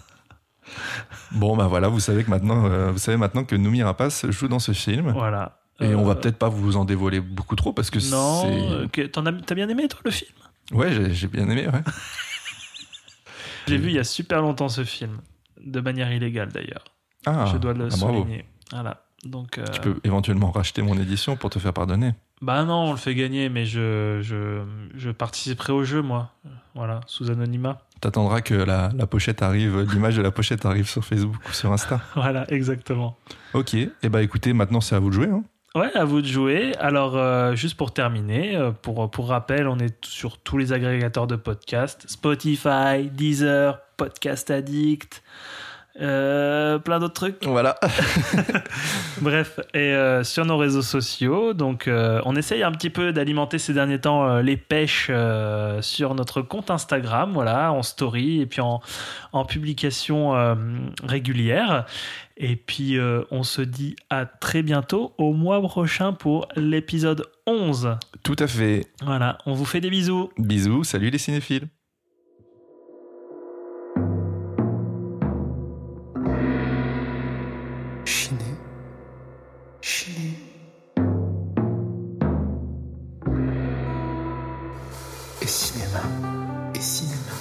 Bon, 1.31 1.55
bah 1.55 1.67
voilà, 1.67 1.87
vous 1.87 1.99
savez 1.99 2.23
que 2.23 2.29
maintenant, 2.29 2.65
euh, 2.65 2.91
vous 2.91 2.97
savez 2.97 3.15
maintenant 3.17 3.43
que 3.45 3.55
Noumi 3.55 3.83
Rapace 3.83 4.25
joue 4.31 4.47
dans 4.47 4.59
ce 4.59 4.71
film. 4.73 5.11
Voilà. 5.11 5.59
Et 5.79 5.93
on 5.93 6.03
va 6.03 6.11
Euh, 6.13 6.15
peut-être 6.15 6.37
pas 6.37 6.49
vous 6.49 6.75
en 6.75 6.85
dévoiler 6.85 7.19
beaucoup 7.21 7.55
trop 7.55 7.71
parce 7.71 7.89
que 7.91 7.99
Non, 8.11 8.41
c'est. 8.41 8.99
euh, 9.01 9.07
as, 9.15 9.41
t'as 9.45 9.55
bien 9.55 9.69
aimé 9.69 9.87
toi 9.87 9.99
le 10.03 10.11
film? 10.11 10.31
Ouais, 10.71 10.91
j'ai 10.91 11.13
j'ai 11.13 11.27
bien 11.27 11.47
aimé, 11.49 11.67
ouais. 11.67 11.81
J'ai 13.67 13.77
vu 13.77 13.89
il 13.89 13.95
y 13.95 13.99
a 13.99 14.03
super 14.05 14.41
longtemps 14.41 14.69
ce 14.69 14.83
film, 14.85 15.19
de 15.61 15.79
manière 15.81 16.11
illégale 16.11 16.49
d'ailleurs. 16.51 16.85
Ah, 17.27 17.45
Je 17.51 17.57
dois 17.57 17.73
le 17.73 17.87
ah, 17.87 17.91
souligner. 17.91 18.45
Voilà. 18.71 19.03
Donc, 19.25 19.57
euh, 19.57 19.65
Tu 19.73 19.81
peux 19.81 19.95
éventuellement 20.03 20.51
racheter 20.51 20.81
mon 20.81 20.97
édition 20.97 21.35
pour 21.35 21.49
te 21.49 21.59
faire 21.59 21.73
pardonner. 21.73 22.13
bah 22.41 22.63
non, 22.63 22.85
on 22.85 22.91
le 22.91 22.97
fait 22.97 23.15
gagner, 23.15 23.49
mais 23.49 23.65
je, 23.65 24.19
je, 24.21 24.61
je 24.95 25.09
participerai 25.09 25.73
au 25.73 25.83
jeu 25.83 26.01
moi. 26.01 26.31
Voilà, 26.75 26.99
sous 27.07 27.31
anonymat. 27.31 27.79
T'attendras 27.99 28.41
que 28.41 28.53
la, 28.53 28.91
la 28.95 29.07
pochette 29.07 29.41
arrive, 29.41 29.81
l'image 29.91 30.15
de 30.15 30.21
la 30.21 30.29
pochette 30.29 30.65
arrive 30.65 30.87
sur 30.87 31.03
Facebook 31.03 31.37
ou 31.49 31.51
sur 31.51 31.71
Insta. 31.73 31.99
Voilà, 32.15 32.45
exactement. 32.53 33.17
Ok, 33.55 33.73
et 33.73 33.89
bah 34.09 34.21
écoutez, 34.21 34.53
maintenant 34.53 34.81
c'est 34.81 34.95
à 34.95 34.99
vous 34.99 35.09
de 35.09 35.15
jouer. 35.15 35.29
Hein. 35.31 35.43
Ouais, 35.73 35.91
à 35.95 36.05
vous 36.05 36.21
de 36.21 36.27
jouer. 36.27 36.73
Alors, 36.79 37.17
euh, 37.17 37.55
juste 37.55 37.75
pour 37.75 37.93
terminer, 37.93 38.55
euh, 38.55 38.71
pour, 38.71 39.09
pour 39.11 39.29
rappel, 39.29 39.67
on 39.67 39.77
est 39.79 40.03
sur 40.05 40.37
tous 40.37 40.57
les 40.57 40.73
agrégateurs 40.73 41.25
de 41.27 41.35
podcasts 41.35 42.07
Spotify, 42.07 43.09
Deezer, 43.11 43.79
Podcast 43.97 44.49
Addict, 44.51 45.23
euh, 45.99 46.77
plein 46.79 46.99
d'autres 46.99 47.13
trucs. 47.13 47.43
Voilà. 47.45 47.79
Bref, 49.21 49.59
et 49.73 49.77
euh, 49.77 50.23
sur 50.23 50.45
nos 50.45 50.57
réseaux 50.57 50.81
sociaux, 50.81 51.53
donc 51.53 51.87
euh, 51.87 52.21
on 52.25 52.35
essaye 52.35 52.63
un 52.63 52.71
petit 52.71 52.89
peu 52.89 53.11
d'alimenter 53.11 53.57
ces 53.57 53.73
derniers 53.73 53.99
temps 53.99 54.37
les 54.39 54.57
pêches 54.57 55.11
sur 55.81 56.15
notre 56.15 56.41
compte 56.41 56.69
Instagram, 56.71 57.31
voilà, 57.33 57.71
en 57.71 57.81
story 57.81 58.41
et 58.41 58.45
puis 58.45 58.61
en, 58.61 58.81
en 59.33 59.45
publication 59.45 60.33
régulière. 61.03 61.85
Et 62.37 62.55
puis 62.55 62.99
on 63.31 63.43
se 63.43 63.61
dit 63.61 63.95
à 64.09 64.25
très 64.25 64.61
bientôt 64.61 65.13
au 65.17 65.33
mois 65.33 65.61
prochain 65.61 66.13
pour 66.13 66.47
l'épisode 66.55 67.25
11. 67.47 67.97
Tout 68.23 68.35
à 68.39 68.47
fait. 68.47 68.85
Voilà, 69.03 69.37
on 69.45 69.53
vous 69.53 69.65
fait 69.65 69.81
des 69.81 69.89
bisous. 69.89 70.29
Bisous, 70.37 70.83
salut 70.83 71.09
les 71.09 71.17
cinéphiles. 71.17 71.67
Chiné. 79.89 80.33
Et 85.41 85.47
cinéma. 85.47 86.01
Et 86.75 86.81
cinéma. 86.81 87.31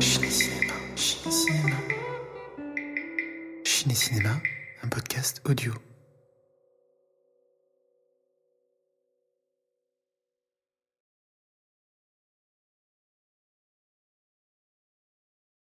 Chiné 0.00 0.28
Cinéma. 0.28 0.74
Chiné 0.94 1.32
Cinéma. 1.32 1.76
Chiné 3.64 3.94
Cinéma, 3.94 4.36
un 4.82 4.88
podcast 4.88 5.40
audio. 5.48 5.72